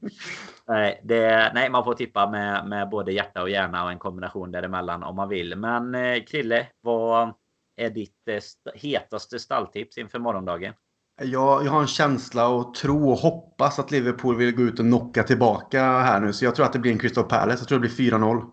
Nej, 0.66 1.00
det, 1.04 1.52
nej, 1.54 1.70
man 1.70 1.84
får 1.84 1.94
tippa 1.94 2.30
med, 2.30 2.66
med 2.66 2.88
både 2.88 3.12
hjärta 3.12 3.42
och 3.42 3.50
hjärna 3.50 3.84
och 3.84 3.90
en 3.90 3.98
kombination 3.98 4.52
däremellan 4.52 5.02
om 5.02 5.16
man 5.16 5.28
vill. 5.28 5.56
Men 5.56 5.96
Krille, 6.24 6.66
vad 6.80 7.34
är 7.76 7.90
ditt 7.90 8.28
hetaste 8.74 9.38
stalltips 9.38 9.98
inför 9.98 10.18
morgondagen? 10.18 10.74
Jag, 11.20 11.66
jag 11.66 11.70
har 11.70 11.80
en 11.80 11.86
känsla 11.86 12.48
och 12.48 12.74
tro 12.74 13.10
och 13.10 13.18
hoppas 13.18 13.78
att 13.78 13.90
Liverpool 13.90 14.36
vill 14.36 14.54
gå 14.54 14.62
ut 14.62 14.78
och 14.78 14.86
knocka 14.86 15.22
tillbaka 15.22 15.82
här 15.82 16.20
nu. 16.20 16.32
Så 16.32 16.44
jag 16.44 16.54
tror 16.54 16.66
att 16.66 16.72
det 16.72 16.78
blir 16.78 16.92
en 16.92 16.98
Crystal 16.98 17.24
Palace. 17.24 17.60
Jag 17.60 17.68
tror 17.68 17.78
det 17.78 17.88
blir 17.88 18.10
4-0. 18.10 18.50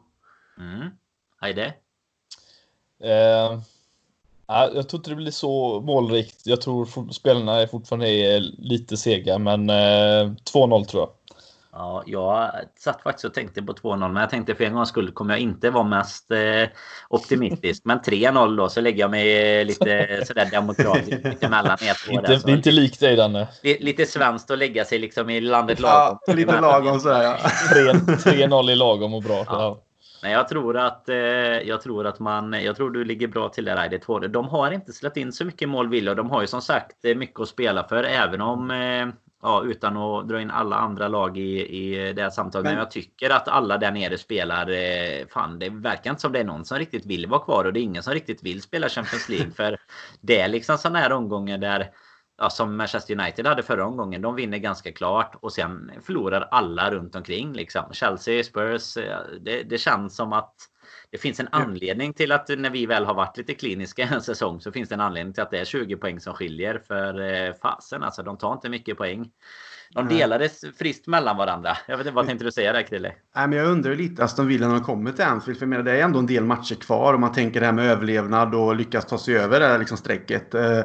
Mm. 0.59 0.89
Heide? 1.41 1.73
Eh, 3.03 3.61
jag 4.47 4.89
tror 4.89 4.99
inte 4.99 5.09
det 5.09 5.15
blir 5.15 5.31
så 5.31 5.81
målrikt. 5.81 6.41
Jag 6.45 6.61
tror 6.61 7.11
spelarna 7.11 7.61
är 7.61 7.67
fortfarande 7.67 8.39
lite 8.39 8.97
sega, 8.97 9.37
men 9.37 9.69
eh, 9.69 10.33
2-0 10.53 10.85
tror 10.85 11.01
jag. 11.01 11.09
Ja, 11.71 12.03
jag 12.05 12.51
satt 12.79 13.03
faktiskt 13.03 13.25
och 13.25 13.33
tänkte 13.33 13.61
på 13.61 13.73
2-0, 13.73 14.11
men 14.11 14.21
jag 14.21 14.29
tänkte 14.29 14.55
för 14.55 14.63
en 14.63 14.73
gångs 14.73 14.89
skull 14.89 15.11
kommer 15.11 15.33
jag 15.33 15.41
inte 15.41 15.69
vara 15.69 15.83
mest 15.83 16.31
eh, 16.31 16.69
optimistisk. 17.09 17.81
Men 17.85 17.99
3-0 17.99 18.57
då 18.57 18.69
så 18.69 18.81
lägger 18.81 18.99
jag 18.99 19.11
mig 19.11 19.65
lite 19.65 20.23
sådär 20.27 20.49
demokratiskt 20.51 21.43
emellan 21.43 21.77
er 21.81 22.05
två. 22.05 22.11
Inte, 22.11 22.35
det 22.45 22.51
är 22.51 22.55
inte 22.55 22.71
likt 22.71 22.99
dig 22.99 23.15
Danne. 23.15 23.47
Lite 23.63 24.05
svenskt 24.05 24.51
att 24.51 24.57
lägga 24.57 24.85
sig 24.85 24.99
liksom 24.99 25.29
i 25.29 25.41
landet 25.41 25.79
lagom. 25.79 26.19
Ja, 26.25 26.33
lite 26.33 26.61
lagom 26.61 26.99
sådär 26.99 27.23
ja. 27.23 27.37
3-0 27.73 28.71
i 28.71 28.75
lagom 28.75 29.13
och 29.13 29.23
bra. 29.23 29.37
Ja. 29.37 29.45
ja. 29.47 29.81
Nej, 30.23 30.31
jag 30.31 30.47
tror 30.47 30.77
att 30.77 31.09
eh, 31.09 31.15
jag 31.17 31.81
tror 31.81 32.07
att 32.07 32.19
man. 32.19 32.53
Jag 32.63 32.75
tror 32.75 32.89
du 32.89 33.03
ligger 33.03 33.27
bra 33.27 33.49
till 33.49 33.65
där 33.65 33.75
Raide 33.75 33.99
2. 33.99 34.19
De 34.19 34.47
har 34.47 34.71
inte 34.71 34.93
släppt 34.93 35.17
in 35.17 35.33
så 35.33 35.45
mycket 35.45 35.69
mål 35.69 35.89
Villa. 35.89 36.15
De 36.15 36.29
har 36.29 36.41
ju 36.41 36.47
som 36.47 36.61
sagt 36.61 37.05
eh, 37.05 37.15
mycket 37.15 37.39
att 37.39 37.49
spela 37.49 37.83
för 37.83 38.03
även 38.03 38.41
om 38.41 38.71
eh, 38.71 39.07
Ja, 39.41 39.63
utan 39.63 39.97
att 39.97 40.27
dra 40.27 40.41
in 40.41 40.51
alla 40.51 40.75
andra 40.75 41.07
lag 41.07 41.37
i, 41.37 41.67
i 41.67 42.13
det 42.13 42.21
här 42.21 42.29
samtalet. 42.29 42.63
Men, 42.63 42.73
men 42.73 42.79
jag 42.79 42.91
tycker 42.91 43.29
att 43.29 43.47
alla 43.47 43.77
där 43.77 43.91
nere 43.91 44.17
spelar... 44.17 44.69
Eh, 44.69 45.27
fan, 45.27 45.59
det 45.59 45.69
verkar 45.69 46.09
inte 46.09 46.21
som 46.21 46.31
det 46.31 46.39
är 46.39 46.43
någon 46.43 46.65
som 46.65 46.77
riktigt 46.77 47.05
vill 47.05 47.27
vara 47.27 47.41
kvar. 47.41 47.65
Och 47.65 47.73
det 47.73 47.79
är 47.79 47.81
ingen 47.81 48.03
som 48.03 48.13
riktigt 48.13 48.43
vill 48.43 48.61
spela 48.61 48.89
Champions 48.89 49.29
League. 49.29 49.51
för 49.55 49.77
det 50.21 50.39
är 50.39 50.47
liksom 50.47 50.77
sådana 50.77 50.99
här 50.99 51.11
omgångar 51.11 51.57
där... 51.57 51.91
Ja, 52.41 52.49
som 52.49 52.77
Manchester 52.77 53.19
United 53.19 53.47
hade 53.47 53.63
förra 53.63 53.85
omgången. 53.85 54.21
De 54.21 54.35
vinner 54.35 54.57
ganska 54.57 54.91
klart 54.91 55.35
och 55.41 55.53
sen 55.53 55.91
förlorar 56.01 56.47
alla 56.51 56.91
runt 56.91 57.15
omkring. 57.15 57.53
Liksom. 57.53 57.83
Chelsea, 57.91 58.43
Spurs. 58.43 58.97
Eh, 58.97 59.19
det, 59.41 59.63
det 59.63 59.77
känns 59.77 60.15
som 60.15 60.33
att 60.33 60.55
det 61.11 61.17
finns 61.17 61.39
en 61.39 61.47
anledning 61.51 62.13
till 62.13 62.31
att 62.31 62.49
när 62.49 62.69
vi 62.69 62.85
väl 62.85 63.05
har 63.05 63.13
varit 63.13 63.37
lite 63.37 63.53
kliniska 63.53 64.03
en 64.03 64.21
säsong 64.21 64.61
så 64.61 64.71
finns 64.71 64.89
det 64.89 64.95
en 64.95 65.01
anledning 65.01 65.33
till 65.33 65.43
att 65.43 65.51
det 65.51 65.59
är 65.59 65.65
20 65.65 65.97
poäng 65.97 66.19
som 66.19 66.33
skiljer. 66.33 66.81
För 66.87 67.21
eh, 67.21 67.53
fasen 67.53 68.03
alltså, 68.03 68.23
de 68.23 68.37
tar 68.37 68.53
inte 68.53 68.69
mycket 68.69 68.97
poäng. 68.97 69.31
De 69.93 70.07
delades 70.07 70.61
friskt 70.77 71.07
mellan 71.07 71.37
varandra. 71.37 71.77
Jag 71.87 71.97
vet 71.97 72.07
inte, 72.07 72.15
vad 72.15 72.27
tänkte 72.27 72.45
du 72.45 72.51
säga 72.51 72.73
där 72.73 72.83
Krille? 72.83 73.11
Nej, 73.35 73.47
men 73.47 73.57
jag 73.57 73.67
undrar 73.67 73.95
lite 73.95 74.23
Aston 74.23 74.47
Villa 74.47 74.79
kommer 74.79 75.11
till 75.11 75.25
Anfield. 75.25 75.59
För 75.59 75.65
jag 75.65 75.69
menar, 75.69 75.83
det 75.83 75.91
är 75.91 76.03
ändå 76.03 76.19
en 76.19 76.25
del 76.25 76.43
matcher 76.43 76.75
kvar 76.75 77.13
och 77.13 77.19
man 77.19 77.31
tänker 77.31 77.59
det 77.59 77.65
här 77.65 77.73
med 77.73 77.85
överlevnad 77.85 78.55
och 78.55 78.75
lyckas 78.75 79.05
ta 79.05 79.17
sig 79.17 79.37
över 79.37 79.59
det 79.59 79.67
här 79.67 79.79
liksom 79.79 79.97
strecket. 79.97 80.53
Eh, 80.53 80.81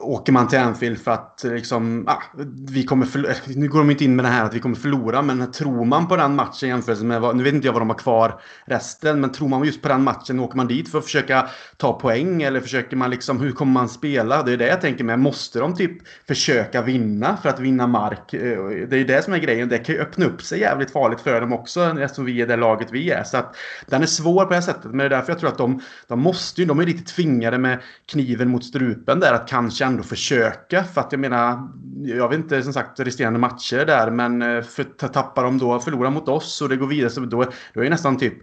åker 0.00 0.32
man 0.32 0.48
till 0.48 0.58
Anfield 0.58 1.00
för 1.00 1.10
att 1.10 1.44
liksom, 1.44 2.04
ah, 2.08 2.22
vi 2.68 2.84
kommer 2.84 3.06
förlora. 3.06 3.32
Nu 3.46 3.68
går 3.68 3.78
de 3.78 3.90
inte 3.90 4.04
in 4.04 4.16
med 4.16 4.24
det 4.24 4.28
här 4.28 4.44
att 4.44 4.54
vi 4.54 4.60
kommer 4.60 4.76
förlora, 4.76 5.22
men 5.22 5.52
tror 5.52 5.84
man 5.84 6.08
på 6.08 6.16
den 6.16 6.34
matchen 6.34 6.68
jämfört 6.68 7.00
med, 7.00 7.36
nu 7.36 7.42
vet 7.42 7.54
inte 7.54 7.68
jag 7.68 7.72
vad 7.72 7.82
de 7.82 7.90
har 7.90 7.98
kvar 7.98 8.40
resten, 8.64 9.20
men 9.20 9.32
tror 9.32 9.48
man 9.48 9.64
just 9.64 9.82
på 9.82 9.88
den 9.88 10.04
matchen, 10.04 10.40
åker 10.40 10.56
man 10.56 10.66
dit 10.66 10.90
för 10.90 10.98
att 10.98 11.04
försöka 11.04 11.48
ta 11.76 11.92
poäng 11.92 12.42
eller 12.42 12.60
försöker 12.60 12.96
man 12.96 13.10
liksom, 13.10 13.40
hur 13.40 13.52
kommer 13.52 13.72
man 13.72 13.88
spela? 13.88 14.42
Det 14.42 14.52
är 14.52 14.56
det 14.56 14.66
jag 14.66 14.80
tänker 14.80 15.04
med. 15.04 15.18
Måste 15.18 15.58
de 15.58 15.74
typ 15.74 15.92
försöka 16.28 16.82
vinna 16.82 17.36
för 17.36 17.48
att 17.48 17.60
vinna 17.60 17.86
mark? 17.86 18.21
Eh, 18.34 18.88
det 18.88 18.96
är 18.96 18.98
ju 18.98 19.04
det 19.04 19.24
som 19.24 19.32
är 19.32 19.38
grejen. 19.38 19.68
Det 19.68 19.78
kan 19.78 19.94
ju 19.94 20.00
öppna 20.00 20.26
upp 20.26 20.42
sig 20.42 20.60
jävligt 20.60 20.90
farligt 20.90 21.20
för 21.20 21.40
dem 21.40 21.52
också 21.52 21.96
eftersom 22.00 22.24
vi 22.24 22.40
är 22.40 22.46
det 22.46 22.56
laget 22.56 22.88
vi 22.90 23.10
är. 23.10 23.24
Så 23.24 23.36
att 23.36 23.56
den 23.86 24.02
är 24.02 24.06
svår 24.06 24.44
på 24.44 24.48
det 24.48 24.54
här 24.54 24.62
sättet. 24.62 24.84
Men 24.84 24.98
det 24.98 25.04
är 25.04 25.08
därför 25.08 25.32
jag 25.32 25.38
tror 25.38 25.50
att 25.50 25.58
de, 25.58 25.80
de 26.08 26.20
måste 26.20 26.60
ju, 26.60 26.66
de 26.66 26.78
är 26.78 26.86
lite 26.86 27.14
tvingade 27.14 27.58
med 27.58 27.78
kniven 28.06 28.48
mot 28.48 28.64
strupen 28.64 29.20
där 29.20 29.32
att 29.32 29.48
kanske 29.48 29.84
ändå 29.84 30.02
försöka. 30.02 30.84
För 30.84 31.00
att 31.00 31.12
jag 31.12 31.20
menar, 31.20 31.68
jag 32.04 32.28
vet 32.28 32.38
inte 32.38 32.62
som 32.62 32.72
sagt 32.72 33.00
resterande 33.00 33.38
matcher 33.38 33.86
där, 33.86 34.10
men 34.10 34.42
eh, 34.42 34.62
för, 34.62 34.84
tappar 35.08 35.44
de 35.44 35.58
då, 35.58 35.80
förlorar 35.80 36.10
mot 36.10 36.28
oss 36.28 36.62
och 36.62 36.68
det 36.68 36.76
går 36.76 36.86
vidare, 36.86 37.10
så 37.10 37.20
då, 37.20 37.44
då 37.74 37.80
är 37.80 37.84
det 37.84 37.90
nästan 37.90 38.18
typ 38.18 38.34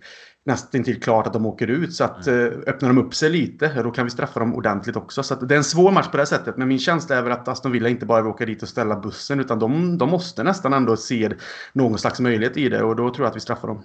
nästan 0.49 0.83
till 0.83 1.01
klart 1.01 1.27
att 1.27 1.33
de 1.33 1.45
åker 1.45 1.67
ut. 1.67 1.93
Så 1.93 2.03
att 2.03 2.27
mm. 2.27 2.45
eh, 2.45 2.59
öppnar 2.67 2.89
de 2.89 2.97
upp 2.97 3.15
sig 3.15 3.29
lite, 3.29 3.83
då 3.83 3.91
kan 3.91 4.05
vi 4.05 4.11
straffa 4.11 4.39
dem 4.39 4.55
ordentligt 4.55 4.95
också. 4.95 5.23
Så 5.23 5.35
det 5.35 5.55
är 5.55 5.57
en 5.57 5.63
svår 5.63 5.91
match 5.91 6.07
på 6.11 6.17
det 6.17 6.25
sättet. 6.25 6.57
Men 6.57 6.67
min 6.67 6.79
känsla 6.79 7.15
är 7.15 7.21
väl 7.21 7.31
att 7.31 7.47
Aston 7.47 7.71
Villa 7.71 7.89
inte 7.89 8.05
bara 8.05 8.21
vill 8.21 8.31
åka 8.31 8.45
dit 8.45 8.63
och 8.63 8.69
ställa 8.69 8.95
bussen, 8.95 9.39
utan 9.39 9.59
de, 9.59 9.97
de 9.97 10.09
måste 10.09 10.43
nästan 10.43 10.73
ändå 10.73 10.97
se 10.97 11.29
någon 11.73 11.97
slags 11.97 12.19
möjlighet 12.19 12.57
i 12.57 12.69
det. 12.69 12.83
Och 12.83 12.95
då 12.95 13.09
tror 13.09 13.25
jag 13.25 13.29
att 13.29 13.35
vi 13.35 13.39
straffar 13.39 13.67
dem. 13.67 13.83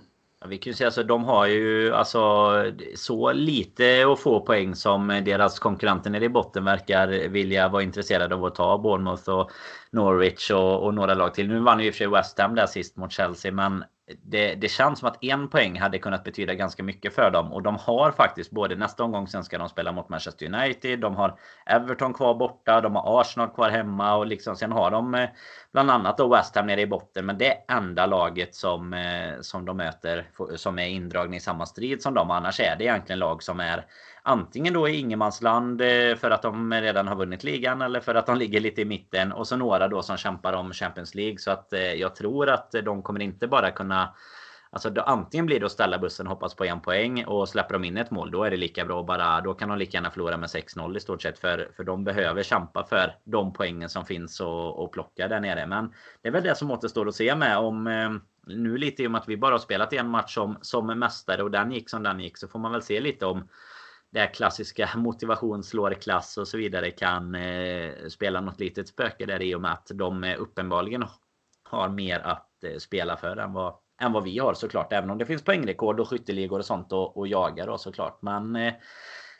Vi 0.48 0.58
kan 0.58 0.70
ju 0.70 0.74
säga 0.74 0.90
så 0.90 1.02
de 1.02 1.24
har 1.24 1.46
ju 1.46 1.94
alltså 1.94 2.52
så 2.94 3.32
lite 3.32 4.06
att 4.12 4.20
få 4.20 4.40
poäng 4.40 4.74
som 4.74 5.08
deras 5.08 5.58
konkurrenter 5.58 6.10
nere 6.10 6.24
i 6.24 6.28
botten 6.28 6.64
verkar 6.64 7.28
vilja 7.28 7.68
vara 7.68 7.82
intresserade 7.82 8.34
av 8.34 8.44
att 8.44 8.54
ta. 8.54 8.78
Bournemouth 8.78 9.28
och 9.30 9.50
Norwich 9.90 10.50
och, 10.50 10.82
och 10.82 10.94
några 10.94 11.14
lag 11.14 11.34
till. 11.34 11.48
Nu 11.48 11.60
vann 11.60 11.80
ju 11.80 11.86
i 11.86 11.90
och 11.90 11.94
för 11.94 11.98
sig 11.98 12.06
West 12.06 12.38
Ham 12.38 12.54
där 12.54 12.66
sist 12.66 12.96
mot 12.96 13.12
Chelsea 13.12 13.52
men 13.52 13.84
det, 14.22 14.54
det 14.54 14.68
känns 14.68 14.98
som 14.98 15.08
att 15.08 15.24
en 15.24 15.48
poäng 15.48 15.78
hade 15.80 15.98
kunnat 15.98 16.24
betyda 16.24 16.54
ganska 16.54 16.82
mycket 16.82 17.14
för 17.14 17.30
dem. 17.30 17.52
Och 17.52 17.62
de 17.62 17.76
har 17.76 18.10
faktiskt 18.10 18.50
både 18.50 18.76
nästa 18.76 19.04
omgång 19.04 19.28
sen 19.28 19.44
ska 19.44 19.58
de 19.58 19.68
spela 19.68 19.92
mot 19.92 20.08
Manchester 20.08 20.46
United. 20.46 21.00
De 21.00 21.16
har 21.16 21.38
Everton 21.66 22.14
kvar 22.14 22.34
borta. 22.34 22.80
De 22.80 22.96
har 22.96 23.20
Arsenal 23.20 23.48
kvar 23.48 23.70
hemma. 23.70 24.16
Och 24.16 24.26
liksom, 24.26 24.56
sen 24.56 24.72
har 24.72 24.90
de 24.90 25.14
eh, 25.14 25.28
bland 25.72 25.90
annat 25.90 26.18
då 26.18 26.28
West 26.28 26.56
Ham 26.56 26.66
nere 26.66 26.80
i 26.80 26.86
botten. 26.86 27.26
Men 27.26 27.38
det 27.38 27.46
är 27.46 27.76
enda 27.76 28.06
laget 28.06 28.54
som, 28.54 28.92
eh, 28.92 29.40
som 29.40 29.64
de 29.64 29.76
möter 29.76 30.30
som 30.56 30.78
är 30.78 30.86
indragna 30.86 31.36
i 31.36 31.40
samma 31.40 31.66
strid 31.66 32.02
som 32.02 32.14
dem. 32.14 32.30
Annars 32.30 32.60
är 32.60 32.76
det 32.76 32.84
egentligen 32.84 33.18
lag 33.18 33.42
som 33.42 33.60
är 33.60 33.86
antingen 34.26 34.74
då 34.74 34.88
i 34.88 34.96
ingenmansland 34.96 35.80
eh, 35.80 36.16
för 36.16 36.30
att 36.30 36.42
de 36.42 36.72
redan 36.72 37.08
har 37.08 37.16
vunnit 37.16 37.44
ligan 37.44 37.82
eller 37.82 38.00
för 38.00 38.14
att 38.14 38.26
de 38.26 38.36
ligger 38.36 38.60
lite 38.60 38.80
i 38.80 38.84
mitten 38.84 39.32
och 39.32 39.46
så 39.46 39.56
några 39.56 39.88
då 39.88 40.02
som 40.02 40.16
kämpar 40.16 40.52
om 40.52 40.72
Champions 40.72 41.14
League 41.14 41.38
så 41.38 41.50
att 41.50 41.72
eh, 41.72 41.80
jag 41.80 42.16
tror 42.16 42.48
att 42.48 42.72
de 42.84 43.02
kommer 43.02 43.22
inte 43.22 43.48
bara 43.48 43.70
kunna 43.70 44.14
Alltså 44.70 44.90
då, 44.90 45.02
antingen 45.02 45.46
blir 45.46 45.60
det 45.60 45.66
att 45.66 45.72
ställa 45.72 45.98
bussen, 45.98 46.26
hoppas 46.26 46.54
på 46.54 46.64
en 46.64 46.80
poäng 46.80 47.24
och 47.24 47.48
släpper 47.48 47.72
de 47.72 47.84
in 47.84 47.96
ett 47.96 48.10
mål 48.10 48.30
då 48.30 48.44
är 48.44 48.50
det 48.50 48.56
lika 48.56 48.84
bra 48.84 49.02
bara 49.02 49.40
Då 49.40 49.54
kan 49.54 49.68
de 49.68 49.78
lika 49.78 49.96
gärna 49.96 50.10
förlora 50.10 50.36
med 50.36 50.48
6-0 50.48 50.96
i 50.96 51.00
stort 51.00 51.22
sett 51.22 51.38
för, 51.38 51.70
för 51.76 51.84
de 51.84 52.04
behöver 52.04 52.42
kämpa 52.42 52.84
för 52.84 53.16
de 53.24 53.52
poängen 53.52 53.88
som 53.88 54.04
finns 54.04 54.40
och, 54.40 54.82
och 54.82 54.92
plocka 54.92 55.28
där 55.28 55.40
nere. 55.40 55.66
Men 55.66 55.92
det 56.22 56.28
är 56.28 56.32
väl 56.32 56.42
det 56.42 56.54
som 56.54 56.70
återstår 56.70 57.08
att 57.08 57.14
se 57.14 57.34
med 57.34 57.58
om 57.58 57.86
eh, 57.86 58.10
nu 58.46 58.76
lite 58.76 59.02
i 59.02 59.06
och 59.06 59.10
med 59.10 59.20
att 59.20 59.28
vi 59.28 59.36
bara 59.36 59.54
har 59.54 59.58
spelat 59.58 59.92
en 59.92 60.08
match 60.08 60.34
som, 60.34 60.58
som 60.60 60.98
mästare 60.98 61.42
och 61.42 61.50
den 61.50 61.72
gick 61.72 61.90
som 61.90 62.02
den 62.02 62.20
gick 62.20 62.38
så 62.38 62.48
får 62.48 62.58
man 62.58 62.72
väl 62.72 62.82
se 62.82 63.00
lite 63.00 63.26
om 63.26 63.48
det 64.14 64.20
här 64.20 64.34
klassiska 64.34 64.90
motivation 64.96 65.64
slår 65.64 65.90
klass 65.90 66.38
och 66.38 66.48
så 66.48 66.56
vidare 66.56 66.90
kan 66.90 67.34
eh, 67.34 67.92
spela 68.08 68.40
något 68.40 68.60
litet 68.60 68.88
spöke 68.88 69.26
där 69.26 69.42
i 69.42 69.54
och 69.54 69.60
med 69.60 69.72
att 69.72 69.90
de 69.94 70.24
eh, 70.24 70.40
uppenbarligen 70.40 71.04
har 71.62 71.88
mer 71.88 72.20
att 72.20 72.64
eh, 72.64 72.76
spela 72.78 73.16
för 73.16 73.36
än 73.36 73.52
vad, 73.52 73.74
än 74.00 74.12
vad 74.12 74.24
vi 74.24 74.38
har 74.38 74.54
såklart. 74.54 74.92
Även 74.92 75.10
om 75.10 75.18
det 75.18 75.26
finns 75.26 75.44
poängrekord 75.44 76.00
och 76.00 76.08
skytteligor 76.08 76.58
och 76.58 76.64
sånt 76.64 76.92
och, 76.92 77.16
och 77.16 77.28
jagar 77.28 77.66
då 77.66 77.78
såklart. 77.78 78.22
Men 78.22 78.56
eh, 78.56 78.74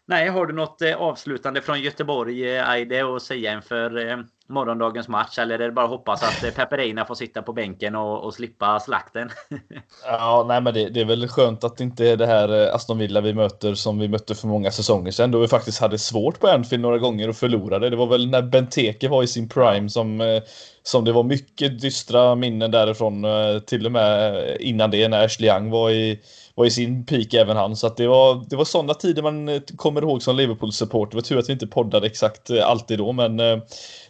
nej, 0.07 0.29
har 0.29 0.47
du 0.47 0.55
något 0.55 0.83
eh, 0.83 0.97
avslutande 0.97 1.63
från 1.63 1.81
Göteborg, 1.81 2.57
eh, 2.57 2.69
Aide, 2.69 3.03
att 3.03 3.23
säga 3.23 3.53
inför 3.53 4.09
eh, 4.09 4.19
morgondagens 4.49 5.09
match? 5.09 5.39
Eller 5.39 5.59
är 5.59 5.67
det 5.67 5.73
bara 5.73 5.85
att 5.85 5.91
hoppas 5.91 6.23
att 6.23 6.45
eh, 6.45 6.51
Peperina 6.51 7.05
får 7.05 7.15
sitta 7.15 7.43
på 7.43 7.53
bänken 7.53 7.97
och, 7.97 8.25
och 8.25 8.35
slippa 8.35 8.81
slakten? 8.81 9.31
ja, 10.05 10.45
nej, 10.49 10.61
men 10.61 10.75
det, 10.75 10.89
det, 10.89 11.01
är 11.01 11.05
väl 11.05 11.29
skönt 11.29 11.65
att 11.65 11.77
det 11.77 11.85
inte 11.85 12.09
är 12.09 12.17
det 12.17 12.27
här 12.27 12.67
eh, 12.67 12.75
Aston 12.75 12.99
Villa 12.99 13.21
vi 13.21 13.35
möter 13.35 13.75
som 13.75 13.99
vi 13.99 14.09
mötte 14.09 14.35
för 14.35 14.47
många 14.47 14.71
säsonger 14.71 15.11
sedan. 15.11 15.31
Då 15.31 15.39
vi 15.39 15.49
faktiskt 15.49 15.81
hade 15.81 15.99
svårt 15.99 16.41
på 16.41 16.49
Anfield 16.49 16.83
några 16.83 16.99
gånger 16.99 17.29
och 17.29 17.37
förlorade. 17.37 17.91
Det 17.91 17.97
var 17.97 18.07
väl 18.07 18.31
när 18.31 18.43
Benteke 18.43 19.09
var 19.09 19.23
i 19.23 19.27
sin 19.27 19.49
prime 19.49 19.91
som, 19.91 20.21
eh, 20.21 20.43
som 20.83 21.05
det 21.05 21.13
var 21.13 21.23
mycket 21.23 21.81
dystra 21.81 22.35
minnen 22.35 22.71
därifrån. 22.71 23.27
Till 23.67 23.87
och 23.87 23.93
med 23.93 24.57
innan 24.61 24.91
det 24.91 25.09
när 25.09 25.25
Ashley 25.25 25.51
Young 25.51 25.71
var 25.71 25.91
i 25.91 26.21
var 26.55 26.67
i 26.67 26.71
sin 26.71 27.07
peak 27.07 27.35
även 27.35 27.57
han. 27.57 27.77
Så 27.77 27.87
att 27.87 27.97
det 27.97 28.09
var, 28.09 28.45
det 28.49 28.57
var 28.57 28.65
sådana 28.65 28.95
tider 28.95 29.23
man 29.23 29.49
eh, 29.49 29.63
kommer 29.77 30.03
ihåg 30.03 30.23
som 30.23 30.37
Liverpool-support. 30.37 31.11
Det 31.11 31.17
var 31.17 31.23
tur 31.23 31.39
att 31.39 31.49
vi 31.49 31.53
inte 31.53 31.67
poddade 31.67 32.07
exakt 32.07 32.51
eh, 32.51 32.67
alltid 32.69 32.99
då, 32.99 33.13
men 33.13 33.41
eh, 33.41 33.59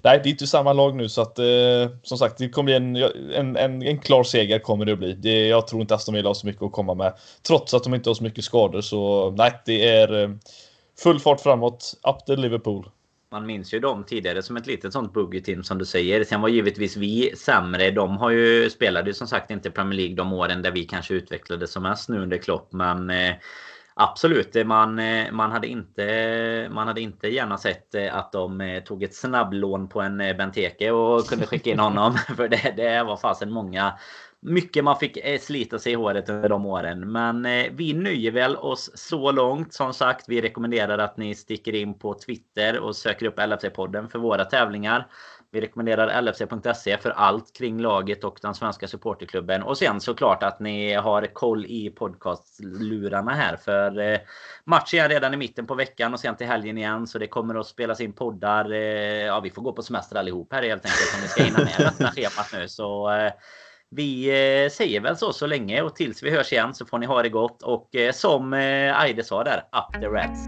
nej, 0.03 0.21
det 0.23 0.29
är 0.29 0.31
inte 0.31 0.47
samma 0.47 0.73
lag 0.73 0.97
nu 0.97 1.09
så 1.09 1.23
att 1.23 1.39
som 2.03 2.19
sagt, 2.19 2.39
det 2.39 2.49
kommer 2.49 2.65
bli 2.65 2.75
en, 2.75 2.97
en, 3.35 3.57
en, 3.57 3.83
en 3.83 3.99
klar 3.99 4.23
seger 4.23 4.59
kommer 4.59 4.85
det 4.85 4.93
att 4.93 4.99
bli. 4.99 5.13
Det, 5.13 5.47
jag 5.47 5.67
tror 5.67 5.83
inte 5.83 5.95
Aston 5.95 6.15
Villa 6.15 6.29
har 6.29 6.35
så 6.35 6.47
mycket 6.47 6.63
att 6.63 6.73
komma 6.73 6.95
med, 6.95 7.13
trots 7.47 7.75
att 7.75 7.85
de 7.85 7.95
inte 7.95 8.11
har 8.11 8.15
så 8.15 8.23
mycket 8.23 8.45
skador. 8.45 8.81
Så 8.81 9.31
nej, 9.31 9.53
det 9.65 9.89
är 9.89 10.39
full 10.99 11.21
fart 11.21 11.41
framåt. 11.41 11.95
Up 12.03 12.27
the 12.27 12.37
Liverpool 12.37 12.89
man 13.35 13.47
minns 13.47 13.75
ju 13.75 13.81
dem 13.81 14.05
tidigare 14.05 14.43
som 14.43 14.57
ett 14.57 14.67
litet 14.67 14.93
sånt 14.93 15.13
boogie 15.13 15.41
team 15.41 15.65
som 15.65 15.79
du 15.79 15.85
säger. 15.85 16.25
Sen 16.25 16.41
var 16.41 16.49
givetvis 16.49 16.97
vi 16.97 17.37
sämre. 17.37 17.91
De 17.91 18.17
har 18.17 18.31
ju 18.31 18.71
spelade 18.71 19.11
ju 19.11 19.15
som 19.15 19.27
sagt 19.27 19.51
inte 19.51 19.71
Premier 19.71 19.97
League 19.97 20.15
de 20.15 20.33
åren 20.33 20.63
där 20.63 20.71
vi 20.71 20.85
kanske 20.85 21.15
utvecklades 21.15 21.73
som 21.73 21.83
mest 21.83 22.09
nu 22.09 22.23
under 22.23 22.37
Klopp. 22.37 22.73
Men 22.73 23.11
eh, 23.11 23.35
Absolut, 23.97 24.67
man, 24.67 24.99
eh, 24.99 25.33
man, 25.33 25.53
hade 25.53 25.67
inte, 25.67 26.69
man 26.71 26.87
hade 26.87 27.01
inte 27.01 27.29
gärna 27.29 27.59
sett 27.59 27.95
eh, 27.95 28.17
att 28.17 28.33
de 28.33 28.61
eh, 28.61 28.83
tog 28.83 29.03
ett 29.03 29.15
snabblån 29.15 29.89
på 29.89 30.01
en 30.01 30.17
Benteke 30.19 30.91
och 30.91 31.27
kunde 31.27 31.47
skicka 31.47 31.71
in 31.71 31.79
honom. 31.79 32.15
För 32.37 32.49
det, 32.49 32.75
det 32.77 33.03
var 33.03 33.17
fasen 33.17 33.53
många 33.53 33.99
mycket 34.45 34.85
man 34.85 34.99
fick 34.99 35.17
eh, 35.17 35.41
slita 35.41 35.79
sig 35.79 35.93
i 35.93 35.95
håret 35.95 36.29
under 36.29 36.49
de 36.49 36.67
åren. 36.67 37.13
Men 37.13 37.47
eh, 37.47 37.67
vi 37.73 37.93
nöjer 37.93 38.31
väl 38.31 38.57
oss 38.57 38.91
så 38.95 39.33
långt. 39.33 39.75
Som 39.75 39.95
sagt, 39.95 40.29
vi 40.29 40.41
rekommenderar 40.41 40.99
att 40.99 41.17
ni 41.17 41.35
sticker 41.35 41.75
in 41.75 41.99
på 41.99 42.15
Twitter 42.15 42.79
och 42.79 42.97
söker 42.97 43.27
upp 43.27 43.39
LFC-podden 43.39 44.09
för 44.09 44.19
våra 44.19 44.45
tävlingar. 44.45 45.07
Vi 45.51 45.61
rekommenderar 45.61 46.23
LFC.se 46.23 46.99
för 46.99 47.11
allt 47.11 47.53
kring 47.53 47.81
laget 47.81 48.25
och 48.25 48.39
den 48.43 48.55
svenska 48.55 48.89
supporterklubben. 48.89 49.63
Och 49.63 49.79
sen 49.79 50.01
såklart 50.01 50.43
att 50.43 50.61
ni 50.61 50.95
har 50.95 51.35
koll 51.35 51.67
i 51.67 51.91
podcastlurarna 51.91 53.33
här. 53.33 53.57
För 53.57 53.99
eh, 53.99 54.19
matchen 54.65 55.01
är 55.01 55.09
redan 55.09 55.35
i 55.35 55.37
mitten 55.37 55.67
på 55.67 55.75
veckan 55.75 56.15
och 56.15 56.21
sen 56.21 56.37
till 56.37 56.47
helgen 56.47 56.79
igen. 56.79 57.07
Så 57.07 57.19
det 57.19 57.27
kommer 57.27 57.55
att 57.61 57.67
spelas 57.67 58.01
in 58.01 58.13
poddar. 58.13 58.71
Ja, 58.71 59.41
vi 59.41 59.51
får 59.51 59.63
gå 59.63 59.73
på 59.73 59.83
semester 59.83 60.17
allihop 60.17 60.53
här 60.53 60.63
helt 60.63 60.85
enkelt 60.85 61.15
om 61.15 61.21
vi 61.23 61.29
ska 61.29 61.43
hinna 61.43 61.59
med 61.59 61.75
detta 61.79 62.13
schemat 62.15 62.53
nu. 62.53 62.69
Så 62.69 63.11
vi 63.95 64.29
eh, 64.29 64.71
säger 64.71 65.01
väl 65.01 65.17
så 65.17 65.33
så 65.33 65.47
länge 65.47 65.83
och 65.83 65.97
tills 65.97 66.23
vi 66.23 66.31
hörs 66.31 66.53
igen 66.53 66.75
så 66.75 66.87
får 66.87 66.99
ni 66.99 67.07
ha 67.07 67.23
det 67.23 67.29
gott 67.29 67.63
och 67.63 67.97
eh, 67.97 68.13
som 68.13 68.53
eh, 68.53 69.01
Aide 69.01 69.25
sa 69.25 69.45
där, 69.45 69.59
up 69.59 70.01
the 70.01 70.07
rats. 70.07 70.47